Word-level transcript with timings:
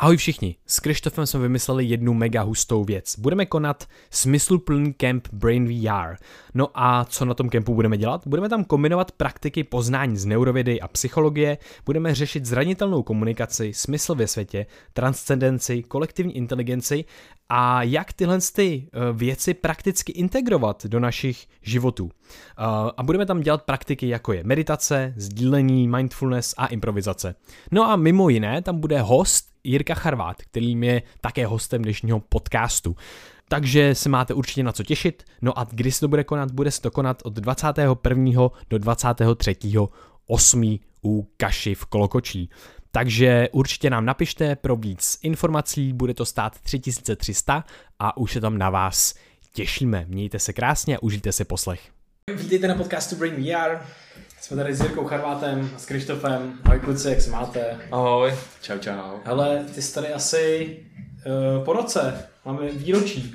Ahoj 0.00 0.16
všichni, 0.16 0.56
s 0.66 0.80
Krištofem 0.80 1.26
jsme 1.26 1.40
vymysleli 1.40 1.84
jednu 1.84 2.14
mega 2.14 2.42
hustou 2.42 2.84
věc. 2.84 3.18
Budeme 3.18 3.46
konat 3.46 3.88
smysluplný 4.10 4.92
kemp 4.92 5.28
Brain 5.32 5.66
VR. 5.66 6.16
No 6.54 6.68
a 6.74 7.04
co 7.04 7.24
na 7.24 7.34
tom 7.34 7.48
kempu 7.48 7.74
budeme 7.74 7.98
dělat? 7.98 8.26
Budeme 8.26 8.48
tam 8.48 8.64
kombinovat 8.64 9.12
praktiky 9.12 9.64
poznání 9.64 10.16
z 10.16 10.24
neurovědy 10.24 10.80
a 10.80 10.88
psychologie, 10.88 11.58
budeme 11.86 12.14
řešit 12.14 12.46
zranitelnou 12.46 13.02
komunikaci, 13.02 13.72
smysl 13.74 14.14
ve 14.14 14.26
světě, 14.26 14.66
transcendenci, 14.92 15.82
kolektivní 15.82 16.36
inteligenci 16.36 17.04
a 17.48 17.82
jak 17.82 18.12
tyhle 18.12 18.38
ty 18.54 18.88
eh, 18.92 18.98
věci 19.12 19.54
prakticky 19.54 20.12
integrovat 20.12 20.86
do 20.86 21.00
našich 21.00 21.46
životů. 21.62 22.10
Eh, 22.10 22.64
a 22.96 23.02
budeme 23.02 23.26
tam 23.26 23.40
dělat 23.40 23.62
praktiky 23.62 24.08
jako 24.08 24.32
je 24.32 24.44
meditace, 24.44 25.14
sdílení, 25.16 25.88
mindfulness 25.88 26.54
a 26.56 26.66
improvizace. 26.66 27.34
No 27.72 27.90
a 27.90 27.96
mimo 27.96 28.28
jiné 28.28 28.62
tam 28.62 28.80
bude 28.80 29.00
host 29.00 29.47
Jirka 29.68 29.94
Charvát, 29.94 30.42
který 30.42 30.80
je 30.80 31.02
také 31.20 31.46
hostem 31.46 31.82
dnešního 31.82 32.20
podcastu. 32.20 32.96
Takže 33.48 33.94
se 33.94 34.08
máte 34.08 34.34
určitě 34.34 34.62
na 34.62 34.72
co 34.72 34.82
těšit. 34.82 35.24
No 35.42 35.58
a 35.58 35.66
kdy 35.70 35.92
se 35.92 36.00
to 36.00 36.08
bude 36.08 36.24
konat? 36.24 36.50
Bude 36.50 36.70
se 36.70 36.82
to 36.82 36.90
konat 36.90 37.22
od 37.24 37.34
21. 37.34 38.48
do 38.70 38.78
23. 38.78 39.56
8. 40.26 40.78
u 41.04 41.28
Kaši 41.36 41.74
v 41.74 41.84
Kolokočí. 41.84 42.50
Takže 42.90 43.48
určitě 43.52 43.90
nám 43.90 44.04
napište 44.04 44.56
pro 44.56 44.76
víc 44.76 45.18
informací, 45.22 45.92
bude 45.92 46.14
to 46.14 46.24
stát 46.24 46.60
3300 46.60 47.64
a 47.98 48.16
už 48.16 48.32
se 48.32 48.40
tam 48.40 48.58
na 48.58 48.70
vás 48.70 49.14
těšíme. 49.52 50.04
Mějte 50.08 50.38
se 50.38 50.52
krásně 50.52 50.96
a 50.96 51.02
užijte 51.02 51.32
si 51.32 51.44
poslech. 51.44 51.80
Vítejte 52.34 52.68
na 52.68 52.74
podcastu 52.74 53.16
Brain 53.16 53.34
VR. 53.34 53.78
Jsme 54.40 54.56
tady 54.56 54.74
s 54.74 54.80
Jirkou 54.80 55.04
Charvátem 55.04 55.70
a 55.76 55.78
s 55.78 55.86
Krištofem. 55.86 56.58
Ahoj 56.64 56.80
kluci, 56.80 57.08
jak 57.08 57.20
se 57.20 57.30
máte? 57.30 57.78
Ahoj. 57.90 58.34
Čau, 58.62 58.78
čau. 58.78 59.18
Hele, 59.24 59.64
ty 59.74 59.82
jsi 59.82 59.94
tady 59.94 60.08
asi 60.08 60.76
uh, 61.58 61.64
po 61.64 61.72
roce. 61.72 62.24
Máme 62.44 62.68
výročí. 62.72 63.34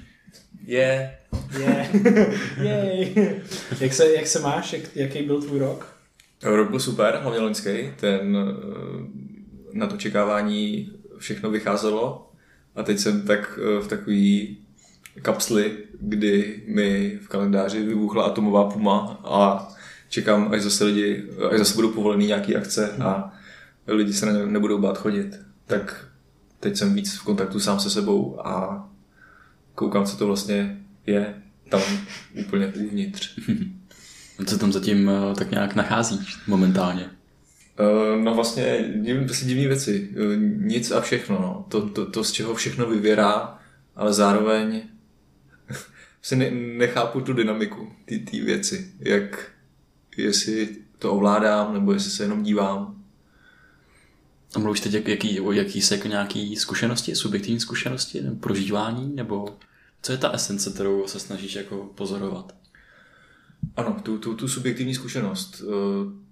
Je. 0.66 1.18
Je. 1.60 1.90
Jej. 2.62 3.16
jak, 3.80 3.94
se, 3.94 4.16
jak 4.16 4.28
se 4.28 4.40
máš? 4.40 4.74
Jak, 4.74 4.96
jaký 4.96 5.24
byl 5.24 5.42
tvůj 5.42 5.60
rok? 5.60 5.96
Rok 6.44 6.70
byl 6.70 6.80
super, 6.80 7.20
hlavně 7.22 7.40
loňský. 7.40 7.94
Ten 8.00 8.38
uh, 8.38 8.54
na 9.74 9.88
to 9.88 9.98
čekávání 9.98 10.92
všechno 11.18 11.50
vycházelo. 11.52 12.32
A 12.76 12.84
teď 12.84 13.00
jsem 13.00 13.28
tak 13.28 13.60
uh, 13.78 13.84
v 13.84 13.88
takový 13.88 14.58
kapsli, 15.22 15.78
kdy 16.00 16.64
mi 16.68 17.18
v 17.22 17.28
kalendáři 17.28 17.86
vybuchla 17.86 18.24
atomová 18.24 18.70
puma 18.70 19.20
a 19.24 19.73
čekám, 20.14 20.52
až 20.52 20.62
zase 20.62 20.84
lidi, 20.84 21.24
až 21.52 21.60
zase 21.60 21.76
budou 21.76 21.92
povolený 21.92 22.28
nějaký 22.28 22.56
akce 22.56 22.92
a 22.92 23.34
lidi 23.88 24.14
se 24.14 24.26
na 24.26 24.32
ně 24.32 24.46
nebudou 24.46 24.78
bát 24.78 24.98
chodit. 24.98 25.40
Tak 25.66 26.08
teď 26.60 26.78
jsem 26.78 26.94
víc 26.94 27.18
v 27.18 27.24
kontaktu 27.24 27.60
sám 27.60 27.80
se 27.80 27.90
sebou 27.90 28.48
a 28.48 28.88
koukám, 29.76 30.06
co 30.06 30.18
to 30.18 30.28
vlastně 30.28 30.78
je 31.06 31.36
tam 31.70 31.82
úplně 32.34 32.68
uvnitř. 32.68 33.40
Co 34.46 34.58
tam 34.58 34.72
zatím 34.74 35.10
eh, 35.10 35.36
tak 35.36 35.52
nějak 35.52 35.76
nacházíš 35.76 36.38
momentálně? 36.48 37.10
Eh, 37.80 38.24
no 38.24 38.36
vlastně 38.36 38.94
prostě 39.26 39.46
divné 39.46 39.68
věci. 39.68 40.10
Eh, 40.12 40.38
nic 40.58 40.92
a 40.92 41.02
všechno. 41.02 41.40
No. 41.40 41.66
To, 41.70 41.90
to, 41.90 42.06
to, 42.06 42.24
z 42.24 42.32
čeho 42.32 42.56
všechno 42.56 42.86
vyvěrá, 42.86 43.60
ale 43.96 44.14
zároveň 44.14 44.82
si 46.22 46.36
ne, 46.36 46.52
nechápu 46.52 47.22
tu 47.22 47.34
dynamiku 47.34 47.92
té 48.06 48.42
věci. 48.44 48.92
Jak, 49.00 49.53
jestli 50.18 50.78
to 51.00 51.14
ovládám, 51.14 51.74
nebo 51.74 51.94
jestli 51.94 52.12
se 52.12 52.24
jenom 52.24 52.44
dívám. 52.44 53.04
A 54.56 54.60
mluvíš 54.60 54.80
teď 54.80 54.94
jak, 54.94 55.08
jaký, 55.08 55.40
o 55.40 55.52
jaký 55.52 55.82
se 55.82 55.96
jako 55.96 56.08
nějaký 56.08 56.56
zkušenosti, 56.56 57.16
subjektivní 57.16 57.60
zkušenosti, 57.60 58.22
nebo 58.22 58.36
prožívání, 58.36 59.16
nebo 59.16 59.58
co 60.02 60.12
je 60.12 60.18
ta 60.18 60.32
esence, 60.32 60.72
kterou 60.72 61.08
se 61.08 61.20
snažíš 61.20 61.56
jako 61.56 61.78
pozorovat? 61.96 62.56
Ano, 63.76 64.00
tu, 64.04 64.18
tu, 64.18 64.36
tu 64.36 64.48
subjektivní 64.48 64.96
zkušenost. 64.96 65.64
Eh, 65.64 66.24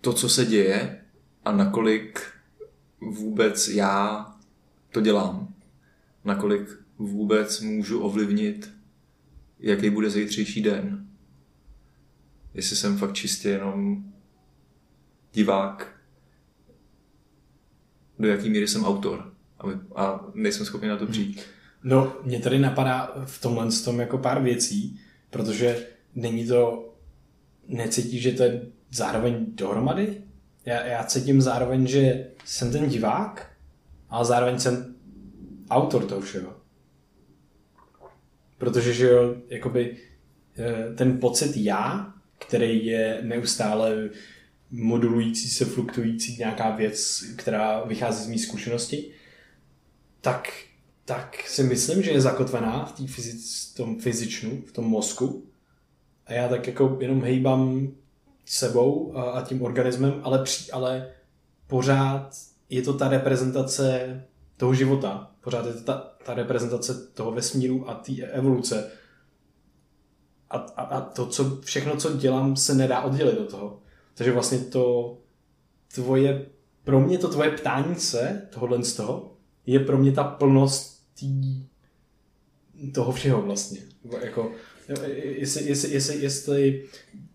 to, 0.00 0.12
co 0.12 0.28
se 0.28 0.46
děje 0.46 1.00
a 1.44 1.52
nakolik 1.52 2.20
vůbec 3.00 3.68
já 3.68 4.26
to 4.92 5.00
dělám. 5.00 5.54
Nakolik 6.24 6.68
vůbec 6.98 7.60
můžu 7.60 8.00
ovlivnit, 8.00 8.70
jaký 9.60 9.90
bude 9.90 10.10
zítřejší 10.10 10.62
den 10.62 11.07
jestli 12.54 12.76
jsem 12.76 12.98
fakt 12.98 13.12
čistě 13.12 13.48
jenom 13.48 14.04
divák, 15.32 15.98
do 18.18 18.28
jaký 18.28 18.50
míry 18.50 18.68
jsem 18.68 18.84
autor 18.84 19.32
a, 19.58 19.64
a 20.02 20.24
nejsem 20.34 20.66
schopný 20.66 20.88
na 20.88 20.96
to 20.96 21.06
přijít. 21.06 21.42
No, 21.82 22.16
mě 22.24 22.40
tady 22.40 22.58
napadá 22.58 23.14
v 23.24 23.40
tomhle 23.40 23.68
tom 23.84 24.00
jako 24.00 24.18
pár 24.18 24.42
věcí, 24.42 25.00
protože 25.30 25.86
není 26.14 26.46
to, 26.46 26.94
necítí, 27.68 28.20
že 28.20 28.32
to 28.32 28.42
je 28.42 28.66
zároveň 28.90 29.46
dohromady? 29.48 30.22
Já, 30.64 30.86
já 30.86 31.04
cítím 31.04 31.42
zároveň, 31.42 31.86
že 31.86 32.30
jsem 32.44 32.72
ten 32.72 32.88
divák, 32.88 33.52
ale 34.10 34.24
zároveň 34.24 34.58
jsem 34.58 34.94
autor 35.70 36.04
toho 36.04 36.20
všeho. 36.20 36.56
Protože, 38.58 38.92
že 38.92 39.06
jo, 39.06 39.34
jakoby 39.48 39.96
eh, 40.58 40.94
ten 40.94 41.20
pocit 41.20 41.56
já 41.56 42.14
který 42.38 42.86
je 42.86 43.18
neustále 43.22 44.10
modulující 44.70 45.48
se, 45.48 45.64
fluktující 45.64 46.36
nějaká 46.38 46.70
věc, 46.70 47.24
která 47.36 47.84
vychází 47.84 48.24
z 48.24 48.28
mý 48.28 48.38
zkušenosti, 48.38 49.10
tak, 50.20 50.48
tak 51.04 51.36
si 51.46 51.62
myslím, 51.62 52.02
že 52.02 52.10
je 52.10 52.20
zakotvená 52.20 52.84
v, 52.84 53.06
fyzic, 53.06 53.70
v 53.72 53.76
tom 53.76 54.00
fyzičnu, 54.00 54.62
v 54.66 54.72
tom 54.72 54.84
mozku. 54.84 55.46
A 56.26 56.32
já 56.32 56.48
tak 56.48 56.66
jako 56.66 56.98
jenom 57.00 57.22
hejbám 57.22 57.88
sebou 58.44 59.16
a, 59.16 59.22
a 59.22 59.42
tím 59.44 59.62
organismem, 59.62 60.20
ale, 60.22 60.42
při, 60.42 60.70
ale 60.70 61.12
pořád 61.66 62.36
je 62.70 62.82
to 62.82 62.94
ta 62.94 63.08
reprezentace 63.08 64.20
toho 64.56 64.74
života. 64.74 65.30
Pořád 65.40 65.66
je 65.66 65.72
to 65.72 65.80
ta, 65.80 66.12
ta 66.24 66.34
reprezentace 66.34 67.08
toho 67.14 67.32
vesmíru 67.32 67.90
a 67.90 67.94
té 67.94 68.12
evoluce 68.12 68.90
a, 70.50 70.56
a, 70.56 70.82
a 70.82 71.00
to, 71.00 71.26
co, 71.26 71.60
všechno, 71.60 71.96
co 71.96 72.16
dělám, 72.16 72.56
se 72.56 72.74
nedá 72.74 73.00
oddělit 73.00 73.38
od 73.38 73.50
toho. 73.50 73.82
Takže 74.14 74.32
vlastně 74.32 74.58
to 74.58 75.16
tvoje, 75.94 76.46
pro 76.84 77.00
mě 77.00 77.18
to 77.18 77.28
tvoje 77.28 77.50
ptání 77.50 77.94
se, 77.94 78.48
tohohle 78.50 78.84
z 78.84 78.96
toho, 78.96 79.36
je 79.66 79.80
pro 79.80 79.98
mě 79.98 80.12
ta 80.12 80.24
plnost 80.24 81.06
tý, 81.14 81.66
toho 82.94 83.12
všeho 83.12 83.42
vlastně. 83.42 83.80
Jako, 84.24 84.52
jestli, 85.14 85.64
jestli, 85.68 85.92
jestli, 85.92 86.22
jestli 86.22 86.84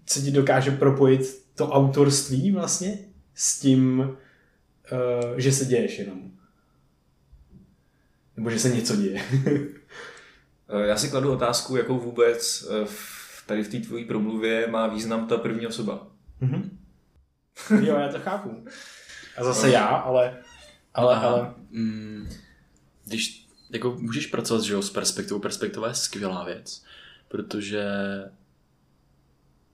se 0.05 0.21
ti 0.21 0.31
dokáže 0.31 0.71
propojit 0.71 1.43
to 1.55 1.69
autorství 1.69 2.51
vlastně 2.51 2.97
s 3.35 3.59
tím, 3.59 3.99
uh, 3.99 5.37
že 5.37 5.51
se 5.51 5.65
děješ 5.65 5.99
jenom. 5.99 6.31
Nebo 8.37 8.49
že 8.49 8.59
se 8.59 8.69
něco 8.69 8.95
děje. 8.95 9.21
Eh, 10.69 10.87
já 10.87 10.97
si 10.97 11.09
kladu 11.09 11.33
otázku, 11.33 11.75
jakou 11.75 11.99
vůbec 11.99 12.67
eh, 12.69 12.87
tady 13.45 13.63
v 13.63 13.67
té 13.67 13.79
tvojí 13.79 14.05
promluvě 14.05 14.67
má 14.67 14.87
význam 14.87 15.27
ta 15.27 15.37
první 15.37 15.67
osoba. 15.67 16.07
Mm-hmm. 16.41 16.69
jo, 17.85 17.95
já 17.95 18.11
to 18.11 18.19
chápu. 18.19 18.65
A 19.37 19.43
zase 19.43 19.69
já, 19.69 19.85
ale... 19.85 20.37
ale, 20.93 21.15
Aha, 21.15 21.27
ale... 21.27 21.53
Mm, 21.71 22.29
když 23.05 23.47
jako 23.69 23.95
můžeš 23.99 24.27
pracovat 24.27 24.63
že 24.63 24.73
jo, 24.73 24.81
s 24.81 24.89
perspektivou, 24.89 25.39
perspektiva 25.39 25.87
je 25.87 25.93
skvělá 25.93 26.43
věc, 26.43 26.83
protože 27.27 27.85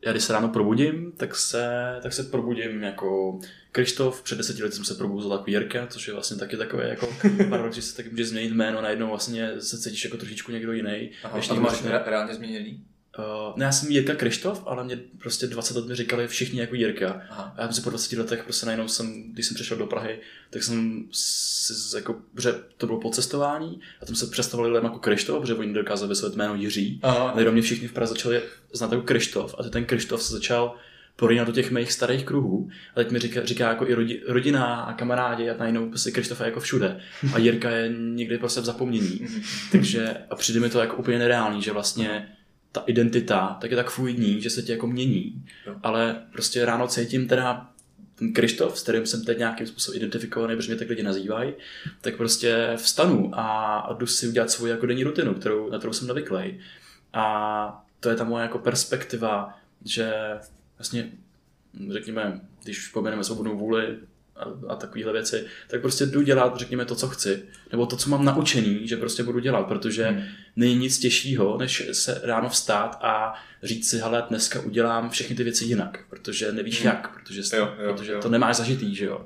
já 0.05 0.11
když 0.11 0.23
se 0.23 0.33
ráno 0.33 0.49
probudím, 0.49 1.11
tak 1.17 1.35
se, 1.35 1.67
tak 2.03 2.13
se 2.13 2.23
probudím 2.23 2.83
jako 2.83 3.39
Krištof, 3.71 4.21
před 4.21 4.37
deseti 4.37 4.63
lety 4.63 4.75
jsem 4.75 4.85
se 4.85 4.95
probudil 4.95 5.31
jako 5.31 5.43
Jirka, 5.49 5.87
což 5.87 6.07
je 6.07 6.13
vlastně 6.13 6.37
taky 6.37 6.57
takové 6.57 6.89
jako 6.89 7.07
paradox, 7.49 7.75
že 7.75 7.81
se 7.81 7.97
taky 7.97 8.09
může 8.09 8.25
změnit 8.25 8.53
jméno, 8.53 8.81
najednou 8.81 9.09
vlastně 9.09 9.61
se 9.61 9.77
cítíš 9.77 10.03
jako 10.03 10.17
trošičku 10.17 10.51
někdo 10.51 10.73
jiný. 10.73 11.11
Aha, 11.23 11.37
Ještě 11.37 11.53
a 11.53 11.59
máš 11.59 11.83
reálně 12.05 12.33
změněný? 12.33 12.83
Uh, 13.17 13.57
ne, 13.57 13.65
já 13.65 13.71
jsem 13.71 13.91
Jirka 13.91 14.15
Krištof, 14.15 14.63
ale 14.65 14.83
mě 14.83 14.99
prostě 15.17 15.47
20 15.47 15.77
let 15.77 15.85
mi 15.85 15.95
říkali 15.95 16.27
všichni 16.27 16.59
jako 16.59 16.75
Jirka. 16.75 17.21
Aha. 17.29 17.53
A 17.57 17.61
já 17.61 17.71
jsem 17.71 17.83
po 17.83 17.89
20 17.89 18.17
letech 18.17 18.43
prostě 18.43 18.65
najednou 18.65 18.87
jsem, 18.87 19.33
když 19.33 19.45
jsem 19.45 19.55
přišel 19.55 19.77
do 19.77 19.85
Prahy, 19.85 20.19
tak 20.49 20.63
jsem 20.63 21.03
si 21.11 21.95
jako, 21.95 22.15
že 22.41 22.53
to 22.77 22.85
bylo 22.85 22.99
po 22.99 23.09
cestování 23.09 23.81
a 24.01 24.05
tam 24.05 24.15
se 24.15 24.27
představovali 24.27 24.73
lidem 24.73 24.85
jako 24.85 24.99
Krištof, 24.99 25.41
protože 25.41 25.55
oni 25.55 25.73
dokázali 25.73 26.09
vysvětlit 26.09 26.37
jméno 26.37 26.55
Jiří. 26.55 26.99
Aha. 27.03 27.29
A 27.29 27.51
mě 27.51 27.61
všichni 27.61 27.87
v 27.87 27.93
Praze 27.93 28.13
začali 28.13 28.41
znát 28.73 28.91
jako 28.91 29.03
Krištof 29.03 29.55
a 29.59 29.63
ten 29.63 29.85
Krištof 29.85 30.23
se 30.23 30.33
začal 30.33 30.75
porýnat 31.15 31.47
do 31.47 31.53
těch 31.53 31.71
mých 31.71 31.91
starých 31.91 32.25
kruhů. 32.25 32.69
A 32.91 32.95
teď 32.95 33.11
mi 33.11 33.19
říká, 33.19 33.45
říká 33.45 33.69
jako 33.69 33.87
i 33.87 33.93
rodi, 33.93 34.21
rodina 34.27 34.75
a 34.75 34.93
kamarádi 34.93 35.49
a 35.49 35.57
najednou 35.57 35.89
prostě 35.89 36.11
Krištof 36.11 36.39
je 36.39 36.45
jako 36.45 36.59
všude. 36.59 36.99
A 37.33 37.37
Jirka 37.37 37.69
je 37.69 37.93
někdy 37.97 38.37
prostě 38.37 38.61
v 38.61 38.65
zapomnění. 38.65 39.27
Takže 39.71 40.17
a 40.29 40.35
přijde 40.35 40.59
mi 40.59 40.69
to 40.69 40.79
jako 40.79 40.95
úplně 40.95 41.19
nereálný, 41.19 41.61
že 41.61 41.71
vlastně 41.71 42.35
ta 42.71 42.83
identita 42.87 43.57
tak 43.61 43.71
je 43.71 43.77
tak 43.77 43.89
fluidní, 43.89 44.41
že 44.41 44.49
se 44.49 44.61
tě 44.61 44.71
jako 44.71 44.87
mění. 44.87 45.45
Jo. 45.67 45.75
Ale 45.83 46.21
prostě 46.31 46.65
ráno 46.65 46.87
cítím 46.87 47.27
teda 47.27 47.69
ten 48.15 48.33
Krištof, 48.33 48.79
s 48.79 48.83
kterým 48.83 49.05
jsem 49.05 49.25
teď 49.25 49.37
nějakým 49.37 49.67
způsobem 49.67 49.97
identifikovaný, 49.97 50.55
protože 50.55 50.71
mě 50.71 50.79
tak 50.79 50.89
lidi 50.89 51.03
nazývají, 51.03 51.53
tak 52.01 52.17
prostě 52.17 52.73
vstanu 52.75 53.31
a, 53.33 53.77
a 53.79 53.93
jdu 53.93 54.07
si 54.07 54.27
udělat 54.27 54.51
svou 54.51 54.65
jako 54.65 54.85
denní 54.85 55.03
rutinu, 55.03 55.33
kterou, 55.33 55.69
na 55.69 55.77
kterou 55.77 55.93
jsem 55.93 56.07
navyklý. 56.07 56.59
A 57.13 57.85
to 57.99 58.09
je 58.09 58.15
ta 58.15 58.23
moje 58.23 58.41
jako 58.41 58.59
perspektiva, 58.59 59.59
že 59.85 60.13
vlastně, 60.77 61.11
řekněme, 61.91 62.41
když 62.63 62.87
pomeneme 62.87 63.23
svobodnou 63.23 63.57
vůli, 63.57 63.97
a, 64.39 64.73
a 64.73 64.75
takovéhle 64.75 65.13
věci, 65.13 65.45
tak 65.67 65.81
prostě 65.81 66.05
jdu 66.05 66.21
dělat, 66.21 66.57
řekněme, 66.57 66.85
to, 66.85 66.95
co 66.95 67.07
chci. 67.07 67.43
Nebo 67.71 67.85
to, 67.85 67.97
co 67.97 68.09
mám 68.09 68.25
naučený, 68.25 68.87
že 68.87 68.97
prostě 68.97 69.23
budu 69.23 69.39
dělat, 69.39 69.67
protože 69.67 70.05
hmm. 70.05 70.23
není 70.55 70.75
nic 70.75 70.99
těžšího, 70.99 71.57
než 71.57 71.89
se 71.91 72.21
ráno 72.23 72.49
vstát 72.49 72.99
a 73.01 73.33
říct 73.63 73.89
si, 73.89 73.97
hele, 73.97 74.23
dneska 74.29 74.59
udělám 74.59 75.09
všechny 75.09 75.35
ty 75.35 75.43
věci 75.43 75.65
jinak, 75.65 75.99
protože 76.09 76.51
nevíš 76.51 76.81
hmm. 76.81 76.87
jak, 76.87 77.13
protože, 77.13 77.41
jo, 77.57 77.73
jo, 77.83 77.93
protože 77.93 78.11
jo. 78.11 78.21
to 78.21 78.29
nemáš 78.29 78.55
zažitý, 78.55 78.95
že 78.95 79.05
jo. 79.05 79.25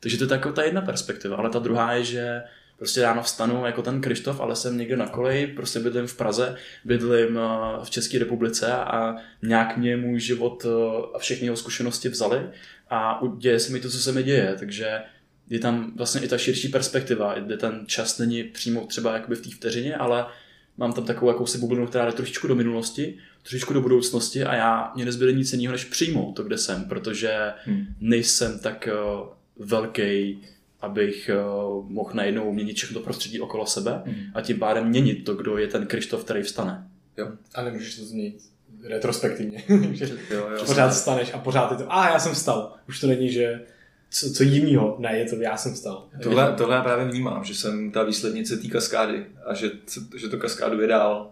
Takže 0.00 0.18
to 0.18 0.24
je 0.24 0.28
taková 0.28 0.54
ta 0.54 0.62
jedna 0.62 0.80
perspektiva, 0.80 1.36
ale 1.36 1.50
ta 1.50 1.58
druhá 1.58 1.92
je, 1.92 2.04
že 2.04 2.42
prostě 2.82 3.02
ráno 3.02 3.22
vstanu 3.22 3.66
jako 3.66 3.82
ten 3.82 4.00
Krištof, 4.00 4.40
ale 4.40 4.56
jsem 4.56 4.78
někde 4.78 4.96
na 4.96 5.06
koleji, 5.06 5.46
prostě 5.46 5.80
bydlím 5.80 6.06
v 6.06 6.16
Praze, 6.16 6.56
bydlím 6.84 7.38
eh, 7.38 7.84
v 7.84 7.90
České 7.90 8.18
republice 8.18 8.72
a 8.72 9.16
nějak 9.42 9.76
mě 9.76 9.96
můj 9.96 10.20
život 10.20 10.66
eh, 10.66 10.68
a 11.14 11.18
všechny 11.18 11.46
jeho 11.46 11.56
zkušenosti 11.56 12.08
vzali 12.08 12.40
a 12.90 13.20
děje 13.38 13.60
se 13.60 13.72
mi 13.72 13.80
to, 13.80 13.90
co 13.90 13.98
se 13.98 14.12
mi 14.12 14.22
děje, 14.22 14.56
takže 14.58 15.00
je 15.50 15.58
tam 15.58 15.92
vlastně 15.96 16.20
i 16.20 16.28
ta 16.28 16.38
širší 16.38 16.68
perspektiva, 16.68 17.38
kde 17.38 17.56
ten 17.56 17.84
čas 17.86 18.18
není 18.18 18.44
přímo 18.44 18.86
třeba 18.86 19.14
jakoby 19.14 19.36
v 19.36 19.42
té 19.42 19.50
vteřině, 19.50 19.96
ale 19.96 20.26
mám 20.76 20.92
tam 20.92 21.04
takovou 21.04 21.30
jakousi 21.30 21.58
bublinu, 21.58 21.86
která 21.86 22.06
jde 22.06 22.12
trošičku 22.12 22.46
do 22.46 22.54
minulosti, 22.54 23.18
trošičku 23.42 23.72
do 23.72 23.80
budoucnosti 23.80 24.44
a 24.44 24.54
já 24.54 24.92
mě 24.94 25.04
nezbyde 25.04 25.32
nic 25.32 25.52
jiného, 25.52 25.72
než 25.72 25.84
přijmout 25.84 26.32
to, 26.32 26.42
kde 26.42 26.58
jsem, 26.58 26.84
protože 26.84 27.52
hmm. 27.64 27.86
nejsem 28.00 28.58
tak 28.58 28.88
uh, 28.92 29.28
velký, 29.66 30.42
abych 30.82 31.30
uh, 31.34 31.90
mohl 31.90 32.10
najednou 32.14 32.52
měnit 32.52 32.76
všechno 32.76 33.00
to 33.00 33.04
prostředí 33.04 33.40
okolo 33.40 33.66
sebe 33.66 34.02
hmm. 34.06 34.24
a 34.34 34.40
tím 34.40 34.58
pádem 34.58 34.88
měnit 34.88 35.24
to, 35.24 35.34
kdo 35.34 35.58
je 35.58 35.68
ten 35.68 35.86
Krištof, 35.86 36.24
který 36.24 36.42
vstane. 36.42 36.88
Jo. 37.16 37.28
A 37.54 37.62
nemůžeš 37.62 37.96
to 37.96 38.04
změnit 38.04 38.42
retrospektivně. 38.84 39.64
že 39.92 40.04
jo, 40.30 40.48
jo, 40.50 40.64
pořád 40.66 40.90
staneš 40.90 41.34
a 41.34 41.38
pořád 41.38 41.70
je 41.70 41.76
to, 41.76 41.92
a 41.92 42.08
já 42.08 42.18
jsem 42.18 42.32
vstal. 42.32 42.74
Už 42.88 43.00
to 43.00 43.06
není, 43.06 43.32
že 43.32 43.60
co, 44.10 44.30
co 44.30 44.42
jinýho, 44.42 44.96
ne, 44.98 45.18
je 45.18 45.30
to 45.30 45.36
já 45.36 45.56
jsem 45.56 45.74
vstal. 45.74 46.08
Tohle, 46.22 46.52
tohle 46.52 46.76
já 46.76 46.82
právě 46.82 47.04
vnímám, 47.04 47.44
že 47.44 47.54
jsem 47.54 47.90
ta 47.90 48.02
výslednice 48.02 48.56
té 48.56 48.68
kaskády 48.68 49.26
a 49.46 49.54
že, 49.54 49.70
že 50.16 50.28
to 50.28 50.38
kaskádu 50.38 50.80
je 50.80 50.88
dál. 50.88 51.30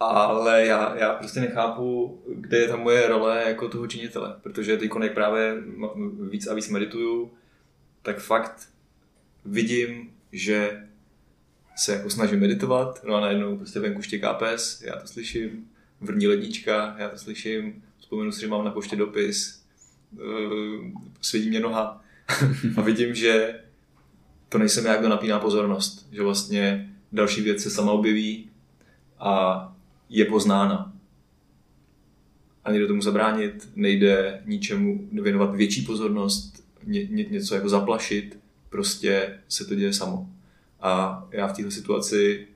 Ale 0.00 0.66
já, 0.66 0.96
já 0.96 1.14
prostě 1.14 1.40
nechápu, 1.40 2.18
kde 2.34 2.58
je 2.58 2.68
ta 2.68 2.76
moje 2.76 3.08
role 3.08 3.42
jako 3.46 3.68
toho 3.68 3.86
činitele, 3.86 4.36
protože 4.42 4.76
teď 4.76 4.90
jak 5.02 5.14
právě 5.14 5.54
víc 6.30 6.46
a 6.46 6.54
víc 6.54 6.68
medituju, 6.68 7.32
tak 8.04 8.18
fakt 8.18 8.68
vidím, 9.44 10.10
že 10.32 10.86
se 11.76 11.92
jako 11.92 12.10
snažím 12.10 12.40
meditovat, 12.40 13.04
no 13.04 13.14
a 13.14 13.20
najednou 13.20 13.56
prostě 13.56 13.80
venku 13.80 14.02
štěká 14.02 14.34
pes, 14.34 14.82
já 14.82 14.96
to 14.96 15.06
slyším, 15.06 15.68
vrní 16.00 16.26
lednička, 16.26 16.96
já 16.98 17.08
to 17.08 17.18
slyším, 17.18 17.82
vzpomenu 17.98 18.32
si, 18.32 18.40
že 18.40 18.48
mám 18.48 18.64
na 18.64 18.70
poště 18.70 18.96
dopis, 18.96 19.64
uh, 20.12 20.84
svědí 21.20 21.48
mě 21.48 21.60
noha 21.60 22.04
a 22.76 22.80
vidím, 22.80 23.14
že 23.14 23.60
to 24.48 24.58
nejsem 24.58 24.86
já, 24.86 24.96
kdo 24.96 25.08
napíná 25.08 25.38
pozornost, 25.38 26.08
že 26.12 26.22
vlastně 26.22 26.90
další 27.12 27.40
věc 27.40 27.62
se 27.62 27.70
sama 27.70 27.92
objeví 27.92 28.50
a 29.18 29.76
je 30.08 30.24
poznána. 30.24 30.92
A 32.64 32.70
nejde 32.70 32.86
tomu 32.86 33.02
zabránit, 33.02 33.68
nejde 33.76 34.42
ničemu 34.44 35.08
věnovat 35.12 35.54
větší 35.54 35.82
pozornost, 35.82 36.63
ně, 36.86 37.04
ně, 37.04 37.24
něco 37.24 37.54
jako 37.54 37.68
zaplašit, 37.68 38.38
prostě 38.68 39.40
se 39.48 39.64
to 39.64 39.74
děje 39.74 39.92
samo. 39.92 40.30
A 40.80 41.24
já 41.30 41.46
v 41.46 41.56
této 41.56 41.70
situaci 41.70 42.48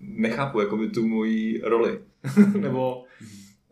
nechápu 0.00 0.60
jako 0.60 0.76
by 0.76 0.90
tu 0.90 1.08
moji 1.08 1.60
roli. 1.64 2.00
nebo, 2.60 3.04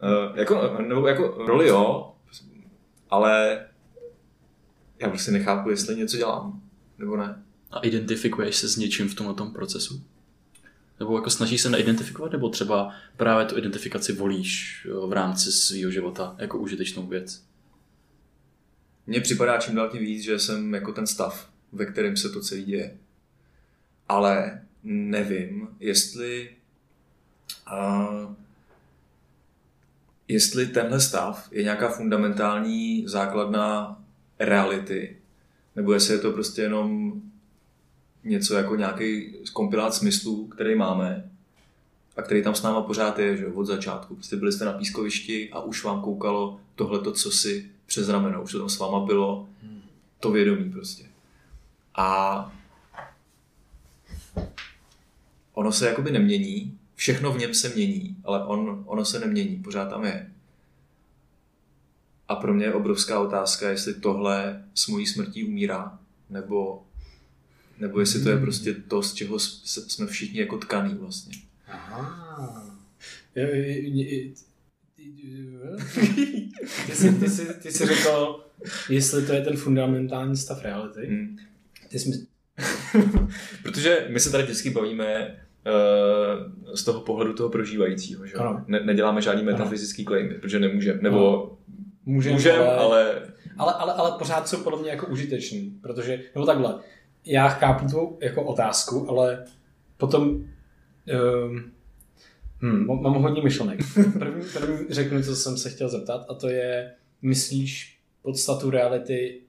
uh, 0.03 0.39
jako, 0.39 0.79
nebo 0.89 1.07
jako 1.09 1.47
roli 1.47 1.69
jo, 1.69 2.13
ale 3.11 3.65
já 5.01 5.09
prostě 5.09 5.31
nechápu, 5.31 5.71
jestli 5.71 5.97
něco 5.97 6.17
dělám, 6.17 6.63
nebo 6.99 7.17
ne. 7.17 7.43
A 7.71 7.79
identifikuješ 7.81 8.57
se 8.57 8.69
s 8.69 8.77
něčím 8.77 9.09
v 9.09 9.15
tomto 9.15 9.47
procesu? 9.47 10.03
Nebo 11.01 11.17
jako 11.17 11.31
snažíš 11.31 11.61
se 11.61 11.71
neidentifikovat, 11.71 12.33
nebo 12.33 12.49
třeba 12.49 12.95
právě 13.17 13.47
tu 13.47 13.59
identifikaci 13.59 14.13
volíš 14.13 14.87
v 15.07 15.13
rámci 15.13 15.53
svého 15.53 15.91
života 15.91 16.37
jako 16.39 16.59
užitečnou 16.59 17.07
věc? 17.07 17.46
Mně 19.07 19.21
připadá 19.21 19.59
čím 19.59 19.75
dál 19.75 19.89
tím 19.89 20.01
víc, 20.01 20.23
že 20.23 20.39
jsem 20.39 20.75
jako 20.75 20.93
ten 20.93 21.07
stav, 21.07 21.51
ve 21.73 21.87
kterém 21.87 22.17
se 22.17 22.29
to 22.29 22.41
celé 22.41 22.61
děje. 22.61 22.97
Ale 24.09 24.63
nevím, 24.85 25.69
jestli 25.81 26.51
uh, 27.73 28.35
jestli 30.29 30.67
tenhle 30.67 31.01
stav 31.01 31.49
je 31.53 31.63
nějaká 31.63 31.89
fundamentální 31.89 33.05
základná 33.09 34.03
reality, 34.39 35.17
nebo 35.77 35.93
jestli 35.93 36.15
je 36.15 36.21
to 36.21 36.33
prostě 36.33 36.63
jenom 36.63 37.13
něco 38.25 38.55
jako 38.55 38.77
nějaký 38.77 39.35
kompilát 39.53 39.95
smyslů, 39.95 40.47
který 40.47 40.75
máme 40.75 41.31
a 42.17 42.23
který 42.23 42.43
tam 42.43 42.55
s 42.55 42.63
náma 42.63 42.83
pořád 42.83 43.19
je, 43.19 43.37
že 43.37 43.47
od 43.47 43.65
začátku. 43.65 44.15
Prostě 44.15 44.37
byli 44.37 44.53
jste 44.53 44.65
na 44.65 44.73
pískovišti 44.73 45.51
a 45.53 45.61
už 45.61 45.85
vám 45.85 46.03
koukalo 46.03 46.61
tohle, 46.75 47.13
co 47.13 47.31
si 47.31 47.71
přes 47.87 48.09
rameno, 48.09 48.43
už 48.43 48.53
to 48.53 48.59
tam 48.59 48.69
s 48.69 48.79
váma 48.79 49.01
bylo, 49.01 49.49
to 50.21 50.31
vědomí 50.31 50.73
prostě. 50.73 51.05
A 51.95 52.53
ono 55.53 55.73
se 55.73 55.87
jakoby 55.87 56.11
nemění, 56.11 56.79
všechno 56.95 57.33
v 57.33 57.39
něm 57.39 57.55
se 57.55 57.69
mění, 57.69 58.17
ale 58.25 58.45
on, 58.45 58.83
ono 58.87 59.05
se 59.05 59.21
nemění, 59.21 59.57
pořád 59.57 59.89
tam 59.89 60.05
je. 60.05 60.31
A 62.29 62.37
pro 62.37 62.55
mě 62.55 62.65
je 62.65 62.75
obrovská 62.75 63.21
otázka, 63.21 63.71
jestli 63.71 63.95
tohle 63.95 64.65
s 64.75 64.87
mojí 64.87 65.07
smrtí 65.07 65.45
umírá, 65.45 65.99
nebo, 66.31 66.85
nebo 67.79 68.01
jestli 68.01 68.23
to 68.23 68.31
je 68.31 68.39
prostě 68.39 68.75
to, 68.75 69.03
z 69.03 69.15
čeho 69.15 69.39
jsme 69.39 70.07
všichni 70.07 70.41
jako 70.41 70.59
tkaný 70.59 70.95
vlastně. 70.95 71.39
Aha. 71.69 72.77
Ty 76.87 76.93
jsi, 76.93 77.13
ty, 77.13 77.31
jsi, 77.31 77.55
ty 77.55 77.73
jsi 77.73 77.87
řekl, 77.87 78.45
jestli 78.91 79.27
to 79.27 79.33
je 79.33 79.41
ten 79.41 79.57
fundamentální 79.57 80.37
stav 80.37 80.65
reality. 80.65 81.07
Hmm. 81.07 81.37
Ty 81.89 81.99
jsi... 81.99 82.27
Protože 83.63 84.07
my 84.09 84.21
se 84.21 84.31
tady 84.31 84.45
vždycky 84.45 84.71
bavíme 84.71 85.37
uh, 85.67 86.75
z 86.75 86.85
toho 86.85 87.01
pohledu 87.01 87.33
toho 87.33 87.49
prožívajícího. 87.49 88.27
Že? 88.27 88.35
Ne, 88.67 88.81
neděláme 88.81 89.23
žádný 89.23 89.43
metafyzický 89.43 90.05
claim, 90.05 90.29
protože 90.29 90.59
nemůžeme. 90.59 90.99
Nebo 91.03 91.53
můžeme, 92.07 92.35
můžem, 92.35 92.61
ale... 92.61 92.77
ale... 92.77 93.23
Ale, 93.59 93.73
ale, 93.73 93.93
ale 93.93 94.19
pořád 94.19 94.49
jsou 94.49 94.63
podle 94.63 94.81
mě 94.81 94.91
jako 94.91 95.07
užitečný, 95.07 95.79
protože, 95.83 96.21
nebo 96.35 96.47
takhle, 96.47 96.79
já 97.25 97.49
chápu 97.49 97.89
tu 97.89 98.19
jako 98.21 98.43
otázku, 98.43 99.11
ale 99.11 99.45
potom 99.97 100.29
um, 100.29 101.73
hmm, 102.61 102.87
mám 102.87 103.23
hodně 103.23 103.43
myšlenek. 103.43 103.81
První, 104.19 104.45
první 104.53 104.87
řeknu, 104.89 105.23
co 105.23 105.37
jsem 105.37 105.59
se 105.59 105.71
chtěl 105.71 105.89
zeptat, 105.89 106.27
a 106.29 106.35
to 106.35 106.49
je, 106.49 106.95
myslíš 107.23 108.01
podstatu 108.23 108.71
reality 108.71 109.41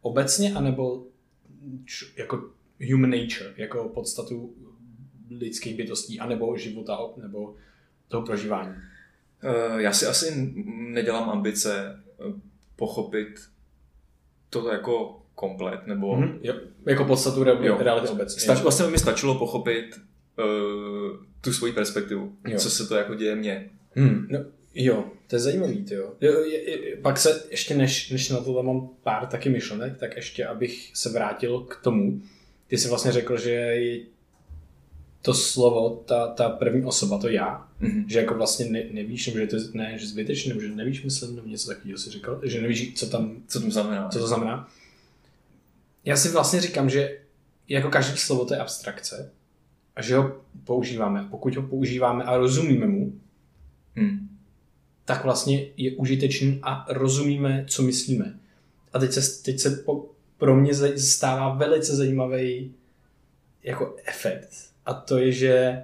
obecně, 0.00 0.54
anebo 0.54 1.06
jako 2.16 2.50
human 2.90 3.10
nature, 3.10 3.54
jako 3.56 3.88
podstatu 3.88 4.54
lidských 5.30 5.76
bytostí, 5.76 6.20
anebo 6.20 6.56
života, 6.56 6.98
nebo 7.16 7.54
toho 8.08 8.26
prožívání? 8.26 8.74
Eh, 9.42 9.82
já 9.82 9.92
si 9.92 10.06
asi 10.06 10.52
nedělám 10.66 11.30
ambice 11.30 12.02
eh, 12.20 12.40
pochopit 12.76 13.28
to 14.50 14.72
jako 14.72 15.22
komplet, 15.34 15.86
nebo... 15.86 16.16
Mm-hmm. 16.16 16.38
Jo, 16.42 16.54
jako 16.86 17.04
podstatu 17.04 17.44
re- 17.44 17.78
reality 17.78 18.08
obecně. 18.08 18.40
Stač, 18.40 18.60
vlastně 18.60 18.86
mi 18.86 18.98
stačilo 18.98 19.38
pochopit 19.38 20.00
uh, 20.38 21.16
tu 21.40 21.52
svoji 21.52 21.72
perspektivu, 21.72 22.36
jo. 22.48 22.58
co 22.58 22.70
se 22.70 22.86
to 22.86 22.94
jako 22.96 23.14
děje 23.14 23.36
mně. 23.36 23.70
Hmm. 23.94 24.26
No, 24.30 24.44
jo, 24.74 25.04
to 25.26 25.36
je 25.36 25.40
zajímavý, 25.40 25.84
to 25.84 25.94
jo. 25.94 26.12
jo 26.20 26.40
je, 26.40 26.70
je, 26.70 26.96
pak 26.96 27.18
se 27.18 27.42
ještě, 27.50 27.74
než, 27.74 28.10
než 28.10 28.28
na 28.28 28.40
to 28.40 28.62
mám 28.62 28.88
pár 29.02 29.26
taky 29.26 29.48
myšlenek, 29.48 29.96
tak 29.98 30.16
ještě, 30.16 30.46
abych 30.46 30.90
se 30.94 31.08
vrátil 31.08 31.60
k 31.60 31.82
tomu, 31.82 32.22
ty 32.66 32.78
jsi 32.78 32.88
vlastně 32.88 33.12
řekl, 33.12 33.38
že 33.38 33.50
je 33.50 34.00
to 35.22 35.34
slovo, 35.34 36.04
ta, 36.06 36.26
ta 36.26 36.48
první 36.48 36.84
osoba, 36.84 37.18
to 37.18 37.28
já, 37.28 37.68
mm-hmm. 37.80 38.04
že 38.08 38.18
jako 38.18 38.34
vlastně 38.34 38.66
ne, 38.66 38.84
nevíš, 38.90 39.26
nebo 39.26 39.38
že 39.38 39.46
to 39.46 39.56
ne, 39.74 39.98
že 39.98 40.06
zbytečně, 40.06 40.48
nebo 40.48 40.60
že 40.60 40.68
nevíš 40.68 41.04
myslet, 41.04 41.30
nebo 41.30 41.48
něco 41.48 41.68
takového 41.68 41.98
si 41.98 42.10
říkal, 42.10 42.40
že 42.42 42.60
nevíš, 42.60 42.94
co 42.94 43.06
tam, 43.06 43.42
co 43.48 43.60
to 43.60 43.70
znamená. 43.70 44.08
Co 44.08 44.18
to 44.18 44.26
znamená. 44.26 44.68
Já 46.04 46.16
si 46.16 46.28
vlastně 46.28 46.60
říkám, 46.60 46.90
že 46.90 47.18
jako 47.68 47.90
každý 47.90 48.16
slovo 48.16 48.44
to 48.44 48.54
je 48.54 48.60
abstrakce 48.60 49.32
a 49.98 50.02
že 50.02 50.16
ho 50.16 50.36
používáme. 50.64 51.26
Pokud 51.30 51.56
ho 51.56 51.62
používáme 51.62 52.24
a 52.24 52.36
rozumíme 52.36 52.86
mu, 52.86 53.12
hmm. 53.94 54.28
tak 55.04 55.24
vlastně 55.24 55.66
je 55.76 55.96
užitečný 55.96 56.58
a 56.62 56.86
rozumíme, 56.88 57.64
co 57.68 57.82
myslíme. 57.82 58.38
A 58.92 58.98
teď 58.98 59.12
se, 59.12 59.42
teď 59.42 59.60
se 59.60 59.70
po, 59.70 60.06
pro 60.36 60.56
mě 60.56 60.74
stává 60.98 61.54
velice 61.54 61.96
zajímavý 61.96 62.74
jako 63.62 63.96
efekt. 64.04 64.50
A 64.86 64.94
to 64.94 65.18
je, 65.18 65.32
že 65.32 65.82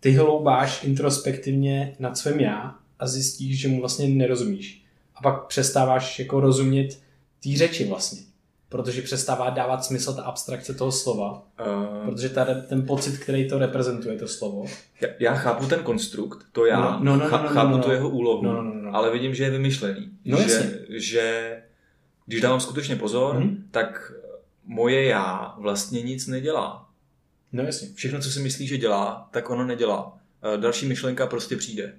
ty 0.00 0.12
hloubáš 0.12 0.84
introspektivně 0.84 1.96
nad 1.98 2.18
svém 2.18 2.40
já 2.40 2.78
a 2.98 3.06
zjistíš, 3.06 3.60
že 3.60 3.68
mu 3.68 3.80
vlastně 3.80 4.08
nerozumíš. 4.08 4.84
A 5.14 5.22
pak 5.22 5.46
přestáváš 5.46 6.18
jako 6.18 6.40
rozumět 6.40 7.00
té 7.42 7.56
řeči 7.56 7.84
vlastně. 7.84 8.20
Protože 8.68 9.02
přestává 9.02 9.50
dávat 9.50 9.84
smysl 9.84 10.14
ta 10.14 10.22
abstrakce 10.22 10.74
toho 10.74 10.92
slova. 10.92 11.42
Uh, 11.60 12.06
protože 12.06 12.28
ta, 12.28 12.46
ten 12.68 12.86
pocit, 12.86 13.18
který 13.18 13.48
to 13.48 13.58
reprezentuje, 13.58 14.18
to 14.18 14.28
slovo. 14.28 14.64
Já, 15.00 15.08
já 15.18 15.34
chápu 15.34 15.66
ten 15.66 15.82
konstrukt, 15.82 16.38
to 16.52 16.66
já, 16.66 16.80
no, 16.80 16.90
no, 16.90 17.16
no, 17.16 17.28
no, 17.28 17.42
no, 17.42 17.48
chápu 17.48 17.70
no, 17.70 17.76
no, 17.76 17.82
tu 17.82 17.90
jeho 17.90 18.08
úlohu, 18.08 18.42
no, 18.42 18.62
no, 18.62 18.74
no. 18.74 18.94
ale 18.94 19.12
vidím, 19.12 19.34
že 19.34 19.44
je 19.44 19.50
vymyšlený. 19.50 20.10
No, 20.24 20.38
že, 20.38 20.80
že 20.88 21.56
když 22.26 22.40
dávám 22.40 22.60
skutečně 22.60 22.96
pozor, 22.96 23.36
hmm. 23.36 23.64
tak 23.70 24.12
moje 24.64 25.04
já 25.04 25.54
vlastně 25.58 26.02
nic 26.02 26.26
nedělá. 26.26 26.88
No 27.52 27.62
jasně. 27.62 27.88
Všechno, 27.94 28.20
co 28.20 28.30
si 28.30 28.40
myslí, 28.40 28.66
že 28.66 28.78
dělá, 28.78 29.28
tak 29.32 29.50
ono 29.50 29.66
nedělá. 29.66 30.18
Eh, 30.42 30.58
další 30.58 30.86
myšlenka 30.86 31.26
prostě 31.26 31.56
přijde. 31.56 31.94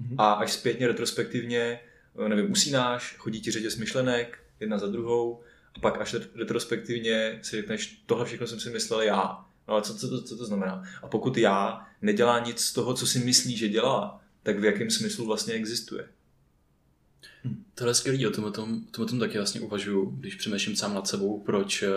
Hmm. 0.00 0.20
A 0.20 0.32
až 0.32 0.52
zpětně 0.52 0.86
retrospektivně, 0.86 1.80
eh, 2.26 2.28
nevím, 2.28 2.52
usínáš, 2.52 3.14
chodí 3.18 3.40
ti 3.40 3.50
řetěz 3.50 3.76
myšlenek, 3.76 4.38
jedna 4.60 4.78
za 4.78 4.86
druhou, 4.86 5.40
a 5.74 5.80
pak 5.80 6.00
až 6.00 6.16
retrospektivně 6.34 7.38
si 7.42 7.56
řekneš, 7.56 8.02
tohle 8.06 8.24
všechno 8.24 8.46
jsem 8.46 8.60
si 8.60 8.70
myslel 8.70 9.02
já. 9.02 9.44
No 9.68 9.74
ale 9.74 9.82
co, 9.82 9.94
co, 9.94 10.08
co, 10.08 10.22
co 10.22 10.36
to 10.36 10.44
znamená? 10.44 10.82
A 11.02 11.08
pokud 11.08 11.36
já 11.36 11.86
nedělá 12.02 12.38
nic 12.38 12.60
z 12.60 12.72
toho, 12.72 12.94
co 12.94 13.06
si 13.06 13.18
myslí, 13.18 13.56
že 13.56 13.68
dělá, 13.68 14.20
tak 14.42 14.58
v 14.58 14.64
jakém 14.64 14.90
smyslu 14.90 15.26
vlastně 15.26 15.54
existuje? 15.54 16.08
Hm. 17.44 17.64
To 17.74 17.88
je 17.88 17.94
skvělý, 17.94 18.26
o 18.26 18.30
tom, 18.30 18.44
o 18.44 18.50
tom, 18.50 18.80
o 18.98 19.04
tom 19.04 19.18
taky 19.18 19.38
vlastně 19.38 19.60
uvažuju, 19.60 20.10
když 20.10 20.34
přemýšlím 20.34 20.76
sám 20.76 20.94
nad 20.94 21.08
sebou, 21.08 21.40
proč 21.40 21.82
eh, 21.82 21.88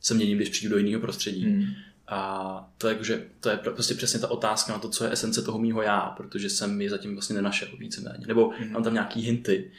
se 0.00 0.14
měním, 0.14 0.36
když 0.36 0.48
přijdu 0.48 0.74
do 0.74 0.78
jiného 0.78 1.00
prostředí. 1.00 1.44
Hmm. 1.44 1.64
A 2.08 2.72
to 2.78 2.88
je, 2.88 2.98
že 3.04 3.26
to 3.40 3.50
je 3.50 3.56
prostě 3.56 3.94
přesně 3.94 4.20
ta 4.20 4.30
otázka 4.30 4.72
na 4.72 4.78
to, 4.78 4.88
co 4.88 5.04
je 5.04 5.12
esence 5.12 5.42
toho 5.42 5.58
mýho 5.58 5.82
já, 5.82 6.00
protože 6.00 6.50
jsem 6.50 6.80
je 6.80 6.90
zatím 6.90 7.12
vlastně 7.12 7.36
nenašel 7.36 7.68
víceméně. 7.78 8.26
Nebo 8.26 8.48
hmm. 8.48 8.72
mám 8.72 8.82
tam 8.82 8.94
nějaký 8.94 9.20
hinty, 9.20 9.70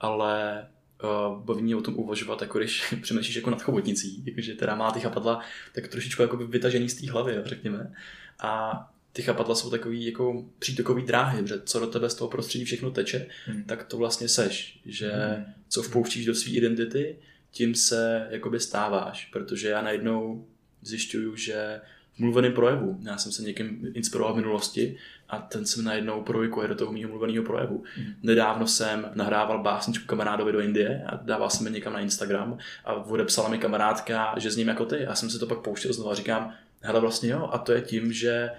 ale 0.00 0.66
uh, 1.04 1.44
baví 1.44 1.62
mě 1.62 1.76
o 1.76 1.80
tom 1.80 1.94
uvažovat, 1.96 2.42
jako 2.42 2.58
když 2.58 2.94
přemýšlíš 3.02 3.36
jako 3.36 3.50
nad 3.50 3.62
chobotnicí, 3.62 4.22
jakože 4.26 4.54
teda 4.54 4.74
má 4.74 4.90
ty 4.90 5.00
chapadla 5.00 5.40
tak 5.74 5.88
trošičku 5.88 6.22
jako 6.22 6.36
vytažený 6.36 6.88
z 6.88 6.94
té 6.94 7.10
hlavy, 7.10 7.36
řekněme. 7.44 7.94
A 8.40 8.72
ty 9.12 9.22
chapadla 9.22 9.54
jsou 9.54 9.70
takový 9.70 10.04
jako 10.04 10.44
přítokový 10.58 11.02
dráhy, 11.02 11.48
že 11.48 11.60
co 11.64 11.80
do 11.80 11.86
tebe 11.86 12.10
z 12.10 12.14
toho 12.14 12.28
prostředí 12.28 12.64
všechno 12.64 12.90
teče, 12.90 13.26
hmm. 13.46 13.64
tak 13.64 13.84
to 13.84 13.96
vlastně 13.96 14.28
seš, 14.28 14.80
že 14.86 15.12
hmm. 15.12 15.44
co 15.68 15.82
vpouštíš 15.82 16.26
do 16.26 16.34
své 16.34 16.52
identity, 16.52 17.16
tím 17.50 17.74
se 17.74 18.26
jakoby 18.30 18.60
stáváš, 18.60 19.26
protože 19.32 19.68
já 19.68 19.82
najednou 19.82 20.46
zjišťuju, 20.82 21.36
že 21.36 21.80
v 22.14 22.18
mluveném 22.18 22.52
projevu, 22.52 22.98
já 23.02 23.18
jsem 23.18 23.32
se 23.32 23.42
někým 23.42 23.92
inspiroval 23.94 24.32
v 24.32 24.36
minulosti 24.36 24.96
a 25.32 25.38
ten 25.38 25.66
se 25.66 25.82
najednou 25.82 26.22
projikuje 26.22 26.68
do 26.68 26.74
toho 26.74 26.92
mého 26.92 27.08
mluveného 27.08 27.44
projevu. 27.44 27.84
Mm. 27.98 28.14
Nedávno 28.22 28.66
jsem 28.66 29.10
nahrával 29.14 29.62
básničku 29.62 30.06
kamarádovi 30.06 30.52
do 30.52 30.60
Indie 30.60 31.04
a 31.06 31.16
dával 31.16 31.50
jsem 31.50 31.64
mi 31.64 31.70
někam 31.70 31.92
na 31.92 32.00
Instagram 32.00 32.58
a 32.84 32.94
odepsala 32.94 33.48
mi 33.48 33.58
kamarádka, 33.58 34.34
že 34.36 34.50
s 34.50 34.56
ním 34.56 34.68
jako 34.68 34.84
ty. 34.84 34.96
Já 35.00 35.14
jsem 35.14 35.30
se 35.30 35.38
to 35.38 35.46
pak 35.46 35.58
pouštěl 35.58 35.92
znovu 35.92 36.10
a 36.10 36.14
říkám, 36.14 36.54
hele 36.80 37.00
vlastně 37.00 37.30
jo, 37.30 37.48
a 37.52 37.58
to 37.58 37.72
je 37.72 37.80
tím, 37.80 38.12
že 38.12 38.50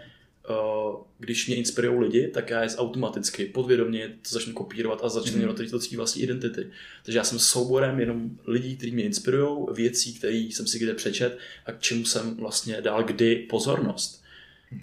když 1.19 1.47
mě 1.47 1.55
inspirují 1.55 1.99
lidi, 1.99 2.27
tak 2.27 2.49
já 2.49 2.63
je 2.63 2.69
automaticky, 2.75 3.45
podvědomě 3.45 4.07
to 4.07 4.29
začnu 4.29 4.53
kopírovat 4.53 4.99
a 5.03 5.09
začnu 5.09 5.41
mm. 5.41 5.55
do 5.71 5.79
své 5.79 5.97
vlastní 5.97 6.21
identity. 6.21 6.67
Takže 7.03 7.17
já 7.17 7.23
jsem 7.23 7.39
souborem 7.39 7.99
jenom 7.99 8.29
lidí, 8.47 8.77
kteří 8.77 8.91
mě 8.91 9.03
inspirují, 9.03 9.65
věcí, 9.73 10.13
které 10.13 10.35
jsem 10.35 10.67
si 10.67 10.79
kde 10.79 10.93
přečet 10.93 11.37
a 11.65 11.71
k 11.71 11.79
čemu 11.79 12.05
jsem 12.05 12.35
vlastně 12.35 12.81
dal 12.81 13.03
kdy 13.03 13.35
pozornost. 13.35 14.22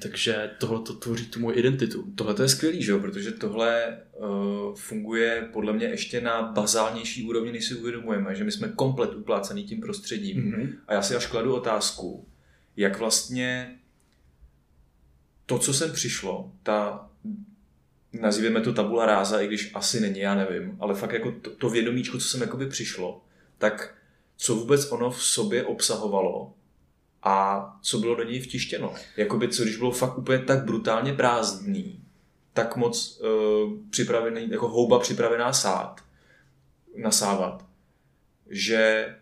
Takže 0.02 0.50
tohle 0.58 0.80
to 0.80 0.94
tvoří 0.94 1.26
tu 1.26 1.40
moji 1.40 1.56
identitu. 1.58 2.12
Tohle 2.14 2.34
to 2.34 2.42
je 2.42 2.48
skvělý, 2.48 2.82
že 2.82 2.92
jo? 2.92 2.98
protože 2.98 3.30
tohle 3.30 3.98
uh, 4.18 4.74
funguje 4.74 5.48
podle 5.52 5.72
mě 5.72 5.86
ještě 5.86 6.20
na 6.20 6.42
bazálnější 6.42 7.24
úrovni, 7.24 7.52
než 7.52 7.64
si 7.64 7.74
uvědomujeme, 7.74 8.34
že 8.34 8.44
my 8.44 8.52
jsme 8.52 8.68
komplet 8.68 9.14
uplácený 9.14 9.64
tím 9.64 9.80
prostředím. 9.80 10.36
Mm-hmm. 10.36 10.72
A 10.86 10.94
já 10.94 11.02
si 11.02 11.14
až 11.14 11.26
kladu 11.26 11.54
otázku, 11.54 12.26
jak 12.76 12.98
vlastně 12.98 13.76
to, 15.46 15.58
co 15.58 15.74
sem 15.74 15.92
přišlo, 15.92 16.52
ta, 16.62 17.08
nazýváme 18.12 18.60
to 18.60 18.72
tabula 18.72 19.06
ráza, 19.06 19.40
i 19.40 19.46
když 19.46 19.70
asi 19.74 20.00
není, 20.00 20.20
já 20.20 20.34
nevím, 20.34 20.76
ale 20.80 20.94
fakt 20.94 21.12
jako 21.12 21.32
to, 21.32 21.50
to 21.50 21.70
vědomíčko, 21.70 22.18
co 22.18 22.28
sem 22.28 22.40
jakoby 22.40 22.66
přišlo, 22.66 23.24
tak 23.58 23.94
co 24.36 24.54
vůbec 24.54 24.92
ono 24.92 25.10
v 25.10 25.22
sobě 25.22 25.64
obsahovalo 25.64 26.54
a 27.22 27.66
co 27.82 27.98
bylo 27.98 28.14
do 28.14 28.22
něj 28.22 28.40
vtištěno. 28.40 28.94
Jakoby 29.16 29.48
co 29.48 29.62
když 29.62 29.76
bylo 29.76 29.90
fakt 29.90 30.18
úplně 30.18 30.38
tak 30.38 30.64
brutálně 30.64 31.12
prázdný, 31.12 32.00
tak 32.52 32.76
moc 32.76 33.20
uh, 33.20 33.72
připravený, 33.90 34.50
jako 34.50 34.68
houba 34.68 34.98
připravená 34.98 35.52
sát, 35.52 35.96
nasávat, 36.96 37.64
že 38.50 39.14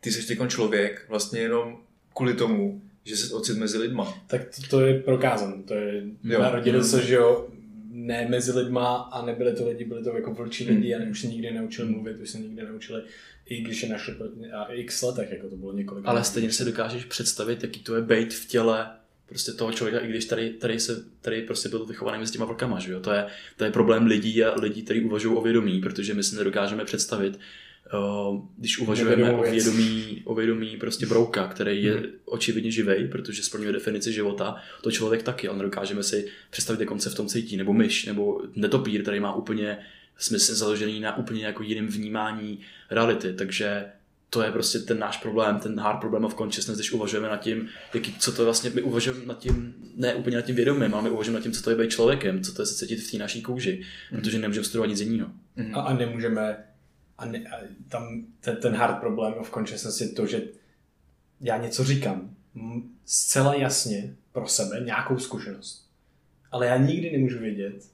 ty 0.00 0.12
jsi 0.12 0.26
teď 0.26 0.48
člověk 0.48 1.06
vlastně 1.08 1.40
jenom 1.40 1.78
kvůli 2.14 2.34
tomu, 2.34 2.82
že 3.04 3.16
se 3.16 3.34
ocit 3.34 3.58
mezi 3.58 3.78
lidma. 3.78 4.14
Tak 4.26 4.40
to, 4.44 4.68
to 4.70 4.80
je 4.80 5.02
prokázan. 5.02 5.62
To 5.62 5.74
je, 5.74 6.02
jo. 6.24 6.42
narodili 6.42 6.84
se, 6.84 7.06
že 7.06 7.14
jo, 7.14 7.48
ne 7.90 8.26
mezi 8.28 8.52
lidma 8.52 8.96
a 8.96 9.26
nebyli 9.26 9.52
to 9.56 9.68
lidi, 9.68 9.84
byli 9.84 10.04
to 10.04 10.16
jako 10.16 10.34
vlčí 10.34 10.68
lidi 10.68 10.94
a 10.94 11.10
už 11.10 11.20
se 11.20 11.26
nikdy 11.26 11.50
neučili 11.50 11.88
mluvit, 11.88 12.20
už 12.20 12.30
se 12.30 12.38
nikdy 12.38 12.62
neučili, 12.62 13.02
i 13.46 13.62
když 13.62 13.82
je 13.82 13.88
našli 13.88 14.14
a 14.52 14.72
x 14.72 15.02
letech, 15.02 15.30
jako 15.30 15.48
to 15.48 15.56
bylo 15.56 15.72
několik 15.72 16.04
Ale 16.08 16.24
stejně 16.24 16.52
si 16.52 16.64
dokážeš 16.64 17.04
představit, 17.04 17.62
jaký 17.62 17.80
to 17.80 17.96
je 17.96 18.02
být 18.02 18.34
v 18.34 18.46
těle 18.48 18.90
prostě 19.26 19.52
toho 19.52 19.72
člověka, 19.72 19.98
i 19.98 20.08
když 20.08 20.24
tady, 20.24 20.50
tady, 20.50 20.80
se, 20.80 21.04
tady 21.20 21.42
prostě 21.42 21.68
byl 21.68 21.86
vychovaný 21.86 22.18
mezi 22.18 22.32
těma 22.32 22.44
vlkama, 22.44 22.78
že 22.78 22.92
jo? 22.92 23.00
To 23.00 23.12
je, 23.12 23.26
to 23.56 23.64
je 23.64 23.70
problém 23.70 24.06
lidí 24.06 24.44
a 24.44 24.60
lidí, 24.60 24.82
kteří 24.82 25.04
uvažují 25.04 25.36
o 25.36 25.42
vědomí, 25.42 25.80
protože 25.80 26.14
my 26.14 26.22
si 26.22 26.36
nedokážeme 26.36 26.84
představit, 26.84 27.38
Eh, 27.86 28.40
když 28.58 28.78
uvažujeme 28.78 29.32
o 29.32 29.42
vědomí, 29.42 30.22
o 30.24 30.34
vědomí 30.34 30.76
prostě 30.76 31.06
brouka, 31.06 31.48
který 31.48 31.84
je 31.84 31.92
hmm. 31.92 32.04
očividně 32.24 32.70
živej, 32.70 33.08
protože 33.08 33.42
splňuje 33.42 33.72
definici 33.72 34.12
života, 34.12 34.56
to 34.82 34.90
člověk 34.90 35.22
taky, 35.22 35.48
ale 35.48 35.58
nedokážeme 35.58 36.02
si 36.02 36.26
představit, 36.50 36.80
jak 36.80 36.90
on 36.90 37.00
se 37.00 37.10
v 37.10 37.14
tom 37.14 37.26
cítí, 37.26 37.56
nebo 37.56 37.72
myš, 37.72 38.06
nebo 38.06 38.40
netopír, 38.56 39.02
který 39.02 39.20
má 39.20 39.34
úplně 39.34 39.78
smysl 40.18 40.54
založený 40.54 41.00
na 41.00 41.16
úplně 41.16 41.44
jako 41.44 41.62
jiném 41.62 41.86
vnímání 41.86 42.60
reality, 42.90 43.32
takže 43.32 43.86
to 44.30 44.42
je 44.42 44.52
prostě 44.52 44.78
ten 44.78 44.98
náš 44.98 45.16
problém, 45.16 45.60
ten 45.60 45.80
hard 45.80 46.00
problem 46.00 46.24
of 46.24 46.34
consciousness, 46.34 46.78
když 46.78 46.92
uvažujeme 46.92 47.28
nad 47.28 47.36
tím, 47.36 47.68
jaký, 47.94 48.14
co 48.18 48.32
to 48.32 48.44
vlastně, 48.44 48.70
my 48.70 48.82
uvažujeme 48.82 49.26
nad 49.26 49.38
tím, 49.38 49.74
ne 49.96 50.14
úplně 50.14 50.36
nad 50.36 50.42
tím 50.42 50.56
vědomím, 50.56 50.94
ale 50.94 51.02
my 51.02 51.10
uvažujeme 51.10 51.38
nad 51.38 51.42
tím, 51.42 51.52
co 51.52 51.62
to 51.62 51.70
je 51.70 51.76
být 51.76 51.90
člověkem, 51.90 52.42
co 52.44 52.54
to 52.54 52.62
je 52.62 52.66
se 52.66 52.74
cítit 52.74 52.96
v 52.96 53.10
té 53.10 53.18
naší 53.18 53.42
kouži, 53.42 53.82
mm. 54.12 54.18
protože 54.18 54.38
nemůžeme 54.38 54.64
studovat 54.64 54.86
nic 54.86 55.00
jiného. 55.00 55.30
Mm. 55.56 55.74
A, 55.74 55.80
a 55.80 55.94
nemůžeme 55.94 56.64
a, 57.18 57.24
ne, 57.24 57.38
a 57.38 57.60
tam 57.88 58.26
ten, 58.40 58.56
ten 58.56 58.74
hard 58.74 59.00
problem 59.00 59.34
of 59.34 59.50
consciousness 59.50 60.00
je 60.00 60.08
to, 60.08 60.26
že 60.26 60.42
já 61.40 61.56
něco 61.56 61.84
říkám 61.84 62.36
zcela 63.04 63.54
jasně 63.54 64.16
pro 64.32 64.46
sebe, 64.46 64.80
nějakou 64.80 65.18
zkušenost. 65.18 65.90
Ale 66.50 66.66
já 66.66 66.76
nikdy 66.76 67.10
nemůžu 67.12 67.38
vědět, 67.38 67.93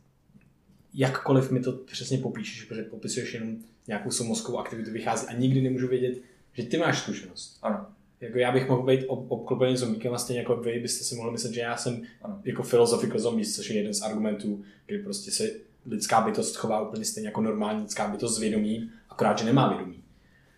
jakkoliv 0.95 1.51
mi 1.51 1.61
to 1.61 1.73
přesně 1.73 2.19
popíšeš, 2.19 2.65
protože 2.65 2.83
popisuješ 2.83 3.35
jenom 3.35 3.57
nějakou 3.87 4.11
svou 4.11 4.27
mozkovou 4.27 4.59
aktivitu, 4.59 4.91
vychází 4.91 5.27
a 5.27 5.33
nikdy 5.33 5.61
nemůžu 5.61 5.89
vědět, 5.89 6.19
že 6.53 6.63
ty 6.63 6.77
máš 6.77 6.99
zkušenost. 6.99 7.59
Ano. 7.63 7.87
Jako 8.21 8.39
já 8.39 8.53
bych 8.53 8.69
mohl 8.69 8.83
být 8.83 9.05
ob- 9.07 9.31
obklopený 9.31 9.77
zombíkem 9.77 10.15
a 10.15 10.19
stejně 10.19 10.41
jako 10.41 10.57
vy 10.57 10.79
byste 10.79 11.05
si 11.05 11.15
mohli 11.15 11.33
myslet, 11.33 11.55
že 11.55 11.61
já 11.61 11.77
jsem 11.77 12.03
ano. 12.23 12.41
jako 12.45 12.63
filozofical 12.63 13.19
zombie, 13.19 13.47
což 13.47 13.71
je 13.71 13.77
jeden 13.77 13.95
z 13.95 14.03
argumentů, 14.03 14.65
kdy 14.87 14.99
prostě 14.99 15.31
se 15.31 15.51
lidská 15.87 16.21
bytost 16.21 16.57
chová 16.57 16.89
úplně 16.89 17.05
stejně 17.05 17.29
jako 17.29 17.41
normální 17.41 17.83
lidská 17.83 18.09
bytost 18.09 18.37
s 18.37 18.41
vědomím 18.41 18.93
akorát, 19.11 19.39
že 19.39 19.45
nemá 19.45 19.69
vědomí. 19.69 20.03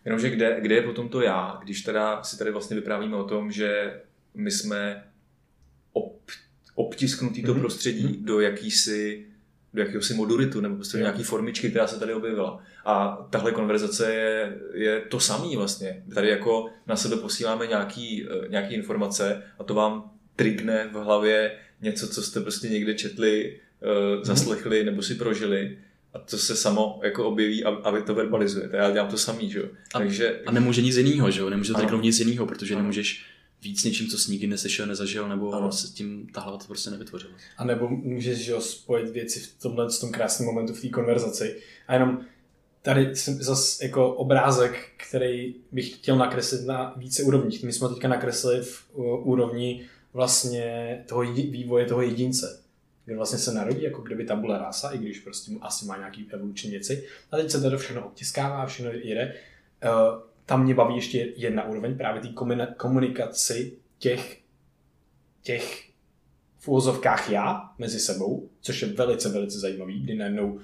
Jenomže 0.05 0.31
kde, 0.31 0.61
kde 0.61 0.75
je 0.75 0.83
potom 0.83 1.09
to 1.09 1.21
já, 1.21 1.61
když 1.65 1.83
teda 1.83 2.23
si 2.23 2.39
tady 2.39 2.51
vlastně 2.51 2.77
vyprávíme 2.77 3.17
o 3.17 3.25
tom, 3.25 3.53
že 3.53 4.01
my 4.35 4.51
jsme 4.51 5.05
ob, 5.93 6.21
obtisknutý 6.75 7.43
mm-hmm. 7.43 7.47
to 7.47 7.55
prostředí 7.55 8.09
mm-hmm. 8.09 8.25
do 8.25 8.41
jakýsi 8.41 9.27
do 9.75 9.83
jakéhosi 9.83 10.14
moduritu 10.14 10.61
nebo 10.61 10.75
prostě 10.75 10.97
do 10.97 11.02
nějaký 11.02 11.23
formičky, 11.23 11.71
která 11.71 11.87
se 11.87 12.00
tady 12.00 12.14
objevila. 12.14 12.62
A 12.85 13.26
tahle 13.31 13.52
konverzace 13.52 14.14
je, 14.14 14.59
je 14.75 15.00
to 15.00 15.21
samý 15.21 15.57
vlastně. 15.57 16.02
Tady 16.14 16.29
jako 16.29 16.71
na 16.87 16.97
sebe 16.97 17.17
posíláme 17.17 17.67
nějaký, 17.67 18.26
eh, 18.31 18.49
nějaký 18.49 18.75
informace 18.75 19.43
a 19.59 19.64
to 19.64 19.75
vám 19.75 20.11
trigne 20.37 20.88
v 20.93 20.95
hlavě 20.95 21.59
něco, 21.83 22.09
co 22.09 22.23
jste 22.23 22.41
prostě 22.41 22.69
někde 22.69 22.95
četli, 22.95 23.61
uh, 24.17 24.25
zaslechli 24.25 24.85
nebo 24.85 25.02
si 25.02 25.14
prožili 25.14 25.79
a 26.14 26.19
to 26.19 26.38
se 26.38 26.57
samo 26.57 27.00
jako 27.02 27.25
objeví 27.25 27.64
a, 27.64 27.69
a 27.69 27.91
vy 27.91 28.02
to 28.02 28.14
verbalizujete. 28.14 28.76
Já 28.76 28.91
dělám 28.91 29.09
to 29.09 29.19
samý, 29.19 29.50
že 29.50 29.59
jo. 29.59 29.64
A, 29.95 29.99
Takže... 29.99 30.41
a 30.47 30.52
nemůže 30.52 30.83
nic 30.83 30.97
jiného, 30.97 31.31
že 31.31 31.41
jo? 31.41 31.50
Nemůže 31.50 31.73
to 31.73 32.00
nic 32.00 32.19
jiného, 32.19 32.47
protože 32.47 32.75
ano. 32.75 32.83
nemůžeš 32.83 33.25
víc 33.62 33.85
něčím, 33.85 34.09
co 34.09 34.19
jsi 34.19 34.31
nikdy 34.31 34.47
neslyšel, 34.47 34.87
nezažil, 34.87 35.28
nebo 35.28 35.52
ano. 35.52 35.73
se 35.73 35.88
tím 35.88 36.26
ta 36.26 36.40
hlava 36.40 36.59
to 36.59 36.64
prostě 36.64 36.90
nevytvořila. 36.90 37.33
A 37.57 37.64
nebo 37.64 37.88
můžeš 37.88 38.38
že 38.38 38.54
spojit 38.61 39.11
věci 39.11 39.40
v 39.40 39.62
tomhle 39.62 39.88
v 39.90 40.00
tom 40.00 40.12
krásném 40.12 40.47
momentu 40.47 40.75
v 40.75 40.81
té 40.81 40.88
konverzaci. 40.88 41.57
A 41.88 41.95
jenom 41.95 42.21
tady 42.83 43.16
jsem 43.16 43.35
zase 43.35 43.85
jako 43.85 44.14
obrázek, 44.14 44.88
který 45.09 45.54
bych 45.73 45.95
chtěl 45.95 46.16
nakreslit 46.16 46.66
na 46.66 46.95
více 46.97 47.23
úrovních. 47.23 47.62
My 47.62 47.73
jsme 47.73 47.88
teďka 47.88 48.09
nakreslili 48.09 48.62
v 48.62 48.90
úrovni 49.23 49.87
vlastně 50.12 50.99
toho 51.09 51.21
vývoje 51.33 51.87
toho 51.87 52.02
jedince, 52.02 52.62
kde 53.04 53.16
vlastně 53.16 53.38
se 53.38 53.54
narodí, 53.54 53.83
jako 53.83 54.02
kdyby 54.02 54.25
tabula 54.25 54.59
rasa, 54.59 54.90
i 54.90 54.99
když 54.99 55.21
prostě 55.21 55.52
asi 55.61 55.87
má 55.87 55.97
nějaký 55.97 56.26
evoluční 56.31 56.71
věci. 56.71 57.07
A 57.31 57.37
teď 57.37 57.50
se 57.50 57.61
to 57.61 57.78
všechno 57.78 58.07
obtiskává, 58.07 58.66
všechno 58.66 58.92
jede. 58.92 59.35
Eh, 59.83 59.88
tam 60.47 60.65
mě 60.65 60.75
baví 60.75 60.95
ještě 60.95 61.33
jedna 61.37 61.65
úroveň, 61.65 61.97
právě 61.97 62.23
té 62.23 62.29
komunikaci 62.77 63.77
těch, 63.99 64.41
těch 65.43 65.89
v 66.59 66.69
úvozovkách 66.69 67.31
já 67.31 67.71
mezi 67.79 68.01
sebou, 68.01 68.49
což 68.61 68.83
je 68.83 68.89
velice, 68.89 69.29
velice 69.29 69.59
zajímavý, 69.59 70.01
kdy 70.01 70.15
najednou 70.15 70.59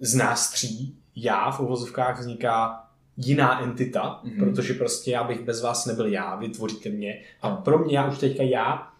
z 0.00 0.14
nás 0.14 0.50
tří 0.50 0.96
já 1.16 1.50
v 1.50 1.60
uvozovkách 1.60 2.20
vzniká 2.20 2.84
jiná 3.16 3.62
entita, 3.62 4.20
mm-hmm. 4.24 4.38
protože 4.38 4.74
prostě 4.74 5.10
já 5.10 5.24
bych 5.24 5.40
bez 5.40 5.62
vás 5.62 5.86
nebyl 5.86 6.06
já, 6.06 6.36
vytvoříte 6.36 6.88
mě. 6.88 7.22
A 7.42 7.56
pro 7.56 7.78
mě, 7.78 7.94
já 7.94 8.08
už 8.08 8.18
teďka 8.18 8.42
já, 8.42 8.92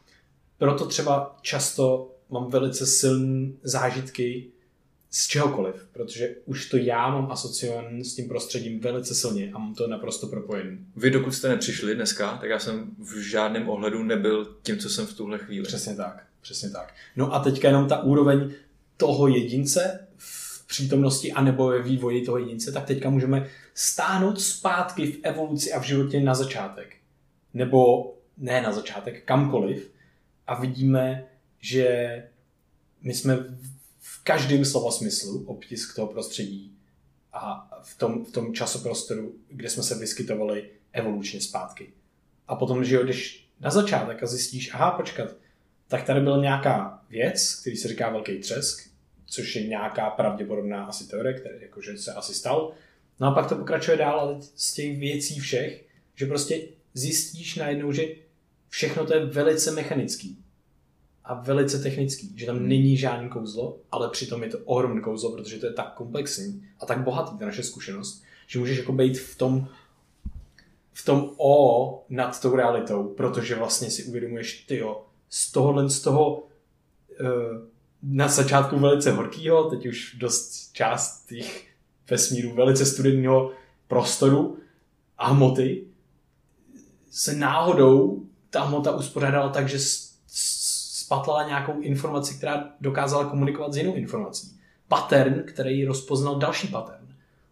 proto 0.59 0.87
třeba 0.87 1.37
často 1.41 2.11
mám 2.31 2.51
velice 2.51 2.87
silné 2.87 3.53
zážitky 3.63 4.51
z 5.11 5.27
čehokoliv, 5.27 5.89
protože 5.93 6.35
už 6.45 6.69
to 6.69 6.77
já 6.77 7.11
mám 7.11 7.33
asociované 7.33 8.05
s 8.05 8.15
tím 8.15 8.29
prostředím 8.29 8.81
velice 8.81 9.15
silně 9.15 9.51
a 9.53 9.59
mám 9.59 9.75
to 9.75 9.87
naprosto 9.87 10.27
propojené. 10.27 10.79
Vy 10.97 11.11
dokud 11.11 11.33
jste 11.33 11.49
nepřišli 11.49 11.95
dneska, 11.95 12.37
tak 12.41 12.51
já 12.51 12.59
jsem 12.59 12.91
v 12.99 13.17
žádném 13.17 13.69
ohledu 13.69 14.03
nebyl 14.03 14.57
tím, 14.63 14.79
co 14.79 14.91
jsem 14.91 15.07
v 15.07 15.15
tuhle 15.15 15.39
chvíli. 15.39 15.67
Přesně 15.67 15.95
tak, 15.95 16.25
přesně 16.41 16.71
tak. 16.71 16.95
No 17.17 17.35
a 17.35 17.39
teďka 17.39 17.69
jenom 17.69 17.89
ta 17.89 18.03
úroveň 18.03 18.53
toho 18.97 19.29
jedince 19.29 20.07
v 20.17 20.67
přítomnosti 20.67 21.33
anebo 21.33 21.67
ve 21.67 21.83
vývoji 21.83 22.25
toho 22.25 22.39
jedince, 22.39 22.73
tak 22.73 22.85
teďka 22.85 23.11
můžeme 23.11 23.47
stáhnout 23.75 24.41
zpátky 24.41 25.13
v 25.13 25.19
evoluci 25.23 25.73
a 25.73 25.81
v 25.81 25.85
životě 25.85 26.21
na 26.21 26.35
začátek. 26.35 26.97
Nebo 27.55 28.13
ne 28.39 28.63
na 28.63 28.73
začátek, 28.73 29.25
kamkoliv. 29.25 29.91
A 30.47 30.61
vidíme, 30.61 31.25
že 31.61 32.23
my 33.03 33.15
jsme 33.15 33.39
v 34.21 34.25
každém 34.25 34.65
slova 34.65 34.91
smyslu 34.91 35.45
obtisk 35.47 35.97
toho 35.97 36.09
prostředí 36.09 36.77
a 37.33 37.71
v 37.83 37.99
tom, 37.99 38.25
v 38.25 38.33
tom 38.33 38.55
časoprostoru, 38.55 39.35
kde 39.49 39.71
jsme 39.71 39.83
se 39.83 39.95
vyskytovali 39.95 40.71
evolučně 40.93 41.41
zpátky. 41.41 41.93
A 42.49 42.55
potom, 42.55 42.85
že 42.85 43.03
když 43.05 43.49
na 43.61 43.71
začátek 43.71 44.23
a 44.23 44.27
zjistíš, 44.27 44.75
aha, 44.75 44.91
počkat, 44.91 45.37
tak 45.89 46.03
tady 46.03 46.21
byla 46.21 46.41
nějaká 46.41 47.05
věc, 47.11 47.55
který 47.61 47.77
se 47.77 47.89
říká 47.89 48.11
velký 48.11 48.39
třesk, 48.39 48.91
což 49.27 49.57
je 49.57 49.67
nějaká 49.67 50.11
pravděpodobná 50.11 50.85
asi 50.85 51.09
teorie, 51.09 51.35
která 51.35 51.55
jakože 51.61 51.99
se 51.99 52.13
asi 52.13 52.35
stal. 52.35 52.73
No 53.21 53.27
a 53.27 53.35
pak 53.35 53.49
to 53.49 53.57
pokračuje 53.57 53.97
dál 53.97 54.21
ale 54.21 54.39
z 54.55 54.75
těch 54.75 54.99
věcí 54.99 55.41
všech, 55.41 55.85
že 56.15 56.27
prostě 56.27 56.69
zjistíš 56.95 57.57
najednou, 57.57 57.93
že 57.93 58.05
všechno 58.69 59.07
to 59.07 59.15
je 59.15 59.27
velice 59.27 59.71
mechanický 59.71 60.45
a 61.25 61.35
velice 61.35 61.79
technický, 61.79 62.33
že 62.37 62.47
tam 62.47 62.57
hmm. 62.57 62.69
není 62.69 62.97
žádný 62.97 63.29
kouzlo, 63.29 63.79
ale 63.91 64.11
přitom 64.11 64.43
je 64.43 64.49
to 64.49 64.59
ohromný 64.59 65.01
kouzlo, 65.01 65.37
protože 65.37 65.59
to 65.59 65.67
je 65.67 65.73
tak 65.73 65.95
komplexní 65.95 66.65
a 66.81 66.87
tak 66.87 67.01
bohatý, 67.01 67.39
ta 67.39 67.47
naše 67.47 67.63
zkušenost, 67.63 68.23
že 68.47 68.59
můžeš 68.59 68.79
jako 68.79 68.93
být 68.93 69.19
v 69.19 69.37
tom 69.37 69.69
v 70.93 71.05
tom 71.05 71.31
o 71.37 72.05
nad 72.09 72.41
tou 72.41 72.57
realitou, 72.57 73.05
protože 73.05 73.55
vlastně 73.55 73.91
si 73.91 74.05
uvědomuješ, 74.05 74.65
ty 74.65 74.77
jo, 74.77 75.05
z 75.29 75.53
tohohle, 75.53 75.91
z 75.91 76.01
toho 76.01 76.37
uh, 76.37 76.47
na 78.03 78.29
začátku 78.29 78.79
velice 78.79 79.13
horkýho, 79.13 79.71
teď 79.71 79.87
už 79.87 80.17
dost 80.19 80.73
část 80.73 81.27
těch 81.27 81.67
vesmíru 82.11 82.55
velice 82.55 82.87
studeného 82.87 83.53
prostoru 83.89 84.59
a 85.19 85.29
hmoty, 85.29 85.85
se 87.11 87.35
náhodou 87.35 88.23
ta 88.51 88.65
hmota 88.65 88.97
uspořádala 88.97 89.49
tak, 89.49 89.69
že 89.69 89.79
spatlala 91.11 91.49
nějakou 91.49 91.81
informaci, 91.81 92.35
která 92.35 92.69
dokázala 92.81 93.25
komunikovat 93.25 93.73
s 93.73 93.77
jinou 93.77 93.95
informací. 93.95 94.59
Pattern, 94.89 95.43
který 95.43 95.85
rozpoznal 95.85 96.39
další 96.39 96.69
pattern. 96.69 97.07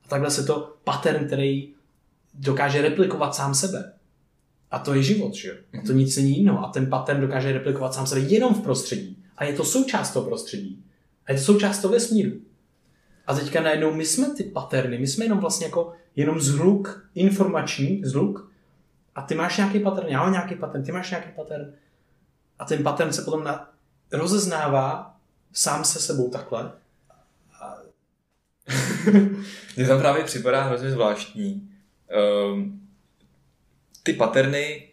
A 0.04 0.08
takhle 0.08 0.30
se 0.30 0.44
to 0.44 0.76
pattern, 0.84 1.26
který 1.26 1.74
dokáže 2.34 2.82
replikovat 2.82 3.34
sám 3.34 3.54
sebe. 3.54 3.92
A 4.70 4.78
to 4.78 4.94
je 4.94 5.02
život, 5.02 5.34
že 5.34 5.58
A 5.78 5.86
to 5.86 5.92
nic 5.92 6.16
není 6.16 6.38
jiného. 6.38 6.64
A 6.64 6.70
ten 6.70 6.86
pattern 6.86 7.20
dokáže 7.20 7.52
replikovat 7.52 7.94
sám 7.94 8.06
sebe 8.06 8.20
jenom 8.20 8.54
v 8.54 8.62
prostředí. 8.62 9.24
A 9.36 9.44
je 9.44 9.52
to 9.52 9.64
součást 9.64 10.12
toho 10.12 10.26
prostředí. 10.26 10.84
A 11.26 11.32
je 11.32 11.38
to 11.38 11.44
součást 11.44 11.78
toho 11.78 11.92
vesmíru. 11.92 12.32
A 13.26 13.34
teďka 13.34 13.62
najednou 13.62 13.92
my 13.92 14.06
jsme 14.06 14.34
ty 14.34 14.44
paterny, 14.44 14.98
my 14.98 15.06
jsme 15.06 15.24
jenom 15.24 15.38
vlastně 15.38 15.66
jako 15.66 15.92
jenom 16.16 16.40
zhluk, 16.40 17.08
informační 17.14 18.02
zhluk. 18.04 18.52
A 19.14 19.22
ty 19.22 19.34
máš 19.34 19.56
nějaký 19.56 19.80
pattern, 19.80 20.08
já 20.08 20.22
mám 20.22 20.32
nějaký 20.32 20.54
pattern, 20.54 20.84
ty 20.84 20.92
máš 20.92 21.10
nějaký 21.10 21.28
pattern. 21.36 21.72
A 22.58 22.64
ten 22.64 22.82
pattern 22.82 23.12
se 23.12 23.22
potom 23.22 23.44
na, 23.44 23.70
rozeznává 24.12 25.16
sám 25.52 25.84
se 25.84 26.00
sebou 26.00 26.30
takhle. 26.30 26.72
A... 27.60 27.76
Mně 29.76 29.86
tam 29.86 29.98
právě 29.98 30.24
připadá 30.24 30.62
hrozně 30.62 30.90
zvláštní. 30.90 31.70
Um, 32.52 32.88
ty 34.02 34.12
paterny 34.12 34.88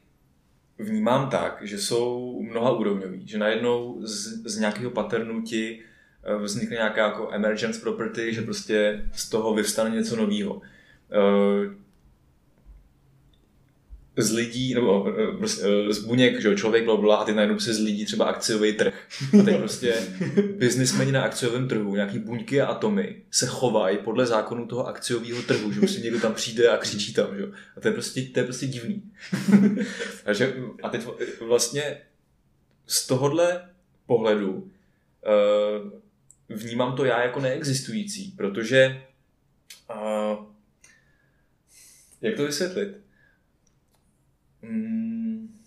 vnímám 0.79 1.29
tak, 1.29 1.59
že 1.61 1.77
jsou 1.77 2.41
mnoha 2.41 2.71
úrovňový, 2.71 3.27
že 3.27 3.37
najednou 3.37 3.97
z, 4.01 4.45
z 4.45 4.57
nějakého 4.57 4.91
paternu 4.91 5.41
ti 5.41 5.83
eh, 6.23 6.35
vznikne 6.35 6.75
nějaká 6.75 7.05
jako 7.05 7.29
emergence 7.31 7.81
property, 7.81 8.33
že 8.33 8.41
prostě 8.41 9.05
z 9.13 9.29
toho 9.29 9.53
vyvstane 9.53 9.89
něco 9.89 10.15
nového. 10.15 10.61
Eh, 11.11 11.84
z 14.17 14.31
lidí, 14.31 14.73
nebo 14.73 15.07
eh, 15.09 15.37
prostě, 15.37 15.63
eh, 15.65 15.93
z 15.93 15.99
buněk, 15.99 16.41
že 16.41 16.55
člověk, 16.55 16.85
bla, 16.85 16.97
bla, 16.97 17.15
a 17.15 17.25
ty 17.25 17.33
najednou 17.33 17.59
se 17.59 17.73
z 17.73 17.79
lidí 17.79 18.05
třeba 18.05 18.25
akciový 18.25 18.73
trh. 18.73 18.93
A 19.39 19.43
teď 19.43 19.57
prostě 19.57 19.95
biznismeni 20.57 21.11
na 21.11 21.23
akciovém 21.23 21.67
trhu, 21.67 21.95
nějaký 21.95 22.19
buňky 22.19 22.61
a 22.61 22.65
atomy 22.65 23.21
se 23.31 23.45
chovají 23.45 23.97
podle 23.97 24.25
zákonu 24.25 24.67
toho 24.67 24.87
akciového 24.87 25.41
trhu, 25.41 25.71
že 25.71 25.79
prostě 25.79 26.01
někdo 26.01 26.19
tam 26.19 26.33
přijde 26.33 26.69
a 26.69 26.77
křičí 26.77 27.13
tam, 27.13 27.37
že? 27.37 27.43
A 27.77 27.81
to 27.81 27.87
je 27.87 27.93
prostě, 27.93 28.21
to 28.21 28.39
je 28.39 28.43
prostě 28.43 28.67
divný. 28.67 29.03
a, 30.25 30.33
že, 30.33 30.55
a 30.83 30.89
teď 30.89 31.01
vlastně 31.41 31.97
z 32.87 33.07
tohohle 33.07 33.69
pohledu 34.05 34.53
uh, 34.53 35.91
vnímám 36.49 36.95
to 36.95 37.05
já 37.05 37.23
jako 37.23 37.39
neexistující, 37.39 38.31
protože 38.37 39.01
jak 42.21 42.35
to 42.35 42.45
vysvětlit? 42.45 43.04
Mm, 44.69 45.59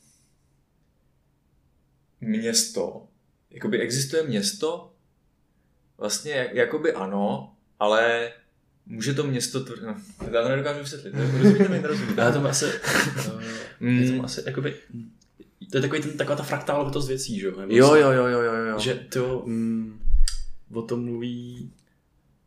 město. 2.21 3.07
Jakoby 3.51 3.81
existuje 3.81 4.23
město? 4.23 4.93
Vlastně 5.99 6.33
jak, 6.33 6.55
jakoby 6.55 6.93
ano, 6.93 7.55
ale 7.79 8.33
může 8.87 9.15
to 9.15 9.25
město... 9.25 9.65
Tvr... 9.65 9.83
No, 9.83 9.97
já 10.33 10.43
to 10.43 10.49
nedokážu 10.49 10.81
vysvětlit. 10.81 11.15
Rozumíte 11.39 11.69
mi, 11.69 11.79
nerozumíte? 11.79 12.21
Já 12.21 12.33
to 12.33 12.49
asi... 12.49 12.65
Uh, 13.81 13.89
je 14.01 14.19
to 14.19 14.25
asi 14.25 14.43
jakoby... 14.47 14.75
To 15.71 15.77
je 15.77 15.83
takový 15.83 16.03
ten, 16.03 16.17
taková 16.17 16.37
ta 16.37 16.43
fraktálovitost 16.43 17.09
věcí, 17.09 17.41
že 17.41 17.47
jo? 17.47 17.53
Jo, 17.69 17.95
jo, 17.95 18.13
jo, 18.13 18.27
jo, 18.27 18.41
jo, 18.41 18.55
jo. 18.55 18.79
Že 18.79 18.95
to 18.95 19.43
mm, 19.47 20.01
o 20.75 20.83
tom 20.83 21.05
mluví... 21.05 21.73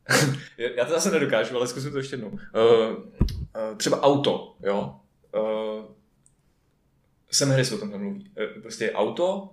já 0.77 0.85
to 0.85 0.91
zase 0.91 1.11
nedokážu, 1.11 1.55
ale 1.55 1.67
zkusím 1.67 1.91
to 1.91 1.97
ještě 1.97 2.13
jednou. 2.13 2.29
Uh, 2.29 2.37
uh, 2.91 3.77
třeba 3.77 4.01
auto, 4.01 4.55
jo? 4.63 4.95
Uh, 5.35 5.85
Sam 7.31 7.49
Harris 7.49 7.71
o 7.71 7.77
tom 7.77 7.89
mluví. 7.89 8.31
E, 8.37 8.47
prostě 8.47 8.91
auto 8.91 9.49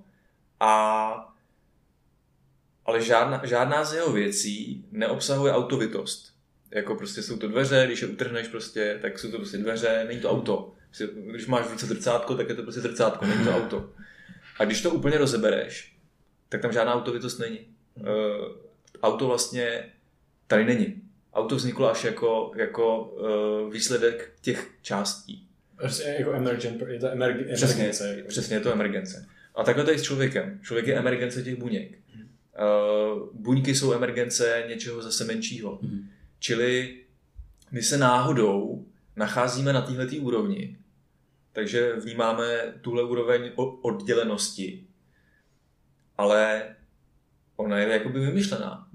a 0.61 1.35
ale 2.85 3.03
žádná, 3.03 3.41
žádná 3.45 3.85
z 3.85 3.95
jeho 3.95 4.13
věcí 4.13 4.85
neobsahuje 4.91 5.53
autovitost. 5.53 6.33
Jako 6.71 6.95
prostě 6.95 7.23
jsou 7.23 7.37
to 7.37 7.49
dveře, 7.49 7.83
když 7.87 8.03
je 8.03 8.09
utrhneš 8.09 8.49
prostě, 8.49 8.99
tak 9.03 9.19
jsou 9.19 9.31
to 9.31 9.37
prostě 9.37 9.59
dveře, 9.59 10.05
není 10.09 10.21
to 10.21 10.31
auto. 10.31 10.75
Prostě, 10.87 11.09
když 11.31 11.47
máš 11.47 11.71
více 11.71 11.87
zrcátko, 11.87 12.35
tak 12.35 12.49
je 12.49 12.55
to 12.55 12.63
prostě 12.63 12.81
zrcátko, 12.81 13.27
není 13.27 13.45
to 13.45 13.57
auto. 13.57 13.91
A 14.59 14.65
když 14.65 14.83
to 14.83 14.91
úplně 14.91 15.19
rozebereš, 15.19 15.97
tak 16.49 16.63
tam 16.63 16.73
žádná 16.73 16.95
autovitost 16.95 17.39
není. 17.39 17.59
Uh, 17.95 18.07
auto 19.03 19.27
vlastně 19.27 19.93
tady 20.47 20.65
není. 20.65 21.03
Auto 21.35 21.57
vzniklo 21.57 21.91
až 21.91 22.05
jako, 22.05 22.53
jako 22.57 23.05
uh, 23.05 23.73
výsledek 23.73 24.33
těch 24.41 24.71
částí. 24.83 25.48
Prostě 25.79 26.17
jako 26.19 26.33
emergent, 26.33 26.83
je 26.89 27.01
to 27.01 27.09
emerg, 27.09 27.37
přesně, 27.55 27.83
emergence. 27.83 28.25
Přesně, 28.29 28.57
je 28.57 28.61
to 28.61 28.73
emergence. 28.73 29.27
A 29.55 29.65
takhle 29.65 29.85
to 29.85 29.91
je 29.91 29.99
s 29.99 30.03
člověkem. 30.03 30.61
Člověk 30.63 30.87
je 30.87 30.99
emergence 30.99 31.43
těch 31.43 31.59
buněk. 31.59 31.99
Uh, 32.59 33.29
buňky 33.33 33.75
jsou 33.75 33.93
emergence 33.93 34.65
něčeho 34.69 35.03
zase 35.03 35.25
menšího. 35.25 35.79
Mm. 35.83 36.09
Čili 36.39 36.97
my 37.71 37.83
se 37.83 37.99
náhodou 37.99 38.85
nacházíme 39.17 39.73
na 39.73 39.83
této 39.83 40.17
úrovni 40.17 40.77
takže 41.59 41.93
vnímáme 41.93 42.75
tuhle 42.81 43.03
úroveň 43.03 43.51
oddělenosti. 43.83 44.85
Ale 46.19 46.63
ona 47.57 47.79
je 47.79 47.89
jakoby 47.89 48.21
vymyšlená. 48.21 48.89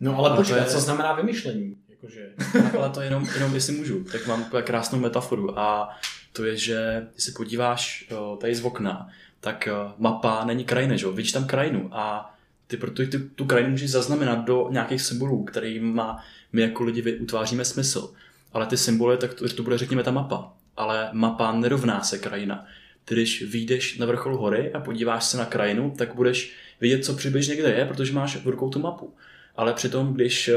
No 0.00 0.18
ale 0.18 0.36
počkej, 0.36 0.56
je... 0.56 0.64
co 0.64 0.80
znamená 0.80 1.12
vymyšlení? 1.12 1.76
Jakože... 2.04 2.32
ale 2.78 2.90
to 2.90 3.00
jenom, 3.00 3.28
jenom 3.34 3.54
jestli 3.54 3.72
můžu, 3.72 4.04
tak 4.04 4.26
mám 4.26 4.44
krásnou 4.44 4.98
metaforu 4.98 5.58
a 5.58 5.98
to 6.32 6.44
je, 6.44 6.56
že 6.56 7.06
když 7.12 7.24
se 7.24 7.32
podíváš 7.32 8.08
tady 8.40 8.54
z 8.54 8.64
okna, 8.64 9.08
tak 9.40 9.68
mapa 9.98 10.44
není 10.44 10.64
krajina, 10.64 10.96
že 10.96 11.06
jo? 11.06 11.12
Vidíš 11.12 11.32
tam 11.32 11.46
krajinu 11.46 11.88
a 11.92 12.34
ty 12.66 12.76
proto 12.76 13.06
ty, 13.06 13.18
tu 13.18 13.44
krajinu 13.44 13.70
můžeš 13.70 13.90
zaznamenat 13.90 14.44
do 14.44 14.68
nějakých 14.70 15.02
symbolů, 15.02 15.46
má 15.80 16.24
my 16.52 16.62
jako 16.62 16.84
lidi 16.84 17.18
utváříme 17.18 17.64
smysl. 17.64 18.12
Ale 18.52 18.66
ty 18.66 18.76
symboly, 18.76 19.16
tak 19.16 19.34
to, 19.34 19.48
to 19.48 19.62
bude 19.62 19.78
řekněme 19.78 20.02
ta 20.02 20.10
mapa. 20.10 20.52
Ale 20.76 21.08
mapa 21.12 21.52
nerovná 21.52 22.02
se 22.02 22.18
krajina. 22.18 22.66
Ty 23.04 23.14
když 23.14 23.42
vyjdeš 23.42 23.98
na 23.98 24.06
vrchol 24.06 24.36
hory 24.36 24.72
a 24.72 24.80
podíváš 24.80 25.24
se 25.24 25.36
na 25.36 25.44
krajinu, 25.44 25.94
tak 25.98 26.14
budeš 26.14 26.54
vidět, 26.80 27.04
co 27.04 27.14
přibližně 27.14 27.56
kde 27.56 27.72
je, 27.72 27.84
protože 27.86 28.12
máš 28.12 28.36
v 28.36 28.48
rukou 28.48 28.70
tu 28.70 28.78
mapu 28.78 29.14
ale 29.56 29.72
přitom, 29.72 30.14
když, 30.14 30.48
eh, 30.48 30.54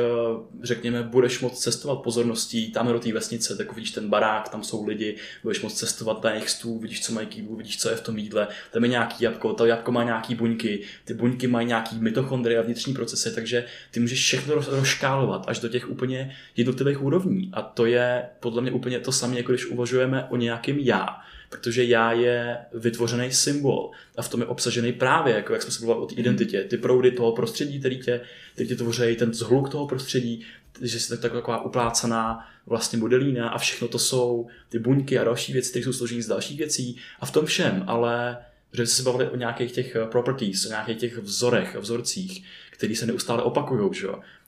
řekněme, 0.63 1.03
budeš 1.03 1.39
moct 1.39 1.59
cestovat 1.59 2.01
pozorností 2.01 2.71
tam 2.71 2.87
do 2.87 2.99
té 2.99 3.13
vesnice, 3.13 3.55
tak 3.57 3.73
vidíš 3.73 3.91
ten 3.91 4.09
barák, 4.09 4.49
tam 4.49 4.63
jsou 4.63 4.85
lidi, 4.85 5.15
budeš 5.43 5.61
moct 5.61 5.73
cestovat 5.73 6.23
na 6.23 6.31
jejich 6.31 6.49
stůl, 6.49 6.79
vidíš, 6.79 7.05
co 7.05 7.13
mají 7.13 7.27
kýbu, 7.27 7.55
vidíš, 7.55 7.79
co 7.79 7.89
je 7.89 7.95
v 7.95 8.01
tom 8.01 8.17
jídle, 8.17 8.47
tam 8.71 8.83
je 8.83 8.89
nějaký 8.89 9.23
jabko, 9.23 9.53
to 9.53 9.65
jabko 9.65 9.91
má 9.91 10.03
nějaký 10.03 10.35
buňky, 10.35 10.83
ty 11.05 11.13
buňky 11.13 11.47
mají 11.47 11.67
nějaký 11.67 11.99
mitochondrie 11.99 12.59
a 12.59 12.61
vnitřní 12.61 12.93
procesy, 12.93 13.35
takže 13.35 13.65
ty 13.91 13.99
můžeš 13.99 14.19
všechno 14.19 14.55
rozškálovat 14.55 15.45
až 15.47 15.59
do 15.59 15.69
těch 15.69 15.89
úplně 15.89 16.35
jednotlivých 16.55 17.03
úrovní. 17.03 17.49
A 17.53 17.61
to 17.61 17.85
je 17.85 18.25
podle 18.39 18.61
mě 18.61 18.71
úplně 18.71 18.99
to 18.99 19.11
samé, 19.11 19.37
jako 19.37 19.51
když 19.51 19.65
uvažujeme 19.65 20.27
o 20.29 20.37
nějakém 20.37 20.79
já 20.79 21.07
protože 21.49 21.83
já 21.83 22.11
je 22.11 22.57
vytvořený 22.73 23.31
symbol 23.31 23.91
a 24.17 24.21
v 24.21 24.29
tom 24.29 24.41
je 24.41 24.47
obsažený 24.47 24.93
právě, 24.93 25.35
jako 25.35 25.53
jak 25.53 25.61
jsme 25.61 25.71
se 25.71 25.85
mluvili 25.85 26.03
o 26.03 26.05
té 26.05 26.13
mhm. 26.13 26.19
identitě, 26.19 26.63
ty 26.63 26.77
proudy 26.77 27.11
toho 27.11 27.31
prostředí, 27.31 27.79
který 27.79 27.99
tě, 27.99 28.21
který 28.53 28.69
tě 28.69 28.75
tvoří, 28.75 29.15
ten 29.15 29.33
zhluk 29.33 29.69
toho 29.69 29.87
prostředí, 29.87 30.45
že 30.81 30.99
jsi 30.99 31.19
tak 31.19 31.31
taková 31.31 31.65
uplácaná 31.65 32.47
vlastně 32.65 32.99
modelína 32.99 33.49
a 33.49 33.57
všechno 33.57 33.87
to 33.87 33.99
jsou 33.99 34.47
ty 34.69 34.79
buňky 34.79 35.19
a 35.19 35.23
další 35.23 35.53
věci, 35.53 35.69
které 35.69 35.85
jsou 35.85 35.93
složené 35.93 36.21
z 36.21 36.27
dalších 36.27 36.57
věcí. 36.57 36.97
A 37.19 37.25
v 37.25 37.31
tom 37.31 37.45
všem, 37.45 37.83
ale 37.87 38.37
že 38.73 38.87
se 38.87 39.03
bavili 39.03 39.29
o 39.29 39.35
nějakých 39.35 39.71
těch 39.71 39.95
eh, 39.95 40.05
properties, 40.05 40.65
o 40.65 40.69
nějakých 40.69 40.97
těch 40.97 41.17
vzorech 41.17 41.75
a 41.75 41.79
vzorcích, 41.79 42.43
které 42.71 42.95
se 42.95 43.05
neustále 43.05 43.43
opakují, 43.43 43.93
že 43.93 44.07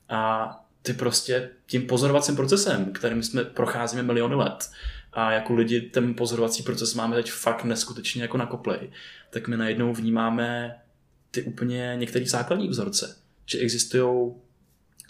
A 0.10 0.56
ty 0.82 0.94
prostě 0.94 1.50
tím 1.66 1.88
pozorovacím 1.88 2.36
procesem, 2.36 2.94
kterým 2.94 3.24
jsme 3.24 3.44
procházíme 3.44 4.04
miliony 4.04 4.36
let, 4.36 4.72
a 5.14 5.32
jako 5.32 5.54
lidi 5.54 5.82
ten 5.82 6.14
pozorovací 6.14 6.64
proces 6.64 6.94
máme 6.94 7.16
teď 7.16 7.32
fakt 7.32 7.64
neskutečně 7.64 8.22
jako 8.22 8.38
nakoplej, 8.38 8.80
tak 9.30 9.48
my 9.48 9.58
najednou 9.58 9.94
vnímáme 9.94 10.76
ty 11.32 11.44
úplně 11.44 11.96
některé 11.96 12.26
základní 12.26 12.68
vzorce, 12.68 13.18
že 13.46 13.58
existují 13.58 14.34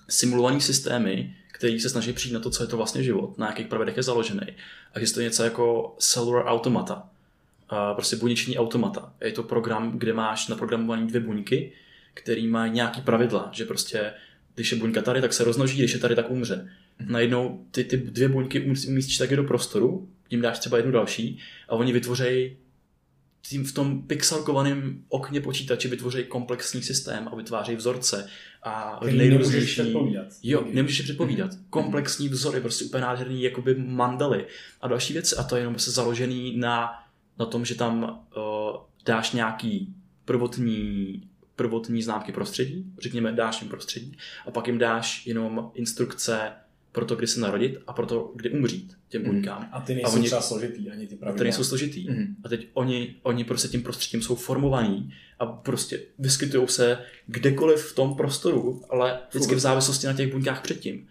simulované 0.10 0.62
systémy, 0.62 1.36
které 1.52 1.80
se 1.80 1.90
snaží 1.90 2.14
přijít 2.14 2.34
na 2.34 2.40
to, 2.40 2.50
co 2.50 2.64
je 2.64 2.68
to 2.68 2.78
vlastně 2.78 3.04
život, 3.04 3.38
na 3.38 3.48
jakých 3.48 3.68
pravidlech 3.68 3.98
je 3.98 4.04
založený. 4.04 4.48
A 4.94 4.96
existuje 4.96 5.24
něco 5.24 5.44
jako 5.44 5.96
cellular 6.00 6.46
automata, 6.46 7.10
prostě 7.96 8.16
buněční 8.16 8.58
automata. 8.58 9.14
Je 9.22 9.32
to 9.32 9.44
program, 9.44 10.00
kde 10.00 10.14
máš 10.14 10.48
naprogramované 10.48 11.08
dvě 11.08 11.22
buňky, 11.22 11.72
který 12.14 12.48
mají 12.48 12.72
nějaký 12.72 13.02
pravidla, 13.02 13.50
že 13.52 13.66
prostě 13.66 14.14
když 14.56 14.72
je 14.72 14.78
buňka 14.78 15.02
tady, 15.02 15.22
tak 15.22 15.34
se 15.34 15.44
roznoží, 15.44 15.78
když 15.78 15.94
je 15.94 16.00
tady, 16.00 16.16
tak 16.16 16.32
umře 16.32 16.70
najednou 17.06 17.66
ty, 17.72 17.84
ty 17.84 17.98
dvě 17.98 18.30
buňky 18.30 18.62
umístíš 18.62 19.18
taky 19.18 19.36
do 19.36 19.44
prostoru, 19.44 20.10
tím 20.28 20.42
dáš 20.42 20.60
třeba 20.60 20.78
jednu 20.78 20.92
další 20.92 21.40
a 21.70 21.76
oni 21.76 21.94
vytvoří 21.94 22.58
tím 23.42 23.66
v 23.66 23.72
tom 23.72 24.02
pixelkovaném 24.02 25.04
okně 25.10 25.42
počítače 25.42 25.88
vytvoří 25.88 26.24
komplexní 26.24 26.82
systém 26.82 27.28
a 27.32 27.36
vytváří 27.36 27.76
vzorce 27.76 28.28
a 28.64 29.00
nejrůznější. 29.12 29.96
Jo, 30.44 30.68
nemůžeš 30.74 31.02
předpovídat. 31.02 31.52
Mm-hmm. 31.52 31.64
Komplexní 31.70 32.30
vzory, 32.30 32.62
prostě 32.62 32.86
úplně 32.86 33.02
nádherný 33.02 33.42
jakoby 33.42 33.76
mandaly 33.76 34.46
a 34.82 34.88
další 34.88 35.14
věci 35.14 35.36
a 35.36 35.44
to 35.44 35.56
je 35.56 35.62
jenom 35.62 35.80
se 35.80 35.92
založený 35.92 36.58
na, 36.58 36.92
na 37.40 37.46
tom, 37.46 37.66
že 37.66 37.76
tam 37.76 38.04
uh, 38.04 38.78
dáš 39.06 39.32
nějaký 39.32 39.94
prvotní 40.26 41.22
prvotní 41.56 42.02
známky 42.02 42.32
prostředí, 42.32 42.86
řekněme 43.00 43.32
dáš 43.32 43.62
jim 43.62 43.70
prostředí 43.70 44.18
a 44.46 44.52
pak 44.52 44.68
jim 44.68 44.78
dáš 44.78 45.28
jenom 45.28 45.72
instrukce 45.74 46.52
pro 46.92 47.06
to, 47.06 47.16
kdy 47.16 47.28
se 47.28 47.40
narodit 47.40 47.78
a 47.88 47.94
pro 47.94 48.06
to, 48.06 48.32
kdy 48.36 48.50
umřít 48.50 48.98
těm 49.10 49.22
mhm. 49.22 49.32
buňkám. 49.32 49.70
A 49.72 49.82
ty 49.82 49.96
nejsou 49.96 50.12
a 50.12 50.14
oni, 50.14 50.26
třeba 50.26 50.42
složitý, 50.42 50.92
ani 50.92 51.08
ty 51.08 51.16
pravidla. 51.16 51.38
Ty 51.38 51.44
nejsou 51.44 51.64
složitý. 51.64 52.10
Mm. 52.10 52.36
A 52.44 52.50
teď 52.50 52.68
oni, 52.74 53.16
oni 53.24 53.44
prostě 53.44 53.68
tím 53.68 53.84
prostředím 53.84 54.22
jsou 54.22 54.36
formovaní 54.36 55.14
a 55.40 55.46
prostě 55.46 56.02
vyskytují 56.20 56.68
se 56.68 56.98
kdekoliv 57.28 57.86
v 57.86 57.96
tom 57.96 58.16
prostoru, 58.16 58.84
ale 58.90 59.20
vždycky 59.30 59.56
v 59.56 59.60
závislosti 59.60 60.08
na 60.08 60.14
těch 60.14 60.32
buňkách 60.32 60.62
předtím. 60.62 61.08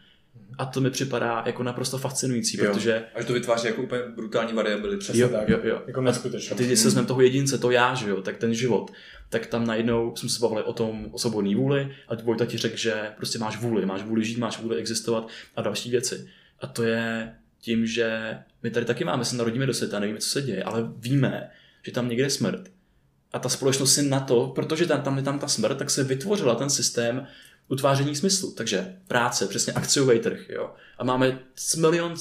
A 0.59 0.67
to 0.67 0.81
mi 0.81 0.91
připadá 0.91 1.43
jako 1.47 1.63
naprosto 1.63 1.99
fascinující, 1.99 2.59
jo. 2.59 2.65
protože... 2.73 3.05
Až 3.15 3.25
to 3.25 3.33
vytváří 3.33 3.67
jako 3.67 3.83
úplně 3.83 4.03
brutální 4.17 4.53
variability. 4.53 4.99
Přesně 4.99 5.23
jo, 5.23 5.29
tak. 5.29 5.49
Jo, 5.49 5.59
jo. 5.63 5.83
Jako 5.87 6.01
neskutečně. 6.01 6.57
Ty, 6.57 6.67
když 6.67 6.79
se 6.79 6.85
vezmeme 6.85 7.09
toho 7.09 7.21
jedince, 7.21 7.59
to 7.59 7.71
já, 7.71 7.95
že 7.95 8.11
jo, 8.11 8.23
tak 8.23 8.37
ten 8.37 8.55
život, 8.55 8.91
tak 9.29 9.47
tam 9.47 9.67
najednou 9.67 10.17
jsme 10.17 10.29
se 10.29 10.41
bavili 10.41 10.63
o 10.63 10.73
tom 10.73 11.09
o 11.13 11.19
svobodný 11.19 11.55
vůli 11.55 11.93
a 12.09 12.15
Vojta 12.23 12.47
ti 12.47 12.57
řekl, 12.57 12.77
že 12.77 13.13
prostě 13.17 13.39
máš 13.39 13.61
vůli, 13.61 13.87
máš 13.87 14.03
vůli 14.03 14.25
žít, 14.25 14.39
máš 14.39 14.61
vůli 14.61 14.77
existovat 14.77 15.29
a 15.57 15.63
další 15.63 15.91
věci. 15.91 16.29
A 16.61 16.67
to 16.67 16.83
je 16.83 17.35
tím, 17.61 17.87
že 17.87 18.39
my 18.63 18.71
tady 18.71 18.87
taky 18.87 19.05
máme, 19.05 19.25
se 19.25 19.37
narodíme 19.37 19.67
do 19.67 19.75
světa, 19.75 19.99
nevíme, 19.99 20.19
co 20.19 20.29
se 20.29 20.43
děje, 20.43 20.63
ale 20.63 20.89
víme, 20.97 21.51
že 21.83 21.93
tam 21.93 22.09
někde 22.09 22.25
je 22.25 22.31
smrt. 22.31 22.69
A 23.33 23.39
ta 23.39 23.49
společnost 23.49 23.95
si 23.95 24.03
na 24.03 24.21
to, 24.21 24.53
protože 24.55 24.87
tam, 24.87 25.03
tam 25.03 25.17
je 25.17 25.23
tam 25.23 25.39
ta 25.39 25.49
smrt, 25.49 25.79
tak 25.79 25.91
se 25.91 26.05
vytvořila 26.05 26.55
ten 26.55 26.71
systém 26.71 27.27
utváření 27.69 28.17
smyslu. 28.17 28.51
Takže 28.51 28.97
práce, 29.09 29.47
přesně 29.47 29.73
akciový 29.73 30.19
trh. 30.19 30.41
Jo? 30.49 30.71
A 30.99 31.05
máme 31.05 31.39
milion 31.79 32.15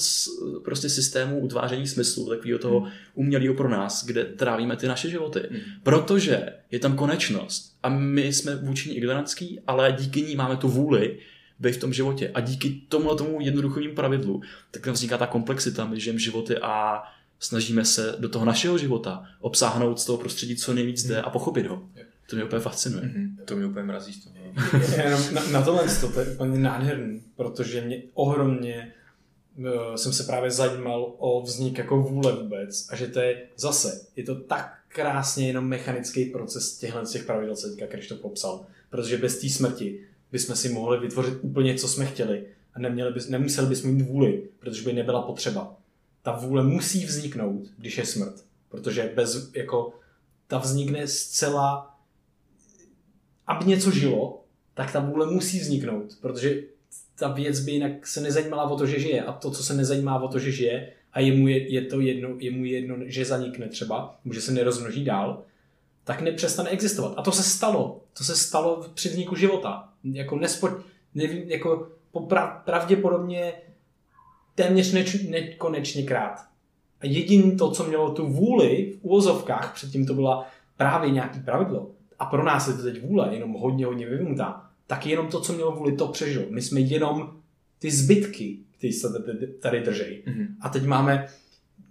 prostě 0.64 0.88
systémů 0.88 1.40
utváření 1.40 1.86
smyslu, 1.86 2.28
takového 2.28 2.58
toho 2.58 2.80
hmm. 2.80 2.90
umělého 3.14 3.54
pro 3.54 3.68
nás, 3.68 4.04
kde 4.04 4.24
trávíme 4.24 4.76
ty 4.76 4.88
naše 4.88 5.10
životy. 5.10 5.40
Hmm. 5.50 5.60
Protože 5.82 6.52
je 6.70 6.78
tam 6.78 6.96
konečnost 6.96 7.76
a 7.82 7.88
my 7.88 8.32
jsme 8.32 8.56
vůči 8.56 8.88
ní 8.88 8.96
ignorantský, 8.96 9.60
ale 9.66 9.96
díky 9.98 10.22
ní 10.22 10.36
máme 10.36 10.56
tu 10.56 10.68
vůli 10.68 11.18
být 11.58 11.72
v 11.72 11.80
tom 11.80 11.92
životě. 11.92 12.30
A 12.34 12.40
díky 12.40 12.82
tomu 12.88 13.14
tomu 13.14 13.40
jednoduchému 13.40 13.94
pravidlu, 13.94 14.42
tak 14.70 14.82
tam 14.82 14.94
vzniká 14.94 15.18
ta 15.18 15.26
komplexita, 15.26 15.86
my 15.86 16.00
žijeme 16.00 16.18
životy 16.18 16.58
a 16.58 17.02
snažíme 17.40 17.84
se 17.84 18.16
do 18.18 18.28
toho 18.28 18.44
našeho 18.44 18.78
života 18.78 19.24
obsáhnout 19.40 20.00
z 20.00 20.04
toho 20.04 20.18
prostředí 20.18 20.56
co 20.56 20.74
nejvíc 20.74 21.04
jde 21.04 21.22
a 21.22 21.30
pochopit 21.30 21.66
ho. 21.66 21.88
To 22.30 22.36
mě 22.36 22.44
úplně 22.44 22.60
fascinuje. 22.60 23.04
Mm-hmm. 23.04 23.44
To 23.44 23.56
mě 23.56 23.66
úplně 23.66 23.84
mrazí 23.84 24.12
z 24.12 24.24
toho. 24.24 24.34
na, 25.32 25.48
na 25.50 25.62
tohle 25.62 25.84
to 26.00 26.20
je 26.20 26.26
úplně 26.26 26.58
nádherný, 26.58 27.22
protože 27.36 27.80
mě 27.80 28.02
ohromně 28.14 28.92
uh, 29.58 29.94
jsem 29.94 30.12
se 30.12 30.24
právě 30.24 30.50
zajímal 30.50 31.14
o 31.18 31.42
vznik 31.42 31.78
jako 31.78 32.02
vůle 32.02 32.32
vůbec 32.32 32.86
a 32.90 32.96
že 32.96 33.06
to 33.06 33.20
je 33.20 33.42
zase, 33.56 34.00
je 34.16 34.24
to 34.24 34.34
tak 34.34 34.78
krásně 34.88 35.46
jenom 35.46 35.64
mechanický 35.64 36.24
proces 36.24 36.78
těchto 36.78 37.06
z 37.06 37.12
těch 37.12 37.24
pravidel, 37.24 37.56
co 37.56 37.68
teďka 37.68 37.86
Krištof 37.86 38.18
popsal. 38.18 38.66
Protože 38.90 39.18
bez 39.18 39.40
té 39.40 39.48
smrti 39.48 40.00
bychom 40.32 40.56
si 40.56 40.68
mohli 40.68 41.00
vytvořit 41.00 41.38
úplně, 41.42 41.74
co 41.74 41.88
jsme 41.88 42.06
chtěli 42.06 42.46
a 42.74 42.78
neměli 42.78 43.12
bys, 43.12 43.28
nemuseli 43.28 43.66
bychom 43.66 43.90
mít 43.90 44.02
vůli, 44.02 44.42
protože 44.60 44.84
by 44.84 44.92
nebyla 44.92 45.22
potřeba. 45.22 45.76
Ta 46.22 46.36
vůle 46.36 46.64
musí 46.64 47.04
vzniknout, 47.06 47.62
když 47.78 47.98
je 47.98 48.06
smrt. 48.06 48.34
Protože 48.68 49.12
bez, 49.14 49.50
jako, 49.54 49.94
ta 50.46 50.58
vznikne 50.58 51.08
zcela 51.08 51.97
aby 53.48 53.64
něco 53.64 53.90
žilo, 53.90 54.44
tak 54.74 54.92
ta 54.92 55.00
vůle 55.00 55.26
musí 55.26 55.60
vzniknout, 55.60 56.16
protože 56.20 56.62
ta 57.18 57.28
věc 57.28 57.60
by 57.60 57.72
jinak 57.72 58.06
se 58.06 58.20
nezajímala 58.20 58.70
o 58.70 58.76
to, 58.76 58.86
že 58.86 59.00
žije 59.00 59.22
a 59.22 59.32
to, 59.32 59.50
co 59.50 59.64
se 59.64 59.74
nezajímá 59.74 60.22
o 60.22 60.28
to, 60.28 60.38
že 60.38 60.52
žije 60.52 60.92
a 61.12 61.20
je 61.20 61.32
mu, 61.32 61.48
je, 61.48 61.72
je 61.72 61.82
to 61.82 62.00
jedno, 62.00 62.28
je 62.38 62.50
mu 62.50 62.64
jedno, 62.64 62.96
že 63.06 63.24
zanikne 63.24 63.68
třeba, 63.68 64.18
že 64.32 64.40
se 64.40 64.52
nerozmnoží 64.52 65.04
dál, 65.04 65.42
tak 66.04 66.20
nepřestane 66.20 66.70
existovat. 66.70 67.14
A 67.16 67.22
to 67.22 67.32
se 67.32 67.42
stalo. 67.42 68.00
To 68.18 68.24
se 68.24 68.36
stalo 68.36 68.86
při 68.94 69.08
vzniku 69.08 69.36
života. 69.36 69.88
Jako 70.04 70.36
nespo, 70.36 70.68
nevím, 71.14 71.50
jako 71.50 71.88
popra, 72.12 72.62
pravděpodobně 72.64 73.52
téměř 74.54 74.92
neč, 74.92 75.22
nekonečně 75.22 76.02
krát. 76.02 76.40
A 77.00 77.06
jediný 77.06 77.56
to, 77.56 77.70
co 77.70 77.84
mělo 77.84 78.14
tu 78.14 78.26
vůli 78.26 78.92
v 79.00 79.04
úvozovkách, 79.04 79.74
předtím 79.74 80.06
to 80.06 80.14
byla 80.14 80.46
právě 80.76 81.10
nějaký 81.10 81.40
pravidlo, 81.40 81.90
a 82.18 82.24
pro 82.24 82.44
nás 82.44 82.68
je 82.68 82.74
to 82.74 82.82
teď 82.82 83.02
vůle, 83.02 83.34
jenom 83.34 83.52
hodně, 83.52 83.86
hodně 83.86 84.06
vyvinutá, 84.06 84.70
tak 84.86 85.06
jenom 85.06 85.28
to, 85.28 85.40
co 85.40 85.52
mělo 85.52 85.72
vůli, 85.72 85.96
to 85.96 86.08
přežil. 86.08 86.46
My 86.50 86.62
jsme 86.62 86.80
jenom 86.80 87.40
ty 87.78 87.90
zbytky, 87.90 88.58
které 88.78 88.92
se 88.92 89.08
tady 89.60 89.80
drží. 89.80 90.22
Mm-hmm. 90.26 90.46
A 90.60 90.68
teď 90.68 90.84
máme 90.84 91.26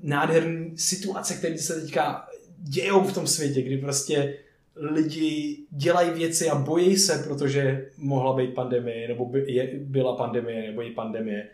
nádherné 0.04 0.70
situace, 0.76 1.34
které 1.34 1.58
se 1.58 1.82
teďka 1.82 2.28
dějou 2.58 3.04
v 3.04 3.14
tom 3.14 3.28
světě, 3.28 3.62
kdy 3.62 3.78
prostě 3.78 4.38
lidi 4.76 5.58
dělají 5.70 6.12
věci 6.12 6.50
a 6.50 6.56
bojí 6.56 6.98
se, 6.98 7.24
protože 7.28 7.90
mohla 7.98 8.36
být 8.36 8.54
pandemie, 8.54 9.08
nebo 9.08 9.26
by, 9.26 9.54
je, 9.54 9.72
byla 9.80 10.16
pandemie, 10.16 10.68
nebo 10.68 10.82
je 10.82 10.92
pandemie. 10.92 11.48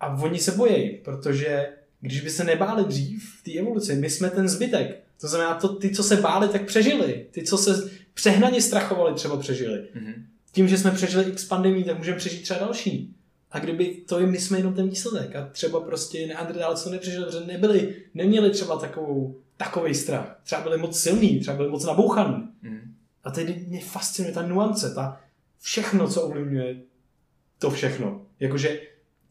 A 0.00 0.22
oni 0.22 0.38
se 0.38 0.52
bojí, 0.52 0.90
protože 0.90 1.68
když 2.00 2.20
by 2.20 2.30
se 2.30 2.44
nebáli 2.44 2.84
dřív 2.84 3.34
v 3.40 3.42
té 3.42 3.52
evoluci, 3.58 3.94
my 3.94 4.10
jsme 4.10 4.30
ten 4.30 4.48
zbytek. 4.48 5.05
To 5.20 5.28
znamená, 5.28 5.54
to, 5.54 5.68
ty, 5.68 5.90
co 5.90 6.02
se 6.02 6.16
báli, 6.16 6.48
tak 6.48 6.64
přežili. 6.64 7.26
Ty, 7.30 7.42
co 7.42 7.58
se 7.58 7.90
přehnaně 8.14 8.62
strachovali, 8.62 9.14
třeba 9.14 9.36
přežili. 9.36 9.88
Mhm. 9.94 10.26
Tím, 10.52 10.68
že 10.68 10.78
jsme 10.78 10.90
přežili 10.90 11.24
x 11.24 11.44
pandemí, 11.44 11.84
tak 11.84 11.98
můžeme 11.98 12.16
přežít 12.16 12.42
třeba 12.42 12.60
další. 12.60 13.14
A 13.50 13.58
kdyby 13.58 13.86
to 13.86 14.20
je, 14.20 14.26
my 14.26 14.40
jsme 14.40 14.58
jenom 14.58 14.74
ten 14.74 14.88
výsledek. 14.88 15.36
A 15.36 15.46
třeba 15.46 15.80
prostě 15.80 16.26
neandrdálci 16.26 16.84
to 16.84 16.90
nepřežili, 16.90 17.24
protože 17.24 17.46
nebyli, 17.46 17.96
neměli 18.14 18.50
třeba 18.50 18.78
takovou, 18.78 19.40
takový 19.56 19.94
strach. 19.94 20.40
Třeba 20.44 20.62
byli 20.62 20.78
moc 20.78 21.00
silní, 21.00 21.40
třeba 21.40 21.56
byli 21.56 21.68
moc 21.68 21.84
nabouchaní. 21.84 22.48
Mhm. 22.62 22.94
A 23.24 23.30
tedy 23.30 23.64
mě 23.68 23.80
fascinuje 23.80 24.34
ta 24.34 24.42
nuance, 24.42 24.94
ta 24.94 25.20
všechno, 25.60 26.08
co 26.08 26.22
ovlivňuje 26.22 26.76
to 27.58 27.70
všechno. 27.70 28.26
Jakože 28.40 28.80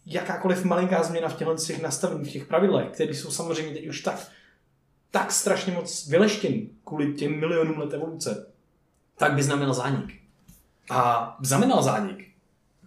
jakákoliv 0.05 0.63
malinká 0.63 1.03
změna 1.03 1.29
v 1.29 1.35
těchto 1.35 1.55
těch 1.55 1.81
nastavení, 1.81 2.25
v 2.25 2.31
těch 2.31 2.45
pravidlech, 2.45 2.87
které 2.91 3.13
jsou 3.13 3.31
samozřejmě 3.31 3.73
teď 3.73 3.87
už 3.87 4.01
tak, 4.01 4.27
tak 5.15 5.31
strašně 5.31 5.73
moc 5.73 6.07
vyleštěný 6.07 6.69
kvůli 6.83 7.13
těm 7.13 7.39
milionům 7.39 7.79
let 7.79 7.93
evoluce, 7.93 8.51
tak 9.17 9.33
by 9.33 9.43
znamenal 9.43 9.73
zánik. 9.73 10.15
A 10.89 11.37
znamenal 11.43 11.83
zánik. 11.83 12.27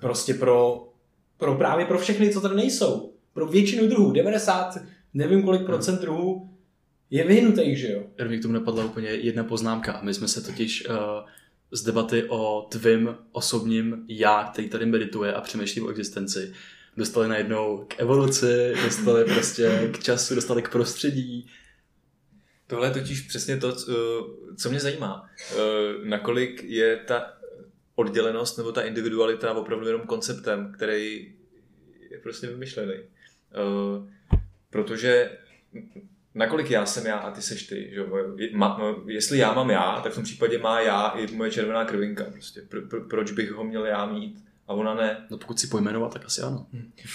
Prostě 0.00 0.34
pro, 0.34 0.88
pro 1.36 1.54
právě 1.54 1.86
pro 1.86 1.98
všechny, 1.98 2.30
co 2.30 2.40
tady 2.40 2.56
nejsou. 2.56 3.12
Pro 3.32 3.46
většinu 3.46 3.88
druhů, 3.88 4.12
90, 4.12 4.78
nevím 5.14 5.42
kolik 5.42 5.66
procent 5.66 6.00
druhů 6.00 6.50
je 7.10 7.26
vyhnutých, 7.26 7.78
že 7.78 7.92
jo? 7.92 8.02
Jenom 8.18 8.38
k 8.38 8.42
tomu 8.42 8.54
napadla 8.54 8.84
úplně 8.84 9.08
jedna 9.08 9.44
poznámka. 9.44 10.00
My 10.02 10.14
jsme 10.14 10.28
se 10.28 10.40
totiž 10.40 10.88
uh, 10.88 10.94
z 11.70 11.82
debaty 11.82 12.24
o 12.28 12.66
tvým 12.70 13.16
osobním 13.32 14.04
já, 14.08 14.44
který 14.52 14.68
tady 14.68 14.86
medituje 14.86 15.34
a 15.34 15.40
přemýšlí 15.40 15.82
o 15.82 15.88
existenci, 15.88 16.52
dostali 16.96 17.28
najednou 17.28 17.84
k 17.88 18.00
evoluci, 18.00 18.74
dostali 18.84 19.24
prostě 19.24 19.90
k 19.92 20.02
času, 20.02 20.34
dostali 20.34 20.62
k 20.62 20.72
prostředí. 20.72 21.46
Tohle 22.70 22.86
je 22.88 22.90
totiž 22.92 23.20
přesně 23.20 23.56
to, 23.56 23.72
co- 24.56 24.70
mě 24.70 24.80
zajímá. 24.80 25.28
Eh, 25.52 25.56
Nakolik 26.04 26.64
je 26.64 26.96
ta 26.96 27.32
oddělenost 27.94 28.58
nebo 28.58 28.72
ta 28.72 28.82
individualita 28.82 29.52
opravdu 29.54 29.86
jenom 29.86 30.00
konceptem, 30.02 30.72
který 30.76 31.32
je 32.10 32.18
prostě 32.18 32.46
vymyšlený. 32.46 32.92
Eh, 32.94 34.12
Protože 34.70 35.30
nakolik 36.34 36.70
já 36.70 36.86
jsem 36.86 37.06
já 37.06 37.16
a 37.16 37.30
ty 37.30 37.42
seš 37.42 37.62
ty. 37.66 37.90
Že? 37.94 38.04
Ma, 38.52 38.76
no, 38.80 39.02
jestli 39.06 39.38
já 39.38 39.52
mám 39.52 39.70
já, 39.70 40.00
tak 40.00 40.12
v 40.12 40.14
tom 40.14 40.24
případě 40.24 40.58
má 40.58 40.80
já 40.80 41.08
i 41.08 41.34
moje 41.34 41.50
červená 41.50 41.84
krvinka. 41.84 42.24
Prostě. 42.32 42.62
Pro, 42.68 42.82
pro, 42.82 43.00
proč 43.00 43.32
bych 43.32 43.52
ho 43.52 43.64
měl 43.64 43.86
já 43.86 44.06
mít 44.06 44.44
a 44.68 44.72
ona 44.74 44.94
ne? 44.94 45.26
No 45.30 45.38
pokud 45.38 45.60
si 45.60 45.66
pojmenovat, 45.66 46.12
tak 46.12 46.24
asi 46.24 46.42
ano. 46.42 46.66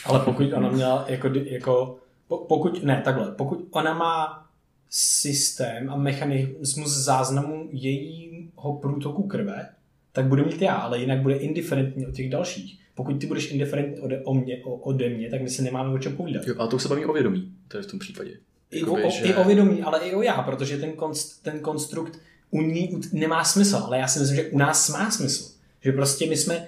Ale 0.06 0.20
pokud 0.20 0.54
ona 0.54 0.70
měla 0.70 1.06
jako, 1.08 1.28
jako 1.34 2.00
po- 2.28 2.38
pokud, 2.38 2.84
ne, 2.84 3.02
takhle, 3.06 3.32
pokud 3.32 3.68
ona 3.72 3.94
má 3.94 4.48
systém 4.95 5.89
a 5.89 5.95
mechanismus 5.97 6.91
záznamu 6.91 7.69
jejího 7.71 8.73
průtoku 8.82 9.23
krve, 9.23 9.69
tak 10.12 10.25
bude 10.25 10.43
mít 10.43 10.62
já, 10.62 10.73
ale 10.73 10.99
jinak 10.99 11.19
bude 11.21 11.36
indiferentní 11.36 12.08
od 12.08 12.15
těch 12.15 12.29
dalších. 12.29 12.79
Pokud 12.95 13.13
ty 13.19 13.27
budeš 13.27 13.51
indiferentní 13.51 13.99
ode, 13.99 14.21
o 14.23 14.34
mě, 14.34 14.58
o, 14.63 14.75
ode 14.75 15.10
mě, 15.10 15.29
tak 15.29 15.41
my 15.41 15.49
se 15.49 15.62
nemáme 15.62 15.93
o 15.93 15.97
čem 15.97 16.15
povídat. 16.15 16.47
Jo, 16.47 16.56
ale 16.58 16.69
to 16.69 16.79
se 16.79 16.88
baví 16.88 17.06
o 17.06 17.13
vědomí, 17.13 17.51
to 17.67 17.77
je 17.77 17.84
v 17.84 17.88
tom 17.88 17.99
případě. 17.99 18.38
I 18.71 18.84
o, 18.84 18.86
Jakoby, 18.97 19.03
o, 19.03 19.10
že- 19.10 19.25
I 19.25 19.34
o 19.36 19.43
vědomí, 19.43 19.82
ale 19.84 19.99
i 19.99 20.15
o 20.15 20.21
já, 20.21 20.41
protože 20.41 20.77
ten, 20.77 20.91
konst, 20.91 21.43
ten 21.43 21.60
konstrukt 21.60 22.19
u 22.51 22.62
ní 22.62 22.99
nemá 23.12 23.43
smysl, 23.43 23.75
ale 23.77 23.97
já 23.97 24.08
si 24.08 24.19
myslím, 24.19 24.36
že 24.36 24.45
u 24.49 24.58
nás 24.58 24.89
má 24.89 25.12
smysl. 25.12 25.51
Že 25.82 25.91
prostě 25.91 26.29
my 26.29 26.38
jsme 26.38 26.67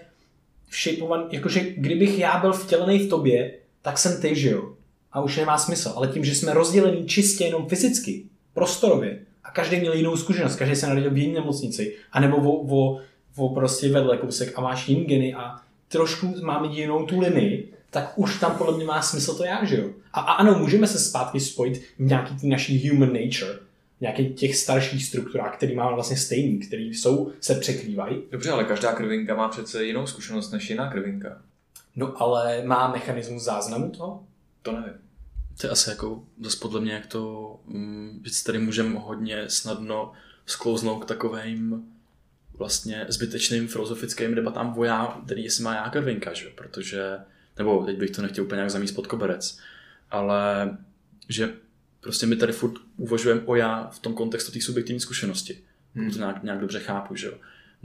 všipovaný, 0.67 1.23
jakože 1.31 1.59
kdybych 1.77 2.19
já 2.19 2.37
byl 2.37 2.53
vtělený 2.53 2.99
v 2.99 3.09
tobě, 3.09 3.53
tak 3.81 3.97
jsem 3.97 4.21
ty, 4.21 4.35
že 4.35 4.49
jo? 4.49 4.73
A 5.15 5.21
už 5.21 5.37
nemá 5.37 5.57
smysl. 5.57 5.93
Ale 5.95 6.07
tím, 6.07 6.25
že 6.25 6.35
jsme 6.35 6.53
rozdělení 6.53 7.07
čistě 7.07 7.43
jenom 7.43 7.67
fyzicky, 7.67 8.23
prostorově, 8.53 9.19
a 9.43 9.51
každý 9.51 9.79
měl 9.79 9.93
jinou 9.93 10.17
zkušenost, 10.17 10.55
každý 10.55 10.75
se 10.75 10.87
narodil 10.87 11.11
v 11.11 11.17
jiné 11.17 11.33
nemocnici, 11.33 11.95
anebo 12.11 12.37
o, 12.37 12.75
o, 12.75 13.01
o 13.35 13.49
prostě 13.49 13.91
vedle 13.91 14.17
kousek 14.17 14.53
a 14.55 14.61
máš 14.61 14.89
jiný 14.89 15.05
geny 15.05 15.33
a 15.33 15.55
trošku 15.87 16.35
máme 16.41 16.67
jinou 16.67 17.05
tu 17.05 17.19
linii, 17.19 17.73
tak 17.89 18.13
už 18.15 18.39
tam 18.39 18.57
podle 18.57 18.75
mě 18.75 18.85
má 18.85 19.01
smysl 19.01 19.35
to 19.35 19.45
já, 19.45 19.65
že 19.65 19.77
jo? 19.77 19.89
A, 20.13 20.19
a 20.19 20.33
ano, 20.33 20.59
můžeme 20.59 20.87
se 20.87 20.99
zpátky 20.99 21.39
spojit 21.39 21.77
v 21.77 21.99
nějaký 21.99 22.35
tý 22.35 22.49
naší 22.49 22.89
human 22.89 23.13
nature, 23.13 23.59
v 23.97 24.01
nějakých 24.01 24.35
těch 24.35 24.55
starších 24.55 25.05
strukturách, 25.05 25.57
který 25.57 25.75
máme 25.75 25.93
vlastně 25.93 26.17
stejný, 26.17 26.59
který 26.59 26.93
jsou, 26.93 27.31
se 27.41 27.55
překrývají. 27.55 28.21
Dobře, 28.31 28.51
ale 28.51 28.63
každá 28.63 28.93
krvinka 28.93 29.35
má 29.35 29.49
přece 29.49 29.85
jinou 29.85 30.07
zkušenost 30.07 30.51
než 30.51 30.69
jiná 30.69 30.91
krvinka. 30.91 31.41
No 31.95 32.21
ale 32.21 32.63
má 32.65 32.91
mechanismus 32.91 33.43
záznamu 33.43 33.89
toho? 33.89 34.23
To 34.61 34.71
nevím. 34.71 35.04
To 35.61 35.67
je 35.67 35.71
asi 35.71 35.89
jako 35.89 36.23
zase 36.41 36.57
podle 36.61 36.81
mě, 36.81 36.93
jak 36.93 37.05
to, 37.05 37.55
mm, 37.65 38.21
že 38.25 38.43
tady 38.43 38.59
můžeme 38.59 38.99
hodně 38.99 39.49
snadno 39.49 40.13
sklouznout 40.45 41.03
k 41.03 41.07
takovým 41.07 41.85
vlastně 42.53 43.05
zbytečným 43.09 43.67
filozofickým 43.67 44.35
debatám 44.35 44.77
o 44.77 44.83
já, 44.83 45.21
který 45.25 45.43
jestli 45.43 45.63
má 45.63 45.75
já 45.75 45.89
krvinka, 45.89 46.33
že? 46.33 46.45
jo, 46.45 46.51
protože, 46.55 47.17
nebo 47.57 47.85
teď 47.85 47.97
bych 47.97 48.11
to 48.11 48.21
nechtěl 48.21 48.43
úplně 48.43 48.57
nějak 48.57 48.71
zamíst 48.71 48.95
pod 48.95 49.07
koberec, 49.07 49.59
ale 50.11 50.77
že 51.29 51.53
prostě 51.99 52.25
my 52.25 52.35
tady 52.35 52.53
furt 52.53 52.73
uvažujeme 52.97 53.41
o 53.45 53.55
já 53.55 53.87
v 53.87 53.99
tom 53.99 54.13
kontextu 54.13 54.51
té 54.51 54.61
subjektivní 54.61 54.99
zkušenosti. 54.99 55.63
Hmm. 55.95 56.11
To 56.11 56.17
nějak, 56.17 56.43
nějak 56.43 56.59
dobře 56.59 56.79
chápu, 56.79 57.15
že 57.15 57.27
jo. 57.27 57.33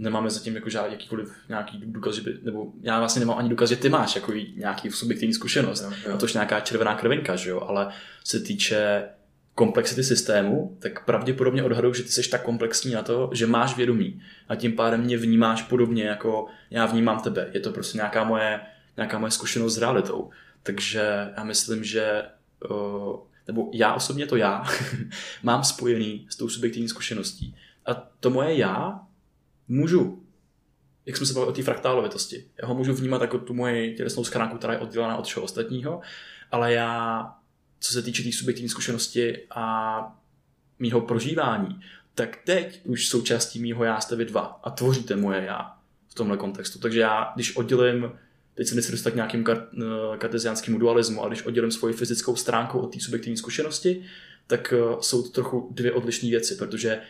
Nemáme 0.00 0.30
zatím 0.30 0.54
jako 0.54 0.70
žádný 0.70 0.92
jakýkoliv 0.92 1.32
nějaký 1.48 1.82
důkaz, 1.86 2.14
že 2.14 2.22
by, 2.22 2.38
nebo 2.42 2.66
já 2.82 2.98
vlastně 2.98 3.20
nemám 3.20 3.38
ani 3.38 3.48
důkaz, 3.48 3.68
že 3.68 3.76
ty 3.76 3.88
máš 3.88 4.16
jako 4.16 4.32
nějaký 4.56 4.90
subjektivní 4.90 5.34
zkušenost. 5.34 5.82
Jo, 5.82 5.92
jo. 6.06 6.14
A 6.14 6.16
tož 6.16 6.32
nějaká 6.32 6.60
červená 6.60 6.94
krvinka, 6.94 7.36
že 7.36 7.50
jo, 7.50 7.60
ale 7.60 7.92
se 8.24 8.40
týče 8.40 9.04
komplexity 9.54 10.04
systému, 10.04 10.76
tak 10.78 11.04
pravděpodobně 11.04 11.64
odhaduju, 11.64 11.94
že 11.94 12.02
ty 12.02 12.08
jsi 12.08 12.30
tak 12.30 12.42
komplexní 12.42 12.92
na 12.92 13.02
to, 13.02 13.30
že 13.32 13.46
máš 13.46 13.76
vědomí 13.76 14.22
a 14.48 14.56
tím 14.56 14.72
pádem 14.72 15.00
mě 15.00 15.16
vnímáš 15.16 15.62
podobně, 15.62 16.04
jako 16.04 16.46
já 16.70 16.86
vnímám 16.86 17.20
tebe. 17.20 17.48
Je 17.52 17.60
to 17.60 17.72
prostě 17.72 17.98
nějaká 17.98 18.24
moje, 18.24 18.60
nějaká 18.96 19.18
moje 19.18 19.30
zkušenost 19.30 19.74
s 19.74 19.78
realitou. 19.78 20.30
Takže 20.62 21.32
já 21.36 21.44
myslím, 21.44 21.84
že 21.84 22.22
uh, 22.70 23.16
nebo 23.46 23.70
já 23.72 23.94
osobně 23.94 24.26
to 24.26 24.36
já 24.36 24.64
mám 25.42 25.64
spojený 25.64 26.26
s 26.28 26.36
tou 26.36 26.48
subjektivní 26.48 26.88
zkušeností. 26.88 27.56
A 27.86 27.94
to 27.94 28.30
moje 28.30 28.56
já 28.56 29.00
můžu, 29.70 30.22
jak 31.06 31.16
jsme 31.16 31.26
se 31.26 31.32
bavili 31.32 31.50
o 31.50 31.54
té 31.54 31.62
fraktálovitosti, 31.62 32.44
já 32.62 32.68
ho 32.68 32.74
můžu 32.74 32.94
vnímat 32.94 33.22
jako 33.22 33.38
tu 33.38 33.54
moji 33.54 33.94
tělesnou 33.94 34.24
schránku, 34.24 34.58
která 34.58 34.72
je 34.72 34.78
oddělená 34.78 35.16
od 35.16 35.26
všeho 35.26 35.44
ostatního, 35.44 36.00
ale 36.50 36.72
já, 36.72 37.24
co 37.80 37.92
se 37.92 38.02
týče 38.02 38.22
té 38.22 38.26
tý 38.26 38.32
subjektivní 38.32 38.68
zkušenosti 38.68 39.38
a 39.50 40.18
mýho 40.78 41.00
prožívání, 41.00 41.80
tak 42.14 42.38
teď 42.44 42.80
už 42.84 43.08
součástí 43.08 43.60
mýho 43.60 43.84
já 43.84 44.00
jste 44.00 44.16
vy 44.16 44.24
dva 44.24 44.40
a 44.40 44.70
tvoříte 44.70 45.16
moje 45.16 45.44
já 45.44 45.76
v 46.08 46.14
tomhle 46.14 46.36
kontextu. 46.36 46.78
Takže 46.78 47.00
já, 47.00 47.32
když 47.34 47.56
oddělím, 47.56 48.12
teď 48.54 48.66
se 48.66 48.74
nechci 48.74 48.92
dostat 48.92 49.10
k 49.10 49.14
nějakým 49.14 49.44
kar, 49.44 49.68
eh, 49.78 50.18
karteziánskému 50.18 50.78
dualismu, 50.78 51.20
ale 51.20 51.30
když 51.30 51.46
oddělím 51.46 51.70
svoji 51.70 51.94
fyzickou 51.94 52.36
stránku 52.36 52.78
od 52.78 52.92
té 52.92 53.00
subjektivní 53.00 53.36
zkušenosti, 53.36 54.04
tak 54.46 54.74
eh, 54.76 54.96
jsou 55.00 55.22
to 55.22 55.28
trochu 55.28 55.68
dvě 55.70 55.92
odlišné 55.92 56.30
věci, 56.30 56.54
protože 56.54 57.00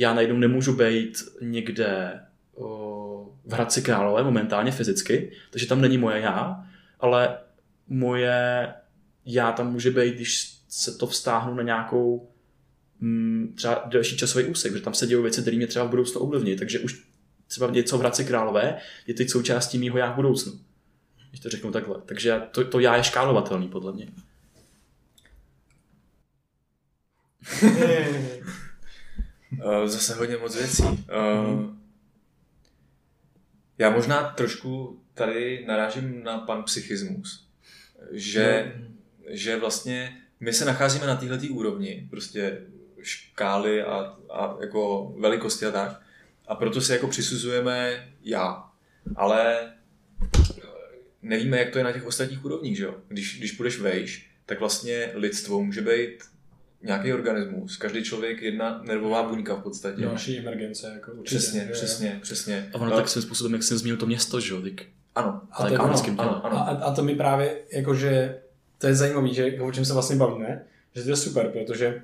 já 0.00 0.14
najednou 0.14 0.38
nemůžu 0.38 0.76
být 0.76 1.18
někde 1.40 2.20
v 3.44 3.52
Hradci 3.52 3.82
Králové 3.82 4.22
momentálně 4.22 4.72
fyzicky, 4.72 5.32
takže 5.50 5.66
tam 5.66 5.80
není 5.80 5.98
moje 5.98 6.20
já, 6.20 6.66
ale 7.00 7.38
moje 7.88 8.68
já 9.26 9.52
tam 9.52 9.72
může 9.72 9.90
být, 9.90 10.14
když 10.14 10.56
se 10.68 10.96
to 10.96 11.06
vztáhnu 11.06 11.54
na 11.54 11.62
nějakou 11.62 12.30
mm, 13.00 13.52
třeba 13.56 13.82
delší 13.86 14.16
časový 14.16 14.44
úsek, 14.44 14.72
že 14.72 14.80
tam 14.80 14.94
se 14.94 15.06
dějí 15.06 15.22
věci, 15.22 15.40
které 15.40 15.56
mě 15.56 15.66
třeba 15.66 15.84
v 15.84 15.90
budoucnu 15.90 16.20
ovlivní, 16.20 16.56
takže 16.56 16.78
už 16.78 17.04
třeba 17.46 17.70
něco 17.70 17.98
v 17.98 18.00
Hradci 18.00 18.24
Králové 18.24 18.78
je 19.06 19.14
teď 19.14 19.30
součástí 19.30 19.78
mýho 19.78 19.98
já 19.98 20.12
v 20.12 20.16
budoucnu. 20.16 20.52
Když 21.28 21.40
to 21.40 21.48
řeknu 21.48 21.72
takhle. 21.72 21.96
Takže 22.06 22.42
to, 22.50 22.64
to 22.64 22.80
já 22.80 22.96
je 22.96 23.04
škálovatelný 23.04 23.68
podle 23.68 23.92
mě. 23.92 24.08
Uh, 29.52 29.86
zase 29.86 30.14
hodně 30.14 30.36
moc 30.36 30.56
věcí. 30.56 30.82
Uh, 30.82 31.74
já 33.78 33.90
možná 33.90 34.30
trošku 34.30 35.02
tady 35.14 35.64
narážím 35.66 36.24
na 36.24 36.38
pan 36.38 36.62
psychismus. 36.62 37.48
Že, 38.12 38.74
že 39.28 39.56
vlastně 39.56 40.16
my 40.40 40.52
se 40.52 40.64
nacházíme 40.64 41.06
na 41.06 41.16
této 41.16 41.46
úrovni, 41.46 42.06
prostě 42.10 42.60
škály 43.02 43.82
a, 43.82 44.18
a 44.30 44.56
jako 44.60 45.14
velikosti 45.18 45.66
a 45.66 45.70
tak. 45.70 46.00
A 46.48 46.54
proto 46.54 46.80
si 46.80 46.92
jako 46.92 47.06
přisuzujeme 47.08 48.08
já. 48.22 48.70
Ale 49.16 49.72
nevíme, 51.22 51.58
jak 51.58 51.70
to 51.70 51.78
je 51.78 51.84
na 51.84 51.92
těch 51.92 52.06
ostatních 52.06 52.44
úrovních, 52.44 52.76
že 52.76 52.84
jo? 52.84 52.94
Když, 53.08 53.38
když 53.38 53.52
půjdeš 53.52 53.78
vejš, 53.78 54.30
tak 54.46 54.60
vlastně 54.60 55.10
lidstvo 55.14 55.64
může 55.64 55.80
být 55.80 56.24
nějaký 56.82 57.12
organismus, 57.12 57.76
každý 57.76 58.04
člověk 58.04 58.42
jedna 58.42 58.80
nervová 58.84 59.22
buňka 59.28 59.54
v 59.54 59.62
podstatě. 59.62 60.02
Další 60.02 60.38
emergence, 60.38 60.90
jako 60.94 61.12
určitě. 61.12 61.38
Přesně, 61.38 61.60
jo. 61.60 61.72
přesně, 61.72 62.18
přesně. 62.22 62.70
A 62.72 62.78
ono 62.78 62.90
No, 62.90 62.96
tak 62.96 63.08
svým 63.08 63.22
způsobem, 63.22 63.52
jak 63.52 63.62
jsem 63.62 63.78
zmínil 63.78 63.96
to 63.96 64.06
město, 64.06 64.40
že 64.40 64.54
jo, 64.54 64.62
Ano, 65.14 65.40
A, 65.50 65.56
Ale 65.56 65.70
to, 65.70 65.82
ano, 65.82 66.00
tělem. 66.00 66.20
ano, 66.20 66.46
a, 66.46 66.48
ano. 66.48 66.86
a 66.86 66.94
to 66.94 67.02
mi 67.02 67.14
právě, 67.14 67.58
jakože 67.72 68.38
to 68.78 68.86
je 68.86 68.94
zajímavé, 68.94 69.28
že 69.34 69.48
jako 69.48 69.66
o 69.66 69.72
čem 69.72 69.84
se 69.84 69.92
vlastně 69.92 70.16
bavíme, 70.16 70.64
že 70.96 71.02
to 71.02 71.10
je 71.10 71.16
super, 71.16 71.48
protože 71.50 72.02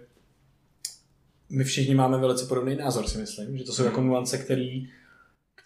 my 1.51 1.65
všichni 1.65 1.95
máme 1.95 2.19
velice 2.19 2.47
podobný 2.47 2.77
názor, 2.77 3.09
si 3.09 3.19
myslím, 3.19 3.59
že 3.59 3.65
to 3.65 3.73
jsou 3.73 3.83
Mhm. 3.83 3.91
jako 3.91 4.01
nuance, 4.03 4.39
který 4.39 4.89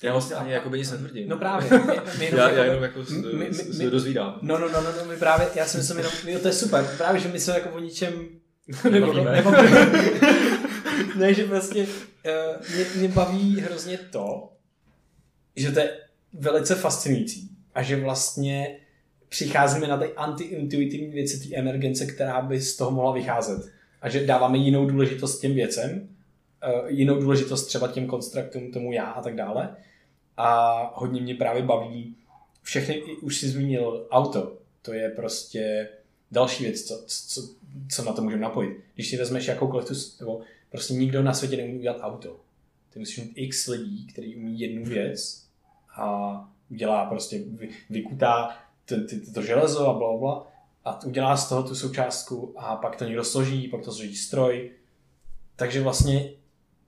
Já 0.02 0.12
vlastně 0.12 0.36
ani 0.36 0.52
jakoby 0.52 0.78
nic 0.78 0.90
netvrdím. 0.90 1.28
No 1.28 1.36
právě. 1.38 1.70
My, 1.86 2.00
my 2.18 2.24
jenom 2.24 2.40
já, 2.40 2.44
jako- 2.48 2.56
já 2.58 2.64
jenom 2.64 2.82
jako 2.82 3.04
s- 3.04 3.10
my- 3.10 3.48
my- 3.48 3.54
se 3.54 3.90
dozvídám. 3.90 4.38
No, 4.42 4.58
no, 4.58 4.68
no, 4.68 4.80
no, 4.82 4.92
no, 4.98 5.04
my 5.04 5.16
právě, 5.16 5.48
já 5.54 5.66
si 5.66 5.76
myslím 5.76 5.96
jenom, 5.96 6.12
jo, 6.26 6.38
to 6.38 6.48
je 6.48 6.54
super, 6.54 6.94
právě, 6.98 7.20
že 7.20 7.28
my 7.28 7.40
se 7.40 7.52
jako 7.52 7.68
o 7.70 7.78
ničem 7.80 8.12
Nebavíme. 8.90 9.32
nebavíme. 9.32 9.90
ne, 11.16 11.34
že 11.34 11.46
vlastně 11.46 11.82
uh, 11.82 12.76
mě, 12.76 12.84
mě, 12.96 13.08
baví 13.08 13.60
hrozně 13.60 13.98
to, 13.98 14.52
že 15.56 15.72
to 15.72 15.80
je 15.80 15.98
velice 16.32 16.74
fascinující 16.74 17.50
a 17.74 17.82
že 17.82 17.96
vlastně 17.96 18.78
přicházíme 19.28 19.86
na 19.86 19.96
ty 19.96 20.12
antiintuitivní 20.12 21.10
věci, 21.10 21.48
ty 21.48 21.56
emergence, 21.56 22.06
která 22.06 22.40
by 22.40 22.60
z 22.60 22.76
toho 22.76 22.90
mohla 22.90 23.12
vycházet. 23.12 23.72
A 24.02 24.08
že 24.08 24.26
dáváme 24.26 24.58
jinou 24.58 24.86
důležitost 24.86 25.40
těm 25.40 25.54
věcem, 25.54 26.08
uh, 26.82 26.90
jinou 26.90 27.20
důležitost 27.20 27.66
třeba 27.66 27.88
těm 27.88 28.06
konstruktům, 28.06 28.72
tomu 28.72 28.92
já 28.92 29.04
a 29.04 29.22
tak 29.22 29.36
dále. 29.36 29.76
A 30.36 30.92
hodně 30.94 31.20
mě 31.20 31.34
právě 31.34 31.62
baví 31.62 32.16
všechny, 32.62 33.02
už 33.22 33.36
si 33.36 33.48
zmínil 33.48 34.06
auto, 34.10 34.58
to 34.82 34.92
je 34.92 35.08
prostě 35.08 35.88
další 36.30 36.64
věc, 36.64 36.82
co, 36.82 37.04
co, 37.06 37.42
co 37.88 38.04
na 38.04 38.12
to 38.12 38.22
můžeme 38.22 38.42
napojit. 38.42 38.76
Když 38.94 39.08
si 39.08 39.16
vezmeš 39.16 39.46
jakoukoliv 39.46 39.88
tu, 39.88 39.94
nebo 40.20 40.40
prostě 40.70 40.94
nikdo 40.94 41.22
na 41.22 41.34
světě 41.34 41.56
neumí 41.56 41.78
udělat 41.78 41.98
auto. 42.00 42.40
Ty 42.92 42.98
musíš 42.98 43.18
mít 43.18 43.32
x 43.34 43.66
lidí, 43.66 44.06
který 44.06 44.36
umí 44.36 44.60
jednu 44.60 44.84
věc 44.84 45.46
a 45.96 46.48
udělá 46.70 47.04
prostě, 47.04 47.38
vy, 47.38 47.68
vykutá 47.90 48.58
to, 48.84 48.94
to, 48.94 49.32
to 49.34 49.42
železo 49.42 49.88
a 49.88 50.18
bla, 50.18 50.46
a 50.84 51.04
udělá 51.04 51.36
z 51.36 51.48
toho 51.48 51.62
tu 51.62 51.74
součástku 51.74 52.54
a 52.56 52.76
pak 52.76 52.96
to 52.96 53.04
někdo 53.04 53.24
složí, 53.24 53.68
pak 53.68 53.82
to 53.82 53.92
složí 53.92 54.16
stroj. 54.16 54.70
Takže 55.56 55.80
vlastně 55.80 56.30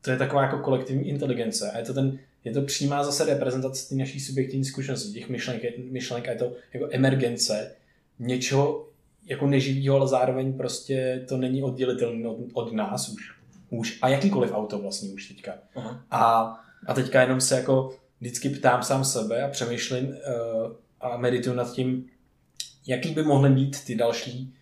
to 0.00 0.10
je 0.10 0.16
taková 0.16 0.42
jako 0.42 0.58
kolektivní 0.58 1.08
inteligence 1.08 1.70
a 1.70 1.78
je 1.78 1.84
to, 1.84 1.94
ten, 1.94 2.18
je 2.44 2.52
to 2.52 2.62
přímá 2.62 3.04
zase 3.04 3.24
reprezentace 3.24 3.88
té 3.88 3.94
naší 3.94 4.20
subjektivní 4.20 4.64
zkušenosti, 4.64 5.12
těch 5.12 5.28
myšlenek, 5.28 5.78
myšlenek 5.78 6.28
a 6.28 6.30
je 6.30 6.36
to 6.36 6.52
jako 6.72 6.88
emergence 6.90 7.74
něčeho 8.18 8.88
jako 9.26 9.46
neživýho, 9.46 9.96
ale 9.96 10.08
zároveň 10.08 10.52
prostě 10.52 11.24
to 11.28 11.36
není 11.36 11.62
oddělitelné 11.62 12.28
od, 12.28 12.38
od 12.52 12.72
nás 12.72 13.08
už. 13.08 13.34
už. 13.70 13.98
A 14.02 14.08
jakýkoliv 14.08 14.52
auto 14.52 14.78
vlastně 14.78 15.08
už 15.12 15.28
teďka. 15.28 15.52
Aha. 15.74 16.04
A, 16.10 16.54
a 16.86 16.94
teďka 16.94 17.20
jenom 17.22 17.40
se 17.40 17.56
jako 17.56 17.90
vždycky 18.20 18.48
ptám 18.48 18.82
sám 18.82 19.04
sebe 19.04 19.42
a 19.42 19.48
přemýšlím 19.48 20.06
uh, 20.06 20.14
a 21.00 21.16
medituju 21.16 21.56
nad 21.56 21.72
tím, 21.72 22.06
jaký 22.86 23.10
by 23.10 23.22
mohly 23.22 23.50
být 23.50 23.84
ty 23.84 23.94
další 23.94 24.54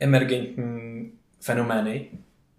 emergentní 0.00 1.12
fenomény, 1.40 2.08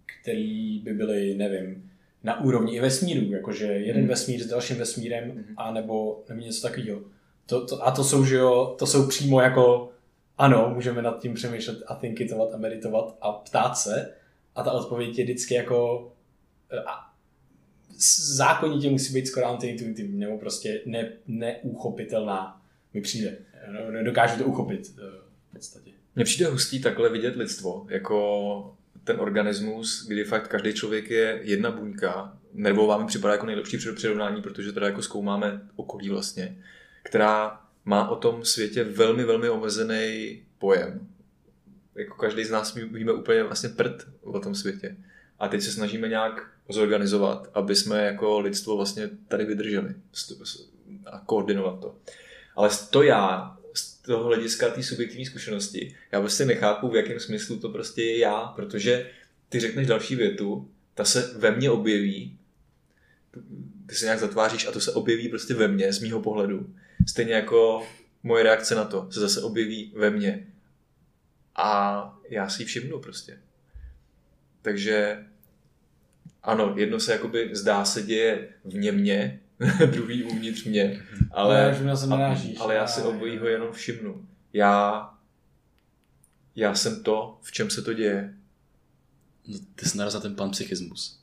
které 0.06 0.78
by 0.82 0.94
byly, 0.94 1.34
nevím, 1.34 1.90
na 2.22 2.40
úrovni 2.40 2.76
i 2.76 2.80
vesmíru, 2.80 3.32
jakože 3.32 3.66
jeden 3.66 4.02
Hmm. 4.02 4.08
vesmír 4.08 4.42
s 4.42 4.46
dalším 4.46 4.76
vesmírem, 4.76 5.44
a 5.56 5.72
nebo, 5.72 6.22
nebo 6.28 6.40
něco 6.40 6.68
takového. 6.68 7.00
To, 7.46 7.66
to, 7.66 7.86
a 7.86 7.90
to 7.90 8.04
jsou, 8.04 8.24
že 8.24 8.36
jo, 8.36 8.76
to 8.78 8.86
jsou 8.86 9.08
přímo 9.08 9.40
jako, 9.40 9.90
ano, 10.42 10.70
můžeme 10.74 11.02
nad 11.02 11.20
tím 11.20 11.34
přemýšlet 11.34 11.78
a 11.86 11.94
thinkitovat 11.94 12.54
a 12.54 12.56
meditovat 12.56 13.16
a 13.20 13.32
ptát 13.32 13.74
se. 13.76 14.14
A 14.54 14.62
ta 14.62 14.72
odpověď 14.72 15.18
je 15.18 15.24
vždycky 15.24 15.54
jako 15.54 16.08
eh, 16.70 16.78
a 16.78 17.12
zákonitě 18.36 18.90
musí 18.90 19.14
být 19.14 19.26
skoro 19.26 19.46
antiintuitivní, 19.46 20.20
nebo 20.20 20.38
prostě 20.38 20.80
ne, 20.86 21.12
neúchopitelná 21.26 22.62
mi 22.94 23.00
přijde. 23.00 23.38
Nedokážu 23.90 24.38
to 24.38 24.44
uchopit 24.44 24.94
eh, 24.98 25.02
v 25.48 25.52
podstatě. 25.52 25.90
Mně 26.16 26.24
přijde 26.24 26.50
hustý 26.50 26.80
takhle 26.80 27.08
vidět 27.08 27.36
lidstvo, 27.36 27.86
jako 27.88 28.76
ten 29.04 29.20
organismus, 29.20 30.06
kdy 30.08 30.24
fakt 30.24 30.48
každý 30.48 30.74
člověk 30.74 31.10
je 31.10 31.40
jedna 31.42 31.70
buňka. 31.70 32.38
Nervová 32.52 32.98
mi 32.98 33.06
připadá 33.06 33.34
jako 33.34 33.46
nejlepší 33.46 33.76
při- 33.76 33.92
přirovnání, 33.92 34.42
protože 34.42 34.72
teda 34.72 34.86
jako 34.86 35.02
zkoumáme 35.02 35.60
okolí 35.76 36.08
vlastně, 36.08 36.56
která 37.02 37.61
má 37.84 38.08
o 38.08 38.16
tom 38.16 38.44
světě 38.44 38.84
velmi, 38.84 39.24
velmi 39.24 39.48
omezený 39.48 40.42
pojem. 40.58 41.08
Jako 41.94 42.14
každý 42.14 42.44
z 42.44 42.50
nás 42.50 42.74
ví- 42.74 42.84
víme 42.84 43.12
úplně 43.12 43.42
vlastně 43.42 43.68
prd 43.68 44.06
o 44.20 44.40
tom 44.40 44.54
světě. 44.54 44.96
A 45.38 45.48
teď 45.48 45.62
se 45.62 45.72
snažíme 45.72 46.08
nějak 46.08 46.50
zorganizovat, 46.68 47.50
aby 47.54 47.76
jsme 47.76 48.06
jako 48.06 48.40
lidstvo 48.40 48.76
vlastně 48.76 49.10
tady 49.28 49.44
vydrželi 49.44 49.94
a 51.06 51.18
koordinovat 51.18 51.80
to. 51.80 51.94
Ale 52.56 52.70
to 52.90 53.02
já, 53.02 53.56
z 53.74 53.94
toho 53.94 54.24
hlediska 54.24 54.70
té 54.70 54.82
subjektivní 54.82 55.26
zkušenosti, 55.26 55.96
já 56.12 56.20
prostě 56.20 56.44
nechápu, 56.44 56.88
v 56.88 56.96
jakém 56.96 57.20
smyslu 57.20 57.58
to 57.58 57.68
prostě 57.68 58.02
je 58.02 58.18
já, 58.18 58.40
protože 58.40 59.10
ty 59.48 59.60
řekneš 59.60 59.86
další 59.86 60.16
větu, 60.16 60.68
ta 60.94 61.04
se 61.04 61.32
ve 61.36 61.50
mně 61.50 61.70
objeví, 61.70 62.38
ty 63.86 63.94
se 63.94 64.04
nějak 64.04 64.20
zatváříš 64.20 64.66
a 64.66 64.72
to 64.72 64.80
se 64.80 64.92
objeví 64.92 65.28
prostě 65.28 65.54
ve 65.54 65.68
mně, 65.68 65.92
z 65.92 66.00
mýho 66.00 66.22
pohledu. 66.22 66.74
Stejně 67.06 67.34
jako 67.34 67.86
moje 68.22 68.42
reakce 68.42 68.74
na 68.74 68.84
to 68.84 69.12
se 69.12 69.20
zase 69.20 69.40
objeví 69.42 69.92
ve 69.96 70.10
mně. 70.10 70.46
A 71.56 72.18
já 72.28 72.48
si 72.48 72.62
ji 72.62 72.66
všimnu 72.66 73.00
prostě. 73.00 73.38
Takže 74.62 75.26
ano, 76.42 76.74
jedno 76.76 77.00
se 77.00 77.12
jakoby 77.12 77.50
zdá 77.52 77.84
se 77.84 78.02
děje 78.02 78.48
vně 78.64 78.92
mě, 78.92 79.40
druhý 79.86 80.24
uvnitř 80.24 80.64
mě, 80.64 81.02
ale, 81.30 81.80
na 81.84 81.96
se 81.96 82.06
narážíš. 82.06 82.60
ale 82.60 82.74
já 82.74 82.86
si 82.86 83.02
obojího 83.02 83.46
jenom 83.46 83.72
všimnu. 83.72 84.28
Já, 84.52 85.08
já 86.56 86.74
jsem 86.74 87.02
to, 87.02 87.38
v 87.42 87.52
čem 87.52 87.70
se 87.70 87.82
to 87.82 87.92
děje. 87.92 88.34
No, 89.46 89.58
ty 89.74 89.88
jsi 89.88 89.98
narazil 89.98 90.20
na 90.20 90.22
ten 90.22 90.34
panpsychismus. 90.34 91.21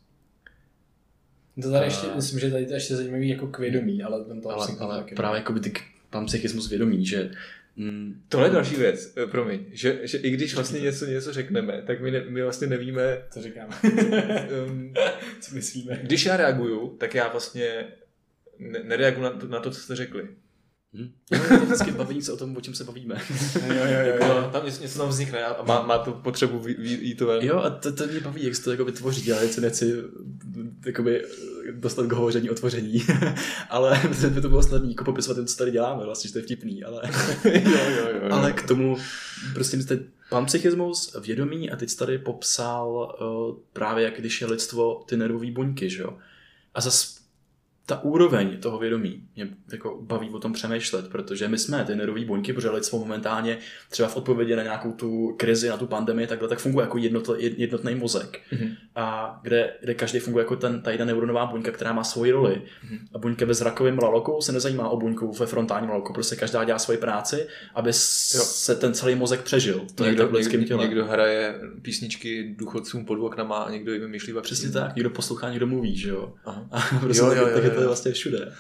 To 1.61 1.71
tady 1.71 1.81
A- 1.81 1.85
ještě, 1.85 2.07
myslím, 2.15 2.39
že 2.39 2.51
tady 2.51 2.65
to 2.65 2.71
je 2.73 2.77
ještě 2.77 2.95
zajímavý 2.95 3.29
jako 3.29 3.47
k 3.47 3.59
vědomí, 3.59 4.03
ale 4.03 4.25
ten 4.25 4.41
to 4.41 4.49
Ale, 4.49 4.63
asi 4.65 4.77
ale 4.79 4.97
taky. 4.97 5.15
právě 5.15 5.37
jako 5.37 5.53
by 5.53 5.59
ty 5.59 5.73
panpsychismus 6.09 6.69
vědomí, 6.69 7.05
že 7.05 7.31
mm, 7.75 8.21
Tohle 8.29 8.47
je 8.47 8.51
další 8.53 8.75
věc, 8.75 9.13
eh, 9.17 9.27
promiň, 9.27 9.59
že, 9.71 9.99
že 10.03 10.17
i 10.17 10.29
když 10.31 10.55
vlastně 10.55 10.79
něco, 10.79 11.05
něco 11.05 11.33
řekneme, 11.33 11.83
tak 11.87 12.01
my, 12.01 12.11
ne, 12.11 12.23
my 12.29 12.43
vlastně 12.43 12.67
nevíme, 12.67 13.21
To 13.33 13.41
říkáme. 13.41 13.75
um, 14.67 14.93
Co 15.41 15.55
myslíme? 15.55 15.99
když 16.03 16.25
já 16.25 16.37
reaguju, 16.37 16.89
tak 16.97 17.15
já 17.15 17.27
vlastně 17.27 17.85
ne, 18.59 18.79
nereaguju 18.83 19.23
na 19.23 19.29
to, 19.29 19.47
na 19.47 19.59
to, 19.59 19.71
co 19.71 19.79
jste 19.79 19.95
řekli. 19.95 20.27
Hm? 20.93 21.11
Jo, 21.31 21.39
to 21.49 21.65
vždycky 21.65 21.91
bavení 21.91 22.21
se 22.21 22.33
o 22.33 22.37
tom, 22.37 22.57
o 22.57 22.61
čem 22.61 22.75
se 22.75 22.83
bavíme. 22.83 23.21
jo, 23.55 23.61
jo, 23.67 23.75
jo, 23.75 23.99
jo. 23.99 24.17
Jako, 24.21 24.49
tam 24.51 24.65
něco, 24.65 24.81
něco 24.81 24.99
tam 24.99 25.09
vznikne 25.09 25.45
a 25.45 25.63
má, 25.63 25.81
má 25.81 25.97
to 25.97 26.11
potřebu 26.11 26.67
jít 26.77 27.15
to 27.15 27.27
ven. 27.27 27.45
Jo, 27.45 27.57
a 27.57 27.69
to, 27.69 27.93
to 27.93 28.07
mě 28.07 28.19
baví, 28.19 28.43
jak 28.43 28.55
se 28.55 28.63
to 28.63 28.71
jako 28.71 28.85
vytvoří. 28.85 29.27
Já 29.27 29.43
něco 29.43 29.61
nechci 29.61 29.93
jakoby, 30.85 31.25
dostat 31.71 32.07
k 32.07 32.11
hovoření 32.11 32.49
o 32.49 32.55
tvoření, 32.55 33.03
ale 33.69 34.01
by 34.29 34.41
to 34.41 34.49
bylo 34.49 34.63
snadné 34.63 34.89
jako 34.89 35.03
popisovat, 35.03 35.35
to, 35.35 35.45
co 35.45 35.57
tady 35.57 35.71
děláme, 35.71 36.05
vlastně, 36.05 36.27
že 36.27 36.33
to 36.33 36.39
je 36.39 36.43
vtipný, 36.43 36.83
ale, 36.83 37.01
jo, 37.45 37.51
jo, 37.55 37.89
jo, 37.89 38.09
jo. 38.13 38.29
ale 38.31 38.53
k 38.53 38.67
tomu 38.67 38.97
prostě 39.53 39.81
jste 39.81 39.99
panpsychismus, 40.29 41.15
vědomí 41.21 41.71
a 41.71 41.75
teď 41.75 41.95
tady 41.95 42.17
popsal 42.17 43.17
uh, 43.21 43.55
právě, 43.73 44.05
jak 44.05 44.19
když 44.19 44.41
je 44.41 44.47
lidstvo 44.47 45.03
ty 45.09 45.17
nervové 45.17 45.51
buňky, 45.51 45.89
že 45.89 46.01
jo. 46.01 46.17
A 46.73 46.81
zas 46.81 47.18
ta 47.89 48.03
úroveň 48.03 48.57
toho 48.57 48.79
vědomí 48.79 49.23
mě 49.35 49.47
jako 49.71 49.97
baví 50.01 50.29
o 50.29 50.39
tom 50.39 50.53
přemýšlet, 50.53 51.07
protože 51.09 51.47
my 51.47 51.57
jsme 51.57 51.85
ty 51.85 51.95
nervové 51.95 52.25
buňky, 52.25 52.53
protože 52.53 52.69
lidstvo 52.69 52.99
momentálně 52.99 53.57
třeba 53.89 54.09
v 54.09 54.17
odpovědi 54.17 54.55
na 54.55 54.63
nějakou 54.63 54.91
tu 54.91 55.33
krizi, 55.37 55.69
na 55.69 55.77
tu 55.77 55.87
pandemii, 55.87 56.27
takhle 56.27 56.47
tak 56.47 56.59
funguje 56.59 56.83
jako 56.83 56.97
jednotl, 56.97 57.35
jednotný 57.39 57.95
mozek. 57.95 58.39
Mhm. 58.51 58.69
A 58.95 59.39
kde, 59.43 59.73
kde 59.81 59.93
každý 59.93 60.19
funguje 60.19 60.43
jako 60.43 60.55
ten, 60.55 60.81
ta 60.81 60.91
jedna 60.91 61.05
neuronová 61.05 61.45
buňka, 61.45 61.71
která 61.71 61.93
má 61.93 62.03
svoji 62.03 62.31
roli. 62.31 62.61
Mhm. 62.83 62.99
A 63.13 63.17
buňka 63.17 63.45
ve 63.45 63.53
zrakovém 63.53 63.99
laloku 63.99 64.41
se 64.41 64.51
nezajímá 64.51 64.89
o 64.89 64.97
buňku 64.97 65.31
ve 65.31 65.45
frontálním 65.45 65.89
laloku, 65.89 66.13
prostě 66.13 66.35
každá 66.35 66.63
dělá 66.63 66.79
svoji 66.79 66.97
práci, 66.99 67.47
aby 67.75 67.89
Jo. 67.89 67.93
se 68.43 68.75
ten 68.75 68.93
celý 68.93 69.15
mozek 69.15 69.41
přežil. 69.41 69.81
To 69.95 70.03
je 70.03 70.09
někdo, 70.09 70.29
lidském 70.31 70.59
někdo, 70.59 70.75
těle. 70.75 70.87
někdo 70.87 71.05
hraje 71.05 71.59
písničky 71.81 72.55
důchodcům 72.57 73.05
pod 73.05 73.19
oknama 73.19 73.57
a 73.57 73.71
někdo 73.71 73.93
jim 73.93 74.01
vymýšlí 74.01 74.33
Přesně 74.41 74.69
tak, 74.69 74.95
někdo 74.95 75.09
poslouchá, 75.09 75.49
někdo 75.49 75.67
mluví, 75.67 75.97
že 75.97 76.09
jo. 76.09 76.33
Aha. 76.45 76.67
A 76.71 76.99
prostě 76.99 77.23
Jo, 77.23 77.31
jo, 77.31 77.47
jo, 77.47 77.61
jo, 77.63 77.78
to 77.79 77.87
vlastně 77.87 78.11
všude. 78.11 78.53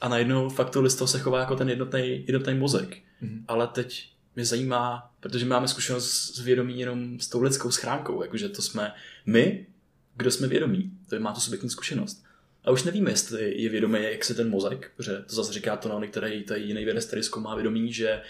A 0.00 0.08
najednou 0.08 0.48
fakt 0.48 0.70
to 0.70 0.80
lidstvo 0.80 1.06
se 1.06 1.18
chová 1.18 1.40
jako 1.40 1.56
ten 1.56 1.68
jednotný, 1.68 2.24
jednotný 2.26 2.54
mozek. 2.54 2.98
Mhm. 3.20 3.44
Ale 3.48 3.66
teď 3.66 4.12
mě 4.36 4.44
zajímá, 4.44 5.10
protože 5.20 5.46
máme 5.46 5.68
zkušenost 5.68 6.10
s 6.34 6.40
vědomí 6.40 6.80
jenom 6.80 7.20
s 7.20 7.28
tou 7.28 7.42
lidskou 7.42 7.70
schránkou, 7.70 8.22
jakože 8.22 8.48
to 8.48 8.62
jsme 8.62 8.92
my, 9.26 9.66
kdo 10.16 10.30
jsme 10.30 10.48
vědomí. 10.48 10.90
To 11.08 11.14
je, 11.14 11.20
má 11.20 11.32
tu 11.32 11.40
subjektní 11.40 11.70
zkušenost. 11.70 12.24
A 12.64 12.70
už 12.70 12.82
nevíme, 12.82 13.10
jestli 13.10 13.62
je 13.62 13.68
vědomý, 13.68 13.98
jak 14.02 14.24
se 14.24 14.34
ten 14.34 14.50
mozek, 14.50 14.92
protože 14.96 15.12
to 15.12 15.34
zase 15.34 15.52
říká 15.52 15.76
to 15.76 15.88
Tony, 15.88 16.08
který 16.08 16.42
tady 16.42 16.60
jiný 16.60 16.84
vědec, 16.84 17.04
který 17.04 17.22
zkoumá 17.22 17.54
vědomí, 17.54 17.92
že 17.92 18.20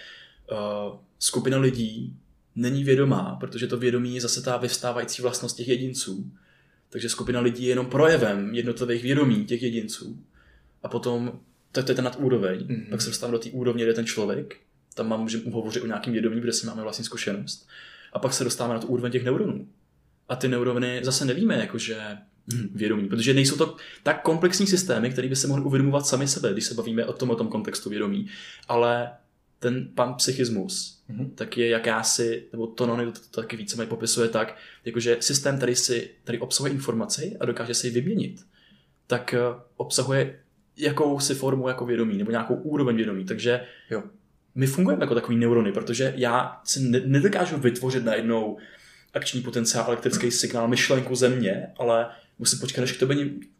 uh, 0.50 0.98
skupina 1.18 1.58
lidí 1.58 2.16
není 2.56 2.84
vědomá, 2.84 3.36
protože 3.40 3.66
to 3.66 3.76
vědomí 3.76 4.14
je 4.14 4.20
zase 4.20 4.42
ta 4.42 4.56
vyvstávající 4.56 5.22
vlastnost 5.22 5.56
těch 5.56 5.68
jedinců. 5.68 6.32
Takže 6.88 7.08
skupina 7.08 7.40
lidí 7.40 7.64
je 7.64 7.68
jenom 7.68 7.86
projevem 7.86 8.54
jednotlivých 8.54 9.02
vědomí 9.02 9.44
těch 9.44 9.62
jedinců. 9.62 10.24
A 10.82 10.88
potom, 10.88 11.40
to, 11.72 11.82
to 11.82 11.90
je 11.90 11.94
ten 11.96 12.04
nadúroveň, 12.04 12.60
Mhm. 12.60 12.68
mm-hmm. 12.76 12.90
pak 12.90 13.00
se 13.00 13.08
dostávám 13.10 13.32
do 13.32 13.38
té 13.38 13.50
úrovně, 13.50 13.84
kde 13.84 13.90
je 13.90 13.94
ten 13.94 14.06
člověk, 14.06 14.56
tam 14.94 15.08
mám, 15.08 15.20
můžeme 15.20 15.42
hovořit 15.50 15.82
o 15.82 15.86
nějakém 15.86 16.12
vědomí, 16.12 16.40
kde 16.40 16.52
si 16.52 16.66
máme 16.66 16.82
vlastní 16.82 17.04
zkušenost. 17.04 17.68
A 18.12 18.18
pak 18.18 18.32
se 18.32 18.44
dostáváme 18.44 18.74
na 18.74 18.80
tu 18.80 18.86
úroveň 18.86 19.12
těch 19.12 19.24
neuronů. 19.24 19.68
A 20.28 20.36
ty 20.36 20.48
neurony 20.48 21.00
zase 21.02 21.24
nevíme, 21.24 21.56
jakože 21.56 21.98
hm, 22.54 22.68
vědomí, 22.74 23.08
protože 23.08 23.34
nejsou 23.34 23.56
to 23.56 23.76
tak 24.02 24.22
komplexní 24.22 24.66
systémy, 24.66 25.10
které 25.10 25.28
by 25.28 25.36
se 25.36 25.46
mohly 25.46 25.64
uvědomovat 25.64 26.06
sami 26.06 26.28
sebe, 26.28 26.52
když 26.52 26.64
se 26.64 26.74
bavíme 26.74 27.06
o 27.06 27.12
tom, 27.12 27.30
o 27.30 27.36
tom 27.36 27.48
kontextu 27.48 27.90
vědomí. 27.90 28.26
Ale 28.68 29.10
ten 29.58 29.88
pan 29.94 30.14
psychismus, 30.14 31.02
mm-hmm. 31.10 31.30
tak 31.34 31.56
je 31.56 31.68
jakási, 31.68 32.48
nebo 32.52 32.66
to, 32.66 32.86
to 33.12 33.40
taky 33.40 33.56
více 33.56 33.86
popisuje 33.86 34.28
tak, 34.28 34.56
jakože 34.84 35.16
systém, 35.20 35.56
který, 35.56 35.74
si, 35.74 36.10
který 36.24 36.38
obsahuje 36.38 36.72
informaci 36.72 37.36
a 37.40 37.44
dokáže 37.44 37.74
se 37.74 37.86
ji 37.86 37.92
vyměnit, 37.92 38.40
tak 39.06 39.34
eh, 39.34 39.38
obsahuje 40.74 40.90
jakousi 40.90 41.34
formu 41.34 41.68
jako 41.68 41.86
vědomí, 41.86 42.18
nebo 42.18 42.30
nějakou 42.30 42.54
úroveň 42.54 42.96
vědomí. 42.96 43.24
Takže 43.24 43.60
jo, 43.90 44.02
my 44.54 44.66
fungujeme 44.66 45.02
jako 45.02 45.14
takový 45.14 45.36
neurony, 45.38 45.72
protože 45.72 46.14
já 46.16 46.60
si 46.64 46.80
nedokážu 47.06 47.56
vytvořit 47.56 48.04
najednou 48.04 48.58
akční 49.14 49.42
potenciál, 49.42 49.84
elektrický 49.86 50.30
signál, 50.30 50.68
myšlenku 50.68 51.14
země, 51.14 51.66
ale 51.78 52.06
musím 52.38 52.58
počkat, 52.58 52.82
až 52.82 52.92
k 52.92 52.98
tebe, 52.98 53.14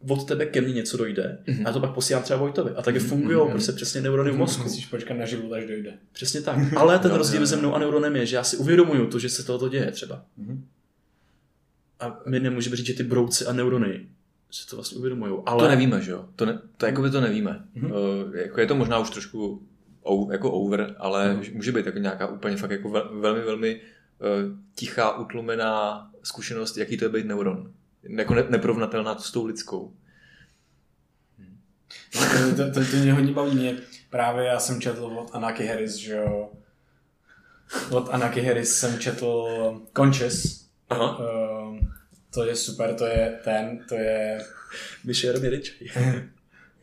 od 0.07 0.27
tebe 0.27 0.45
ke 0.45 0.61
mně 0.61 0.73
něco 0.73 0.97
dojde 0.97 1.37
mm-hmm. 1.45 1.63
a 1.65 1.71
to 1.71 1.79
pak 1.79 1.93
posílám 1.93 2.23
třeba 2.23 2.39
Vojtovi. 2.39 2.71
A 2.71 2.81
tak 2.81 2.95
mm-hmm. 2.95 3.07
fungují 3.07 3.37
mm-hmm. 3.37 3.51
prostě 3.51 3.71
přesně 3.71 4.01
neurony 4.01 4.31
v 4.31 4.37
mozku. 4.37 4.63
Musíš 4.63 4.85
počkat 4.85 5.13
na 5.13 5.25
život, 5.25 5.53
až 5.53 5.65
dojde. 5.65 5.93
Přesně 6.11 6.41
tak. 6.41 6.73
Ale 6.75 6.99
ten 6.99 7.11
rozdíl 7.11 7.39
mezi 7.39 7.55
mnou 7.55 7.73
a 7.73 7.79
neuronem 7.79 8.15
je, 8.15 8.25
že 8.25 8.35
já 8.35 8.43
si 8.43 8.57
uvědomuju 8.57 9.07
to, 9.07 9.19
že 9.19 9.29
se 9.29 9.43
tohoto 9.43 9.69
děje 9.69 9.91
třeba. 9.91 10.25
Mm-hmm. 10.39 10.61
A 11.99 12.19
my 12.25 12.39
nemůžeme 12.39 12.75
říct, 12.75 12.85
že 12.85 12.93
ty 12.93 13.03
brouci 13.03 13.45
a 13.45 13.53
neurony 13.53 14.05
si 14.55 14.67
to 14.67 14.75
vlastně 14.75 14.97
uvědomují. 14.97 15.33
Ale... 15.45 15.63
To 15.63 15.69
nevíme, 15.69 16.01
že 16.01 16.11
jo? 16.11 16.25
To, 16.35 16.45
ne, 16.45 16.61
to 16.77 16.85
jako 16.85 17.01
by 17.01 17.09
to 17.09 17.21
nevíme. 17.21 17.65
Mm-hmm. 17.75 17.91
Uh, 18.25 18.35
jako 18.35 18.59
je 18.59 18.67
to 18.67 18.75
možná 18.75 18.99
už 18.99 19.09
trošku 19.09 19.67
jako 20.31 20.51
over, 20.51 20.95
ale 20.99 21.33
mm-hmm. 21.33 21.55
může 21.55 21.71
být 21.71 21.85
jako 21.85 21.99
nějaká 21.99 22.27
úplně 22.27 22.57
fakt 22.57 22.71
jako 22.71 22.89
velmi, 22.89 23.41
velmi 23.41 23.75
uh, 23.75 24.57
tichá, 24.75 25.17
utlumená 25.17 26.07
zkušenost, 26.23 26.77
jaký 26.77 26.97
to 26.97 27.05
je 27.05 27.09
být 27.09 27.25
neuron 27.25 27.73
jako 28.03 28.33
ne, 28.33 28.43
neprovnatelná 28.49 29.19
s 29.19 29.31
tou 29.31 29.45
lidskou. 29.45 29.93
to, 32.11 32.19
to, 32.55 32.71
to, 32.71 32.91
to 32.91 32.97
mě 32.97 33.13
hodně 33.13 33.33
baví. 33.33 33.55
Mě 33.55 33.77
právě 34.09 34.45
já 34.45 34.59
jsem 34.59 34.81
četl 34.81 35.05
od 35.05 35.35
Anaki 35.35 35.65
Harris, 35.65 35.95
že 35.95 36.15
jo. 36.15 36.51
Od 37.91 38.09
Anaki 38.09 38.41
Harris 38.41 38.75
jsem 38.75 38.99
četl 38.99 39.47
Conscious. 39.97 40.67
Aha. 40.89 41.19
Uh, 41.19 41.77
to 42.33 42.45
je 42.45 42.55
super, 42.55 42.93
to 42.93 43.05
je 43.05 43.39
ten, 43.43 43.79
to 43.89 43.95
je... 43.95 44.39
Myšer 45.03 45.39
Měličej. 45.39 45.91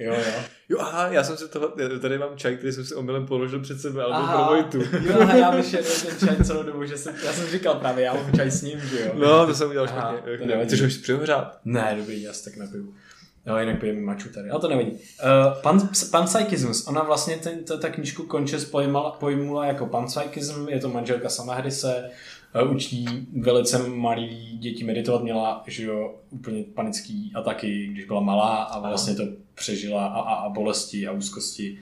Jo, 0.01 0.15
jo. 0.15 0.43
Jo, 0.69 0.79
aha, 0.81 1.09
já 1.09 1.25
jsem 1.25 1.37
si 1.37 1.49
toho, 1.49 1.73
tady 2.01 2.19
mám 2.19 2.37
čaj, 2.37 2.57
který 2.57 2.73
jsem 2.73 2.85
si 2.85 2.95
omylem 2.95 3.27
položil 3.27 3.61
před 3.61 3.81
sebe, 3.81 4.03
ale 4.03 4.17
byl 4.17 4.29
pro 4.29 4.45
Vojtu. 4.45 4.79
Jo, 5.07 5.21
aha, 5.21 5.35
já 5.35 5.51
vyšel 5.51 5.81
ten 6.07 6.29
čaj 6.29 6.45
celou 6.45 6.63
dobu, 6.63 6.85
že 6.85 6.99
jsem, 6.99 7.15
já 7.25 7.33
jsem 7.33 7.47
říkal 7.47 7.75
právě, 7.75 8.05
já 8.05 8.15
mám 8.15 8.33
čaj 8.33 8.51
s 8.51 8.63
ním, 8.63 8.81
že 8.81 9.01
jo. 9.01 9.13
No, 9.15 9.47
to 9.47 9.55
jsem 9.55 9.69
udělal 9.69 9.89
špatně. 9.89 10.65
Chceš 10.65 10.83
ho 10.83 10.89
přihořát? 11.03 11.61
Ne, 11.65 11.95
dobrý, 11.99 12.23
já 12.23 12.33
si 12.33 12.45
tak 12.45 12.57
nepiju. 12.57 12.95
No, 13.47 13.61
jinak 13.61 13.81
pijeme 13.81 14.01
maču 14.01 14.29
tady, 14.29 14.51
ale 14.51 14.61
to 14.61 14.69
nevadí. 14.69 14.91
Uh, 14.91 14.99
pan, 15.63 15.89
panpsychismus, 16.11 16.87
ona 16.87 17.03
vlastně 17.03 17.37
ten, 17.37 17.65
to, 17.65 17.79
ta 17.79 17.89
knížku 17.89 18.23
konče 18.23 18.59
pojmula, 18.59 19.11
pojmula 19.11 19.67
jako 19.67 19.87
panpsychism, 19.87 20.69
je 20.69 20.81
to 20.81 20.89
manželka 20.89 21.29
Samahrise, 21.29 22.05
uh, 22.07 22.11
učí 22.71 23.07
velice 23.41 23.89
malý 23.89 24.59
děti 24.59 24.85
meditovat, 24.85 25.23
měla 25.23 25.65
že 25.67 25.85
jo, 25.85 26.15
úplně 26.31 26.65
panický 26.75 27.33
ataky, 27.35 27.87
když 27.87 28.05
byla 28.05 28.21
malá 28.21 28.63
a 28.63 28.89
vlastně 28.89 29.15
to 29.15 29.23
přežila 29.55 30.07
a, 30.07 30.21
a, 30.21 30.35
a 30.35 30.49
bolesti 30.49 31.07
a 31.07 31.13
úzkosti. 31.13 31.79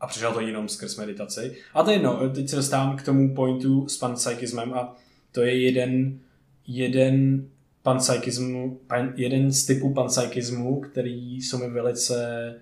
A 0.00 0.06
přežila 0.06 0.32
to 0.32 0.40
jenom 0.40 0.68
skrz 0.68 0.96
meditaci. 0.96 1.56
A 1.74 1.82
to 1.82 1.90
je 1.90 1.96
jedno, 1.96 2.30
teď 2.30 2.48
se 2.48 2.56
dostávám 2.56 2.96
k 2.96 3.02
tomu 3.02 3.34
pointu 3.34 3.88
s 3.88 3.98
panpsychismem 3.98 4.74
a 4.74 4.96
to 5.32 5.42
je 5.42 5.62
jeden, 5.62 6.18
jeden 6.66 7.48
panpsychismu, 7.82 8.80
pan, 8.86 9.12
jeden 9.16 9.52
z 9.52 9.66
typů 9.66 9.94
panpsychismu, 9.94 10.80
který 10.80 11.36
jsou 11.36 11.58
mi 11.58 11.70
velice 11.70 12.54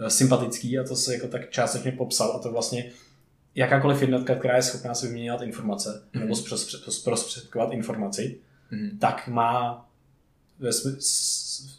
uh, 0.00 0.06
sympatický 0.06 0.78
a 0.78 0.84
to 0.84 0.96
se 0.96 1.14
jako 1.14 1.28
tak 1.28 1.50
částečně 1.50 1.92
popsal. 1.92 2.32
A 2.32 2.38
to 2.38 2.52
vlastně 2.52 2.90
jakákoliv 3.54 4.02
jednotka, 4.02 4.34
která 4.34 4.56
je 4.56 4.62
schopná 4.62 4.94
si 4.94 5.06
vyměňovat 5.06 5.42
informace 5.42 6.02
mm-hmm. 6.14 6.20
nebo 6.20 6.34
zprostředkovat 6.88 7.72
informaci, 7.72 8.38
mm-hmm. 8.72 8.98
tak 8.98 9.28
má 9.28 9.88
ve 10.58 10.70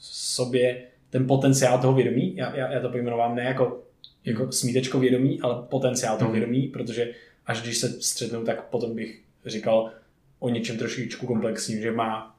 sobě 0.01 0.84
ten 1.09 1.28
potenciál 1.28 1.80
toho 1.80 1.93
vědomí. 1.93 2.36
Já, 2.36 2.55
já, 2.55 2.71
já 2.71 2.80
to 2.80 2.89
pojmenovám 2.89 3.36
ne 3.36 3.43
jako, 3.43 3.84
jako 4.26 4.51
smítečko 4.51 4.99
vědomí, 4.99 5.41
ale 5.41 5.63
potenciál 5.69 6.17
toho 6.17 6.30
mm-hmm. 6.30 6.34
vědomí, 6.34 6.67
protože 6.67 7.13
až 7.45 7.61
když 7.61 7.78
se 7.78 8.01
střetnou, 8.01 8.43
tak 8.43 8.63
potom 8.63 8.95
bych 8.95 9.21
říkal 9.45 9.91
o 10.39 10.49
něčem 10.49 10.78
trošičku 10.78 11.28
komplexním, 11.28 11.82
že 11.82 11.91
má 11.91 12.36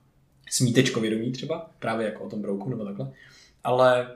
smítečko 0.51 1.01
vědomí 1.01 1.33
třeba, 1.33 1.71
právě 1.79 2.07
jako 2.07 2.25
o 2.25 2.31
tom 2.31 2.43
brouku 2.43 2.71
nebo 2.71 2.85
takhle. 2.85 3.13
Ale 3.65 4.07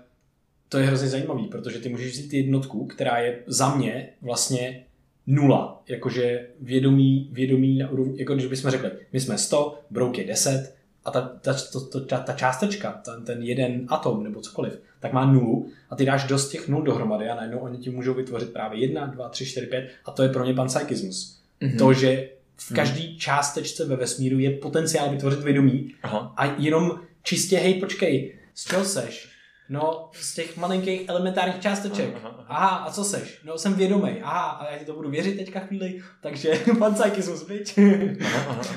to 0.69 0.79
je 0.79 0.87
hrozně 0.87 1.09
zajímavý, 1.09 1.49
protože 1.49 1.79
ty 1.79 1.89
můžeš 1.89 2.13
vzít 2.13 2.33
jednotku, 2.33 2.87
která 2.87 3.19
je 3.19 3.43
za 3.47 3.75
mě 3.75 4.09
vlastně 4.23 4.85
nula, 5.29 5.83
jakože 5.89 6.47
vědomí, 6.61 7.29
vědomí 7.33 7.79
na 7.79 7.91
úrovni, 7.91 8.19
jako 8.19 8.35
když 8.35 8.47
bychom 8.47 8.71
řekli, 8.71 8.91
my 9.13 9.21
jsme 9.21 9.39
100, 9.39 9.81
brouk 9.91 10.19
je 10.19 10.25
10 10.25 10.75
a 11.05 11.11
ta, 11.11 11.21
ta, 11.21 11.55
ta, 11.93 12.01
ta, 12.01 12.19
ta 12.19 12.33
částečka, 12.33 12.93
ten, 13.05 13.25
ten 13.25 13.43
jeden 13.43 13.87
atom 13.89 14.25
nebo 14.25 14.41
cokoliv, 14.41 14.81
tak 15.01 15.13
má 15.13 15.33
nulu 15.33 15.69
a 15.91 15.97
ty 15.97 16.05
dáš 16.05 16.25
dost 16.25 16.49
těch 16.49 16.69
nul 16.69 16.83
dohromady 16.83 17.29
a 17.29 17.35
najednou 17.35 17.59
oni 17.59 17.79
ti 17.79 17.91
můžou 17.91 18.15
vytvořit 18.15 18.53
právě 18.53 18.81
1, 18.81 19.07
2, 19.07 19.29
3, 19.29 19.47
4, 19.47 19.67
5 19.67 19.91
a 20.05 20.11
to 20.11 20.23
je 20.23 20.29
pro 20.29 20.45
ně 20.45 20.55
panpsychismus. 20.55 21.41
Mm-hmm. 21.61 21.79
To, 21.79 21.93
že 21.93 22.29
v 22.57 22.75
každé 22.75 23.01
mm. 23.01 23.17
částečce 23.17 23.85
ve 23.85 23.97
vesmíru 23.97 24.39
je 24.39 24.51
potenciál 24.51 25.11
vytvořit 25.11 25.41
vědomí 25.41 25.95
Aha. 26.03 26.35
a 26.37 26.45
jenom 26.59 27.01
čistě, 27.23 27.59
hej, 27.59 27.75
počkej, 27.75 28.35
z 28.55 28.65
čeho 28.65 28.85
seš? 28.85 29.38
No, 29.69 30.11
z 30.13 30.35
těch 30.35 30.57
malinkých 30.57 31.09
elementárních 31.09 31.61
částeček. 31.61 32.15
Aha, 32.17 32.29
aha. 32.29 32.45
aha, 32.49 32.77
a 32.77 32.93
co 32.93 33.05
seš? 33.05 33.41
No, 33.45 33.59
jsem 33.59 33.75
vědomý. 33.75 34.11
Aha, 34.23 34.41
a 34.41 34.73
já 34.73 34.79
ti 34.79 34.85
to 34.85 34.93
budu 34.93 35.11
věřit 35.11 35.37
teďka 35.37 35.61
chvíli, 35.61 36.03
takže 36.23 36.61
panpsychismus, 36.79 37.47
byť. 37.47 37.79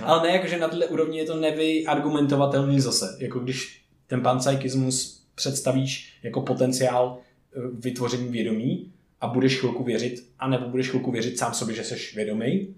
Ale 0.04 0.24
ne, 0.24 0.34
jakože 0.34 0.60
na 0.60 0.68
této 0.68 0.88
úrovni 0.88 1.18
je 1.18 1.26
to 1.26 1.36
nevyargumentovatelný 1.36 2.80
zase. 2.80 3.18
Jako 3.20 3.39
když 3.39 3.82
ten 4.08 4.22
panpsychismus 4.22 5.24
představíš 5.36 6.20
jako 6.24 6.42
potenciál 6.42 7.18
eh, 7.18 7.60
vytvoření 7.80 8.30
vědomí 8.30 8.92
a 9.22 9.28
budeš 9.28 9.60
chvilku 9.60 9.84
věřit, 9.84 10.26
anebo 10.39 10.70
budeš 10.70 10.89
chvilku 10.89 11.12
věřit 11.12 11.39
sám 11.39 11.54
sobě, 11.54 11.76
že 11.76 11.84
jsi 11.84 11.96
vědomý, 12.16 12.76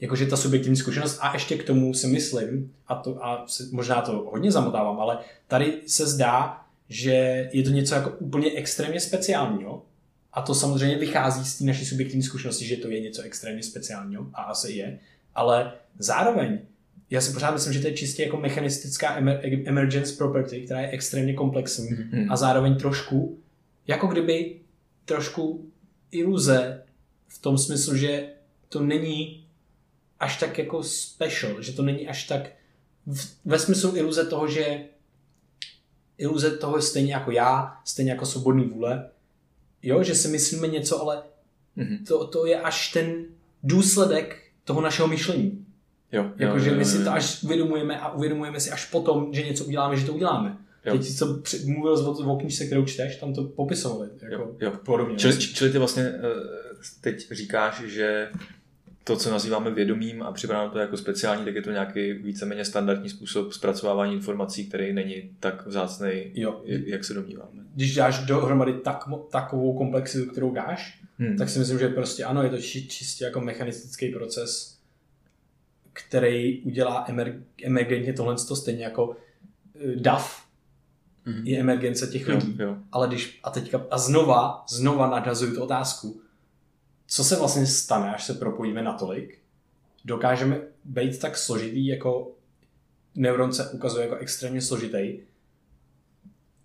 jakože 0.00 0.26
ta 0.26 0.36
subjektivní 0.36 0.76
zkušenost 0.76 1.18
a 1.22 1.32
ještě 1.32 1.58
k 1.58 1.64
tomu 1.64 1.94
si 1.94 2.06
myslím, 2.06 2.72
a, 2.86 2.94
to, 2.94 3.24
a 3.24 3.46
možná 3.72 4.00
to 4.02 4.12
hodně 4.12 4.52
zamotávám, 4.52 5.00
ale 5.00 5.18
tady 5.48 5.80
se 5.86 6.06
zdá, 6.06 6.60
že 6.88 7.48
je 7.52 7.62
to 7.62 7.70
něco 7.70 7.94
jako 7.94 8.10
úplně 8.10 8.50
extrémně 8.52 9.00
speciálního 9.00 9.84
a 10.32 10.42
to 10.42 10.54
samozřejmě 10.54 10.98
vychází 10.98 11.44
z 11.44 11.58
té 11.58 11.64
naší 11.64 11.84
subjektivní 11.86 12.22
zkušenosti, 12.22 12.66
že 12.66 12.76
to 12.76 12.88
je 12.88 13.00
něco 13.00 13.22
extrémně 13.22 13.62
speciálního 13.62 14.26
a 14.34 14.42
asi 14.42 14.72
je, 14.72 14.98
ale 15.34 15.72
zároveň 15.98 16.58
já 17.10 17.20
si 17.20 17.32
pořád 17.32 17.50
myslím, 17.50 17.72
že 17.72 17.80
to 17.80 17.86
je 17.86 17.92
čistě 17.92 18.22
jako 18.22 18.36
mechanistická 18.36 19.20
emer- 19.20 19.62
emergence 19.66 20.16
property, 20.16 20.60
která 20.60 20.80
je 20.80 20.90
extrémně 20.90 21.34
komplexní. 21.34 21.90
Mm-hmm. 21.90 22.26
a 22.30 22.36
zároveň 22.36 22.76
trošku, 22.76 23.38
jako 23.86 24.06
kdyby 24.06 24.60
trošku 25.04 25.70
iluze 26.10 26.82
v 27.28 27.42
tom 27.42 27.58
smyslu, 27.58 27.96
že 27.96 28.28
to 28.68 28.80
není 28.80 29.46
až 30.20 30.36
tak 30.36 30.58
jako 30.58 30.82
special, 30.82 31.62
že 31.62 31.72
to 31.72 31.82
není 31.82 32.08
až 32.08 32.24
tak 32.24 32.50
v, 33.06 33.26
ve 33.44 33.58
smyslu 33.58 33.96
iluze 33.96 34.26
toho, 34.26 34.48
že 34.48 34.80
iluze 36.18 36.50
toho 36.50 36.82
stejně 36.82 37.12
jako 37.12 37.30
já, 37.30 37.80
stejně 37.84 38.10
jako 38.10 38.26
svobodný 38.26 38.64
vůle, 38.64 39.10
jo, 39.82 40.02
že 40.02 40.14
si 40.14 40.28
myslíme 40.28 40.68
něco, 40.68 41.00
ale 41.02 41.22
mm-hmm. 41.76 42.06
to, 42.06 42.26
to 42.26 42.46
je 42.46 42.60
až 42.60 42.92
ten 42.92 43.24
důsledek 43.62 44.42
toho 44.64 44.80
našeho 44.80 45.08
myšlení. 45.08 45.64
Jo, 46.12 46.32
jako, 46.36 46.58
že 46.58 46.70
my 46.70 46.84
si 46.84 47.04
to 47.04 47.12
až 47.12 47.42
uvědomujeme 47.42 48.00
a 48.00 48.12
uvědomujeme 48.12 48.60
si 48.60 48.70
až 48.70 48.90
potom, 48.90 49.34
že 49.34 49.42
něco 49.42 49.64
uděláme, 49.64 49.96
že 49.96 50.06
to 50.06 50.12
uděláme. 50.12 50.58
Jo. 50.84 50.92
Teď 50.92 51.06
co 51.16 51.42
mluvil 51.66 51.92
o, 51.92 52.32
o 52.32 52.36
knížce, 52.36 52.66
kterou 52.66 52.84
čteš, 52.84 53.16
tam 53.16 53.34
to 53.34 53.44
popisovali. 53.44 54.08
Jako 54.22 54.34
jo, 54.34 54.54
jo. 54.60 54.72
Podobně. 54.84 55.16
Čili, 55.16 55.38
čili 55.38 55.70
ty 55.70 55.78
vlastně 55.78 56.02
eh, 56.02 56.20
teď 57.00 57.32
říkáš, 57.32 57.82
že 57.86 58.30
to, 59.08 59.16
co 59.16 59.30
nazýváme 59.30 59.70
vědomím 59.70 60.22
a 60.22 60.32
připadá 60.32 60.68
to 60.68 60.78
jako 60.78 60.96
speciální, 60.96 61.44
tak 61.44 61.54
je 61.54 61.62
to 61.62 61.70
nějaký 61.70 62.12
víceméně 62.12 62.64
standardní 62.64 63.08
způsob 63.08 63.52
zpracovávání 63.52 64.14
informací, 64.14 64.66
který 64.66 64.92
není 64.92 65.30
tak 65.40 65.66
vzácný, 65.66 66.30
jo. 66.34 66.62
jak 66.64 67.04
se 67.04 67.14
domníváme. 67.14 67.62
Když 67.74 67.94
dáš 67.94 68.18
dohromady 68.18 68.72
tak, 68.72 69.04
takovou 69.30 69.78
komplexitu, 69.78 70.30
kterou 70.30 70.54
dáš, 70.54 71.02
hmm. 71.18 71.36
tak 71.36 71.48
si 71.48 71.58
myslím, 71.58 71.78
že 71.78 71.88
prostě 71.88 72.24
ano, 72.24 72.42
je 72.42 72.50
to 72.50 72.60
čistě 72.60 73.24
jako 73.24 73.40
mechanistický 73.40 74.08
proces, 74.08 74.78
který 75.92 76.62
udělá 76.62 77.04
emer, 77.08 77.42
emergentně 77.64 78.12
tohle 78.12 78.38
stejně 78.38 78.84
jako 78.84 79.16
eh, 79.74 79.96
DAF, 79.96 80.46
hmm. 81.24 81.46
je 81.46 81.58
emergence 81.58 82.06
těch 82.06 82.28
lidí. 82.28 82.56
Jo, 82.58 82.66
jo. 82.66 82.76
Ale 82.92 83.08
když, 83.08 83.40
a 83.44 83.50
teďka, 83.50 83.86
a 83.90 83.98
znova, 83.98 84.64
znova 84.68 85.10
nadazuju 85.10 85.54
tu 85.54 85.62
otázku, 85.62 86.20
co 87.08 87.24
se 87.24 87.36
vlastně 87.36 87.66
stane, 87.66 88.14
až 88.14 88.24
se 88.24 88.34
propojíme 88.34 88.82
natolik, 88.82 89.38
dokážeme 90.04 90.60
být 90.84 91.18
tak 91.18 91.36
složitý, 91.36 91.86
jako 91.86 92.32
neuron 93.14 93.52
se 93.52 93.70
ukazuje 93.70 94.04
jako 94.04 94.16
extrémně 94.16 94.62
složitý, 94.62 95.18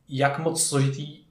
jak 0.10 0.40
moc 0.40 0.64
složitý 0.64 1.24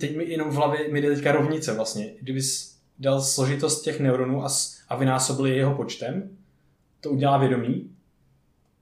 teď 0.00 0.16
mi 0.16 0.24
jenom 0.24 0.50
v 0.50 0.54
hlavě 0.54 0.92
mi 0.92 1.00
jde 1.00 1.14
teďka 1.14 1.32
rovnice 1.32 1.74
vlastně. 1.74 2.10
Kdybys 2.20 2.78
dal 2.98 3.22
složitost 3.22 3.82
těch 3.82 4.00
neuronů 4.00 4.44
a, 4.44 4.48
a 4.88 4.96
vynásobil 4.96 5.46
je 5.46 5.54
jeho 5.54 5.74
počtem, 5.74 6.30
to 7.00 7.10
udělá 7.10 7.38
vědomí, 7.38 7.90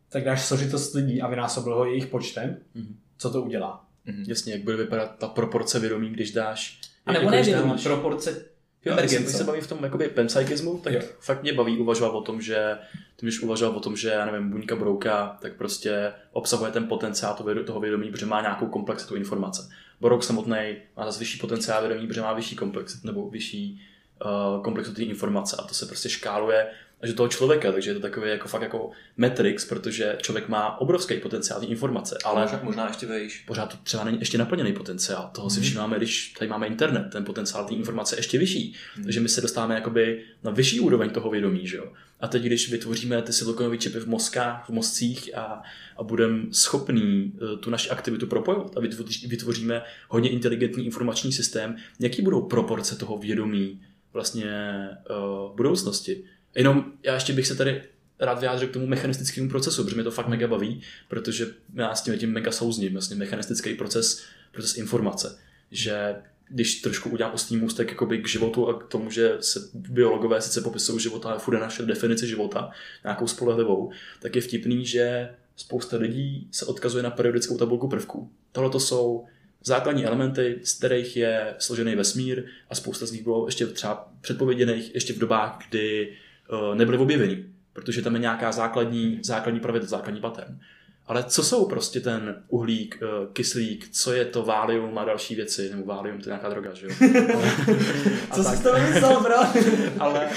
tak 0.09 0.25
dáš 0.25 0.45
složitost 0.45 0.95
lidí 0.95 1.23
a 1.23 1.29
vynásobil 1.29 1.75
ho 1.75 1.85
jejich 1.85 2.07
počtem, 2.07 2.57
mm-hmm. 2.77 2.95
co 3.19 3.31
to 3.31 3.43
udělá? 3.43 3.85
Mm-hmm. 4.07 4.25
Jasně, 4.29 4.53
jak 4.53 4.62
bude 4.62 4.77
vypadat 4.77 5.19
ta 5.19 5.29
proporce 5.29 5.81
vědomí, 5.81 6.11
když 6.11 6.33
dáš... 6.33 6.81
A 7.07 7.12
nebo 7.12 7.31
ne 7.31 7.43
vědomí, 7.43 7.71
dáš... 7.71 7.83
proporce 7.83 8.45
Jo, 8.87 8.93
Emergent, 8.93 9.28
se 9.28 9.45
baví 9.45 9.61
v 9.61 9.66
tom 9.66 9.84
jakoby 9.84 10.09
panpsychismu, 10.09 10.78
tak 10.78 10.93
jo. 10.93 11.01
fakt 11.20 11.43
mě 11.43 11.53
baví 11.53 11.78
uvažovat 11.78 12.11
o 12.11 12.22
tom, 12.22 12.41
že 12.41 12.78
ty 13.16 13.26
když 13.26 13.41
uvažoval 13.41 13.76
o 13.76 13.80
tom, 13.80 13.97
že, 13.97 14.09
já 14.09 14.26
nevím, 14.26 14.51
buňka 14.51 14.76
brouka, 14.76 15.39
tak 15.41 15.53
prostě 15.57 16.12
obsahuje 16.32 16.72
ten 16.72 16.89
potenciál 16.89 17.34
toho 17.66 17.80
vědomí, 17.80 18.11
protože 18.11 18.26
má 18.26 18.41
nějakou 18.41 18.66
komplexitu 18.66 19.16
informace. 19.16 19.68
Brouk 20.01 20.24
samotný 20.24 20.76
má 20.97 21.07
zase 21.07 21.18
vyšší 21.18 21.39
potenciál 21.39 21.87
vědomí, 21.89 22.07
protože 22.07 22.20
má 22.20 22.32
vyšší 22.32 22.57
komplex, 22.57 23.03
nebo 23.03 23.30
vyšší 23.30 23.82
uh, 24.25 24.62
komplexitu 24.62 25.03
informace 25.03 25.57
a 25.59 25.62
to 25.62 25.75
se 25.75 25.87
prostě 25.87 26.09
škáluje 26.09 26.67
až 27.01 27.09
do 27.09 27.17
toho 27.17 27.29
člověka, 27.29 27.73
takže 27.73 27.91
je 27.91 27.95
to 27.95 28.01
takový 28.01 28.31
jako 28.31 28.49
fakt 28.49 28.62
jako 28.62 28.91
Matrix, 29.17 29.64
protože 29.64 30.17
člověk 30.23 30.49
má 30.49 30.81
obrovský 30.81 31.17
potenciál 31.17 31.61
informace, 31.64 32.19
ale 32.25 32.43
možná, 32.43 32.61
možná 32.62 32.87
ještě 32.87 33.07
vejš. 33.07 33.45
Pořád 33.47 33.67
to 33.67 33.77
třeba 33.83 34.05
není 34.05 34.19
ještě 34.19 34.39
naplněný 34.39 34.73
potenciál. 34.73 35.31
Toho 35.35 35.51
si 35.51 35.61
mhm. 35.61 35.67
všímáme, 35.67 35.97
když 35.97 36.35
tady 36.39 36.49
máme 36.49 36.67
internet, 36.67 37.09
ten 37.12 37.25
potenciál 37.25 37.64
té 37.64 37.75
informace 37.75 38.14
je 38.14 38.19
ještě 38.19 38.39
vyšší. 38.39 38.75
Mm. 38.97 39.05
Takže 39.05 39.21
my 39.21 39.29
se 39.29 39.41
dostáváme 39.41 39.75
jakoby 39.75 40.23
na 40.43 40.51
vyšší 40.51 40.81
úroveň 40.81 41.11
toho 41.11 41.31
vědomí, 41.31 41.67
že 41.67 41.77
jo. 41.77 41.93
A 42.21 42.29
teď, 42.29 42.43
když 42.43 42.71
vytvoříme 42.71 43.23
ty 43.23 43.33
silikonové 43.33 43.79
čipy 43.79 43.99
v 43.99 44.07
mozkách, 44.07 44.69
v 44.69 44.73
mozcích 44.73 45.37
a, 45.37 45.62
a 45.97 46.03
budeme 46.03 46.43
schopní 46.51 47.33
uh, 47.33 47.61
tu 47.61 47.71
naši 47.71 47.91
aktivitu 47.91 48.27
propojovat 48.27 48.77
a 48.77 48.81
vytvoříme 49.29 49.83
hodně 50.09 50.31
inteligentní 50.31 50.87
informační 50.87 51.33
systém, 51.33 51.77
jaký 52.01 52.23
budou 52.23 52.43
proporce 52.43 52.97
toho 52.97 53.19
vědomí 53.19 53.81
vlastně 54.17 54.89
uh, 55.11 55.57
budoucnosti 55.57 56.25
Jenom 56.57 56.93
já 57.03 57.14
ještě 57.14 57.33
bych 57.33 57.47
se 57.47 57.55
tady 57.55 57.83
rád 58.21 58.41
vyjádřil 58.41 58.69
k 58.69 58.73
tomu 58.73 58.87
mechanistickému 58.87 59.49
procesu, 59.49 59.85
protože 59.85 59.95
mě 59.95 60.05
to 60.05 60.11
fakt 60.11 60.29
mega 60.29 60.47
baví, 60.47 60.83
protože 61.09 61.47
já 61.75 61.95
s 61.95 62.03
tím 62.03 62.19
tím 62.19 62.33
mega 62.33 62.53
souzním, 62.53 62.93
vlastně 62.93 63.17
mechanistický 63.17 63.75
proces, 63.75 64.25
proces 64.53 64.77
informace, 64.77 65.39
že 65.71 66.17
když 66.49 66.81
trošku 66.81 67.11
udělám 67.11 67.35
ostný 67.35 67.57
můstek 67.57 67.91
jakoby 67.91 68.19
k 68.19 68.29
životu 68.29 68.69
a 68.69 68.81
k 68.81 68.87
tomu, 68.87 69.11
že 69.11 69.37
se 69.41 69.61
biologové 69.75 70.41
sice 70.41 70.61
popisují 70.61 71.01
život, 71.01 71.27
ale 71.27 71.39
furt 71.39 71.61
naše 71.61 71.83
definici 71.83 72.27
života, 72.27 72.71
nějakou 73.05 73.27
spolehlivou, 73.27 73.91
tak 74.21 74.37
je 74.37 74.43
vtipný, 74.43 74.87
že 74.87 75.35
spousta 75.57 75.97
lidí 75.97 76.49
se 76.51 76.64
odkazuje 76.64 77.03
na 77.03 77.11
periodickou 77.11 77.59
tabulku 77.59 77.89
prvků. 77.89 78.31
Tohle 78.53 78.71
to 78.71 78.81
jsou 78.81 79.25
základní 79.67 80.07
elementy, 80.07 80.59
z 80.62 80.79
kterých 80.79 81.17
je 81.17 81.55
složený 81.59 81.95
vesmír 81.95 82.45
a 82.71 82.75
spousta 82.75 83.07
z 83.07 83.12
nich 83.12 83.23
bylo 83.23 83.47
ještě 83.47 83.67
třeba 83.67 84.09
předpověděných 84.21 84.95
ještě 84.95 85.12
v 85.12 85.19
dobách, 85.19 85.59
kdy 85.69 86.17
Eh, 86.53 86.75
nebyly 86.75 86.99
objeveny, 86.99 87.45
protože 87.73 88.03
tam 88.03 88.14
je 88.14 88.21
nějaká 88.21 88.53
základní, 88.53 89.21
základní 89.23 89.61
pravidla, 89.61 89.89
základní 89.89 90.21
pattern. 90.21 90.59
Ale 91.07 91.25
co 91.25 91.43
jsou 91.43 91.69
prostě 91.69 92.01
ten 92.01 92.43
uhlík, 92.49 92.99
eh, 93.03 93.07
kyslík, 93.33 93.89
co 93.93 94.12
je 94.12 94.25
to 94.25 94.43
válium 94.43 94.99
a 94.99 95.05
další 95.05 95.35
věci, 95.35 95.71
nebo 95.71 95.85
válium, 95.85 96.21
to 96.21 96.29
je 96.29 96.33
nějaká 96.33 96.49
droga, 96.49 96.75
že 96.75 96.87
jo? 96.87 96.93
co 98.35 98.45
jsi 98.45 98.62
to 98.62 98.73
myslel, 98.79 99.21
bro? 99.21 99.37
ale, 99.99 100.31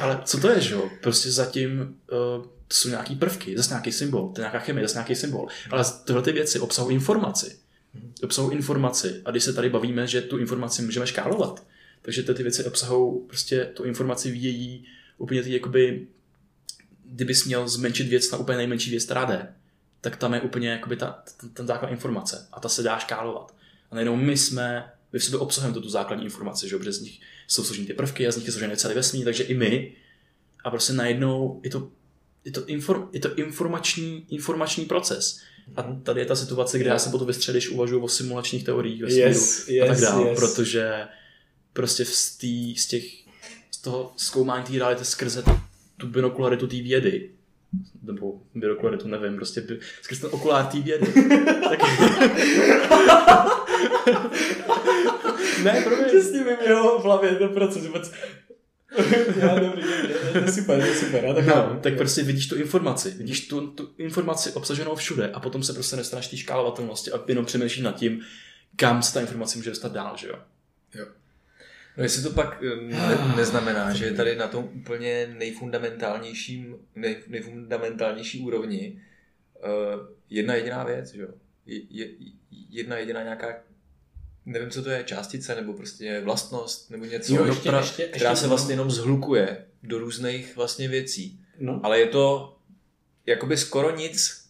ale 0.00 0.20
co 0.24 0.40
to 0.40 0.50
je, 0.50 0.60
že 0.60 0.74
jo? 0.74 0.90
Prostě 1.00 1.30
zatím 1.30 1.80
uh, 1.80 2.44
to 2.68 2.74
jsou 2.74 2.88
nějaký 2.88 3.16
prvky, 3.16 3.56
zase 3.56 3.70
nějaký 3.70 3.92
symbol, 3.92 4.32
to 4.34 4.40
je 4.40 4.42
nějaká 4.42 4.58
chemie, 4.58 4.88
zase 4.88 4.98
nějaký 4.98 5.14
symbol. 5.14 5.46
Ale 5.70 5.84
tyhle 6.04 6.22
ty 6.22 6.32
věci 6.32 6.60
obsahují 6.60 6.94
informaci. 6.94 7.56
Obsahují 8.22 8.56
informaci. 8.56 9.22
A 9.24 9.30
když 9.30 9.44
se 9.44 9.52
tady 9.52 9.70
bavíme, 9.70 10.06
že 10.06 10.22
tu 10.22 10.38
informaci 10.38 10.82
můžeme 10.82 11.06
škálovat, 11.06 11.66
takže 12.02 12.22
ty, 12.22 12.34
ty 12.34 12.42
věci 12.42 12.64
obsahují 12.64 13.20
prostě 13.26 13.64
tu 13.64 13.84
informaci 13.84 14.30
v 14.30 14.42
její 14.42 14.84
úplně 15.18 15.42
ty 15.42 15.52
jakoby, 15.52 16.06
kdybys 17.04 17.44
měl 17.44 17.68
zmenšit 17.68 18.08
věc 18.08 18.30
na 18.30 18.38
úplně 18.38 18.58
nejmenší 18.58 18.90
věc, 18.90 19.04
která 19.04 19.24
jde, 19.24 19.54
tak 20.00 20.16
tam 20.16 20.34
je 20.34 20.40
úplně 20.40 20.68
jakoby 20.68 20.96
ta, 20.96 21.22
ta, 21.40 21.48
ta 21.52 21.66
základ 21.66 21.88
informace 21.88 22.48
a 22.52 22.60
ta 22.60 22.68
se 22.68 22.82
dá 22.82 22.98
škálovat. 22.98 23.54
A 23.90 23.94
nejenom 23.94 24.20
my 24.20 24.36
jsme, 24.36 24.92
my 25.12 25.18
v 25.18 25.24
sobě 25.24 25.38
obsahujeme 25.38 25.80
tu 25.80 25.88
základní 25.88 26.24
informaci, 26.24 26.68
že 26.68 26.92
z 26.92 27.00
nich 27.00 27.20
jsou 27.48 27.64
složené 27.64 27.86
ty 27.86 27.94
prvky 27.94 28.28
a 28.28 28.32
z 28.32 28.36
nich 28.36 28.46
je 28.46 28.52
složený 28.52 28.76
celý 28.76 28.94
vesmír, 28.94 29.24
takže 29.24 29.42
i 29.42 29.54
my. 29.54 29.92
A 30.64 30.70
prostě 30.70 30.92
najednou 30.92 31.60
je 31.64 31.70
to, 31.70 31.90
je 32.44 32.52
to, 32.52 32.66
inform, 32.66 33.08
je 33.12 33.20
to 33.20 33.34
informační, 33.34 34.26
informační 34.30 34.84
proces. 34.84 35.40
A 35.76 35.82
tady 35.82 36.20
je 36.20 36.26
ta 36.26 36.36
situace, 36.36 36.78
kde 36.78 36.90
já 36.90 36.98
se 36.98 37.10
potom 37.10 37.26
vystředíš 37.26 37.68
uvažuji 37.68 38.00
o 38.00 38.08
simulačních 38.08 38.64
teoriích 38.64 39.02
vesmíru 39.02 39.28
yes, 39.28 39.68
yes, 39.68 39.84
a 39.84 39.92
tak 39.92 40.00
dále, 40.00 40.28
yes. 40.28 40.40
protože 40.40 41.04
prostě 41.72 42.04
z, 42.04 42.36
tý, 42.36 42.76
z 42.76 42.86
těch 42.86 43.04
toho 43.80 44.12
zkoumání 44.16 44.64
té 44.64 44.72
reality 44.72 45.04
skrze 45.04 45.44
tu 45.96 46.06
binokularitu 46.06 46.66
té 46.66 46.76
vědy, 46.76 47.30
nebo 48.02 48.42
binokularitu, 48.54 49.08
nevím, 49.08 49.36
prostě 49.36 49.60
by, 49.60 49.78
skrze 50.02 50.20
ten 50.20 50.30
okulár 50.32 50.66
té 50.66 50.80
vědy. 50.80 51.06
tak... 51.68 51.80
ne, 55.64 55.82
promiň. 55.84 56.04
Přesně 56.06 56.38
vím 56.44 56.56
jeho 56.66 56.98
v 56.98 57.04
hlavě 57.04 57.34
ten 57.34 57.48
proces. 57.48 57.86
Vůbec... 57.86 58.12
Dobrý, 59.60 59.82
to 60.32 60.38
je 60.38 60.52
super, 60.52 60.80
to 60.80 60.86
je 60.86 60.94
super. 60.94 61.24
Já 61.24 61.34
tak, 61.34 61.46
no, 61.46 61.80
tak 61.82 61.96
prostě 61.96 62.22
vidíš 62.22 62.46
tu 62.46 62.56
informaci, 62.56 63.10
vidíš 63.10 63.48
tu, 63.48 63.66
tu 63.66 63.94
informaci 63.98 64.52
obsaženou 64.52 64.94
všude 64.94 65.30
a 65.30 65.40
potom 65.40 65.62
se 65.62 65.72
prostě 65.72 65.96
nestraníš 65.96 66.28
té 66.28 66.36
škálovatelnosti 66.36 67.12
a 67.12 67.20
jenom 67.28 67.44
přemýšlíš 67.44 67.84
nad 67.84 67.96
tím, 67.96 68.20
kam 68.76 69.02
se 69.02 69.14
ta 69.14 69.20
informace 69.20 69.58
může 69.58 69.70
dostat 69.70 69.92
dál, 69.92 70.16
že 70.16 70.28
jo? 70.28 70.38
Jo. 70.94 71.06
No 71.96 72.02
jestli 72.02 72.22
to 72.22 72.30
pak 72.30 72.62
eh, 72.62 72.76
ne, 72.82 73.34
neznamená, 73.36 73.94
že 73.94 74.04
je 74.04 74.12
tady 74.12 74.36
na 74.36 74.48
tom 74.48 74.70
úplně 74.74 75.34
nejfundamentálnějším, 75.38 76.76
nej, 76.94 77.16
nejfundamentálnější 77.28 78.40
úrovni 78.40 79.02
uh, 79.64 80.06
jedna 80.30 80.54
jediná 80.54 80.84
věc, 80.84 81.12
že 81.12 81.22
jo? 81.22 81.28
Je, 81.66 82.08
jedna 82.50 82.96
jediná 82.96 83.22
nějaká 83.22 83.54
nevím, 84.46 84.70
co 84.70 84.82
to 84.82 84.90
je, 84.90 85.04
částice, 85.04 85.54
nebo 85.54 85.72
prostě 85.72 86.20
vlastnost, 86.24 86.90
nebo 86.90 87.04
něco, 87.04 87.34
jo, 87.34 87.44
ještě, 87.44 87.68
pra, 87.68 87.78
ještě, 87.78 88.02
která 88.02 88.30
ještě, 88.30 88.42
se 88.42 88.48
vlastně 88.48 88.72
jenom 88.72 88.90
zhlukuje 88.90 89.64
do 89.82 89.98
různých 89.98 90.56
vlastně 90.56 90.88
věcí. 90.88 91.40
No. 91.58 91.80
Ale 91.82 92.00
je 92.00 92.06
to 92.06 92.56
jakoby 93.26 93.56
skoro 93.56 93.96
nic, 93.96 94.44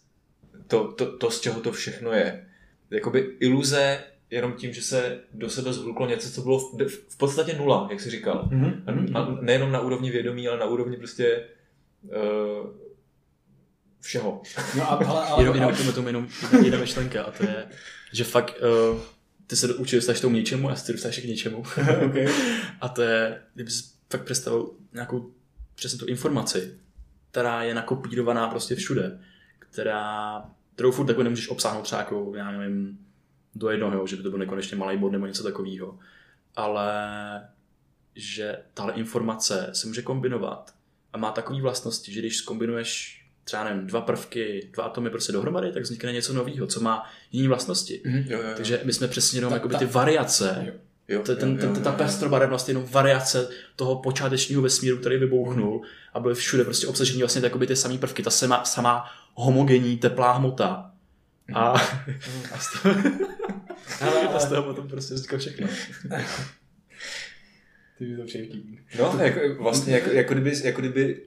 to, 0.67 0.91
to, 0.91 1.17
to, 1.17 1.31
z 1.31 1.41
čeho 1.41 1.61
to 1.61 1.71
všechno 1.71 2.11
je. 2.11 2.47
Jakoby 2.89 3.35
iluze 3.39 4.03
jenom 4.29 4.53
tím, 4.53 4.73
že 4.73 4.81
se 4.81 5.19
do 5.33 5.49
sebe 5.49 5.73
zhluklo 5.73 6.07
něco, 6.07 6.31
co 6.31 6.41
bylo 6.41 6.59
v, 6.59 6.87
v 7.09 7.17
podstatě 7.17 7.53
nula, 7.53 7.87
jak 7.91 8.01
jsi 8.01 8.09
říkal. 8.09 8.49
Mm-hmm. 8.51 9.17
A, 9.17 9.19
a 9.19 9.41
nejenom 9.41 9.71
na 9.71 9.79
úrovni 9.79 10.11
vědomí, 10.11 10.47
ale 10.47 10.59
na 10.59 10.65
úrovni 10.65 10.97
prostě 10.97 11.47
uh, 12.01 12.69
všeho. 14.01 14.41
No, 14.77 14.91
ale, 14.91 15.05
ale, 15.05 15.25
ale, 15.25 15.43
jenom, 15.43 15.55
jenom, 15.57 15.93
tomu 15.93 16.07
jenom 16.07 16.27
jedna 16.63 16.79
myšlenka 16.79 17.23
a 17.23 17.31
to 17.31 17.43
je, 17.43 17.65
že 18.13 18.23
fakt 18.23 18.55
uh, 18.91 18.99
ty 19.47 19.55
se 19.55 19.73
určitě 19.73 19.95
dostaneš 19.95 20.21
tomu 20.21 20.35
něčemu, 20.35 20.69
a 20.69 20.75
ty 20.75 20.91
dostaneš 20.91 21.19
k 21.19 21.23
něčemu. 21.23 21.57
okay. 22.05 22.27
A 22.81 22.89
to 22.89 23.01
je, 23.01 23.41
kdyby 23.53 23.71
jsi 23.71 23.83
fakt 24.09 24.23
představil 24.23 24.71
nějakou 24.93 25.31
přesně 25.75 25.99
tu 25.99 26.05
informaci, 26.05 26.79
která 27.31 27.63
je 27.63 27.73
nakopírovaná 27.73 28.47
prostě 28.49 28.75
všude, 28.75 29.19
která, 29.59 30.41
kterou 30.75 30.91
furt 30.91 31.05
takové 31.05 31.23
nemůžeš 31.23 31.49
obsáhnout 31.49 31.83
třeba 31.83 32.01
jako, 32.01 32.33
já 32.35 32.51
nevím, 32.51 32.99
do 33.55 33.69
jednoho, 33.69 34.07
že 34.07 34.15
by 34.15 34.23
to 34.23 34.29
byl 34.29 34.39
nekonečně 34.39 34.77
malý 34.77 34.97
bod 34.97 35.11
nebo 35.11 35.25
něco 35.25 35.43
takového. 35.43 35.99
Ale 36.55 36.93
že 38.15 38.57
tahle 38.73 38.93
informace 38.93 39.69
se 39.73 39.87
může 39.87 40.01
kombinovat 40.01 40.73
a 41.13 41.17
má 41.17 41.31
takové 41.31 41.61
vlastnosti, 41.61 42.13
že 42.13 42.19
když 42.19 42.41
kombinuješ 42.41 43.24
třeba 43.45 43.63
nevím, 43.63 43.87
dva 43.87 44.01
prvky, 44.01 44.69
dva 44.73 44.83
atomy 44.83 45.09
prostě 45.09 45.31
dohromady, 45.31 45.71
tak 45.71 45.83
vznikne 45.83 46.11
něco 46.11 46.33
nového, 46.33 46.67
co 46.67 46.79
má 46.79 47.09
jiné 47.31 47.47
vlastnosti. 47.47 48.01
Mm, 48.05 48.15
jo, 48.15 48.23
jo, 48.27 48.47
jo. 48.47 48.53
Takže 48.55 48.81
my 48.83 48.93
jsme 48.93 49.07
přesně 49.07 49.37
jenom 49.37 49.49
ta, 49.49 49.55
jakoby, 49.55 49.75
ty 49.75 49.85
variace, 49.85 50.63
jo. 50.67 50.73
Jo, 51.07 51.21
ten, 51.21 51.37
ten, 51.37 51.57
ten, 51.57 51.83
ta 51.83 51.91
pestrobarevnost 51.91 52.67
je 52.67 52.71
jenom 52.71 52.87
variace 52.91 53.49
toho 53.75 53.95
počátečního 53.95 54.61
vesmíru, 54.61 54.97
který 54.97 55.17
vybouchnul 55.17 55.81
a 56.13 56.19
byly 56.19 56.35
všude 56.35 56.63
prostě 56.63 56.87
obsažení 56.87 57.19
vlastně 57.19 57.49
ty 57.67 57.75
samé 57.75 57.97
prvky, 57.97 58.23
ta 58.23 58.29
sama, 58.29 58.63
sama 58.63 59.11
homogenní 59.33 59.97
teplá 59.97 60.31
hmota, 60.31 60.91
a, 61.53 61.69
a 62.53 62.59
z 62.59 62.81
toho, 62.81 62.95
ale, 64.01 64.11
ale... 64.11 64.27
A 64.35 64.39
z 64.39 64.49
toho 64.49 64.63
potom 64.63 64.87
prostě 64.87 65.13
vzniklo 65.13 65.37
všechno. 65.37 65.67
Ty 67.97 68.17
to 68.17 68.23
přijde 68.25 68.59
No, 68.99 69.17
jako, 69.23 69.63
vlastně 69.63 69.93
jako, 69.93 70.09
jako, 70.09 70.33
kdyby, 70.33 70.53
jako 70.63 70.81
kdyby 70.81 71.21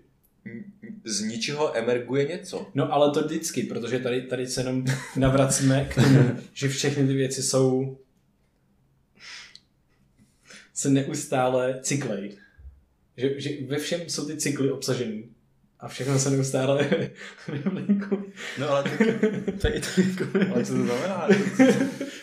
z 1.09 1.21
ničeho 1.21 1.77
emerguje 1.77 2.29
něco. 2.29 2.71
No 2.75 2.93
ale 2.93 3.11
to 3.11 3.23
vždycky, 3.23 3.63
protože 3.63 3.99
tady, 3.99 4.23
tady 4.23 4.47
se 4.47 4.61
jenom 4.61 4.85
navracíme 5.17 5.85
k 5.85 5.95
tomu, 5.95 6.31
že 6.53 6.69
všechny 6.69 7.07
ty 7.07 7.15
věci 7.15 7.43
jsou 7.43 7.99
se 10.75 10.91
neustále 10.91 11.81
cyklej. 11.83 12.37
Že, 13.17 13.41
že 13.41 13.51
ve 13.67 13.79
všem 13.79 14.01
jsou 14.07 14.27
ty 14.27 14.37
cykly 14.37 14.71
obsažený. 14.71 15.25
A 15.81 15.89
všechno 15.89 16.19
se 16.19 16.31
neustále. 16.31 16.91
No 18.59 18.71
ale 18.71 18.83
tak, 18.83 18.99
to 19.61 19.69
je 19.69 19.81
to 19.81 20.01
jako... 20.01 20.53
Ale 20.55 20.65
co 20.65 20.73
to 20.73 20.85
znamená? 20.85 21.29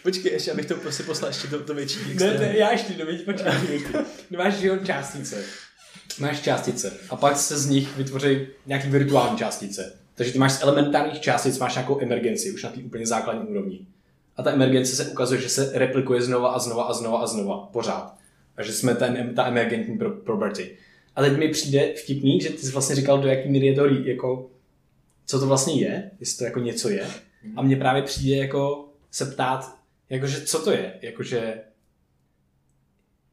Počkej, 0.03 0.31
ještě 0.31 0.51
abych 0.51 0.65
to 0.65 0.75
prostě 0.75 1.03
poslal 1.03 1.29
ještě 1.29 1.47
do, 1.47 1.59
do 1.59 1.73
větší 1.73 1.99
Ne, 2.13 2.37
ne, 2.39 2.57
já 2.57 2.71
ještě 2.71 2.93
do 2.93 3.05
počkej, 3.05 3.25
počkej. 3.25 3.81
Máš 4.37 4.53
že 4.53 4.67
jo, 4.67 4.77
částice. 4.77 5.43
Máš 6.19 6.41
částice. 6.41 6.93
A 7.09 7.15
pak 7.15 7.37
se 7.37 7.57
z 7.57 7.69
nich 7.69 7.97
vytvoří 7.97 8.47
nějaký 8.65 8.89
virtuální 8.89 9.37
částice. 9.37 9.93
Takže 10.15 10.31
ty 10.33 10.39
máš 10.39 10.53
z 10.53 10.63
elementárních 10.63 11.19
částic 11.21 11.59
máš 11.59 11.75
nějakou 11.75 12.01
emergenci, 12.01 12.51
už 12.51 12.63
na 12.63 12.69
té 12.69 12.79
úplně 12.79 13.07
základní 13.07 13.47
úrovni. 13.47 13.79
A 14.37 14.43
ta 14.43 14.51
emergence 14.51 14.95
se 14.95 15.05
ukazuje, 15.05 15.41
že 15.41 15.49
se 15.49 15.71
replikuje 15.73 16.21
znova 16.21 16.49
a 16.49 16.59
znova 16.59 16.83
a 16.83 16.93
znova 16.93 17.19
a 17.19 17.27
znova, 17.27 17.57
pořád. 17.57 18.15
A 18.57 18.63
že 18.63 18.73
jsme 18.73 18.95
ten, 18.95 19.35
ta 19.35 19.47
emergentní 19.47 19.97
pro- 19.97 20.11
property. 20.11 20.77
A 21.15 21.21
teď 21.21 21.37
mi 21.37 21.49
přijde 21.49 21.93
vtipný, 21.93 22.41
že 22.41 22.49
ty 22.49 22.57
jsi 22.57 22.71
vlastně 22.71 22.95
říkal, 22.95 23.21
do 23.21 23.27
jaký 23.27 23.49
míry 23.49 23.65
je 23.65 23.75
to 23.75 23.85
jako, 23.85 24.49
co 25.25 25.39
to 25.39 25.47
vlastně 25.47 25.81
je, 25.81 26.11
jestli 26.19 26.37
to 26.37 26.43
jako 26.43 26.59
něco 26.59 26.89
je. 26.89 27.07
A 27.55 27.61
mně 27.61 27.75
právě 27.75 28.01
přijde 28.01 28.35
jako 28.35 28.89
se 29.11 29.25
ptát, 29.25 29.75
jakože 30.09 30.41
co 30.41 30.59
to 30.59 30.71
je, 30.71 30.93
jakože 31.01 31.61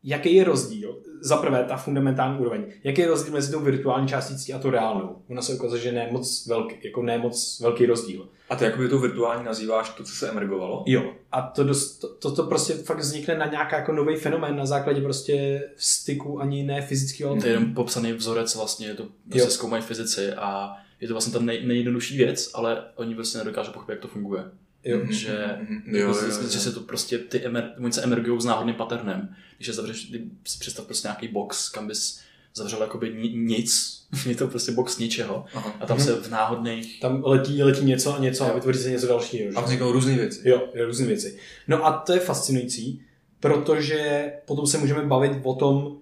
jaký 0.04 0.34
je 0.34 0.44
rozdíl, 0.44 0.98
za 1.20 1.36
prvé 1.36 1.64
ta 1.64 1.76
fundamentální 1.76 2.38
úroveň, 2.38 2.64
jaký 2.84 3.00
je 3.00 3.06
rozdíl 3.06 3.32
mezi 3.32 3.52
tou 3.52 3.60
virtuální 3.60 4.08
částicí 4.08 4.52
a 4.52 4.58
tou 4.58 4.70
reálnou. 4.70 5.16
Ona 5.30 5.42
se 5.42 5.54
ukazuje, 5.54 5.82
že 5.82 5.92
ne 5.92 6.08
moc 6.12 6.46
velký, 6.46 6.74
jako 6.84 7.02
ne 7.02 7.18
moc 7.18 7.60
velký 7.60 7.86
rozdíl. 7.86 8.28
A 8.50 8.56
ty 8.56 8.64
jakoby 8.64 8.88
tou 8.88 8.98
virtuální 8.98 9.44
nazýváš 9.44 9.90
to, 9.90 10.04
co 10.04 10.14
se 10.14 10.28
emergovalo? 10.30 10.84
Jo, 10.86 11.12
a 11.32 11.42
to, 11.42 11.64
dost, 11.64 11.98
to, 11.98 12.08
to, 12.08 12.32
to 12.32 12.42
prostě 12.42 12.74
fakt 12.74 12.98
vznikne 12.98 13.38
na 13.38 13.46
nějaký 13.46 13.74
jako 13.74 13.92
nový 13.92 14.16
fenomén 14.16 14.56
na 14.56 14.66
základě 14.66 15.00
prostě 15.00 15.62
styku 15.76 16.40
ani 16.40 16.62
ne 16.62 16.82
fyzického. 16.82 17.36
To 17.36 17.46
je 17.46 17.52
jenom 17.52 17.74
popsaný 17.74 18.12
vzorec 18.12 18.54
vlastně, 18.54 18.86
je 18.86 18.94
to 18.94 19.02
Jo. 19.02 19.08
prostě 19.30 19.50
zkoumají 19.50 19.82
fyzici 19.82 20.32
a 20.32 20.72
je 21.00 21.08
to 21.08 21.14
vlastně 21.14 21.32
ta 21.32 21.38
nej, 21.38 21.66
nejjednodušší 21.66 22.16
věc, 22.16 22.50
ale 22.54 22.84
oni 22.96 23.14
prostě 23.14 23.38
nedokážou 23.38 23.72
pochopit, 23.72 23.92
jak 23.92 24.00
to 24.00 24.08
funguje. 24.08 24.44
Jo. 24.84 25.00
Že, 25.10 25.44
Mhm. 25.60 25.82
jo, 25.86 25.98
Jo, 26.00 26.08
jo, 26.08 26.26
jo, 26.28 26.42
jo. 26.42 26.48
že 26.48 26.58
se 26.60 26.72
to 26.72 26.80
prostě, 26.80 27.18
ty 27.18 27.44
emer, 27.44 27.72
oni 27.84 27.92
se 27.92 28.02
emergují 28.02 28.40
s 28.40 28.44
náhodným 28.44 28.74
paternem. 28.76 29.34
Když 29.56 29.68
je 29.68 29.74
zavřeš, 29.74 30.04
ty 30.04 30.24
si 30.46 30.58
představ 30.58 30.84
prostě 30.86 31.08
nějaký 31.08 31.28
box, 31.28 31.68
kam 31.68 31.86
bys 31.86 32.20
zavřel 32.54 32.80
jakoby 32.82 33.14
ni, 33.14 33.28
nic, 33.28 34.02
je 34.26 34.34
to 34.34 34.48
prostě 34.48 34.72
box 34.72 34.98
ničeho 34.98 35.44
Aha. 35.54 35.74
a 35.80 35.86
tam 35.86 36.00
se 36.00 36.12
v 36.14 36.30
náhodných 36.30 37.00
Tam 37.00 37.22
letí, 37.24 37.62
letí 37.62 37.84
něco 37.84 38.14
a 38.14 38.18
něco 38.18 38.44
a 38.44 38.48
Jo. 38.48 38.54
vytvoří 38.54 38.78
se 38.78 38.90
něco 38.90 39.06
dalšího. 39.06 39.50
že? 39.50 39.56
A 39.56 39.60
vzniknou 39.60 39.92
různé 39.92 40.14
věci. 40.16 40.48
Jo, 40.48 40.68
jo, 40.74 40.86
různé 40.86 41.06
věci. 41.06 41.38
No 41.68 41.86
a 41.86 41.92
to 41.92 42.12
je 42.12 42.20
fascinující, 42.20 43.02
protože 43.40 44.32
potom 44.46 44.66
se 44.66 44.78
můžeme 44.78 45.02
bavit 45.02 45.32
o 45.42 45.54
tom, 45.54 45.96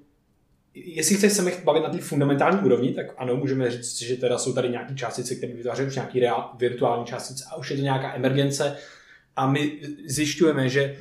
jestli 0.74 1.16
se 1.16 1.28
chceme 1.28 1.52
bavit 1.64 1.80
na 1.80 1.88
té 1.88 1.98
fundamentální 1.98 2.60
úrovni, 2.60 2.94
tak 2.94 3.06
ano, 3.18 3.36
můžeme 3.36 3.70
říct, 3.70 4.02
že 4.02 4.16
teda 4.16 4.38
jsou 4.38 4.52
tady 4.52 4.68
nějaké 4.68 4.94
částice, 4.94 5.34
které 5.34 5.52
vytvářejí 5.52 5.88
už 5.88 5.94
nějaký 5.94 6.20
reál, 6.20 6.50
virtuální 6.58 7.04
částice 7.04 7.44
a 7.50 7.56
už 7.56 7.70
je 7.70 7.76
to 7.76 7.82
nějaká 7.82 8.14
emergence 8.14 8.76
a 9.36 9.46
my 9.46 9.78
zjišťujeme, 10.06 10.68
že 10.68 10.96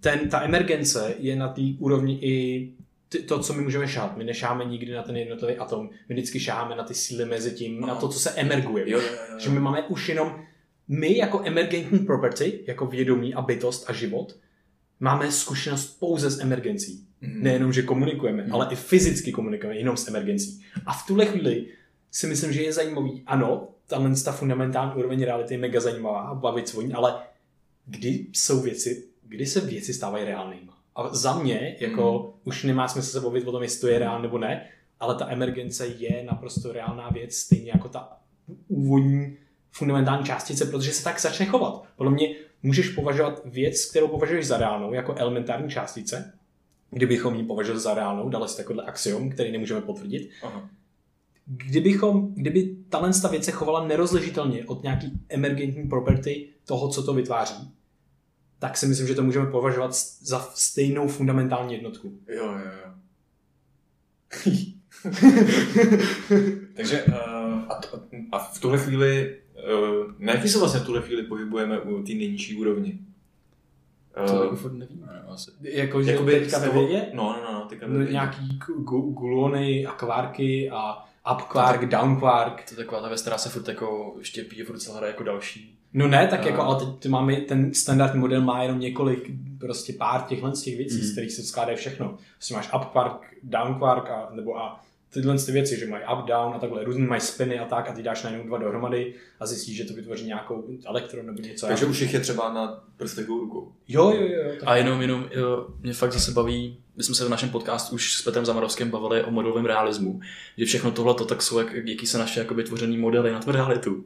ten, 0.00 0.28
ta 0.28 0.42
emergence 0.42 1.14
je 1.18 1.36
na 1.36 1.48
té 1.48 1.62
úrovni 1.78 2.18
i 2.22 2.68
ty, 3.08 3.18
to, 3.18 3.38
co 3.38 3.52
my 3.52 3.62
můžeme 3.62 3.88
šát. 3.88 4.16
My 4.16 4.24
nešáme 4.24 4.64
nikdy 4.64 4.92
na 4.92 5.02
ten 5.02 5.16
jednotlivý 5.16 5.56
atom, 5.56 5.90
my 6.08 6.14
vždycky 6.14 6.40
šáme 6.40 6.76
na 6.76 6.84
ty 6.84 6.94
síly 6.94 7.24
mezi 7.24 7.50
tím, 7.50 7.80
na 7.80 7.94
to, 7.94 8.08
co 8.08 8.18
se 8.18 8.30
emerguje. 8.30 8.90
Jo, 8.90 9.00
jo, 9.00 9.08
jo, 9.32 9.38
Že 9.38 9.50
my 9.50 9.60
máme 9.60 9.82
už 9.82 10.08
jenom, 10.08 10.40
my 10.88 11.16
jako 11.16 11.42
emergentní 11.44 11.98
property, 11.98 12.60
jako 12.66 12.86
vědomí 12.86 13.34
a 13.34 13.42
bytost 13.42 13.90
a 13.90 13.92
život, 13.92 14.36
máme 15.00 15.32
zkušenost 15.32 15.86
pouze 16.00 16.30
s 16.30 16.40
emergencí. 16.40 17.06
Mhm. 17.20 17.42
Nejenom, 17.42 17.72
že 17.72 17.82
komunikujeme, 17.82 18.42
Mhm. 18.42 18.52
ale 18.52 18.68
i 18.70 18.76
fyzicky 18.76 19.32
komunikujeme 19.32 19.78
jenom 19.78 19.96
s 19.96 20.08
emergencí. 20.08 20.62
A 20.86 20.92
v 20.92 21.06
tuhle 21.06 21.26
chvíli 21.26 21.66
si 22.10 22.26
myslím, 22.26 22.52
že 22.52 22.62
je 22.62 22.72
zajímavý, 22.72 23.22
ano, 23.26 23.68
tahle 23.86 24.10
ta 24.24 24.32
fundamentální 24.32 24.92
úroveň 24.94 25.22
reality 25.24 25.54
je 25.54 25.58
mega 25.58 25.80
zajímavá 25.80 26.34
bavit 26.34 26.68
se 26.68 26.76
o 26.76 26.82
ní, 26.82 26.92
ale 26.92 27.14
kdy 27.86 28.26
jsou 28.32 28.60
věci, 28.62 29.04
kdy 29.22 29.46
se 29.46 29.60
věci 29.60 29.94
stávají 29.94 30.24
reálnými. 30.24 30.68
A 30.96 31.14
za 31.14 31.38
mě, 31.38 31.76
jako 31.80 32.18
Mhm. 32.22 32.40
už 32.44 32.64
nemá 32.64 32.88
smysl 32.88 33.10
se 33.10 33.20
bavit 33.20 33.48
o 33.48 33.52
tom, 33.52 33.62
jestli 33.62 33.80
to 33.80 33.88
je 33.88 33.98
reál 33.98 34.22
nebo 34.22 34.38
ne, 34.38 34.66
ale 35.00 35.14
ta 35.14 35.30
emergence 35.32 35.86
je 35.86 36.24
naprosto 36.24 36.72
reálná 36.72 37.08
věc, 37.08 37.34
stejně 37.34 37.70
jako 37.70 37.88
ta 37.88 38.12
úvodní 38.68 39.36
fundamentální 39.70 40.24
částice, 40.24 40.64
protože 40.64 40.92
se 40.92 41.04
tak 41.04 41.20
začne 41.20 41.46
chovat. 41.46 41.84
Podle 41.96 42.12
mě 42.12 42.34
můžeš 42.62 42.88
považovat 42.88 43.42
věc, 43.44 43.84
kterou 43.90 44.08
považuješ 44.08 44.46
za 44.46 44.58
reálnou, 44.58 44.92
jako 44.92 45.14
elementární 45.14 45.70
částice, 45.70 46.32
kdybychom 46.90 47.34
ji 47.34 47.44
považovali 47.44 47.80
za 47.80 47.94
reálnou, 47.94 48.28
dali 48.28 48.48
si 48.48 48.56
takovýhle 48.56 48.84
axiom, 48.84 49.30
který 49.30 49.52
nemůžeme 49.52 49.80
potvrdit, 49.80 50.30
Aha. 50.42 50.68
kdybychom, 51.46 52.34
kdyby 52.34 52.76
tahle 52.88 53.10
ta 53.22 53.28
věc 53.28 53.44
se 53.44 53.50
chovala 53.50 53.86
nerozlišitelně 53.86 54.64
od 54.64 54.82
nějaký 54.82 55.12
emergentní 55.28 55.88
property 55.88 56.48
toho, 56.64 56.88
co 56.88 57.02
to 57.02 57.14
vytváří, 57.14 57.70
tak 58.58 58.76
si 58.76 58.86
myslím, 58.86 59.06
že 59.06 59.14
to 59.14 59.22
můžeme 59.22 59.50
považovat 59.50 59.94
za 60.20 60.50
stejnou 60.54 61.08
fundamentální 61.08 61.74
jednotku. 61.74 62.18
Jo, 62.28 62.44
jo, 62.44 62.70
jo. 62.84 62.92
Takže 66.76 67.04
uh, 67.04 67.14
a, 67.68 67.80
to, 67.90 68.02
a 68.32 68.38
v 68.38 68.60
tuhle 68.60 68.78
chvíli, 68.78 69.36
na 70.18 70.32
jaký 70.32 70.48
se 70.48 70.58
vlastně 70.58 70.80
v 70.80 70.84
tuhle 70.86 71.02
chvíli 71.02 71.22
pohybujeme 71.22 71.80
u 71.80 72.02
té 72.02 72.12
nejnižší 72.12 72.56
úrovni? 72.56 72.98
To 74.26 74.34
Uh, 74.34 74.42
jako 74.42 74.56
furt 74.56 74.72
nevíme, 74.72 75.06
no, 75.26 75.32
asi. 75.32 75.50
Jako, 75.62 76.02
že 76.02 76.10
jakoby 76.12 76.40
teďka 76.40 76.58
ve 76.58 76.66
toho- 76.68 76.80
vědě, 76.86 77.06
No, 77.14 77.36
no, 77.46 77.52
no, 77.52 77.66
teďka 77.68 77.86
ve 77.86 77.92
no, 77.92 77.98
vědě. 77.98 78.12
nějaký 78.12 78.58
gu- 78.58 78.84
gu- 78.84 79.14
gluony 79.14 79.86
a 79.86 79.92
kvárky 79.92 80.70
a 80.70 81.04
up 81.34 81.42
quark, 81.42 81.84
down 81.86 82.20
quark. 82.20 82.64
To 82.68 82.72
je 82.72 82.76
taková 82.76 83.00
ta 83.02 83.08
věc, 83.08 83.20
která 83.20 83.38
se 83.38 83.48
furt 83.48 83.68
jako 83.68 84.14
štěpí, 84.22 84.62
furt 84.62 84.78
se 84.80 84.92
hledá 84.92 85.06
jako 85.06 85.22
další. 85.22 85.78
No 85.92 86.08
ne, 86.08 86.26
tak 86.28 86.40
A- 86.40 86.46
jako, 86.46 86.62
ale 86.62 86.78
teď 86.84 86.88
ty 86.98 87.08
máme, 87.08 87.36
ten 87.36 87.74
standardní 87.74 88.20
model 88.20 88.40
má 88.40 88.62
jenom 88.62 88.78
několik, 88.80 89.30
prostě 89.60 89.92
pár 89.92 90.22
těchhle 90.22 90.56
z 90.56 90.62
těch 90.62 90.76
věcí, 90.76 90.96
Mhm. 90.96 91.04
z 91.04 91.12
kterých 91.12 91.32
se 91.32 91.42
skládají 91.42 91.76
všechno. 91.78 92.18
Prostě 92.34 92.54
máš 92.54 92.70
up 92.74 92.84
quark, 92.84 93.34
down 93.42 93.74
quark 93.78 94.10
a, 94.10 94.28
nebo 94.32 94.58
a 94.58 94.80
tyhle 95.20 95.38
ty 95.38 95.52
věci, 95.52 95.78
že 95.78 95.86
mají 95.86 96.04
up, 96.12 96.26
down 96.26 96.54
a 96.54 96.58
takhle, 96.58 96.84
různý 96.84 97.06
mají 97.06 97.20
spiny 97.20 97.58
a 97.58 97.64
tak 97.64 97.90
a 97.90 97.92
ty 97.92 98.02
dáš 98.02 98.22
najednou 98.22 98.46
dva 98.46 98.58
dohromady 98.58 99.14
a 99.40 99.46
zjistíš, 99.46 99.76
že 99.76 99.84
to 99.84 99.94
vytvoří 99.94 100.26
nějakou 100.26 100.64
elektron 100.86 101.26
nebo 101.26 101.42
něco. 101.42 101.66
Takže 101.66 101.86
už 101.86 102.00
jich 102.00 102.14
je 102.14 102.20
třeba 102.20 102.52
na 102.52 102.84
prstech 102.96 103.28
rukou. 103.28 103.72
Jo, 103.88 104.10
jo, 104.10 104.26
jo. 104.26 104.50
Tak... 104.60 104.68
A 104.68 104.76
jenom, 104.76 105.00
jenom, 105.00 105.28
jo, 105.34 105.66
mě 105.80 105.92
fakt 105.92 106.12
zase 106.12 106.32
baví, 106.32 106.78
my 106.96 107.02
jsme 107.02 107.14
se 107.14 107.24
v 107.24 107.28
našem 107.28 107.50
podcastu 107.50 107.94
už 107.94 108.14
s 108.14 108.22
Petrem 108.22 108.44
Zamarovským 108.44 108.90
bavili 108.90 109.24
o 109.24 109.30
modelovém 109.30 109.64
realismu, 109.64 110.20
že 110.58 110.64
všechno 110.64 110.90
tohle 110.90 111.14
to 111.14 111.24
tak 111.24 111.42
jsou 111.42 111.58
jak, 111.58 111.74
jaký 111.84 112.06
se 112.06 112.18
naše 112.18 112.40
jakoby 112.40 112.64
tvořený 112.64 112.98
modely 112.98 113.32
na 113.32 113.40
tu 113.40 113.52
realitu. 113.52 114.04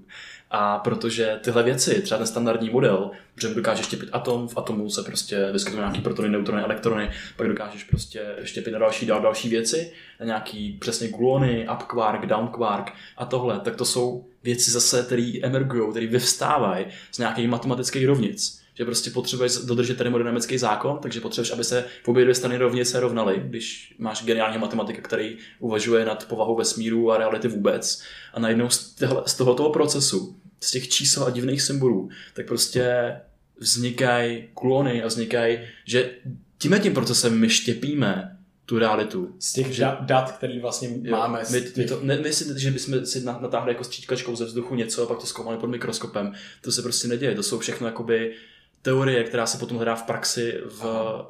A 0.51 0.79
protože 0.79 1.39
tyhle 1.43 1.63
věci, 1.63 2.03
třeba 2.03 2.19
ten 2.19 2.27
standardní 2.27 2.71
model, 2.71 3.11
že 3.41 3.55
dokážeš 3.55 3.87
štěpit 3.87 4.09
atom, 4.13 4.49
v 4.49 4.57
atomu 4.57 4.91
se 4.91 5.03
prostě 5.03 5.49
vyskytují 5.53 5.81
nějaký 5.81 6.01
protony, 6.01 6.29
neutrony, 6.29 6.63
elektrony, 6.63 7.11
pak 7.37 7.49
dokážeš 7.49 7.85
prostě 7.85 8.37
štěpit 8.43 8.73
na 8.73 8.79
další, 8.79 9.07
dál 9.07 9.23
další 9.23 9.49
věci, 9.49 9.93
na 10.21 10.27
nějaký 10.27 10.79
přesně 10.81 11.09
gluony, 11.09 11.69
up 11.75 11.83
quark, 11.83 12.27
down 12.27 12.49
quark 12.49 12.93
a 13.17 13.25
tohle, 13.25 13.61
tak 13.61 13.77
to 13.77 13.85
jsou 13.85 14.25
věci 14.45 14.71
zase, 14.71 15.03
které 15.03 15.33
emergují, 15.43 15.91
které 15.91 16.07
vyvstávají 16.07 16.87
z 17.13 17.19
nějakých 17.19 17.49
matematických 17.49 18.07
rovnic. 18.07 18.60
Že 18.75 18.85
prostě 18.85 19.11
potřebuješ 19.11 19.53
dodržet 19.57 19.99
termodynamický 19.99 20.59
zákon, 20.59 20.99
takže 21.03 21.21
potřebuješ, 21.21 21.53
aby 21.53 21.65
se 21.65 21.85
v 22.05 22.09
obě 22.09 22.23
dvě 22.25 22.35
strany 22.35 22.57
rovnice 22.57 23.01
rovnaly, 23.01 23.43
když 23.45 23.95
máš 23.99 24.25
geniálního 24.25 24.61
matematika, 24.61 25.03
který 25.03 25.37
uvažuje 25.59 26.05
nad 26.05 26.29
povahou 26.29 26.57
vesmíru 26.57 27.13
a 27.13 27.19
reality 27.19 27.49
vůbec. 27.49 28.03
A 28.35 28.41
najednou 28.41 28.69
z, 28.71 28.95
tohle, 28.95 29.23
z 29.27 29.35
tohoto 29.35 29.71
procesu, 29.71 30.37
z 30.61 30.71
těch 30.71 30.89
čísel 30.89 31.25
a 31.25 31.31
divných 31.31 31.63
symbolů, 31.63 32.09
tak 32.35 32.47
prostě 32.47 33.13
vznikají 33.59 34.49
klony 34.55 35.03
a 35.03 35.07
vznikají, 35.07 35.59
že 35.85 36.11
tímhle 36.59 36.81
tím 36.81 36.95
procesem 36.95 37.39
my 37.39 37.49
štěpíme 37.51 38.37
tu 38.67 38.79
realitu. 38.79 39.35
Z 39.39 39.53
těch 39.53 39.67
Že- 39.75 39.83
da- 39.85 40.05
dat, 40.05 40.33
který 40.33 40.61
vlastně 40.61 40.89
Jo, 41.03 41.17
máme. 41.17 41.43
my, 41.53 41.61
těch... 41.61 41.77
my 41.77 41.85
to, 41.85 42.01
ne, 42.03 42.17
myslíte, 42.17 42.59
že 42.61 42.71
bychom 42.71 43.07
si 43.07 43.21
na- 43.25 43.39
natáhli 43.43 43.73
jako 43.73 43.85
stříkačkou 43.85 44.37
ze 44.37 44.45
vzduchu 44.45 44.75
něco 44.75 45.03
a 45.03 45.07
pak 45.07 45.19
to 45.19 45.27
zkoumali 45.27 45.59
pod 45.59 45.67
mikroskopem. 45.67 46.33
To 46.61 46.73
se 46.73 46.83
prostě 46.83 47.09
neděje. 47.09 47.35
To 47.35 47.43
jsou 47.43 47.59
všechno 47.59 47.87
jakoby 47.87 48.35
teorie, 48.83 49.25
která 49.25 49.47
se 49.47 49.59
potom 49.59 49.77
hledá 49.77 49.95
v 49.95 50.03
praxi 50.03 50.61
v, 50.65 50.83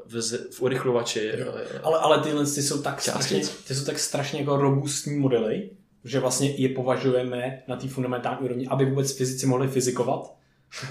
v, 0.07 0.39
v 0.53 0.63
urychlovači. 0.63 1.33
Jo. 1.39 1.55
Ale, 1.83 1.99
ale 1.99 2.23
tyhle 2.23 2.45
ty 2.45 2.63
jsou 2.63 2.83
tak 2.83 3.03
Částic. 3.03 3.47
strašně, 3.47 3.65
ty 3.69 3.75
jsou 3.75 3.85
tak 3.85 3.99
strašně 3.99 4.41
jako 4.41 4.57
robustní 4.57 5.19
modely, 5.19 5.71
že 6.05 6.21
vlastně 6.21 6.51
je 6.51 6.69
považujeme 6.69 7.63
na 7.69 7.77
té 7.77 7.89
fundamentální 7.89 8.39
úrovni, 8.45 8.67
aby 8.67 8.85
vůbec 8.85 9.17
fyzici 9.17 9.47
mohli 9.47 9.69
fyzikovat, 9.69 10.35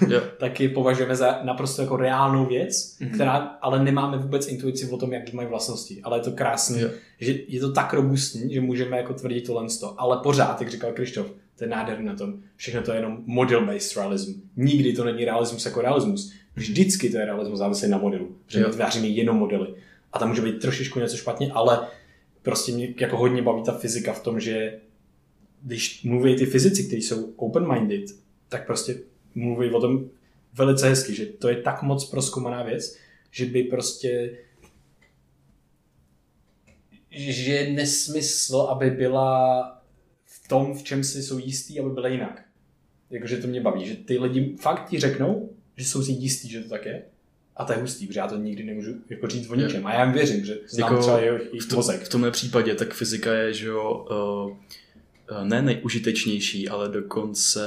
Jo. 0.07 0.21
tak 0.39 0.59
je 0.59 0.69
považujeme 0.69 1.15
za 1.15 1.39
naprosto 1.43 1.82
jako 1.82 1.97
reálnou 1.97 2.45
věc, 2.45 2.97
Mhm. 2.99 3.11
která, 3.13 3.36
ale 3.38 3.84
nemáme 3.84 4.17
vůbec 4.17 4.47
intuici 4.47 4.89
o 4.89 4.97
tom, 4.97 5.13
jak 5.13 5.34
mají 5.34 5.47
vlastnosti. 5.47 6.01
Ale 6.03 6.17
je 6.17 6.21
to 6.21 6.32
krásné, 6.32 6.82
Jo. 6.82 6.89
že 7.19 7.36
je 7.47 7.59
to 7.59 7.71
tak 7.71 7.93
robustní, 7.93 8.53
že 8.53 8.61
můžeme 8.61 8.97
jako 8.97 9.13
tvrdit 9.13 9.41
tohle. 9.41 9.67
Ale 9.97 10.17
pořád, 10.23 10.61
jak 10.61 10.71
říkal 10.71 10.91
Krištof, 10.93 11.27
to 11.55 11.63
je 11.63 11.69
nádherný 11.69 12.05
na 12.05 12.15
tom, 12.15 12.34
všechno 12.55 12.82
to 12.82 12.91
je 12.91 12.97
jenom 12.97 13.17
model-based 13.25 13.97
realism. 13.97 14.41
Nikdy 14.55 14.93
to 14.93 15.03
není 15.05 15.25
realismus 15.25 15.65
jako 15.65 15.82
realismus. 15.82 16.32
Vždycky 16.55 17.09
to 17.09 17.17
je 17.17 17.25
realismus 17.25 17.59
závislý 17.59 17.89
na 17.89 17.97
modelu, 17.97 18.36
že 18.47 18.59
my 18.59 18.65
Jo. 18.65 18.71
tváříme 18.71 19.07
jenom 19.07 19.38
modely. 19.38 19.67
A 20.13 20.19
tam 20.19 20.30
může 20.30 20.41
být 20.41 20.59
trošičku 20.61 20.99
něco 20.99 21.17
špatně, 21.17 21.51
ale 21.51 21.88
prostě 22.41 22.71
mě 22.71 22.93
jako 22.99 23.17
hodně 23.17 23.41
baví 23.41 23.63
ta 23.63 23.71
fyzika 23.77 24.13
v 24.13 24.23
tom, 24.23 24.39
že 24.39 24.80
když 25.63 26.03
mluví 26.03 26.36
ty 26.36 26.45
fyzici, 26.45 26.84
kteří 26.84 27.01
jsou 27.01 27.34
open-minded, 27.36 28.05
tak 28.49 28.65
prostě 28.65 28.95
mluví 29.36 29.71
o 29.71 29.82
tom 29.82 30.09
velice 30.53 30.89
hezky, 30.89 31.15
že 31.15 31.25
to 31.25 31.49
je 31.49 31.55
tak 31.55 31.84
moc 31.84 32.05
proskoumaná 32.05 32.63
věc, 32.63 32.97
že 33.32 33.45
by 33.45 33.63
prostě 33.63 34.38
že 37.11 37.53
je 37.53 37.73
nesmysl, 37.73 38.57
aby 38.57 38.89
byla 38.89 39.63
v 40.25 40.47
tom, 40.47 40.73
v 40.73 40.84
čem 40.84 41.03
si 41.03 41.23
jsou 41.23 41.38
jistý, 41.38 41.80
aby 41.80 41.89
byla 41.89 42.07
jinak. 42.07 42.45
Jakože 43.09 43.38
to 43.38 43.47
mě 43.47 43.61
baví, 43.61 43.86
že 43.86 43.95
ty 43.95 44.19
lidi 44.19 44.55
fakt 44.59 44.89
ti 44.89 44.99
řeknou, 44.99 45.49
že 45.77 45.86
jsou 45.86 46.03
si 46.03 46.11
jistí, 46.11 46.49
že 46.49 46.63
to 46.63 46.69
tak 46.69 46.86
je. 46.86 47.03
A 47.55 47.65
to 47.65 47.73
je 47.73 47.80
hustý, 47.80 48.07
protože 48.07 48.19
já 48.19 48.27
to 48.27 48.38
nikdy 48.38 48.63
nemůžu 48.63 48.91
jako 49.09 49.27
říct 49.27 49.49
o 49.49 49.55
ničem. 49.55 49.88
A 49.88 49.93
já 49.93 50.03
jim 50.03 50.13
věřím, 50.13 50.45
že 50.45 50.57
znám 50.67 50.91
jako 50.91 51.01
třeba 51.01 51.19
jejich, 51.19 51.61
v, 51.61 51.69
to, 51.69 51.75
mozek. 51.75 52.01
v 52.01 52.09
tomhle 52.09 52.32
případě 52.32 52.75
tak 52.75 52.93
fyzika 52.93 53.34
je, 53.34 53.53
že 53.53 53.67
jo, 53.67 54.07
uh, 55.32 55.43
ne 55.43 55.61
nejužitečnější, 55.61 56.69
ale 56.69 56.89
dokonce 56.89 57.61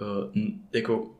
uh, 0.00 0.42
jako 0.72 1.10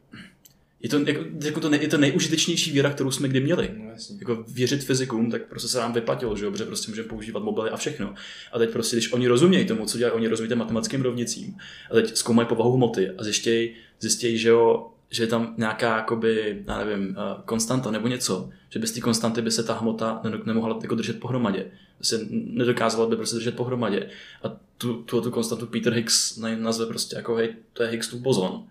je 0.80 0.88
to, 0.88 0.98
jako, 1.06 1.24
jako 1.44 1.60
to, 1.60 1.68
ne, 1.68 1.78
je 1.82 1.88
to 1.88 1.98
nejužitečnější 1.98 2.72
věra, 2.72 2.90
kterou 2.90 3.10
jsme 3.10 3.28
kdy 3.28 3.40
měli. 3.40 3.70
No, 3.78 3.90
jasně. 3.90 4.16
Jako 4.20 4.44
věřit 4.48 4.84
fyzikům, 4.84 5.30
tak 5.30 5.48
prostě 5.48 5.68
se 5.68 5.78
nám 5.78 5.92
vyplatilo, 5.92 6.36
že 6.36 6.44
jo, 6.44 6.50
protože 6.50 6.64
prostě 6.64 6.90
můžeme 6.90 7.08
používat 7.08 7.42
mobily 7.42 7.70
a 7.70 7.76
všechno. 7.76 8.14
A 8.52 8.58
teď 8.58 8.70
prostě, 8.70 8.96
když 8.96 9.12
oni 9.12 9.28
rozumějí 9.28 9.66
tomu, 9.66 9.86
co 9.86 9.98
dělají, 9.98 10.16
oni 10.16 10.28
rozumějí 10.28 10.48
těm 10.48 10.58
matematickým 10.58 11.02
rovnicím, 11.02 11.56
a 11.90 11.94
teď 11.94 12.16
zkoumají 12.16 12.48
povahu 12.48 12.72
hmoty 12.72 13.10
a 13.10 13.24
zjistějí, 13.24 13.74
zjistějí 14.00 14.38
že 14.38 14.48
jo, 14.48 14.90
že 15.10 15.22
je 15.22 15.26
tam 15.26 15.54
nějaká, 15.56 15.96
jakoby, 15.96 16.64
já 16.66 16.84
nevím, 16.84 17.08
uh, 17.08 17.42
konstanta 17.44 17.90
nebo 17.90 18.08
něco, 18.08 18.50
že 18.70 18.78
bez 18.78 18.92
té 18.92 19.00
konstanty 19.00 19.42
by 19.42 19.50
se 19.50 19.62
ta 19.62 19.74
hmota 19.74 20.22
nemohla 20.44 20.78
jako 20.82 20.94
držet 20.94 21.20
pohromadě. 21.20 21.66
Se 22.02 22.20
nedokázala 22.30 23.08
by 23.08 23.16
prostě 23.16 23.36
držet 23.36 23.56
pohromadě. 23.56 24.10
A 24.42 24.56
tu, 24.78 25.02
tu, 25.02 25.20
tu 25.20 25.30
konstantu 25.30 25.66
Peter 25.66 25.92
Higgs 25.92 26.36
nazve 26.56 26.86
prostě 26.86 27.16
jako, 27.16 27.34
hej, 27.34 27.54
to 27.72 27.82
je 27.82 27.88
Higgsův 27.88 28.20
bozon 28.20 28.64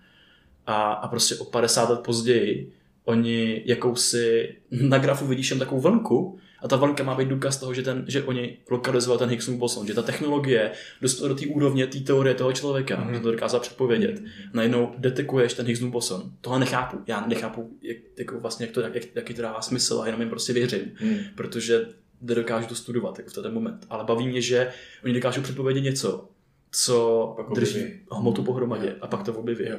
a, 0.68 0.94
a 0.94 1.08
prostě 1.08 1.36
o 1.36 1.46
50 1.46 1.90
let 1.90 2.00
později 2.00 2.77
oni 3.08 3.62
jakousi 3.66 4.56
na 4.72 4.98
grafu 4.98 5.28
vidíš 5.28 5.50
jen 5.50 5.60
takovou 5.60 5.82
vlnku 5.82 6.40
a 6.62 6.68
ta 6.68 6.76
vlnka 6.76 7.04
má 7.04 7.16
být 7.16 7.28
důkaz 7.28 7.58
toho, 7.58 7.74
že, 7.74 7.82
ten, 7.84 8.06
že 8.08 8.24
oni 8.24 8.58
lokalizovali 8.70 9.20
ten 9.20 9.30
Higgsův 9.30 9.58
boson, 9.58 9.88
že 9.88 9.94
ta 9.94 10.02
technologie 10.02 10.72
dostala 11.02 11.28
do 11.28 11.36
té 11.36 11.46
úrovně 11.46 11.88
té 11.88 12.00
teorie 12.00 12.36
toho 12.36 12.54
člověka, 12.54 12.96
mm-hmm. 12.96 13.14
že 13.14 13.20
to 13.20 13.32
dokázal 13.32 13.60
předpovědět. 13.60 14.22
Najednou 14.54 14.94
detekuješ 14.98 15.54
ten 15.54 15.66
Higgsův 15.66 15.92
boson. 15.92 16.32
Tohle 16.42 16.60
nechápu. 16.60 16.98
Já 17.08 17.28
nechápu, 17.28 17.78
jak, 17.82 17.98
jako 18.18 18.40
vlastně, 18.40 18.66
jak 18.66 18.74
to, 18.74 18.82
jak, 18.82 19.16
jaký 19.16 19.34
to 19.34 19.42
dává 19.42 19.62
smysl 19.62 20.02
a 20.02 20.06
jenom 20.06 20.22
jim 20.22 20.30
prostě 20.30 20.54
věřím. 20.54 20.92
Mm. 21.02 21.18
Protože 21.36 21.86
nedokážu 22.22 22.68
to 22.68 22.76
studovat 22.76 23.18
jako 23.18 23.30
v 23.30 23.34
ten 23.34 23.54
moment. 23.54 23.86
Ale 23.90 24.04
baví 24.04 24.28
mě, 24.28 24.42
že 24.42 24.70
oni 25.04 25.14
dokážou 25.14 25.42
předpovědět 25.42 25.82
něco, 25.82 26.30
co 26.72 27.34
Pak 27.38 27.56
drží 27.56 27.80
objeví. 27.80 28.00
hmotu 28.12 28.44
pohromadě 28.44 28.96
a 29.02 29.08
pak 29.08 29.24
to 29.24 29.34
objeví. 29.34 29.70
A, 29.70 29.78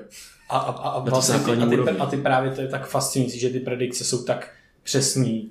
a, 0.48 0.58
a, 0.58 0.88
a, 0.88 1.04
ty 1.04 1.10
vlastně 1.10 1.38
ty, 1.38 1.50
a, 1.50 1.66
ty, 1.66 1.90
a 1.98 2.06
ty 2.06 2.16
právě 2.16 2.50
to 2.50 2.60
je 2.60 2.68
tak 2.68 2.88
fascinující, 2.88 3.38
že 3.38 3.50
ty 3.50 3.60
predikce 3.60 4.04
jsou 4.04 4.24
tak 4.24 4.54
přesný, 4.82 5.50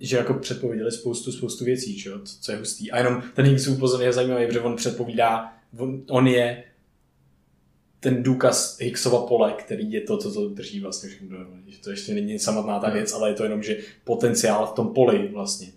že 0.00 0.16
jako 0.16 0.34
předpověděli 0.34 0.92
spoustu, 0.92 1.32
spoustu 1.32 1.64
věcí, 1.64 1.98
čo? 1.98 2.20
Co 2.40 2.52
je 2.52 2.58
hustý. 2.58 2.90
A 2.90 2.98
jenom 2.98 3.22
ten 3.34 3.46
Higgsův 3.46 3.78
pozor 3.78 4.02
je 4.02 4.12
zajímavý, 4.12 4.46
protože 4.46 4.60
on 4.60 4.76
předpovídá, 4.76 5.52
on, 5.78 6.02
on 6.08 6.26
je 6.26 6.64
ten 8.00 8.22
důkaz 8.22 8.78
Higgsova 8.80 9.26
pole, 9.26 9.52
který 9.52 9.92
je 9.92 10.00
to, 10.00 10.18
co 10.18 10.32
to 10.32 10.48
drží 10.48 10.80
vlastně 10.80 11.08
všechno 11.08 11.28
dohromady. 11.28 11.62
Že 11.66 11.78
to 11.78 11.90
ještě 11.90 12.14
není 12.14 12.38
samotná 12.38 12.78
ta 12.78 12.90
věc, 12.90 13.12
ale 13.12 13.30
je 13.30 13.34
to 13.34 13.42
jenom, 13.42 13.62
že 13.62 13.76
potenciál 14.04 14.66
v 14.66 14.72
tom 14.72 14.94
poli 14.94 15.28
vlastně. 15.28 15.68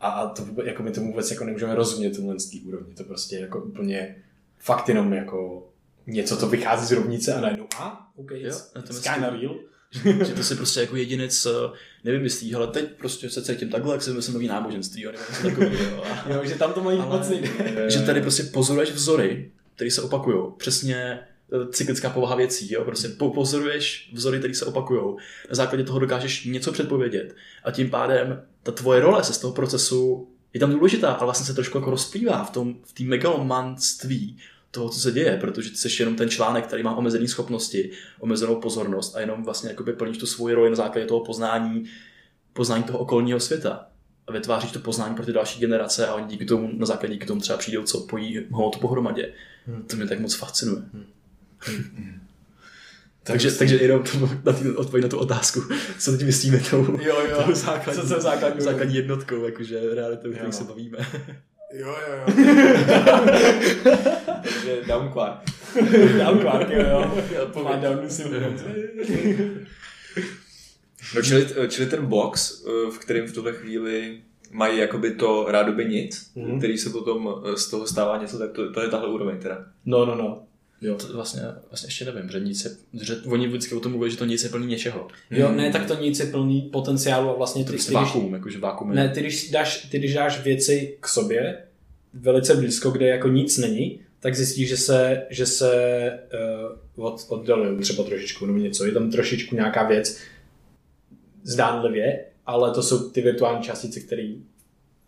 A, 0.00 0.08
a 0.08 0.28
to 0.28 0.44
vůbec, 0.44 0.66
jako 0.66 0.82
my 0.82 0.90
tomu 0.90 1.06
vůbec 1.06 1.30
jako 1.30 1.44
nemůžeme 1.44 1.74
rozumět 1.74 2.10
tenhle 2.10 2.40
z 2.40 2.50
té 2.50 2.56
úrovni. 2.66 2.94
To 2.94 3.04
prostě 3.04 3.36
je 3.36 3.40
jako 3.40 3.62
úplně 3.62 4.16
fakt 4.58 4.88
jenom 4.88 5.12
jako 5.12 5.68
něco, 6.06 6.36
co 6.36 6.48
vychází 6.48 6.86
z 6.86 6.92
rovnice 6.92 7.34
a 7.34 7.40
najednou 7.40 7.66
a, 7.78 8.10
OK, 8.16 8.30
Jo, 8.30 8.36
it's, 8.48 8.70
a 8.74 8.82
to 8.82 8.92
it's 8.92 9.00
kinda 9.08 9.30
real. 9.30 9.54
že 10.26 10.32
to 10.34 10.42
si 10.42 10.54
prostě 10.54 10.80
jako 10.80 10.96
jedinec 10.96 11.46
eh, 11.46 11.50
nevymyslí, 12.04 12.54
ale 12.54 12.66
teď 12.66 12.84
prostě 12.98 13.30
se 13.30 13.42
cítím 13.42 13.70
takhle, 13.70 13.94
jak 13.94 14.02
si 14.02 14.10
myslím 14.10 14.34
nový 14.34 14.46
náboženství, 14.48 15.02
jo, 15.02 15.12
nebo 15.12 15.24
něco 15.28 15.42
takového. 15.42 16.04
A, 16.06 16.32
Jo, 16.32 16.40
že 16.44 16.54
tam 16.54 16.72
to 16.72 16.82
mají 16.82 16.98
moc 16.98 17.28
nejde. 17.28 17.50
že 17.90 18.00
tady 18.02 18.20
prostě 18.22 18.42
pozoruješ 18.42 18.90
vzory, 18.92 19.50
které 19.74 19.90
se 19.90 20.02
opakují. 20.02 20.52
Přesně 20.56 20.96
eh, 21.52 21.72
cyklická 21.72 22.10
povaha 22.10 22.36
věcí, 22.36 22.72
jo? 22.72 22.84
prostě 22.84 23.08
po- 23.08 23.30
pozoruješ 23.30 24.10
vzory, 24.14 24.38
které 24.38 24.54
se 24.54 24.64
opakují. 24.64 25.00
Na 25.50 25.54
základě 25.54 25.84
toho 25.84 25.98
dokážeš 25.98 26.44
něco 26.44 26.72
předpovědět 26.72 27.34
a 27.64 27.70
tím 27.70 27.90
pádem 27.90 28.42
ta 28.62 28.72
tvoje 28.72 29.00
role 29.00 29.24
se 29.24 29.32
z 29.32 29.38
toho 29.38 29.52
procesu 29.52 30.28
je 30.58 30.60
tam 30.60 30.72
důležitá, 30.72 31.12
ale 31.12 31.26
vlastně 31.26 31.46
se 31.46 31.54
trošku 31.54 31.78
jako 31.78 31.90
rozplývá 31.90 32.44
v 32.44 32.50
tom, 32.50 32.74
v 32.84 32.92
té 32.92 33.04
megalomanství 33.04 34.38
toho, 34.70 34.88
co 34.88 35.00
se 35.00 35.12
děje, 35.12 35.36
protože 35.40 35.70
ty 35.70 35.76
jsi 35.76 36.02
jenom 36.02 36.16
ten 36.16 36.28
článek, 36.28 36.66
který 36.66 36.82
má 36.82 36.96
omezené 36.96 37.28
schopnosti, 37.28 37.90
omezenou 38.20 38.60
pozornost 38.60 39.16
a 39.16 39.20
jenom 39.20 39.44
vlastně 39.44 39.70
jakoby 39.70 39.92
plníš 39.92 40.18
tu 40.18 40.26
svoji 40.26 40.54
roli 40.54 40.70
na 40.70 40.76
základě 40.76 41.06
toho 41.06 41.24
poznání, 41.24 41.84
poznání 42.52 42.82
toho 42.82 42.98
okolního 42.98 43.40
světa 43.40 43.86
a 44.26 44.32
vytváříš 44.32 44.72
to 44.72 44.78
poznání 44.78 45.14
pro 45.14 45.26
ty 45.26 45.32
další 45.32 45.60
generace 45.60 46.06
a 46.06 46.14
oni 46.14 46.26
díky 46.26 46.44
tomu, 46.44 46.70
na 46.72 46.86
základě 46.86 47.14
díky 47.14 47.26
tomu 47.26 47.40
třeba 47.40 47.58
přijdou, 47.58 47.82
co 47.82 48.00
pojí 48.00 48.38
hmotu 48.50 48.78
pohromadě. 48.78 49.32
Hmm. 49.66 49.82
To 49.82 49.96
mě 49.96 50.06
tak 50.06 50.20
moc 50.20 50.34
fascinuje. 50.34 50.82
Takže, 53.32 53.50
takže 53.50 53.76
jenom 53.76 54.02
to, 54.02 54.30
na 54.44 54.52
tý, 54.52 54.68
odpověď 54.70 55.02
na 55.02 55.08
tu 55.08 55.18
otázku, 55.18 55.60
co 55.98 56.12
teď 56.12 56.22
myslíme 56.26 56.60
tou, 56.70 56.98
Jo, 57.00 57.16
jo. 57.30 57.42
tou 57.46 57.54
základní, 57.54 58.02
Co 58.08 58.14
je 58.14 58.20
základní 58.20 58.60
základní 58.60 58.94
jednotkou, 58.94 59.44
jakože 59.44 59.94
realitou, 59.94 60.28
Jo. 60.28 60.52
se 60.52 60.64
bavíme. 60.64 60.98
Jo, 61.74 61.88
jo, 62.08 62.14
jo. 62.16 62.34
Takže 64.42 64.76
down 64.86 65.12
Quark. 65.12 65.38
Down 66.18 66.38
Quark, 66.38 66.70
jo, 66.70 66.82
jo. 67.34 67.62
Má 67.64 67.76
down 67.76 68.10
si 68.10 68.24
No 71.14 71.22
čili, 71.22 71.46
čili 71.68 71.88
ten 71.90 72.06
box, 72.06 72.64
eh, 72.66 72.90
v 72.90 72.98
kterém 72.98 73.26
v 73.26 73.32
tuhle 73.32 73.52
chvíli 73.52 74.20
mají 74.50 74.78
jakoby 74.78 75.14
to 75.14 75.46
rádoby 75.48 75.84
nic, 75.84 76.32
mm-hmm. 76.36 76.58
který 76.58 76.78
se 76.78 76.90
potom 76.90 77.34
eh, 77.44 77.56
z 77.56 77.70
toho 77.70 77.86
stává 77.86 78.18
něco, 78.18 78.38
tak 78.38 78.52
to, 78.52 78.72
to 78.72 78.80
je 78.80 78.88
tahle 78.88 79.08
úroveň 79.08 79.38
teda. 79.38 79.64
No, 79.86 80.06
no, 80.06 80.14
no. 80.14 80.47
Jo. 80.80 80.94
To 80.94 81.12
vlastně, 81.12 81.42
vlastně 81.70 81.86
ještě 81.86 82.04
nevím, 82.04 82.30
že 82.30 82.40
nic 82.40 82.64
je, 82.64 82.70
že 83.02 83.16
oni 83.16 83.48
vždycky 83.48 83.74
o 83.74 83.80
tom 83.80 83.92
mluví, 83.92 84.10
že 84.10 84.16
to 84.16 84.24
nic 84.24 84.44
je 84.44 84.48
plný 84.50 84.66
něčeho. 84.66 85.08
Jo, 85.30 85.52
ne, 85.52 85.70
tak 85.70 85.86
to 85.86 85.94
nic 85.94 86.20
je 86.20 86.26
plný 86.26 86.62
potenciálu 86.62 87.30
a 87.30 87.34
vlastně 87.34 87.64
To 87.64 87.70
ty, 87.70 87.76
je 87.76 87.78
ty, 87.78 87.84
když, 87.84 87.94
vákuum, 87.94 88.34
jakože 88.34 88.58
vákuum 88.58 88.90
je. 88.90 88.96
ne, 88.96 89.08
ty, 89.08 89.20
když 89.20 89.50
dáš, 89.50 89.86
ty, 89.90 89.98
když 89.98 90.14
dáš 90.14 90.42
věci 90.42 90.96
k 91.00 91.08
sobě 91.08 91.58
velice 92.14 92.54
blízko, 92.54 92.90
kde 92.90 93.06
jako 93.06 93.28
nic 93.28 93.58
není, 93.58 94.00
tak 94.20 94.34
zjistíš, 94.34 94.68
že 94.68 94.76
se, 94.76 95.22
že 95.30 95.46
se 95.46 95.72
uh, 96.96 97.04
od, 97.06 97.26
oddalují 97.28 97.78
třeba 97.78 98.04
trošičku 98.04 98.46
nebo 98.46 98.58
něco. 98.58 98.86
Je 98.86 98.92
tam 98.92 99.10
trošičku 99.10 99.54
nějaká 99.54 99.82
věc 99.88 100.18
zdánlivě, 101.42 102.24
ale 102.46 102.70
to 102.70 102.82
jsou 102.82 103.10
ty 103.10 103.20
virtuální 103.22 103.62
částice, 103.62 104.00
které 104.00 104.32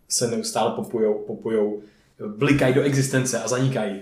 se 0.09 0.31
neustále 0.31 0.75
popujou, 0.75 1.13
popujou, 1.27 1.81
blikají 2.27 2.73
do 2.73 2.81
existence 2.81 3.39
a 3.39 3.47
zanikají. 3.47 4.01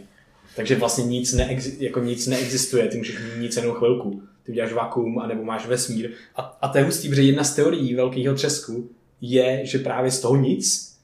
Takže 0.59 0.75
vlastně 0.75 1.03
nic, 1.03 1.33
neexi- 1.33 1.75
jako 1.79 1.99
nic 1.99 2.27
neexistuje, 2.27 2.87
ty 2.87 2.97
můžeš 2.97 3.15
mít 3.19 3.41
nic 3.41 3.55
jenom 3.55 3.75
chvilku. 3.75 4.23
Ty 4.43 4.51
uděláš 4.51 4.73
vakuum, 4.73 5.19
anebo 5.19 5.43
máš 5.43 5.67
vesmír. 5.67 6.11
A, 6.35 6.41
a 6.41 6.67
to 6.67 6.77
je 6.77 6.83
hustý, 6.83 7.09
protože 7.09 7.21
jedna 7.21 7.43
z 7.43 7.55
teorií 7.55 7.95
velkého 7.95 8.35
třesku 8.35 8.89
je, 9.21 9.61
že 9.65 9.77
právě 9.79 10.11
z 10.11 10.19
toho 10.19 10.35
nic, 10.35 10.95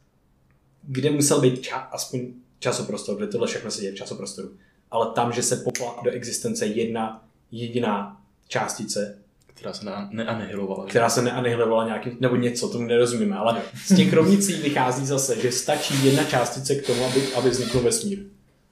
kde 0.83 1.11
musel 1.11 1.41
být 1.41 1.61
ča- 1.61 1.87
aspoň 1.91 2.19
časoprostor, 2.59 3.15
protože 3.17 3.27
tohle 3.31 3.47
všechno 3.47 3.71
se 3.71 3.81
děje 3.81 3.91
v 3.93 3.95
časoprostoru, 3.95 4.49
ale 4.91 5.11
tam, 5.15 5.31
že 5.33 5.43
se 5.43 5.55
popla 5.55 5.99
do 6.03 6.11
existence 6.11 6.65
jedna 6.65 7.27
jediná 7.51 8.21
částice, 8.47 9.17
která 9.47 9.73
se 9.73 9.85
ne- 9.85 10.09
neanihilovala. 10.11 10.85
která 10.85 11.09
se 11.09 11.21
neanihilovala 11.21 11.85
nějakým, 11.85 12.17
nebo 12.19 12.35
něco, 12.35 12.69
tomu 12.69 12.87
nerozumíme, 12.87 13.35
ale 13.35 13.61
z 13.85 13.95
těch 13.95 14.13
rovnicí 14.13 14.53
vychází 14.53 15.05
zase, 15.05 15.41
že 15.41 15.51
stačí 15.51 16.05
jedna 16.05 16.23
částice 16.23 16.75
k 16.75 16.87
tomu, 16.87 17.05
aby, 17.05 17.33
aby 17.33 17.49
vznikl 17.49 17.79
vesmír. 17.79 18.19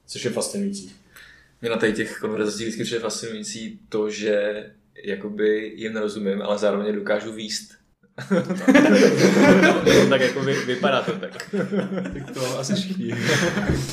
Což 0.08 0.26
je 0.26 0.32
fascinující. 0.32 0.92
Mě 1.62 1.70
na 1.70 1.78
tady 1.78 1.94
těch 1.94 2.18
konverzacích 2.20 2.68
vždycky 2.68 2.84
přijde 2.84 3.02
fascinující 3.02 3.80
to, 3.90 4.10
že 4.10 4.66
jakoby 5.04 5.74
jim 5.76 5.94
nerozumím, 5.94 6.42
ale 6.42 6.58
zároveň 6.58 6.96
dokážu 6.96 7.34
výst. 7.34 7.72
tak 10.10 10.22
jako 10.22 10.40
vy, 10.40 10.54
vypadá 10.66 11.02
to 11.02 11.12
tak. 11.12 11.50
tak 12.14 12.32
to 12.34 12.60
asi 12.60 12.74
všichni. 12.74 13.16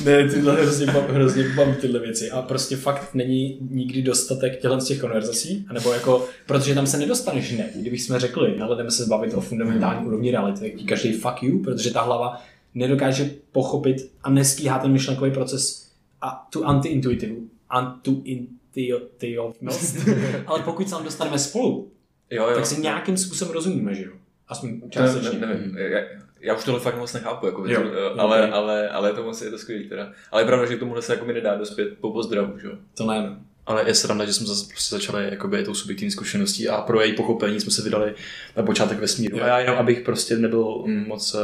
Ne, 0.05 0.29
tyhle 0.29 0.61
hrozně, 0.61 0.85
hrozně 0.85 1.43
baví 1.55 1.75
tyhle 1.75 1.99
věci 1.99 2.31
a 2.31 2.41
prostě 2.41 2.75
fakt 2.75 3.13
není 3.13 3.57
nikdy 3.69 4.01
dostatek 4.01 4.51
těchto 4.51 4.81
z 4.81 4.87
těch 4.87 4.99
konverzací, 4.99 5.65
nebo 5.73 5.93
jako, 5.93 6.27
protože 6.45 6.75
tam 6.75 6.87
se 6.87 6.97
nedostaneš 6.97 7.51
ne. 7.51 7.69
Kdybychom 7.75 8.19
řekli, 8.19 8.57
hele, 8.57 8.77
jdeme 8.77 8.91
se 8.91 9.05
bavit 9.05 9.33
o 9.33 9.41
fundamentální 9.41 10.07
úrovni 10.07 10.31
reality, 10.31 10.59
tak 10.59 10.79
ti 10.79 10.85
každý 10.85 11.13
fuck 11.13 11.43
you, 11.43 11.59
protože 11.59 11.93
ta 11.93 12.01
hlava 12.01 12.41
nedokáže 12.75 13.29
pochopit 13.51 14.11
a 14.23 14.29
nestíhá 14.29 14.79
ten 14.79 14.91
myšlenkový 14.91 15.31
proces 15.31 15.90
a 16.21 16.47
tu 16.51 16.65
anti-intuitivu, 16.65 17.47
anti-intuitivnost. 17.69 19.95
Ale 20.47 20.59
pokud 20.59 20.89
se 20.89 20.95
tam 20.95 21.03
dostaneme 21.03 21.39
spolu, 21.39 21.91
Jo, 22.31 22.47
jo. 22.49 22.55
tak 22.55 22.65
si 22.65 22.81
nějakým 22.81 23.17
způsobem 23.17 23.53
rozumíme, 23.53 23.95
že 23.95 24.03
jo? 24.03 24.11
Aspoň 24.47 24.81
částečně. 24.89 25.39
ne, 25.39 25.47
nevím, 25.47 25.77
já, 25.77 25.99
já 26.39 26.55
už 26.55 26.63
tohle 26.63 26.79
fakt 26.79 26.97
moc 26.97 27.13
nechápu, 27.13 27.45
jako, 27.45 27.67
Jo, 27.67 27.81
to, 27.81 27.87
jo, 27.87 28.13
ale, 28.17 28.47
ok. 28.47 28.53
ale, 28.53 28.89
ale 28.89 29.09
je 29.09 29.13
to 29.13 29.23
moc, 29.23 29.41
je 29.41 29.49
to 29.51 29.57
skvělý 29.57 29.89
teda. 29.89 30.11
Ale 30.31 30.41
je 30.41 30.45
pravda, 30.45 30.65
že 30.65 30.75
k 30.75 30.79
tomuhle 30.79 31.01
se 31.01 31.13
jako 31.13 31.25
mi 31.25 31.33
nedá 31.33 31.55
dospět 31.55 31.89
po 32.01 32.11
pozdravu, 32.11 32.59
že 32.59 32.67
jo. 32.67 32.73
To 32.97 33.05
ne. 33.05 33.39
Ale 33.65 33.83
je 33.87 33.93
sranda, 33.93 34.25
že 34.25 34.33
jsme 34.33 34.47
zase 34.47 34.65
prostě 34.67 34.95
začali 34.95 35.25
jakoby 35.29 35.63
tou 35.63 35.73
subjektivní 35.73 36.11
zkušeností 36.11 36.69
a 36.69 36.81
pro 36.81 37.01
její 37.01 37.15
pochopení 37.15 37.59
jsme 37.59 37.71
se 37.71 37.81
vydali 37.81 38.13
na 38.57 38.63
počátek 38.63 38.99
vesmíru. 38.99 39.37
Jo. 39.37 39.43
A 39.43 39.47
já 39.47 39.59
jenom, 39.59 39.75
abych 39.77 40.01
prostě 40.01 40.37
nebyl 40.37 40.83
moc 41.07 41.33
uh, 41.33 41.39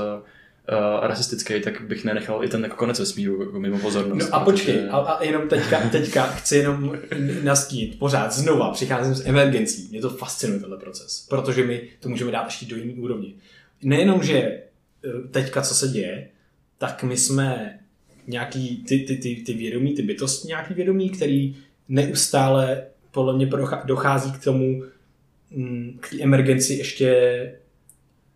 uh, 0.72 1.08
rasistický, 1.08 1.62
tak 1.62 1.82
bych 1.82 2.06
nenechal 2.06 2.44
i 2.44 2.48
ten 2.48 2.64
jako 2.64 2.76
konec 2.76 3.00
vesmíru 3.00 3.42
jako 3.42 3.60
mimo 3.60 3.80
pozornost. 3.80 4.30
No 4.30 4.36
a 4.36 4.40
počkej, 4.40 4.74
protože- 4.76 4.90
a, 4.90 4.98
a 4.98 5.24
jenom 5.24 5.50
teďka, 5.50 5.90
teďka 5.90 6.24
chci 6.28 6.58
jenom 6.58 6.98
nastínit, 7.44 8.00
pořád 8.00 8.34
znova 8.34 8.72
přicházím 8.72 9.16
s 9.16 9.28
emergencí. 9.28 9.88
Mě 9.92 10.02
to 10.02 10.10
fascinuje 10.10 10.60
tenhle 10.60 10.78
proces, 10.78 11.26
protože 11.30 11.64
my 11.64 11.82
to 12.00 12.10
můžeme 12.10 12.32
dát 12.32 12.46
ještě 12.46 12.66
do 12.66 12.76
jiný 12.76 12.94
úrovně. 12.94 13.30
Nejenom, 13.84 14.24
že 14.24 14.38
eh, 14.38 14.62
teďka, 15.32 15.62
co 15.62 15.76
se 15.76 15.88
děje, 15.88 16.30
tak 16.78 17.04
my 17.04 17.18
jsme 17.18 17.80
nějaký 18.28 18.84
ty, 18.84 19.00
ty, 19.00 19.18
ty, 19.18 19.36
ty 19.36 19.54
vědomí, 19.54 19.96
ty 19.96 20.02
bytosti 20.02 20.48
nějaký 20.48 20.74
vědomí, 20.74 21.10
který 21.10 21.56
neustále 21.90 22.84
podle 23.12 23.36
mě 23.36 23.50
dochází 23.86 24.32
k 24.32 24.44
tomu, 24.44 24.84
mm, 25.52 25.98
k 26.00 26.10
té 26.10 26.22
emergenci 26.22 26.74
ještě, 26.74 27.12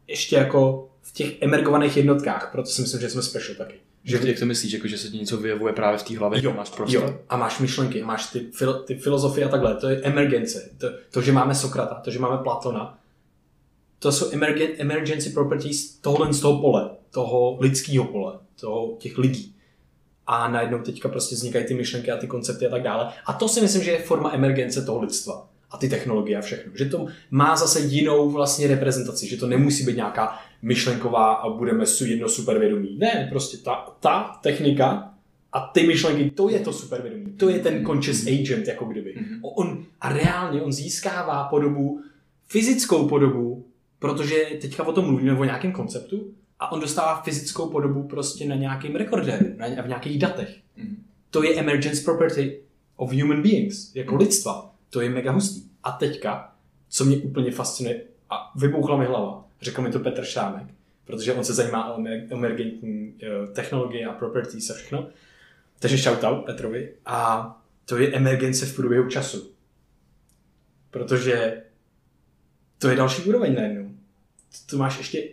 ještě 0.07 0.36
jako 0.36 0.90
v 1.01 1.13
těch 1.13 1.41
emergovaných 1.41 1.97
jednotkách, 1.97 2.49
proto 2.51 2.69
si 2.69 2.81
myslím, 2.81 3.01
že 3.01 3.09
jsme 3.09 3.21
special 3.21 3.55
taky. 3.55 3.75
Že, 4.03 4.19
jak 4.23 4.39
to 4.39 4.45
myslíš, 4.45 4.73
jako, 4.73 4.87
že 4.87 4.97
se 4.97 5.09
ti 5.09 5.17
něco 5.17 5.37
vyjevuje 5.37 5.73
právě 5.73 5.97
v 5.97 6.03
té 6.03 6.17
hlavě, 6.17 6.43
Jo, 6.43 6.53
máš 6.53 6.69
prostor? 6.69 7.03
Jo, 7.03 7.19
a 7.29 7.37
máš 7.37 7.59
myšlenky, 7.59 8.03
máš 8.03 8.25
ty, 8.25 8.39
fil, 8.39 8.73
ty 8.73 8.95
filozofie 8.95 9.45
a 9.45 9.49
takhle, 9.49 9.75
to 9.75 9.89
je 9.89 10.01
emergence. 10.03 10.69
To, 10.77 10.87
to, 11.11 11.21
že 11.21 11.31
máme 11.31 11.55
Sokrata, 11.55 11.95
to, 11.95 12.11
že 12.11 12.19
máme 12.19 12.37
Platona, 12.37 12.99
to 13.99 14.11
jsou 14.11 14.31
emergen, 14.31 14.69
emergency 14.77 15.29
properties 15.29 15.97
tohohle 15.97 16.33
z 16.33 16.41
toho 16.41 16.61
pole, 16.61 16.89
toho 17.11 17.57
lidského 17.59 18.05
pole, 18.05 18.33
toho, 18.59 18.95
těch 18.99 19.17
lidí. 19.17 19.55
A 20.27 20.47
najednou 20.47 20.79
teďka 20.79 21.09
prostě 21.09 21.35
vznikají 21.35 21.65
ty 21.65 21.73
myšlenky 21.73 22.11
a 22.11 22.17
ty 22.17 22.27
koncepty 22.27 22.67
a 22.67 22.69
tak 22.69 22.83
dále. 22.83 23.13
A 23.25 23.33
to 23.33 23.47
si 23.47 23.61
myslím, 23.61 23.83
že 23.83 23.91
je 23.91 23.99
forma 23.99 24.31
emergence 24.33 24.81
toho 24.81 25.01
lidstva. 25.01 25.47
A 25.71 25.77
ty 25.77 25.89
technologie 25.89 26.37
a 26.37 26.41
všechno. 26.41 26.71
Že 26.75 26.85
to 26.85 27.07
má 27.31 27.55
zase 27.55 27.79
jinou 27.79 28.29
vlastně 28.29 28.67
reprezentaci, 28.67 29.27
že 29.27 29.37
to 29.37 29.47
nemusí 29.47 29.85
být 29.85 29.95
nějaká 29.95 30.39
myšlenková 30.62 31.34
a 31.34 31.49
budeme 31.49 31.86
su 31.86 32.05
jedno 32.05 32.30
supervědomí. 32.30 32.97
Ne, 32.97 33.28
prostě 33.30 33.57
ta, 33.57 33.95
ta 33.99 34.39
technika 34.43 35.14
a 35.53 35.59
ty 35.59 35.88
myšlenky, 35.88 36.32
to 36.32 36.49
je 36.49 36.59
to 36.59 36.74
supervědomí. 36.74 37.26
To 37.38 37.49
je 37.49 37.59
ten 37.59 37.86
conscious 37.86 38.28
agent, 38.28 38.68
jako 38.68 38.86
kdyby. 38.86 39.16
On, 39.41 39.86
a 40.01 40.14
reálně 40.14 40.62
on 40.62 40.72
získává 40.72 41.43
podobu, 41.43 42.01
fyzickou 42.47 43.07
podobu, 43.07 43.66
protože 43.99 44.36
teďka 44.62 44.88
o 44.88 44.93
tom 44.93 45.05
mluvíme 45.05 45.38
o 45.38 45.43
nějakém 45.43 45.72
konceptu, 45.72 46.34
a 46.59 46.72
on 46.72 46.80
dostává 46.80 47.22
fyzickou 47.22 47.70
podobu 47.70 48.03
prostě 48.03 48.47
na 48.47 48.55
nějakém 48.55 48.95
rekordéru, 48.95 49.45
na, 49.57 49.68
v 49.68 49.88
nějakých 49.88 50.20
datech. 50.20 50.57
Mhm. 50.78 51.03
To 51.30 51.43
je 51.43 51.59
emergence 51.59 52.03
property 52.03 52.59
of 52.95 53.14
human 53.14 53.41
beings, 53.41 53.95
jako 53.95 54.16
lidstva. 54.16 54.74
To 54.89 55.01
je 55.01 55.09
mega 55.09 55.32
hustý. 55.32 55.62
A 55.84 55.91
teďka, 55.91 56.53
co 56.89 57.05
mě 57.05 57.18
úplně 57.18 57.51
fascinuje, 57.51 58.01
a 58.30 58.51
vybouchla 58.55 58.97
mi 58.97 59.05
hlava, 59.05 59.45
řekl 59.62 59.82
mi 59.82 59.91
to 59.91 59.99
Petr 59.99 60.24
Šámek, 60.24 60.68
protože 61.05 61.34
on 61.34 61.43
se 61.43 61.53
zajímá 61.53 61.93
o 61.93 61.99
emer- 61.99 62.28
emergentní 62.30 63.16
eh, 63.24 63.47
technologie 63.47 64.05
a 64.05 64.14
properties 64.14 64.70
a 64.70 64.74
všechno. 64.74 65.09
Takže 65.80 65.97
shoutout 65.97 66.45
Petrovi. 66.45 66.93
A 67.05 67.47
to 67.86 67.97
je 67.97 68.14
emergence 68.14 68.66
v 68.66 68.76
průběhu 68.76 69.09
času. 69.09 69.51
Protože 70.91 71.64
to 72.78 72.89
je 72.89 72.95
další 72.95 73.22
úroveň 73.24 73.55
najednou. 73.55 73.91
Tu 74.70 74.78
máš 74.78 74.97
ještě 74.97 75.24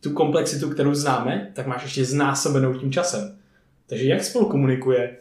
tu 0.00 0.12
komplexitu, 0.12 0.70
kterou 0.70 0.94
známe, 0.94 1.52
tak 1.54 1.66
máš 1.66 1.82
ještě 1.82 2.04
znásobenou 2.04 2.74
tím 2.74 2.92
časem. 2.92 3.38
Takže 3.86 4.04
jak 4.04 4.24
spolu 4.24 4.48
komunikuje 4.48 5.16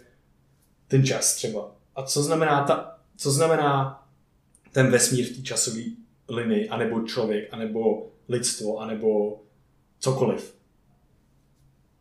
ten 0.88 1.06
čas 1.06 1.36
třeba? 1.36 1.76
A 1.96 2.04
co 2.04 2.24
znamená, 2.24 2.64
ta, 2.64 3.00
co 3.18 3.32
znamená 3.32 4.04
ten 4.72 4.92
vesmír 4.92 5.26
v 5.26 5.36
té 5.36 5.42
časové 5.42 5.82
linii, 6.30 6.70
anebo 6.70 7.02
člověk, 7.02 7.48
anebo 7.52 8.12
lidstvo, 8.30 8.78
anebo 8.78 9.40
cokoliv? 10.00 10.56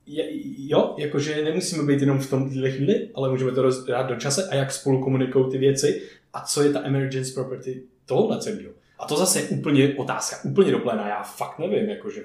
Je, 0.07 0.25
jo, 0.69 0.95
jakože 0.99 1.45
nemusíme 1.45 1.83
být 1.83 2.01
jenom 2.01 2.19
v 2.19 2.31
tom 2.31 2.51
chvíli, 2.51 3.09
ale 3.15 3.31
můžeme 3.31 3.53
to 3.53 3.63
rozdát 3.63 4.09
do 4.09 4.17
čase 4.17 4.49
a 4.49 4.55
jak 4.55 4.73
spolu 4.73 5.05
komunikují 5.05 5.51
ty 5.51 5.59
věci 5.59 6.03
a 6.33 6.41
co 6.41 6.63
je 6.63 6.73
ta 6.73 6.85
emergence 6.85 7.35
property 7.35 7.83
tohohle 8.07 8.41
celého. 8.41 8.73
A 8.99 9.07
to 9.07 9.17
zase 9.17 9.41
je 9.41 9.49
úplně 9.49 9.95
otázka, 9.97 10.37
úplně 10.45 10.73
do 10.73 10.79
pléna, 10.79 11.09
já 11.09 11.23
fakt 11.23 11.59
nevím, 11.59 11.89
jakože 11.89 12.23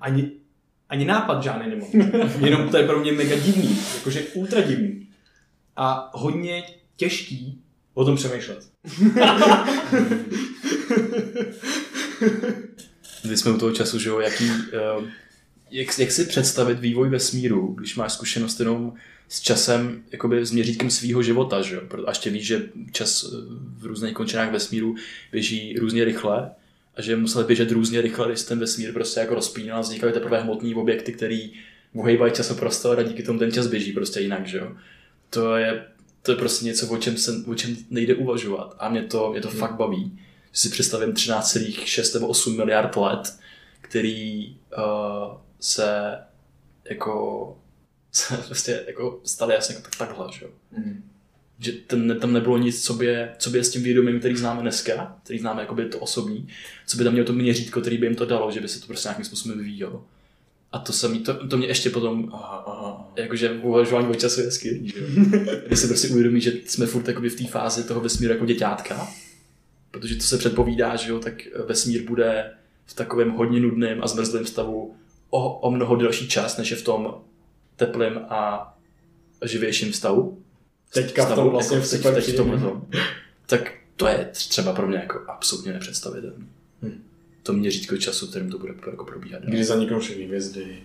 ani, 0.00 0.30
ani 0.88 1.04
nápad 1.04 1.42
žádný 1.42 1.70
nemám. 1.70 1.88
Jenom 2.44 2.68
to 2.68 2.76
je 2.76 2.86
pro 2.86 3.00
mě 3.00 3.12
mega 3.12 3.36
divný, 3.36 3.78
jakože 3.94 4.22
ultra 4.34 4.60
divný. 4.60 5.08
A 5.76 6.10
hodně 6.14 6.62
těžký 6.96 7.62
o 7.94 8.04
tom 8.04 8.16
přemýšlet. 8.16 8.58
Když 13.22 13.40
jsme 13.40 13.52
u 13.52 13.58
toho 13.58 13.72
času, 13.72 13.98
že 13.98 14.08
jo, 14.08 14.20
jaký, 14.20 14.44
uh, 14.44 15.04
jak, 15.70 15.98
jak 15.98 16.10
si 16.10 16.24
představit 16.24 16.80
vývoj 16.80 17.08
vesmíru, 17.08 17.74
když 17.78 17.96
máš 17.96 18.12
zkušenost 18.12 18.60
jenom 18.60 18.92
s 19.28 19.40
časem, 19.40 20.02
jakoby 20.12 20.46
s 20.46 20.52
měřítkem 20.52 20.90
svého 20.90 21.22
života, 21.22 21.62
že 21.62 21.74
jo? 21.74 21.82
A 22.06 22.10
ještě 22.10 22.30
víš, 22.30 22.46
že 22.46 22.62
čas 22.92 23.24
eh, 23.24 23.36
v 23.78 23.86
různých 23.86 24.14
končinách 24.14 24.52
vesmíru 24.52 24.94
běží 25.32 25.76
různě 25.78 26.04
rychle 26.04 26.50
a 26.96 27.02
že 27.02 27.16
musel 27.16 27.44
běžet 27.44 27.70
různě 27.70 28.00
rychle, 28.00 28.28
když 28.28 28.42
ten 28.42 28.58
vesmír 28.58 28.92
prostě 28.92 29.20
jako 29.20 29.34
rozpínal 29.34 29.82
vznikaly 29.82 30.12
teprve 30.12 30.40
hmotné 30.40 30.74
objekty, 30.74 31.12
které 31.12 31.48
uhejbají 31.92 32.32
časoprostor 32.32 33.00
a 33.00 33.02
díky 33.02 33.22
tomu 33.22 33.38
ten 33.38 33.52
čas 33.52 33.66
běží 33.66 33.92
prostě 33.92 34.20
jinak, 34.20 34.46
že 34.46 34.58
jo? 34.58 34.72
To 35.30 35.56
je, 35.56 35.84
to 36.22 36.32
je 36.32 36.36
prostě 36.36 36.64
něco, 36.64 36.88
o 36.88 36.96
čem, 36.96 37.16
se, 37.16 37.32
o 37.46 37.54
čem 37.54 37.76
nejde 37.90 38.14
uvažovat 38.14 38.76
a 38.78 38.88
mě 38.88 39.02
to, 39.02 39.30
mě 39.30 39.40
to 39.40 39.48
fakt 39.48 39.74
baví. 39.74 40.18
Si 40.52 40.68
představím 40.68 41.12
13,6 41.12 42.14
nebo 42.14 42.28
8 42.28 42.56
miliard 42.56 42.96
let, 42.96 43.38
který 43.80 44.56
uh, 44.78 45.36
se 45.60 46.18
jako 46.90 47.56
se 48.12 48.36
prostě 48.36 48.84
jako 48.86 49.20
staly 49.24 49.54
jasně 49.54 49.74
jako 49.74 49.90
tak, 49.90 49.96
takhle, 49.96 50.26
že 50.32 50.44
jo. 50.44 50.50
Mhm. 50.72 51.04
Že 51.60 51.72
ten, 51.72 52.20
tam 52.20 52.32
nebylo 52.32 52.58
nic, 52.58 52.84
co 52.84 52.94
by, 52.94 53.16
co 53.38 53.50
by 53.50 53.58
je 53.58 53.64
s 53.64 53.70
tím 53.70 53.82
vědomím, 53.82 54.18
který 54.18 54.36
známe 54.36 54.62
dneska, 54.62 55.16
který 55.22 55.38
známe 55.38 55.60
jakoby 55.60 55.84
to 55.84 55.98
osobní, 55.98 56.48
co 56.86 56.96
by 56.96 57.04
tam 57.04 57.12
mělo 57.12 57.26
to 57.26 57.32
měřítko, 57.32 57.80
který 57.80 57.98
by 57.98 58.06
jim 58.06 58.14
to 58.14 58.26
dalo, 58.26 58.50
že 58.50 58.60
by 58.60 58.68
se 58.68 58.80
to 58.80 58.86
prostě 58.86 59.08
nějakým 59.08 59.24
způsobem 59.24 59.58
vyvíjelo. 59.58 60.04
A 60.72 60.78
to, 60.78 60.92
se 60.92 61.08
mi, 61.08 61.18
to, 61.18 61.46
to 61.48 61.56
mě 61.56 61.66
ještě 61.66 61.90
potom, 61.90 62.30
Aha, 62.32 62.64
aha. 62.66 63.12
jakože 63.16 63.50
uvažování 63.50 64.08
o 64.08 64.14
času 64.14 64.40
je 64.40 64.50
skvělý, 64.50 64.88
že 64.88 64.98
jo. 64.98 65.06
Když 65.66 65.78
si 65.78 65.86
prostě 65.86 66.08
uvědomí, 66.08 66.40
že 66.40 66.52
jsme 66.66 66.86
furt 66.86 67.08
v 67.08 67.36
té 67.36 67.46
fázi 67.46 67.84
toho 67.84 68.00
vesmíru 68.00 68.32
jako 68.32 68.46
děťátka, 68.46 69.08
protože 69.98 70.16
to 70.16 70.22
se 70.22 70.38
předpovídá, 70.38 70.96
že 70.96 71.10
jo, 71.10 71.18
tak 71.18 71.34
vesmír 71.66 72.04
bude 72.04 72.54
v 72.86 72.94
takovém 72.94 73.30
hodně 73.30 73.60
nudném 73.60 74.02
a 74.02 74.06
zmrzlém 74.06 74.46
stavu 74.46 74.96
o, 75.30 75.58
o 75.58 75.70
mnoho 75.70 75.96
delší 75.96 76.28
čas, 76.28 76.56
než 76.56 76.70
je 76.70 76.76
v 76.76 76.82
tom 76.82 77.14
teplém 77.76 78.26
a 78.28 78.74
živějším 79.44 79.92
stavu. 79.92 80.42
Teďka 80.92 81.22
v 81.22 81.26
Stavu, 81.26 81.42
tom 81.42 81.50
vlastně 81.50 81.76
jako 81.76 81.88
v 81.88 81.90
teď, 81.90 82.14
teď 82.14 82.34
v 82.34 82.36
tomhle 82.36 82.60
tom. 82.60 82.86
Tak 83.46 83.72
to 83.96 84.06
je 84.06 84.28
třeba 84.32 84.72
pro 84.72 84.88
mě 84.88 84.98
jako 84.98 85.24
absolutně 85.28 85.72
nepředstavitelné. 85.72 86.46
Hm. 86.82 87.02
To 87.42 87.52
měřítko 87.52 87.96
času, 87.96 88.26
kterým 88.26 88.50
to 88.50 88.58
bude 88.58 88.74
jako 88.90 89.04
probíhat. 89.04 89.42
Kdy 89.42 89.64
zaniknou 89.64 89.98
všechny 89.98 90.24
hvězdy. 90.24 90.82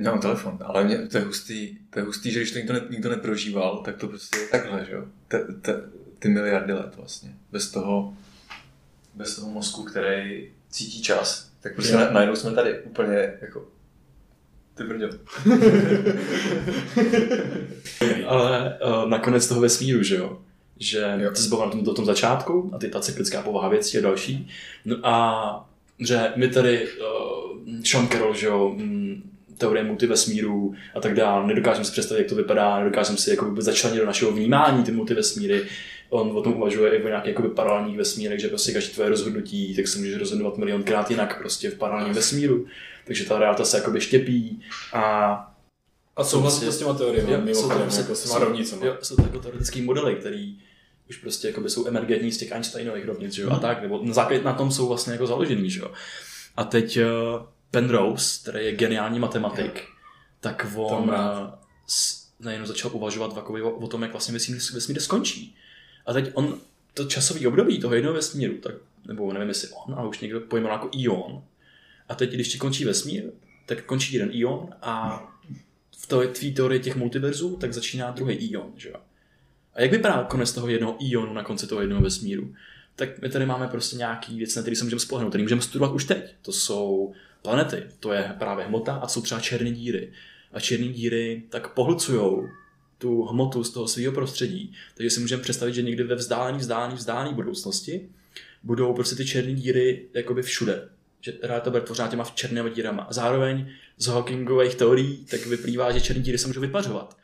Já 0.00 0.10
mám 0.10 0.20
telefon, 0.20 0.58
ale 0.60 0.84
mě, 0.84 0.98
to 0.98 1.18
je 1.18 1.24
hustý, 1.24 1.76
to 1.90 1.98
je 1.98 2.04
hustý, 2.04 2.30
že 2.30 2.40
když 2.40 2.52
to 2.52 2.58
nikdo, 2.58 2.74
ne, 2.74 2.80
nikdo 2.90 3.10
neprožíval, 3.10 3.82
tak 3.84 3.96
to 3.96 4.08
prostě 4.08 4.38
je 4.38 4.46
takhle, 4.46 4.84
že 4.84 4.92
jo? 4.92 5.04
Te, 5.28 5.38
te, 5.38 5.82
ty 6.20 6.28
miliardy 6.28 6.72
let 6.72 6.96
vlastně. 6.96 7.34
Bez 7.52 7.70
toho, 7.70 8.14
bez 9.14 9.36
toho 9.36 9.50
mozku, 9.50 9.84
který 9.84 10.48
cítí 10.70 11.02
čas, 11.02 11.50
tak 11.60 11.74
prostě 11.74 11.94
na, 11.96 12.10
najednou 12.10 12.36
jsme 12.36 12.50
tady 12.50 12.80
úplně 12.82 13.32
jako 13.40 13.64
ty 14.74 14.84
brďo. 14.84 15.08
Ale 18.26 18.78
uh, 18.84 19.08
nakonec 19.08 19.48
toho 19.48 19.60
vesmíru, 19.60 20.02
že 20.02 20.16
jo? 20.16 20.38
Že 20.78 21.14
Jo. 21.18 21.30
ty 21.30 21.36
jsi 21.36 21.48
byl 21.48 21.58
na 21.58 21.70
tom, 21.70 21.94
tom 21.94 22.04
začátku 22.04 22.70
a 22.74 22.78
ty 22.78 22.88
ta 22.88 23.00
cyklická 23.00 23.42
povaha 23.42 23.68
věcí 23.68 23.96
je 23.96 24.02
další. 24.02 24.48
No 24.84 24.96
a 25.02 25.68
že 25.98 26.32
my 26.36 26.48
tady 26.48 26.88
uh, 26.88 27.80
Sean 27.84 28.08
Carroll, 28.08 28.34
že 28.34 28.46
jo, 28.46 28.74
mm, 28.76 29.30
teorie 29.58 29.84
multivesmíru 29.84 30.74
a 30.94 31.00
tak 31.00 31.14
dále, 31.14 31.46
nedokážeme 31.46 31.84
si 31.84 31.92
představit, 31.92 32.20
jak 32.20 32.28
to 32.28 32.34
vypadá, 32.34 32.78
nedokážeme 32.78 33.18
si 33.18 33.30
jako 33.30 33.44
vůbec 33.44 33.64
začlenit 33.64 34.00
do 34.00 34.06
našeho 34.06 34.32
vnímání 34.32 34.84
ty 34.84 34.92
multivesmíry. 34.92 35.62
On 36.10 36.36
o 36.36 36.42
tom 36.42 36.52
uvažuje 36.56 36.96
i 36.98 37.02
o 37.02 37.08
nějakých 37.08 37.28
jakoby 37.28 37.48
paralelních 37.48 37.96
vesmírech, 37.96 38.40
že 38.40 38.48
prostě 38.48 38.72
každé 38.72 38.94
tvoje 38.94 39.08
rozhodnutí, 39.08 39.76
tak 39.76 39.88
se 39.88 39.98
můžeš 39.98 40.16
rozhodovat 40.16 40.58
milionkrát 40.58 41.10
jinak 41.10 41.38
prostě 41.38 41.70
v 41.70 41.74
paralelním 41.74 42.14
vesmíru. 42.14 42.66
Takže 43.06 43.24
ta 43.24 43.38
realita 43.38 43.64
se 43.64 43.76
jakoby 43.76 44.00
štěpí 44.00 44.62
a 44.92 45.02
A 46.16 46.24
souhlasíte 46.24 46.72
s 46.72 46.78
těma 46.78 46.94
teoriemi, 46.94 47.32
Jo, 47.32 47.38
jsou 47.38 47.42
to 47.42 47.44
mimochodem, 47.44 47.82
prostě- 47.82 48.00
jako 48.00 48.14
s 48.14 48.22
těma 48.22 48.34
jsou- 48.38 48.44
rovnicema. 48.44 48.86
Jo, 48.86 48.96
jsou 49.02 49.16
to 49.16 49.22
jako 49.22 49.38
teoretické 49.38 49.82
modely, 49.82 50.14
který 50.14 50.58
už 51.10 51.16
prostě 51.16 51.48
jakoby 51.48 51.70
jsou 51.70 51.86
emergentní 51.86 52.32
z 52.32 52.38
těch 52.38 52.52
Einsteinových 52.52 53.04
rovnic, 53.04 53.32
že 53.32 53.42
jo, 53.42 53.50
a 53.50 53.58
tak, 53.58 53.82
nebo 53.82 54.00
na 54.02 54.12
základě 54.14 54.42
na 54.44 54.52
tom 54.52 54.70
jsou 54.70 54.88
vlastně 54.88 55.12
jako 55.12 55.26
založený, 55.26 55.70
že 55.70 55.80
jo. 55.80 55.90
A 56.56 56.64
teď 56.64 56.98
uh, 56.98 57.02
Penrose, 57.70 58.38
který 58.42 58.66
je 58.66 58.72
geniální 58.72 59.18
matematik, 59.18 59.84
tak 60.40 60.66
on 60.76 61.08
uh, 61.08 61.14
najednou 62.40 62.66
začal 62.66 62.90
uvažovat 62.94 63.36
o, 63.36 63.70
o 63.70 63.86
tom, 63.88 64.02
jak 64.02 64.12
vlastně 64.12 64.32
vesmír, 64.34 64.58
vesmír 64.74 65.00
skončí. 65.00 65.56
A 66.06 66.12
teď 66.12 66.30
on, 66.34 66.60
to 66.94 67.04
časový 67.04 67.46
období 67.46 67.80
toho 67.80 67.94
jednoho 67.94 68.14
vesmíru, 68.14 68.58
tak, 68.58 68.74
nebo 69.06 69.32
nevím 69.32 69.48
jestli 69.48 69.68
on, 69.86 69.94
ale 69.94 70.08
už 70.08 70.20
někdo 70.20 70.40
pojmenoval 70.40 70.78
jako 70.78 70.98
ion. 70.98 71.42
A 72.08 72.14
teď, 72.14 72.32
když 72.32 72.48
ti 72.48 72.58
končí 72.58 72.84
vesmír, 72.84 73.24
tak 73.66 73.84
končí 73.84 74.14
jeden 74.14 74.30
ion 74.32 74.68
a 74.82 75.22
v 75.98 76.06
té 76.06 76.26
tvý 76.26 76.54
teorii 76.54 76.80
těch 76.80 76.96
multiverzů, 76.96 77.56
tak 77.56 77.72
začíná 77.72 78.10
druhý 78.10 78.34
ion, 78.34 78.72
že 78.76 78.88
jo. 78.88 78.96
A 79.74 79.80
jak 79.80 79.90
vypadá 79.90 80.24
konec 80.24 80.52
toho 80.52 80.68
jednoho 80.68 80.96
ionu 81.00 81.32
na 81.32 81.42
konci 81.42 81.66
toho 81.66 81.80
jednoho 81.80 82.02
vesmíru? 82.02 82.54
Tak 82.96 83.22
my 83.22 83.28
tady 83.28 83.46
máme 83.46 83.68
prostě 83.68 83.96
nějaký 83.96 84.38
věc, 84.38 84.56
na 84.56 84.62
který 84.62 84.76
se 84.76 84.84
můžeme 84.84 85.00
spolehnout, 85.00 85.30
který 85.30 85.44
můžeme 85.44 85.62
studovat 85.62 85.92
už 85.92 86.04
teď. 86.04 86.34
To 86.42 86.52
jsou 86.52 87.12
planety, 87.42 87.82
to 88.00 88.12
je 88.12 88.34
právě 88.38 88.64
hmota 88.64 88.94
a 88.94 89.08
jsou 89.08 89.22
třeba 89.22 89.40
černé 89.40 89.70
díry. 89.70 90.12
A 90.52 90.60
černé 90.60 90.88
díry 90.88 91.42
tak 91.50 91.74
pohlcují 91.74 92.48
tu 93.00 93.22
hmotu 93.22 93.64
z 93.64 93.70
toho 93.70 93.88
svého 93.88 94.12
prostředí. 94.12 94.74
Takže 94.94 95.10
si 95.10 95.20
můžeme 95.20 95.42
představit, 95.42 95.74
že 95.74 95.82
někdy 95.82 96.04
ve 96.04 96.14
vzdálené, 96.14 96.58
vzdálené, 96.58 96.94
vzdálené 96.94 97.32
budoucnosti 97.32 98.08
budou 98.62 98.94
prostě 98.94 99.16
ty 99.16 99.26
černé 99.26 99.52
díry 99.52 100.08
jakoby 100.14 100.42
všude. 100.42 100.88
Že 101.20 101.32
realita 101.42 101.70
bude 101.70 101.82
tvořena 101.82 102.08
těma 102.08 102.24
černými 102.24 102.70
dírama. 102.70 103.02
A 103.02 103.12
zároveň 103.12 103.68
z 103.96 104.06
Hawkingových 104.06 104.74
teorií 104.74 105.26
tak 105.30 105.46
vyplývá, 105.46 105.92
že 105.92 106.00
černé 106.00 106.22
díry 106.22 106.38
se 106.38 106.46
můžou 106.46 106.60
vypařovat 106.60 107.20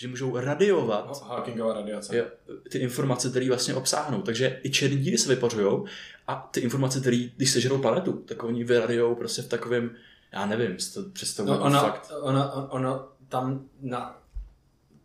že 0.00 0.08
můžou 0.08 0.36
radiovat 0.36 1.22
no, 1.56 1.72
radiace. 1.72 2.30
Ty 2.70 2.78
informace, 2.78 3.30
které 3.30 3.48
vlastně 3.48 3.74
obsáhnou. 3.74 4.22
Takže 4.22 4.60
i 4.62 4.70
černé 4.70 4.96
díry 4.96 5.18
se 5.18 5.34
vypařují 5.34 5.84
a 6.26 6.48
ty 6.50 6.60
informace, 6.60 7.00
které, 7.00 7.16
když 7.36 7.50
sežerou 7.50 7.78
planetu, 7.78 8.12
tak 8.12 8.44
oni 8.44 8.64
vyradiou 8.64 9.14
prostě 9.14 9.42
v 9.42 9.48
takovém, 9.48 9.90
já 10.32 10.46
nevím, 10.46 10.76
to 10.94 11.02
představuji 11.12 11.52
no, 11.52 11.60
ona, 11.60 11.80
fakt. 11.80 12.12
Ona, 12.20 12.72
ona, 12.72 13.08
tam 13.28 13.64
na... 13.80 14.22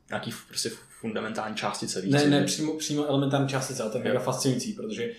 Nějaký 0.09 0.33
prostě 0.47 0.69
fundamentální 0.99 1.55
částice. 1.55 2.01
Víc, 2.01 2.13
ne, 2.13 2.27
ne, 2.27 2.43
přímo, 2.43 2.73
přímo 2.73 3.05
elementární 3.05 3.49
částice, 3.49 3.83
ale 3.83 3.91
to 3.91 3.97
je 3.97 4.03
mega 4.03 4.19
fascinující, 4.19 4.73
protože 4.73 5.11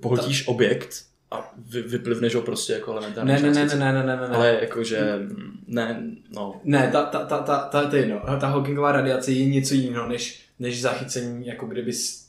pohltíš 0.00 0.42
ta... 0.42 0.50
objekt 0.50 1.04
a 1.30 1.54
vy, 1.56 1.82
vyplivneš 1.82 2.34
ho 2.34 2.42
prostě 2.42 2.72
jako 2.72 2.92
elementární 2.92 3.32
ne, 3.32 3.40
ne, 3.40 3.50
ne, 3.50 3.66
ne, 3.66 3.76
ne, 3.76 3.92
ne, 3.92 4.16
ne, 4.16 4.16
ne. 4.16 4.36
Ale 4.36 4.58
jakože, 4.60 5.18
ne, 5.66 6.02
no. 6.34 6.60
Ne, 6.64 6.90
ta, 6.92 7.02
ta, 7.02 7.24
ta, 7.24 7.38
ta, 7.38 7.68
ta, 7.68 7.90
ta, 7.90 7.96
no, 8.08 8.40
ta 8.40 8.46
Hawkingová 8.46 8.92
radiace 8.92 9.32
je 9.32 9.46
něco 9.46 9.74
jiného, 9.74 10.08
než, 10.08 10.42
než 10.58 10.82
zachycení 10.82 11.46
jako 11.46 11.66
kdyby 11.66 11.92
z 11.92 12.26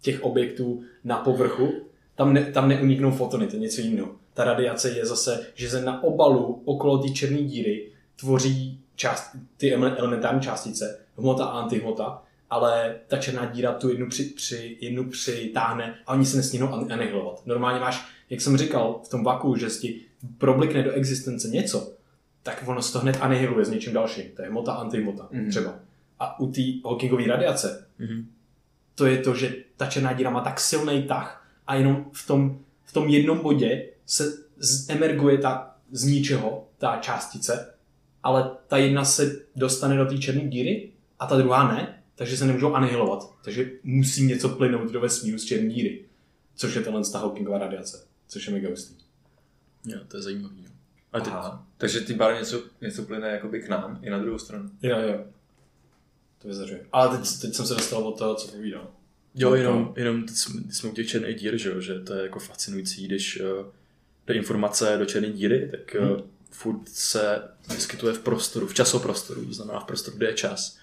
těch 0.00 0.22
objektů 0.22 0.82
na 1.04 1.16
povrchu. 1.16 1.86
Tam, 2.14 2.32
ne, 2.32 2.44
tam 2.44 2.68
neuniknou 2.68 3.10
fotony, 3.10 3.46
to 3.46 3.56
je 3.56 3.60
něco 3.60 3.80
jiného. 3.80 4.08
Ta 4.34 4.44
radiace 4.44 4.90
je 4.90 5.06
zase, 5.06 5.46
že 5.54 5.70
se 5.70 5.82
na 5.82 6.02
obalu 6.02 6.62
okolo 6.64 6.98
té 6.98 7.08
černé 7.08 7.42
díry 7.42 7.92
tvoří 8.16 8.79
část, 9.00 9.30
ty 9.56 9.74
elementární 9.74 10.40
částice, 10.40 10.98
hmota 11.18 11.44
a 11.44 11.60
antihmota, 11.60 12.22
ale 12.50 12.96
ta 13.06 13.16
černá 13.16 13.46
díra 13.46 13.72
tu 13.72 13.88
jednu, 13.88 14.08
při, 14.08 14.24
při, 14.24 14.78
jednu 14.80 15.10
přitáhne 15.10 15.94
a 16.06 16.12
oni 16.12 16.26
se 16.26 16.36
nesmínou 16.36 16.68
anihilovat. 16.72 17.46
Normálně 17.46 17.80
máš 17.80 18.20
jak 18.30 18.40
jsem 18.40 18.56
říkal, 18.56 19.00
v 19.04 19.08
tom 19.08 19.24
vaku, 19.24 19.56
že 19.56 19.66
ti 19.66 20.00
problikne 20.38 20.82
do 20.82 20.92
existence 20.92 21.48
něco, 21.48 21.92
tak 22.42 22.64
ono 22.66 22.82
se 22.82 22.92
to 22.92 22.98
hned 22.98 23.18
anihiluje 23.20 23.64
s 23.64 23.70
něčím 23.70 23.92
dalším. 23.92 24.24
To 24.36 24.42
je 24.42 24.48
hmota, 24.48 24.72
antihmota 24.72 25.28
mm-hmm. 25.32 25.50
třeba. 25.50 25.74
A 26.18 26.40
u 26.40 26.52
té 26.52 26.60
Hawkingové 26.84 27.26
radiace, 27.26 27.86
mm-hmm. 28.00 28.24
to 28.94 29.06
je 29.06 29.18
to, 29.18 29.34
že 29.34 29.54
ta 29.76 29.86
černá 29.86 30.12
díra 30.12 30.30
má 30.30 30.40
tak 30.40 30.60
silný 30.60 31.02
tah 31.02 31.46
a 31.66 31.74
jenom 31.74 32.04
v 32.12 32.26
tom, 32.26 32.58
v 32.84 32.92
tom 32.92 33.08
jednom 33.08 33.38
bodě 33.38 33.88
se 34.06 34.32
emerguje 34.88 35.38
ta 35.38 35.76
z 35.90 36.04
ničeho, 36.04 36.66
ta 36.78 36.96
částice, 36.96 37.69
ale 38.22 38.50
ta 38.68 38.76
jedna 38.76 39.04
se 39.04 39.40
dostane 39.56 39.96
do 39.96 40.06
té 40.06 40.18
černé 40.18 40.48
díry 40.48 40.90
a 41.18 41.26
ta 41.26 41.36
druhá 41.36 41.74
ne, 41.74 42.02
takže 42.14 42.36
se 42.36 42.46
nemůžou 42.46 42.74
anihilovat. 42.74 43.34
Takže 43.44 43.70
musí 43.84 44.26
něco 44.26 44.48
plynout 44.48 44.92
do 44.92 45.00
vesmíru 45.00 45.38
z 45.38 45.44
černé 45.44 45.68
díry, 45.68 46.04
což 46.54 46.74
je 46.74 46.80
tenhle 46.80 47.02
Hawkingová 47.14 47.58
radiace 47.58 48.10
což 48.30 48.46
je 48.46 48.52
mega 48.52 48.68
hustý. 48.68 48.94
Jo, 49.86 49.98
to 50.08 50.16
je 50.16 50.22
zajímavý. 50.22 50.64
Jo. 50.64 50.70
A 51.12 51.20
teď... 51.20 51.32
Aha, 51.32 51.66
takže 51.76 52.00
ty 52.00 52.14
bar 52.14 52.34
něco, 52.34 52.62
něco 52.80 53.02
plyne 53.02 53.28
jakoby 53.28 53.62
k 53.62 53.68
nám 53.68 53.98
i 54.02 54.10
na 54.10 54.18
druhou 54.18 54.38
stranu. 54.38 54.70
Jo, 54.82 54.98
jo. 54.98 55.24
To 56.38 56.48
vyzařuje. 56.48 56.86
Ale 56.92 57.18
teď, 57.18 57.40
teď 57.40 57.54
jsem 57.54 57.66
se 57.66 57.74
dostal 57.74 58.08
od 58.08 58.18
toho, 58.18 58.34
co 58.34 58.48
povídal. 58.48 58.90
Jo, 59.34 59.54
jenom, 59.54 59.94
jenom 59.96 60.26
teď 60.26 60.36
jsme, 60.36 60.60
teď 60.60 60.72
jsme 60.72 60.90
u 60.90 60.92
těch 60.92 61.08
černých 61.08 61.36
dír, 61.36 61.56
že, 61.56 61.80
že 61.82 62.00
to 62.00 62.14
je 62.14 62.22
jako 62.22 62.38
fascinující, 62.38 63.06
když 63.06 63.40
uh, 63.40 63.66
jde 64.26 64.34
informace 64.34 64.96
do 64.98 65.04
černé 65.04 65.30
díry, 65.30 65.68
tak 65.70 65.94
hmm. 65.94 66.22
Furt 66.50 66.88
se 66.88 67.42
vyskytuje 67.74 68.14
v 68.14 68.18
prostoru, 68.18 68.66
v 68.66 68.74
časoprostoru, 68.74 69.44
to 69.44 69.52
znamená 69.52 69.80
v 69.80 69.84
prostoru, 69.84 70.16
kde 70.16 70.26
je 70.26 70.34
čas. 70.34 70.78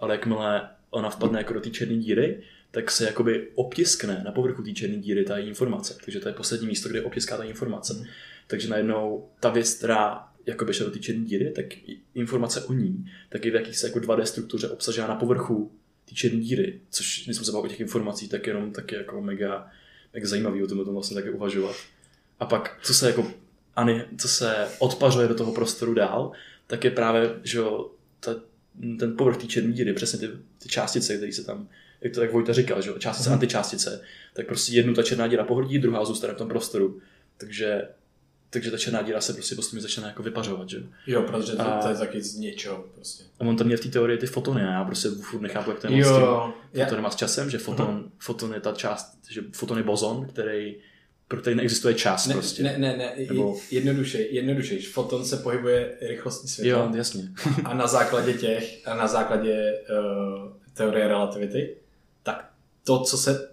Ale 0.00 0.14
jakmile 0.14 0.68
ona 0.90 1.10
vpadne 1.10 1.38
jako 1.38 1.52
do 1.52 1.60
té 1.60 1.70
černé 1.70 1.96
díry, 1.96 2.42
tak 2.70 2.90
se 2.90 3.04
jakoby 3.04 3.48
obtiskne 3.54 4.22
na 4.24 4.32
povrchu 4.32 4.62
té 4.62 4.72
černé 4.72 4.96
díry 4.96 5.24
ta 5.24 5.38
informace. 5.38 5.96
Takže 6.04 6.20
to 6.20 6.28
je 6.28 6.34
poslední 6.34 6.66
místo, 6.66 6.88
kde 6.88 7.02
obtiská 7.02 7.36
ta 7.36 7.44
informace. 7.44 7.94
Mm. 7.94 8.04
Takže 8.46 8.68
najednou 8.68 9.28
ta 9.40 9.50
věc, 9.50 9.74
která 9.74 10.28
jakoby 10.46 10.74
šla 10.74 10.86
do 10.86 10.92
té 10.92 10.98
černé 10.98 11.24
díry, 11.24 11.50
tak 11.50 11.66
informace 12.14 12.64
o 12.64 12.72
ní, 12.72 13.10
tak 13.28 13.44
je 13.44 13.50
v 13.50 13.54
jakýsi 13.54 13.86
jako 13.86 13.98
2D 13.98 14.22
struktuře 14.22 14.68
obsažená 14.68 15.08
na 15.08 15.14
povrchu 15.14 15.72
té 16.08 16.14
černé 16.14 16.40
díry, 16.40 16.80
což 16.90 17.24
když 17.24 17.36
jsme 17.36 17.44
se 17.44 17.52
o 17.52 17.68
těch 17.68 17.80
informací, 17.80 18.28
tak 18.28 18.46
jenom 18.46 18.72
taky 18.72 18.94
jako 18.94 19.22
mega, 19.22 19.70
mega 20.14 20.28
zajímavý 20.28 20.62
o 20.62 20.66
tom, 20.66 20.80
o 20.80 20.84
tom 20.84 20.94
vlastně 20.94 21.14
taky 21.14 21.30
uvažovat. 21.30 21.76
A 22.40 22.46
pak, 22.46 22.78
co 22.82 22.94
se 22.94 23.06
jako 23.06 23.32
ani, 23.76 24.02
co 24.18 24.28
se 24.28 24.68
odpařuje 24.78 25.28
do 25.28 25.34
toho 25.34 25.52
prostoru 25.52 25.94
dál, 25.94 26.32
tak 26.66 26.84
je 26.84 26.90
právě, 26.90 27.34
že 27.42 27.60
ta, 28.20 28.34
ten 28.98 29.16
povrch 29.16 29.36
té 29.36 29.46
černé 29.46 29.72
díry, 29.72 29.92
přesně 29.92 30.18
ty, 30.18 30.28
ty 30.62 30.68
částice, 30.68 31.16
které 31.16 31.32
se 31.32 31.44
tam 31.44 31.68
jak 32.00 32.12
to 32.14 32.20
tak 32.20 32.32
Vojta 32.32 32.52
říkal, 32.52 32.82
že 32.82 32.92
částice, 32.98 33.28
mm. 33.28 33.34
antičástice, 33.34 34.02
tak 34.34 34.46
prostě 34.46 34.72
jednu 34.72 34.94
ta 34.94 35.02
černá 35.02 35.28
díra 35.28 35.44
pohodí, 35.44 35.78
druhá 35.78 36.04
zůstane 36.04 36.34
v 36.34 36.36
tom 36.36 36.48
prostoru. 36.48 37.00
Takže 37.36 37.88
takže 38.52 38.70
ta 38.70 38.78
černá 38.78 39.02
díra 39.02 39.20
se 39.20 39.32
prostě 39.32 39.54
postupně 39.54 39.82
začne 39.82 40.06
jako 40.06 40.22
vypařovat, 40.22 40.68
že? 40.68 40.82
Jo, 41.06 41.22
protože 41.22 41.52
to, 41.52 41.68
a, 41.68 41.82
to 41.82 41.88
je 41.88 41.94
taky 41.94 42.22
z 42.22 42.36
něčeho 42.36 42.84
prostě. 42.94 43.24
A 43.40 43.44
on 43.44 43.56
tam 43.56 43.66
měl 43.66 43.78
v 43.78 43.80
té 43.80 43.88
teorii 43.88 44.18
ty 44.18 44.26
fotony, 44.26 44.60
já 44.60 44.84
prostě 44.84 45.08
furt 45.08 45.40
nechápu, 45.40 45.70
jak 45.70 45.80
to 45.80 45.86
je 45.86 46.04
s 46.04 46.08
tím 46.72 46.84
fotony 46.84 47.02
má 47.02 47.10
s 47.10 47.16
časem, 47.16 47.50
že 47.50 47.58
foton, 47.58 47.86
uh-huh. 47.86 48.10
foton 48.18 48.54
je 48.54 48.60
ta 48.60 48.72
část, 48.72 49.18
že 49.30 49.42
foton 49.52 49.78
je 49.78 49.84
bozon, 49.84 50.26
který 50.26 50.76
pro 51.30 51.40
který 51.40 51.56
neexistuje 51.56 51.94
čas 51.94 52.26
ne, 52.26 52.34
prostě. 52.34 52.62
Ne, 52.62 52.78
ne, 52.78 52.96
ne, 52.96 53.12
Nebo... 53.28 53.56
jednoduše, 53.70 54.18
jednoduše, 54.18 54.78
foton 54.92 55.24
se 55.24 55.36
pohybuje 55.36 55.96
rychlostní 56.00 56.48
světla. 56.48 56.84
Jo, 56.84 56.90
jasně. 56.94 57.28
a 57.64 57.74
na 57.74 57.86
základě 57.86 58.34
těch, 58.34 58.88
a 58.88 58.94
na 58.94 59.06
základě 59.06 59.78
uh, 59.90 60.52
teorie 60.74 61.08
relativity, 61.08 61.76
to, 62.84 63.04
co 63.04 63.18
se 63.18 63.48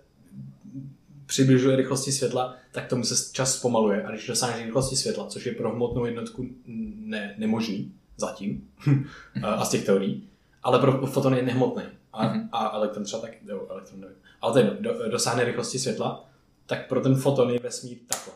přibližuje 1.26 1.76
rychlosti 1.76 2.12
světla, 2.12 2.56
tak 2.72 2.88
tomu 2.88 3.04
se 3.04 3.34
čas 3.34 3.56
zpomaluje. 3.56 4.04
A 4.04 4.12
když 4.12 4.28
dosáhneš 4.28 4.66
rychlosti 4.66 4.96
světla, 4.96 5.28
což 5.28 5.46
je 5.46 5.52
pro 5.52 5.72
hmotnou 5.72 6.06
jednotku 6.06 6.48
ne, 6.96 7.36
nemožný 7.38 7.94
zatím, 8.18 8.70
a 9.44 9.66
z 9.66 9.70
těch 9.70 9.86
teorií, 9.86 10.30
ale 10.64 10.80
pro 10.80 11.08
foton 11.08 11.36
je 11.36 11.42
nehmotný. 11.42 11.84
A, 12.14 12.28
mm-hmm. 12.28 12.50
a 12.52 12.70
elektron 12.70 13.06
třeba 13.06 13.22
tak, 13.22 13.32
jo, 13.48 13.68
elektron 13.70 14.02
nevím. 14.02 14.18
Ale 14.42 14.54
ten 14.54 14.78
do, 14.80 15.10
dosáhne 15.10 15.44
rychlosti 15.44 15.80
světla, 15.80 16.30
tak 16.68 16.88
pro 16.88 17.02
ten 17.02 17.16
foton 17.16 17.50
je 17.50 17.60
vesmír 17.60 17.98
takhle. 18.08 18.34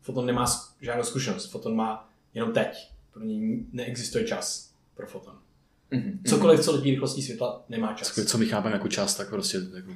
Foton 0.00 0.26
nemá 0.26 0.46
žádnou 0.80 1.04
zkušenost, 1.04 1.50
foton 1.50 1.76
má 1.76 2.10
jenom 2.34 2.52
teď. 2.52 2.90
Pro 3.12 3.24
něj 3.24 3.64
neexistuje 3.72 4.24
čas 4.24 4.74
pro 4.94 5.06
foton. 5.06 5.34
Mm-hmm. 5.92 6.18
Cokoliv, 6.26 6.60
co 6.60 6.72
letí 6.72 6.90
rychlostí 6.90 7.22
světla, 7.22 7.64
nemá 7.68 7.94
čas. 7.94 8.08
Cokoliv, 8.08 8.30
co 8.30 8.38
my 8.38 8.46
chápeme 8.46 8.74
jako 8.74 8.88
čas, 8.88 9.16
tak 9.16 9.28
prostě 9.28 9.58
jako... 9.74 9.92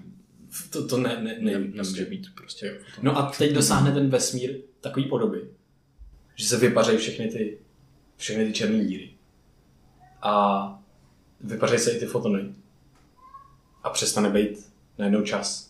To, 0.70 0.88
to 0.88 0.96
ne, 0.96 1.22
ne, 1.22 1.22
ne, 1.22 1.40
ne, 1.40 1.58
nemůže 1.58 1.74
prostě. 1.74 2.04
být 2.04 2.26
prostě. 2.34 2.66
Jo. 2.66 2.74
No 3.02 3.18
a 3.18 3.30
teď 3.30 3.52
dosáhne 3.52 3.92
ten 3.92 4.10
vesmír 4.10 4.60
takový 4.80 5.08
podoby, 5.08 5.50
že 6.34 6.46
se 6.46 6.56
vypařejí 6.56 6.98
všechny 6.98 7.28
ty, 7.28 7.58
všechny 8.16 8.46
ty 8.46 8.52
černé 8.52 8.84
díry. 8.84 9.14
A 10.22 10.82
vypařejí 11.40 11.80
se 11.80 11.90
i 11.90 11.98
ty 11.98 12.06
fotony. 12.06 12.54
A 13.82 13.90
přestane 13.90 14.30
být 14.30 14.72
najednou 14.98 15.22
čas. 15.22 15.69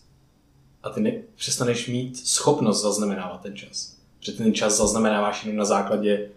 A 0.83 0.89
ty 0.89 1.01
ne, 1.01 1.21
přestaneš 1.35 1.87
mít 1.87 2.27
schopnost 2.27 2.81
zaznamenávat 2.81 3.41
ten 3.41 3.55
čas. 3.55 3.97
Protože 4.19 4.31
ten 4.31 4.53
čas 4.53 4.77
zaznamenáváš 4.77 5.43
jenom 5.43 5.57
na 5.57 5.65
základě 5.65 6.29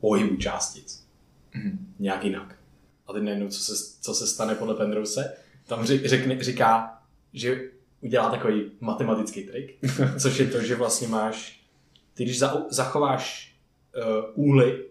pohybu 0.00 0.36
částic. 0.36 1.06
Mm-hmm. 1.54 1.76
Nějak 1.98 2.24
jinak 2.24 2.56
a 3.06 3.12
teď 3.12 3.22
najednou, 3.22 3.48
co 3.48 3.60
se, 3.60 3.94
co 4.00 4.14
se 4.14 4.26
stane 4.26 4.54
podle 4.54 4.74
Penrose, 4.74 5.36
tam 5.66 5.86
řekne, 5.86 6.44
říká, 6.44 7.02
že 7.32 7.70
udělá 8.00 8.30
takový 8.30 8.70
matematický 8.80 9.42
trik, 9.42 9.78
což 10.20 10.38
je 10.38 10.46
to, 10.46 10.60
že 10.60 10.76
vlastně 10.76 11.08
máš, 11.08 11.60
ty 12.14 12.24
když 12.24 12.38
za, 12.38 12.66
zachováš 12.70 13.56
uh, 14.34 14.46
úly 14.46 14.84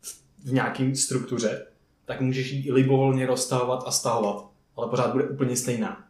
v, 0.00 0.22
v 0.44 0.52
nějakým 0.52 0.96
struktuře, 0.96 1.66
tak 2.04 2.20
můžeš 2.20 2.50
ji 2.50 2.72
libovolně 2.72 3.26
roztahovat 3.26 3.82
a 3.86 3.90
stahovat, 3.90 4.50
ale 4.76 4.88
pořád 4.88 5.12
bude 5.12 5.24
úplně 5.24 5.56
stejná. 5.56 6.05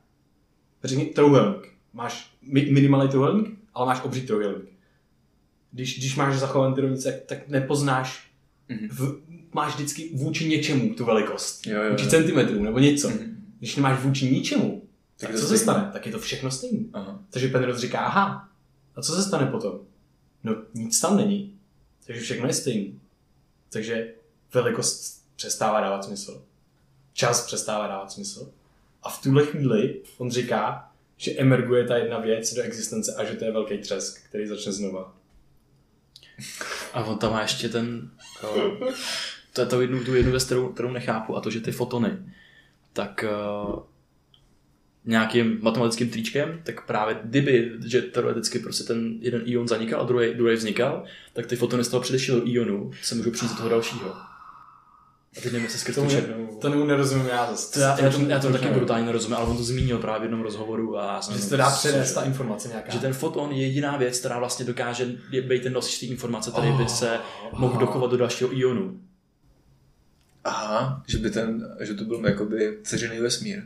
Řekni 0.84 1.04
trouhelník. 1.06 1.68
Máš 1.92 2.36
mi- 2.42 2.70
minimální 2.70 3.10
trouhelník, 3.10 3.58
ale 3.74 3.86
máš 3.86 4.02
obří 4.04 4.26
trouhelník. 4.26 4.68
Když, 5.72 5.98
když 5.98 6.16
máš 6.16 6.38
zachovaný 6.38 6.74
ty 6.74 6.80
rovnice, 6.80 7.12
tak, 7.12 7.38
tak 7.38 7.48
nepoznáš, 7.48 8.30
Mhm. 8.68 8.88
v, 8.88 9.20
máš 9.54 9.74
vždycky 9.74 10.10
vůči 10.14 10.48
něčemu 10.48 10.94
tu 10.94 11.04
velikost. 11.04 11.66
Jo, 11.66 11.82
jo, 11.82 11.90
Vůči 11.90 12.04
jo. 12.04 12.10
centimetrů 12.10 12.62
nebo 12.62 12.78
něco. 12.78 13.08
Mhm. 13.10 13.54
Když 13.58 13.76
nemáš 13.76 14.00
vůči 14.02 14.30
ničemu, 14.32 14.82
tak, 15.16 15.30
to 15.32 15.38
co 15.38 15.46
se 15.46 15.58
stane? 15.58 15.90
Tak 15.92 16.06
je 16.06 16.12
to 16.12 16.18
všechno 16.18 16.50
stejné. 16.50 16.84
Takže 17.30 17.48
Penrose 17.48 17.80
říká, 17.80 17.98
aha, 17.98 18.48
a 18.94 19.02
co 19.02 19.12
se 19.14 19.22
stane 19.22 19.46
potom? 19.46 19.80
No 20.44 20.56
nic 20.74 21.00
tam 21.00 21.16
není. 21.16 21.58
Takže 22.06 22.20
všechno 22.22 22.46
je 22.46 22.54
stejný. 22.54 23.00
Takže 23.70 24.14
velikost 24.54 25.24
přestává 25.36 25.80
dávat 25.80 26.04
smysl. 26.04 26.42
Čas 27.12 27.46
přestává 27.46 27.86
dávat 27.88 28.12
smysl. 28.12 28.50
A 29.06 29.08
v 29.08 29.22
tuhle 29.22 29.46
chvíli 29.46 30.00
on 30.18 30.30
říká, 30.30 30.90
že 31.16 31.32
emerguje 31.32 31.84
ta 31.84 31.96
jedna 31.96 32.18
věc 32.18 32.54
do 32.54 32.62
existence 32.62 33.14
a 33.14 33.24
že 33.24 33.34
to 33.34 33.44
je 33.44 33.52
velký 33.52 33.78
třesk, 33.78 34.28
který 34.28 34.46
začne 34.46 34.72
znova. 34.72 35.14
A 36.92 37.04
on 37.04 37.18
tam 37.18 37.32
má 37.32 37.42
ještě 37.42 37.68
ten, 37.68 38.10
uh, 38.42 38.90
to 39.52 39.60
je 39.60 39.66
to 39.66 39.80
jednu, 39.80 40.04
tu 40.04 40.14
jednu 40.14 40.30
věc, 40.30 40.44
kterou, 40.44 40.68
kterou 40.68 40.90
nechápu, 40.90 41.36
a 41.36 41.40
to, 41.40 41.50
že 41.50 41.60
ty 41.60 41.72
fotony, 41.72 42.18
tak 42.92 43.24
uh, 43.68 43.82
nějakým 45.04 45.58
matematickým 45.62 46.10
tričkem, 46.10 46.60
tak 46.64 46.86
právě 46.86 47.16
kdyby, 47.24 47.72
že 47.86 48.02
teoreticky 48.02 48.58
prostě 48.58 48.84
ten 48.84 49.18
jeden 49.20 49.42
ion 49.44 49.68
zanikal 49.68 50.00
a 50.00 50.04
druhý, 50.04 50.34
druhý 50.34 50.56
vznikal, 50.56 51.04
tak 51.32 51.46
ty 51.46 51.56
fotony 51.56 51.84
z 51.84 51.88
toho 51.88 52.00
předešlého 52.00 52.48
ionu 52.48 52.90
se 53.02 53.14
můžou 53.14 53.30
přijít 53.30 53.50
do 53.50 53.56
toho 53.56 53.68
dalšího. 53.68 54.14
A 55.38 55.40
teď 55.40 55.52
nevím, 55.52 55.64
jestli 55.64 55.78
skrz 55.78 55.94
tu 55.94 56.00
Tomu, 56.00 56.10
černou... 56.10 56.46
to 56.60 56.84
nerozumím 56.86 57.26
já 57.26 57.50
zase. 57.50 57.72
To 57.72 57.80
já, 57.80 58.00
já, 58.00 58.10
tomu, 58.10 58.28
já 58.28 58.38
tomu 58.38 58.52
taky 58.52 58.68
brutálně 58.68 59.06
nerozumím, 59.06 59.36
ale 59.36 59.46
on 59.46 59.56
to 59.56 59.62
zmínil 59.64 59.98
právě 59.98 60.20
v 60.20 60.22
jednom 60.22 60.40
rozhovoru 60.40 60.98
a 60.98 61.12
já 61.14 61.22
jsem 61.22 61.34
Že 61.36 61.40
se 61.42 61.50
to 61.50 61.56
dá 61.56 61.70
přenést 61.70 62.12
ta 62.12 62.22
informace 62.22 62.68
nějaká. 62.68 62.92
že 62.92 62.98
ten 62.98 63.12
foton 63.12 63.52
je 63.52 63.66
jediná 63.66 63.96
věc, 63.96 64.18
která 64.18 64.38
vlastně 64.38 64.64
dokáže 64.64 65.06
být 65.48 65.62
ten 65.62 65.72
nosič 65.72 66.00
té 66.00 66.06
informace, 66.06 66.50
který 66.50 66.72
by 66.72 66.88
se 66.88 67.18
Oh, 67.52 67.60
mohl 67.60 67.80
dochovat 67.80 68.10
do 68.10 68.16
dalšího 68.16 68.58
ionu. 68.58 69.00
Aha, 70.44 71.02
že 71.06 71.18
by 71.18 71.30
ten, 71.30 71.76
že 71.80 71.94
to 71.94 72.04
byl 72.04 72.22
jakoby 72.26 72.78
ceřený 72.82 73.18
vesmír. 73.20 73.62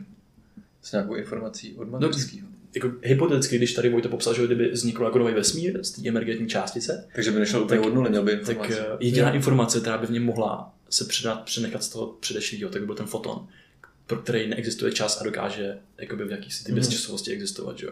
S 0.81 0.91
nějakou 0.91 1.15
informací 1.15 1.75
od 1.77 1.89
Manderského. 1.89 2.47
Jako 2.75 2.91
hypoteticky, 3.01 3.57
když 3.57 3.73
tady 3.73 3.89
Vojta 3.89 4.09
popsal, 4.09 4.33
že 4.33 4.45
kdyby 4.45 4.69
vznikl 4.69 5.03
jako 5.03 5.19
nový 5.19 5.33
vesmír 5.33 5.83
z 5.83 5.91
té 5.91 6.07
emergentní 6.07 6.47
částice, 6.47 7.07
Takže 7.15 7.31
by 7.31 7.39
nešel 7.39 7.63
úplně 7.63 7.79
Tak- 7.79 7.87
od 7.89 7.93
nuly, 7.95 8.09
měl 8.09 8.23
by 8.23 8.31
tak 8.31 8.39
informace. 8.49 8.79
eh, 8.87 8.97
jediná 8.99 9.31
informace, 9.31 9.79
která 9.81 9.97
by 9.97 10.07
v 10.07 10.11
něm 10.11 10.23
mohla 10.25 10.73
se 10.91 11.05
předat, 11.05 11.43
přenechat 11.43 11.83
z 11.83 11.89
toho 11.89 12.07
předešlého, 12.07 12.69
tak 12.71 12.81
by 12.81 12.85
byl 12.85 12.95
ten 12.95 13.05
foton, 13.05 13.47
pro 14.07 14.17
který 14.17 14.49
neexistuje 14.49 14.91
čas 14.91 15.21
a 15.21 15.23
dokáže 15.23 15.79
jakoby 15.97 16.25
v 16.25 16.31
jakýsi 16.31 16.63
ty 16.63 16.71
Mhm. 16.71 16.79
bezčasovosti 16.81 17.31
existovat, 17.31 17.77
že 17.77 17.85
jo. 17.85 17.91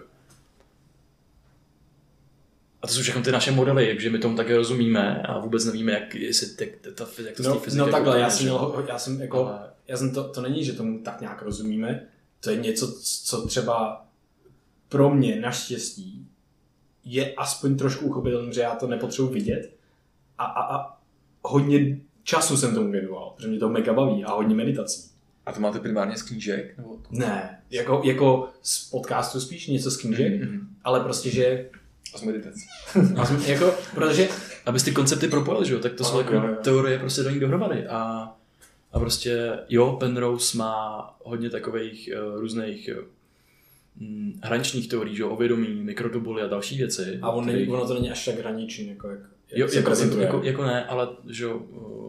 A 2.82 2.88
to 2.88 2.94
jsou 2.94 3.02
všechno 3.02 3.22
ty 3.24 3.32
naše 3.32 3.52
modely, 3.52 3.88
takže 3.88 4.10
my 4.10 4.20
tomu 4.20 4.36
také 4.38 4.58
rozumíme 4.58 5.22
a 5.22 5.40
vůbec 5.40 5.66
nevíme, 5.66 5.92
jak, 5.92 6.16
jestli, 6.16 6.48
jak, 6.66 6.96
ta, 6.96 7.08
jak 7.26 7.36
to 7.38 7.44
No, 7.44 7.50
no 7.50 7.86
jako 7.86 7.92
takhle, 7.92 8.12
plyne, 8.12 8.20
já 8.24 8.30
jsem, 8.30 8.40
že 8.40 8.44
měl, 8.44 8.86
já 8.90 9.00
jsem 9.00 9.22
jako, 9.22 9.46
Ale- 9.48 9.70
já 9.88 9.98
jsem 9.98 10.14
to, 10.14 10.30
to 10.30 10.42
není, 10.42 10.66
že 10.66 10.74
tomu 10.74 11.00
tak 11.00 11.22
nějak 11.22 11.42
rozumíme, 11.42 12.08
to 12.40 12.50
je 12.52 12.58
něco, 12.58 13.00
co 13.02 13.48
třeba 13.48 14.06
pro 14.90 15.10
mě 15.10 15.40
naštěstí 15.40 16.28
je 17.06 17.34
aspoň 17.36 17.78
trošku 17.78 18.06
uchopitelné, 18.06 18.54
že 18.54 18.62
já 18.62 18.76
to 18.76 18.88
nepotřebuji 18.88 19.30
vidět 19.30 19.74
a, 20.38 20.46
a, 20.46 20.76
a 20.78 20.98
hodně 21.42 21.98
času 22.30 22.58
jsem 22.58 22.76
tomu 22.76 22.92
věnoval, 22.92 23.34
protože 23.36 23.48
mě 23.48 23.60
to 23.60 23.70
mega 23.70 23.94
baví 23.94 24.24
a 24.26 24.32
hodně 24.34 24.56
meditací. 24.56 25.10
A 25.46 25.52
to 25.52 25.60
máte 25.60 25.80
primárně 25.80 26.18
z 26.18 26.22
knížek? 26.22 26.78
Nebo 26.78 26.90
to? 26.94 27.08
Ne, 27.12 27.60
jako, 27.72 28.02
jako 28.06 28.50
z 28.62 28.90
podcastu 28.90 29.40
spíš, 29.42 29.68
něco 29.68 29.92
z 29.92 29.98
knížek, 29.98 30.42
Mhm. 30.44 30.68
ale 30.84 31.00
prostě, 31.00 31.30
že 31.30 31.70
A 32.16 32.18
z 32.18 32.24
meditací. 32.24 32.62
a 33.18 33.26
jsem, 33.26 33.42
jako, 33.48 33.74
protože 33.96 34.28
abys 34.66 34.84
ty 34.84 34.92
koncepty 34.92 35.28
propojil, 35.28 35.64
že 35.64 35.74
jo, 35.74 35.80
tak 35.80 35.94
to 35.94 36.04
jsou 36.04 36.18
jako 36.18 36.42
teorie 36.64 37.00
prostě 37.00 37.24
do 37.24 37.30
ní 37.30 37.40
dohromady 37.40 37.88
a, 37.88 38.30
a 38.92 39.00
prostě 39.00 39.50
jo, 39.70 39.98
Penrose 40.00 40.58
má 40.58 41.16
hodně 41.24 41.50
takových 41.50 42.10
uh, 42.34 42.40
různých 42.40 42.90
uh, 42.98 43.06
hraničních 44.44 44.90
teorií, 44.90 45.16
že 45.16 45.22
jo, 45.22 45.30
o 45.30 45.36
vědomí, 45.36 45.68
mikrotubuly 45.68 46.42
a 46.42 46.48
další 46.48 46.78
věci. 46.78 47.20
a 47.22 47.32
on 47.32 47.44
který- 47.44 47.60
není, 47.60 47.72
ono 47.72 47.88
to 47.88 47.94
není 47.94 48.12
až 48.12 48.26
tak 48.26 48.40
hraniční, 48.40 48.88
jako 48.88 49.10
jak, 49.10 49.20
jak 49.50 49.60
jo, 49.60 49.68
se 49.68 49.76
jako, 49.76 49.86
prezentuje. 49.86 50.26
jako, 50.26 50.42
jako, 50.44 50.64
ne, 50.64 50.86
ale 50.86 51.08
že 51.30 51.44
jo, 51.44 51.58
uh, 51.58 52.09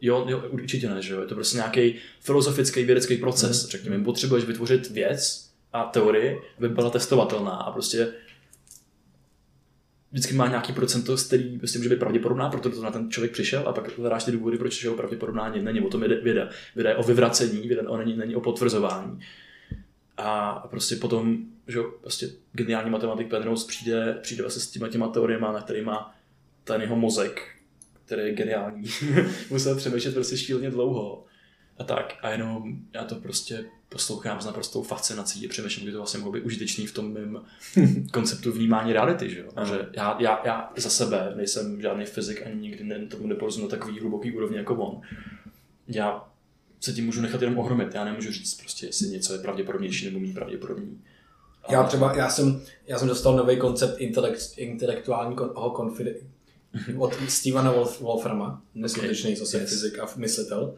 jo, 0.00 0.24
jo, 0.28 0.44
určitě 0.48 0.88
ne, 0.88 1.02
že 1.02 1.14
jo, 1.14 1.20
je 1.20 1.26
to 1.26 1.34
prostě 1.34 1.56
nějaký 1.56 1.94
filozofický 2.20 2.84
vědecký 2.84 3.16
proces, 3.16 3.62
Mhm. 3.62 3.70
řekněme, 3.70 4.04
potřebuješ 4.04 4.44
vytvořit 4.44 4.90
věc 4.90 5.50
a 5.72 5.84
teorii, 5.84 6.38
aby 6.58 6.68
byla 6.68 6.90
testovatelná 6.90 7.50
a 7.50 7.72
prostě 7.72 8.12
vždycky 10.12 10.34
má 10.34 10.48
nějaký 10.48 10.72
procento, 10.72 11.16
z 11.16 11.26
který 11.26 11.58
prostě 11.58 11.78
může 11.78 11.90
být 11.90 11.98
pravděpodobná, 11.98 12.48
proto 12.50 12.70
to 12.70 12.82
na 12.82 12.90
ten 12.90 13.10
člověk 13.10 13.32
přišel 13.32 13.68
a 13.68 13.72
pak 13.72 13.98
hledáš 13.98 14.24
ty 14.24 14.32
důvody, 14.32 14.58
proč 14.58 14.84
je 14.84 14.90
pravděpodobná 14.90 15.48
není. 15.48 15.80
O 15.80 15.88
tom 15.88 16.02
jde 16.02 16.20
věda. 16.20 16.48
Věda 16.74 16.90
je 16.90 16.96
o 16.96 17.02
vyvracení, 17.02 17.68
věda 17.68 17.90
o 17.90 17.96
není, 17.96 18.16
není 18.16 18.36
o 18.36 18.40
potvrzování. 18.40 19.20
A 20.16 20.52
prostě 20.70 20.96
potom, 20.96 21.38
že 21.68 21.78
jo, 21.78 21.94
prostě 22.00 22.28
geniální 22.52 22.90
matematik 22.90 23.28
Penrose 23.28 23.66
přijde, 23.68 24.18
přijde 24.22 24.42
vlastně 24.42 24.62
s 24.62 24.70
těma 24.70 24.88
těma 24.88 25.08
teoriemi, 25.08 25.46
na 25.52 25.60
kterýma 25.60 26.14
ten 26.64 26.80
jeho 26.80 26.96
mozek, 26.96 27.59
který 28.10 28.22
je 28.22 28.34
geniální, 28.34 28.84
musel 29.50 29.76
přemýšlet 29.76 30.14
prostě 30.14 30.36
šíleně 30.36 30.70
dlouho. 30.70 31.24
A 31.78 31.84
tak. 31.84 32.14
A 32.22 32.30
jenom 32.30 32.78
já 32.94 33.04
to 33.04 33.14
prostě 33.14 33.64
poslouchám 33.88 34.40
s 34.40 34.46
naprostou 34.46 34.82
fascinací 34.82 35.46
a 35.46 35.48
přemýšlím, 35.48 35.84
kdy 35.84 35.92
to 35.92 35.98
vlastně 35.98 36.18
mohlo 36.18 36.32
být 36.32 36.44
užitečný 36.44 36.86
v 36.86 36.94
tom 36.94 37.12
mém 37.12 37.44
konceptu 38.12 38.52
vnímání 38.52 38.92
reality. 38.92 39.30
Že? 39.30 39.38
jo? 39.38 39.64
Že 39.64 39.88
já, 39.92 40.16
já, 40.20 40.40
já, 40.44 40.72
za 40.76 40.90
sebe 40.90 41.32
nejsem 41.36 41.80
žádný 41.80 42.04
fyzik 42.04 42.46
ani 42.46 42.60
nikdy 42.60 42.84
ne, 42.84 43.06
tomu 43.06 43.26
neporozumím 43.26 43.68
na 43.68 43.76
takový 43.76 44.00
hluboký 44.00 44.32
úrovni 44.32 44.56
jako 44.56 44.74
on. 44.74 45.00
Já 45.88 46.28
se 46.80 46.92
tím 46.92 47.06
můžu 47.06 47.20
nechat 47.20 47.42
jenom 47.42 47.58
ohromit. 47.58 47.94
Já 47.94 48.04
nemůžu 48.04 48.32
říct 48.32 48.54
prostě, 48.54 48.86
jestli 48.86 49.08
něco 49.08 49.32
je 49.32 49.38
pravděpodobnější 49.38 50.04
nebo 50.04 50.20
méně 50.20 50.34
pravděpodobný. 50.34 51.00
Já 51.70 51.82
třeba, 51.82 52.16
já 52.16 52.30
jsem, 52.30 52.62
já 52.86 52.98
jsem 52.98 53.08
dostal 53.08 53.36
nový 53.36 53.56
koncept 53.56 54.00
intelekt, 54.00 54.40
intelektuálního 54.56 55.70
konfide, 55.70 56.14
od 56.98 57.14
Stevena 57.28 57.72
Wolf, 57.72 58.00
Wolframa, 58.00 58.62
neskutečný 58.74 59.36
zase 59.36 59.58
Yes. 59.58 59.70
fyzik 59.70 59.98
a 59.98 60.08
myslitel. 60.16 60.74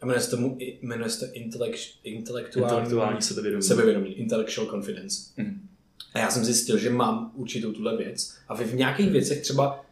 A 0.00 0.06
jmenuje 0.06 0.20
se, 0.20 0.30
tomu, 0.30 0.56
jmenuje 0.82 1.10
se 1.10 1.26
to 1.26 1.32
intelekt, 1.34 1.78
intelektuální, 2.04 2.76
Intelektuální 2.76 3.22
sebevědomí. 3.22 3.62
sebevědomí, 3.62 4.12
intellectual 4.12 4.66
confidence. 4.66 5.20
Mhm. 5.36 5.68
A 6.14 6.18
já 6.18 6.30
jsem 6.30 6.44
zjistil, 6.44 6.78
že 6.78 6.90
mám 6.90 7.32
určitou 7.34 7.72
tuhle 7.72 7.96
věc 7.96 8.34
a 8.48 8.54
v 8.56 8.74
nějakých 8.74 9.10
věcech 9.10 9.40
třeba 9.42 9.84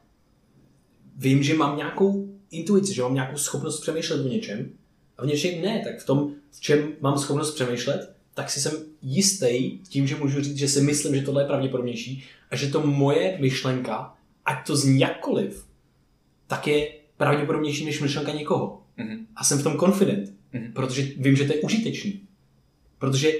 vím, 1.16 1.42
že 1.42 1.54
mám 1.54 1.76
nějakou 1.76 2.28
intuici, 2.50 2.94
že 2.94 3.02
mám 3.02 3.14
nějakou 3.14 3.36
schopnost 3.36 3.80
přemýšlet 3.80 4.20
o 4.24 4.28
něčem 4.28 4.70
a 5.18 5.22
v 5.24 5.26
něčem 5.26 5.62
ne, 5.62 5.80
tak 5.84 6.00
v 6.00 6.06
tom, 6.06 6.34
v 6.50 6.60
čem 6.60 6.92
mám 7.00 7.18
schopnost 7.18 7.54
přemýšlet, 7.54 8.12
tak 8.34 8.50
si 8.50 8.60
jsem 8.60 8.72
jistý 9.02 9.78
tím, 9.78 10.06
že 10.06 10.16
můžu 10.16 10.40
říct, 10.40 10.56
že 10.56 10.68
si 10.68 10.80
myslím, 10.80 11.14
že 11.16 11.22
tohle 11.22 11.42
je 11.42 11.46
pravděpodobnější 11.46 12.24
a 12.50 12.56
že 12.56 12.66
to 12.70 12.86
moje 12.86 13.38
myšlenka, 13.40 14.16
ať 14.50 14.66
to 14.66 14.76
zní 14.76 15.00
jakkoliv, 15.00 15.66
tak 16.46 16.66
je 16.66 16.92
pravděpodobnější 17.16 17.84
než 17.84 18.00
myšlenka 18.00 18.32
někoho. 18.32 18.82
Mhm. 18.96 19.26
A 19.36 19.44
jsem 19.44 19.58
v 19.58 19.62
tom 19.62 19.78
confident, 19.78 20.32
Mhm. 20.52 20.72
protože 20.72 21.02
vím, 21.16 21.36
že 21.36 21.44
to 21.44 21.52
je 21.52 21.60
užitečný. 21.60 22.20
Protože 22.98 23.32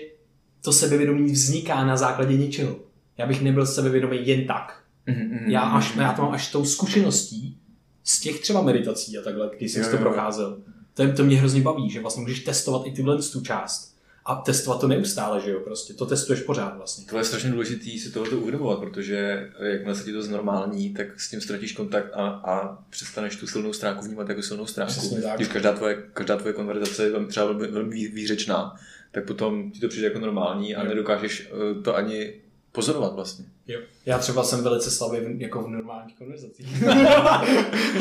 to 0.62 0.73
sebevědomí 0.73 1.32
vzniká 1.32 1.85
na 1.85 1.97
základě 1.97 2.37
něčeho. 2.37 2.77
Já 3.19 3.27
bych 3.27 3.43
nebyl 3.43 3.66
sebevědomý 3.66 4.27
jen 4.28 4.47
tak. 4.47 4.82
Mhm, 5.07 5.20
mhm, 5.28 5.51
Já, 5.51 5.61
až, 5.61 5.93
mhm. 5.93 6.01
já 6.01 6.12
to 6.12 6.23
mám 6.23 6.32
až 6.32 6.49
tou 6.53 6.65
zkušeností 6.65 7.59
z 8.05 8.20
těch 8.20 8.41
třeba 8.41 8.62
meditací 8.62 9.19
a 9.19 9.23
takhle, 9.23 9.51
když 9.59 9.73
jsem 9.73 9.82
Jo, 9.82 9.91
to 9.91 9.97
procházel. 9.97 10.59
To, 10.95 11.12
to 11.12 11.24
mě 11.24 11.37
hrozně 11.37 11.61
baví, 11.61 11.91
že 11.91 12.01
vlastně 12.01 12.20
můžeš 12.23 12.41
testovat 12.41 12.87
i 12.87 12.91
tyhle 12.93 13.23
tu 13.23 13.41
část. 13.41 13.90
A 14.31 14.35
testovat 14.35 14.81
to 14.81 14.89
neustále, 14.89 15.40
že 15.40 15.51
jo, 15.51 15.61
prostě. 15.61 15.94
To 15.94 16.07
testuješ 16.07 16.43
pořád 16.43 16.77
vlastně. 16.77 17.05
Tohle 17.05 17.20
je 17.20 17.24
strašně 17.24 17.51
důležité 17.51 17.85
si 17.98 18.11
tohle 18.12 18.31
uvědomovat, 18.31 18.78
protože 18.78 19.51
jakmile 19.62 19.94
se 19.94 20.05
ti 20.05 20.12
to 20.12 20.23
znormální, 20.23 20.94
tak 20.94 21.20
s 21.20 21.31
tím 21.31 21.40
ztratíš 21.40 21.73
kontakt 21.73 22.11
a, 22.15 22.27
a 22.28 22.78
přestaneš 22.90 23.36
tu 23.36 23.47
silnou 23.47 23.73
stránku 23.73 24.05
vnímat 24.05 24.28
jako 24.28 24.43
silnou 24.43 24.66
stránku. 24.66 24.93
Přesně 24.93 25.23
tak. 25.23 25.36
Když 25.36 25.48
každá 25.48 25.73
tvoje, 25.73 26.02
každá 26.12 26.36
tvoje 26.36 26.52
konverzace 26.52 27.05
je 27.05 27.27
třeba 27.27 27.47
velmi, 27.47 27.66
velmi 27.66 27.94
vý- 27.94 28.12
výřečná, 28.15 28.74
tak 29.12 29.24
potom 29.27 29.70
ti 29.70 29.81
to 29.81 29.89
přijde 29.89 30.07
jako 30.07 30.19
normální 30.19 30.77
a 30.77 30.82
Jo. 30.82 30.89
nedokážeš 30.89 31.51
eh, 31.52 31.82
to 31.82 31.97
ani 31.97 32.32
pozorovat 32.73 33.15
vlastně. 33.15 33.45
Jo. 33.67 33.81
Já 34.07 34.19
třeba 34.19 34.45
jsem 34.45 34.65
velice 34.65 34.91
slabý 34.91 35.19
v, 35.21 35.41
jako 35.41 35.63
v 35.63 35.69
normálních 35.69 36.17
konverzacích. 36.17 36.89
a, 36.89 37.45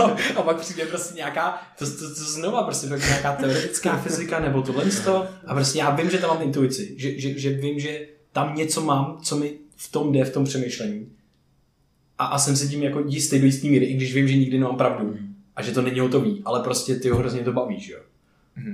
a 0.36 0.42
pak 0.42 0.60
přijde 0.60 0.86
prostě 0.86 1.16
nějaká, 1.16 1.62
to, 1.80 1.86
to, 1.86 2.16
to 2.16 2.24
znova 2.24 2.64
prostě 2.64 2.88
pak 2.88 3.00
nějaká 3.00 3.36
teoretická 3.36 3.98
fyzika 3.98 4.40
nebo 4.40 4.62
tohle 4.62 4.86
to. 5.06 5.28
A 5.46 5.54
prostě 5.56 5.80
já 5.80 5.90
vím, 5.90 6.10
že 6.10 6.18
tam 6.18 6.30
mám 6.30 6.42
intuici, 6.42 6.94
že, 6.98 7.20
že, 7.20 7.40
že 7.40 7.50
vím, 7.50 7.80
že 7.80 8.08
tam 8.32 8.56
něco 8.56 8.82
mám, 8.82 9.20
co 9.24 9.38
mi 9.38 9.54
v 9.76 9.92
tom 9.92 10.12
jde, 10.12 10.26
v 10.26 10.34
tom 10.34 10.46
přemýšlení. 10.46 11.12
A, 12.18 12.26
a 12.26 12.40
jsem 12.40 12.58
si 12.58 12.70
tím 12.70 12.84
jako 12.84 13.04
jistý 13.08 13.40
do 13.40 13.46
jistý 13.46 13.70
míry, 13.70 13.86
i 13.86 13.94
když 13.94 14.14
vím, 14.14 14.28
že 14.28 14.38
nikdy 14.38 14.60
nemám 14.60 14.78
pravdu. 14.78 15.18
A 15.56 15.62
že 15.62 15.72
to 15.72 15.82
není 15.82 16.00
hotový, 16.00 16.42
ale 16.46 16.64
prostě 16.64 16.96
ty 16.96 17.10
ho 17.10 17.18
hrozně 17.18 17.44
to 17.44 17.52
baví, 17.54 17.80
že 17.80 17.94
jo. 17.94 18.00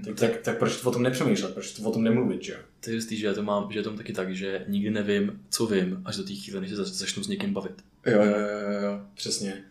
Tak, 0.05 0.19
tak, 0.19 0.37
tak 0.37 0.57
proč 0.57 0.83
o 0.83 0.91
tom 0.91 1.03
nepřemýšlet, 1.03 1.53
proč 1.53 1.71
to 1.71 1.89
o 1.89 1.91
tom 1.91 2.03
nemluvit, 2.03 2.43
že 2.43 2.53
jo? 2.53 2.59
To 2.79 2.89
je 2.89 2.95
jistý, 2.95 3.17
že 3.17 3.27
já 3.27 3.33
to 3.33 3.43
mám, 3.43 3.71
že 3.71 3.79
je 3.79 3.83
to 3.83 3.91
taky 3.97 4.13
tak, 4.13 4.35
že 4.35 4.65
nikdy 4.67 4.91
nevím, 4.91 5.41
co 5.49 5.65
vím, 5.65 6.01
až 6.05 6.17
do 6.17 6.23
té 6.23 6.33
chvíle, 6.33 6.61
než 6.61 6.69
se 6.69 6.75
zač- 6.75 6.87
začnu 6.87 7.23
s 7.23 7.27
někým 7.27 7.53
bavit. 7.53 7.83
Jo, 8.05 8.23
jo, 8.23 8.39
jo, 8.39 8.81
jo. 8.81 9.01
Přesně. 9.13 9.63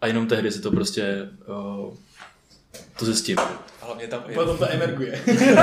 A 0.00 0.06
jenom 0.06 0.26
tehdy 0.26 0.52
si 0.52 0.60
to 0.60 0.70
prostě 0.70 1.28
uh, 1.48 1.94
to 2.98 3.04
zjistím. 3.04 3.38
A 3.38 3.86
hlavně 3.86 4.06
tam 4.06 4.24
je, 4.28 4.34
Potom 4.34 4.58
to 4.58 4.72
emerguje. 4.72 5.20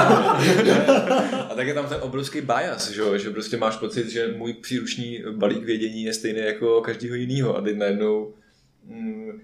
a 1.49 1.55
tak 1.55 1.67
je 1.67 1.73
tam 1.73 1.89
ten 1.89 1.97
obrovský 2.01 2.41
bias, 2.41 2.91
že, 2.91 3.01
jo? 3.01 3.17
že 3.17 3.29
prostě 3.29 3.57
máš 3.57 3.75
pocit, 3.75 4.09
že 4.09 4.33
můj 4.37 4.53
příruční 4.53 5.23
balík 5.31 5.63
vědění 5.63 6.03
je 6.03 6.13
stejný 6.13 6.39
jako 6.39 6.81
každýho 6.81 7.15
jiného 7.15 7.57
a 7.57 7.61
teď 7.61 7.77
najednou 7.77 8.33
mm, 8.83 9.41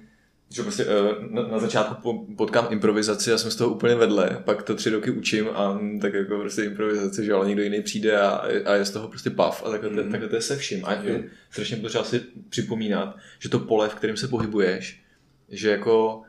že 0.53 0.63
prostě 0.63 0.83
eh, 0.83 1.27
na, 1.29 1.47
na 1.47 1.59
začátku 1.59 1.95
po- 2.01 2.35
potkám 2.35 2.67
improvizaci 2.69 3.33
a 3.33 3.37
jsem 3.37 3.51
z 3.51 3.55
toho 3.55 3.69
úplně 3.69 3.95
vedle, 3.95 4.41
pak 4.45 4.63
to 4.63 4.75
tři 4.75 4.89
roky 4.89 5.11
učím 5.11 5.47
a 5.53 5.73
mm, 5.73 5.99
tak 5.99 6.13
jako 6.13 6.39
prostě 6.39 6.63
improvizace, 6.63 7.25
že 7.25 7.33
ale 7.33 7.47
někdo 7.47 7.63
jiný 7.63 7.81
přijde 7.81 8.17
a, 8.17 8.29
a 8.65 8.73
je 8.73 8.85
z 8.85 8.91
toho 8.91 9.07
prostě 9.07 9.29
pav 9.29 9.63
a 9.65 9.69
takhle, 9.69 9.89
mm. 9.89 10.11
takhle 10.11 10.29
to 10.29 10.35
je 10.35 10.41
se 10.41 10.57
vším 10.57 10.85
a 10.85 10.93
je 10.93 11.29
strašně 11.51 11.77
potřeba 11.77 12.03
si 12.03 12.21
připomínat, 12.49 13.17
že 13.39 13.49
to 13.49 13.59
pole, 13.59 13.89
v 13.89 13.95
kterém 13.95 14.17
se 14.17 14.27
pohybuješ, 14.27 15.01
že 15.49 15.69
jako 15.69 16.21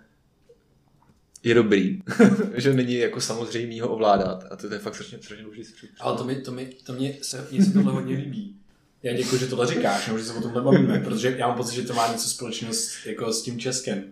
je 1.43 1.55
dobrý, 1.55 2.03
že 2.55 2.75
není 2.75 2.95
jako 2.95 3.21
samozřejmý 3.21 3.81
ho 3.81 3.89
ovládat 3.89 4.45
a 4.51 4.57
to, 4.57 4.69
to 4.69 4.75
je 4.75 4.81
fakt 4.81 4.95
strašně, 4.95 5.19
strašně 5.19 5.45
důležité. 5.45 5.73
připomínat. 5.75 6.01
Ale 6.01 6.19
to, 6.19 6.25
mi, 6.25 6.37
to, 6.37 6.53
mi, 6.53 6.71
to 6.85 6.93
mě 6.93 7.15
se, 7.23 7.47
mě 7.51 7.65
se 7.65 7.73
tohle 7.73 7.93
hodně 7.93 8.17
líbí. 8.17 8.57
Já 9.05 9.13
děkuji, 9.13 9.39
že 9.39 9.47
tohle 9.47 9.67
říkáš, 9.67 10.07
nebo 10.07 10.19
že 10.19 10.25
se 10.25 10.33
o 10.33 10.43
tom 10.43 10.55
nebavíme, 10.55 11.01
protože 11.01 11.35
já 11.39 11.49
mám 11.49 11.57
pocit, 11.57 11.75
že 11.75 11.83
to 11.83 11.95
má 11.95 12.13
něco 12.13 12.29
společného 12.29 12.75
s, 12.75 13.07
jako 13.07 13.33
s 13.33 13.43
tím 13.43 13.59
Českem. 13.59 14.05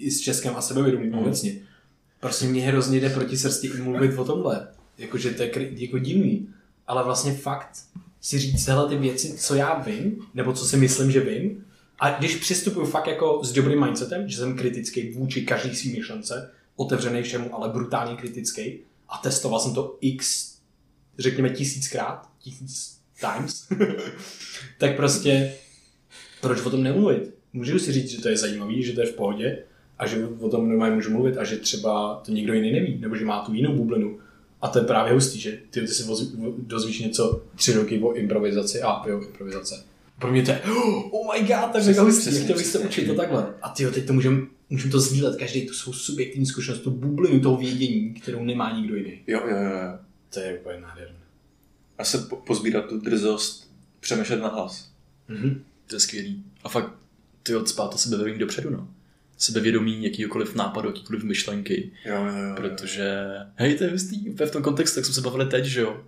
I 0.00 0.10
s 0.10 0.20
Českem 0.20 0.56
a 0.56 0.60
sebevědomím 0.60 1.12
mm. 1.12 1.18
obecně. 1.18 1.56
Prostě 2.20 2.46
mě 2.46 2.62
hrozně 2.62 3.00
jde 3.00 3.10
proti 3.10 3.36
srsti 3.36 3.66
i 3.66 3.82
mluvit 3.82 4.18
o 4.18 4.24
tomhle. 4.24 4.68
Jakože 4.98 5.30
to 5.30 5.42
je 5.42 5.50
jako 5.82 5.98
divný. 5.98 6.48
Ale 6.86 7.04
vlastně 7.04 7.32
fakt 7.32 7.70
si 8.20 8.38
říct 8.38 8.64
tyhle 8.64 8.88
ty 8.88 8.96
věci, 8.96 9.34
co 9.38 9.54
já 9.54 9.78
vím, 9.78 10.26
nebo 10.34 10.52
co 10.52 10.64
si 10.66 10.76
myslím, 10.76 11.10
že 11.10 11.20
vím, 11.20 11.64
a 11.98 12.10
když 12.10 12.36
přistupuju 12.36 12.86
fakt 12.86 13.06
jako 13.06 13.40
s 13.44 13.52
dobrým 13.52 13.84
mindsetem, 13.84 14.28
že 14.28 14.36
jsem 14.36 14.56
kritický 14.56 15.12
vůči 15.12 15.42
každý 15.42 15.76
svý 15.76 15.92
myšlence, 15.92 16.50
otevřený 16.76 17.22
všemu, 17.22 17.54
ale 17.54 17.68
brutálně 17.68 18.16
kritický, 18.16 18.78
a 19.08 19.18
testoval 19.18 19.60
jsem 19.60 19.74
to 19.74 19.98
x, 20.00 20.54
řekněme 21.18 21.50
tisíckrát, 21.50 22.28
tisíc 22.38 23.00
times, 23.20 23.68
tak 24.78 24.96
prostě 24.96 25.54
proč 26.40 26.60
o 26.60 26.70
tom 26.70 26.82
nemluvit? 26.82 27.34
Můžu 27.52 27.78
si 27.78 27.92
říct, 27.92 28.10
že 28.10 28.22
to 28.22 28.28
je 28.28 28.36
zajímavý, 28.36 28.82
že 28.82 28.92
to 28.92 29.00
je 29.00 29.06
v 29.06 29.14
pohodě 29.14 29.64
a 30.00 30.06
že 30.06 30.26
o 30.40 30.48
tom 30.48 30.68
normálně 30.68 30.94
můžu 30.94 31.10
mluvit 31.10 31.38
a 31.38 31.44
že 31.44 31.56
třeba 31.56 32.22
to 32.24 32.32
někdo 32.32 32.52
jiný 32.52 32.72
neví, 32.72 32.98
nebo 33.00 33.16
že 33.16 33.24
má 33.24 33.44
tu 33.44 33.52
jinou 33.52 33.72
bublinu. 33.76 34.18
A 34.60 34.68
to 34.68 34.78
je 34.78 34.84
právě 34.84 35.12
hustý, 35.12 35.40
že 35.40 35.58
ty, 35.70 35.80
ty 35.80 35.88
si 35.88 36.02
voz- 36.02 36.54
dozvíš 36.58 37.00
něco 37.00 37.42
tři 37.56 37.72
roky 37.72 38.00
o 38.02 38.12
improvizaci 38.12 38.82
a 38.82 39.08
jo, 39.08 39.22
improvizace. 39.22 39.84
Pro 40.18 40.32
mě 40.32 40.42
to 40.42 40.50
je, 40.50 40.62
oh 41.10 41.34
my 41.34 41.40
god, 41.40 41.72
tak 41.72 41.84
mega 41.86 42.02
hustý, 42.02 42.30
chtěl 42.30 42.56
bych 42.56 42.66
se 42.66 42.78
učit 42.78 43.06
to 43.06 43.14
takhle. 43.14 43.54
A 43.62 43.68
ty 43.68 43.86
teď 43.90 44.06
to 44.06 44.12
můžeme 44.12 44.40
můžem 44.70 44.90
to 44.90 45.00
sdílet, 45.00 45.36
každý 45.36 45.66
tu 45.66 45.74
svou 45.74 45.92
subjektivní 45.92 46.46
zkušenost, 46.46 46.80
tu 46.80 46.90
bublinu 46.90 47.40
toho 47.40 47.56
vědění, 47.56 48.14
kterou 48.14 48.44
nemá 48.44 48.76
nikdo 48.76 48.96
jiný. 48.96 49.20
Jo, 49.26 49.40
jo, 49.50 49.56
jo, 49.56 49.70
jo. 49.70 49.98
To 50.34 50.40
je 50.40 50.58
úplně 50.58 50.80
nádherné. 50.80 51.16
A 51.98 52.04
se 52.04 52.18
po, 52.18 52.36
pozbírat 52.36 52.88
tu 52.88 52.98
drzost, 53.00 53.70
přemýšlet 54.00 54.36
na 54.36 54.48
hlas. 54.48 54.90
Mhm. 55.28 55.62
To 55.86 55.96
je 55.96 56.00
skvělý. 56.00 56.44
A 56.64 56.68
fakt, 56.68 56.92
ty 57.42 57.56
odspát 57.56 57.90
to 57.90 57.98
sebevědomí 57.98 58.38
dopředu, 58.38 58.70
no. 58.70 58.88
Sebevědomí 59.40 60.04
jakýkoliv 60.04 60.54
nápadu, 60.54 60.88
jakýkoliv 60.88 61.22
myšlenky. 61.22 61.92
Jo, 62.04 62.24
jo, 62.26 62.44
jo. 62.44 62.54
Protože, 62.56 63.26
hej, 63.54 63.78
to 63.78 63.84
je 63.84 63.90
hustý, 63.90 64.30
úplně 64.30 64.46
v 64.46 64.52
tom 64.52 64.62
kontextu, 64.62 64.98
jak 64.98 65.06
jsme 65.06 65.14
se 65.14 65.20
bavili 65.20 65.46
teď, 65.46 65.64
že 65.64 65.80
jo. 65.80 66.04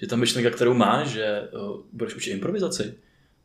Že 0.00 0.06
ta 0.06 0.16
myšlenka, 0.16 0.50
kterou 0.50 0.74
máš, 0.74 1.08
že 1.08 1.48
uh, 1.52 1.80
budeš 1.92 2.14
učit 2.14 2.30
improvizaci, 2.30 2.94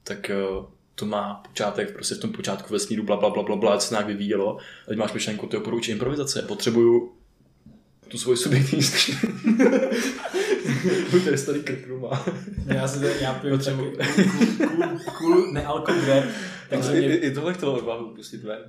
tak 0.04 0.32
uh, 0.60 0.66
to 0.96 1.06
má 1.06 1.34
počátek, 1.34 1.94
prostě 1.94 2.16
v 2.16 2.20
tom 2.20 2.32
počátku 2.32 2.74
vesmíru, 2.74 3.04
bla, 3.04 3.18
bla, 3.18 3.30
bla, 3.30 3.44
bla, 3.44 3.56
bla, 3.56 3.80
se 3.80 3.94
nějak 3.94 4.08
vyvíjelo. 4.08 4.58
A 4.58 4.90
teď 4.90 4.98
máš 4.98 5.14
myšlenku, 5.14 5.48
ty 5.48 5.58
budu 5.58 5.78
učit 5.78 5.92
improvizace, 5.92 6.42
potřebuju 6.42 7.12
tu 8.08 8.18
svoji 8.18 8.38
subjektivní 8.38 8.84
zkušenost. 8.84 9.36
Tady 11.26 11.38
starý 11.38 11.60
krknu 11.60 12.00
má. 12.00 12.26
Já 12.66 12.88
si 12.88 13.00
to, 13.00 13.06
já 13.06 13.34
piju 13.34 13.58
třeba 13.58 13.78
cool, 13.78 13.92
cool, 14.58 15.00
cool 15.18 15.52
nealko 15.54 15.94
grab, 16.06 16.24
Tak 16.24 16.34
takže 16.70 16.92
i, 16.92 17.08
mě 17.08 17.18
i, 17.18 17.28
i 17.28 17.34
tohle 17.34 17.54
chtělo 17.54 17.74
odvahu 17.74 18.16
pustit 18.16 18.44
ven. 18.44 18.60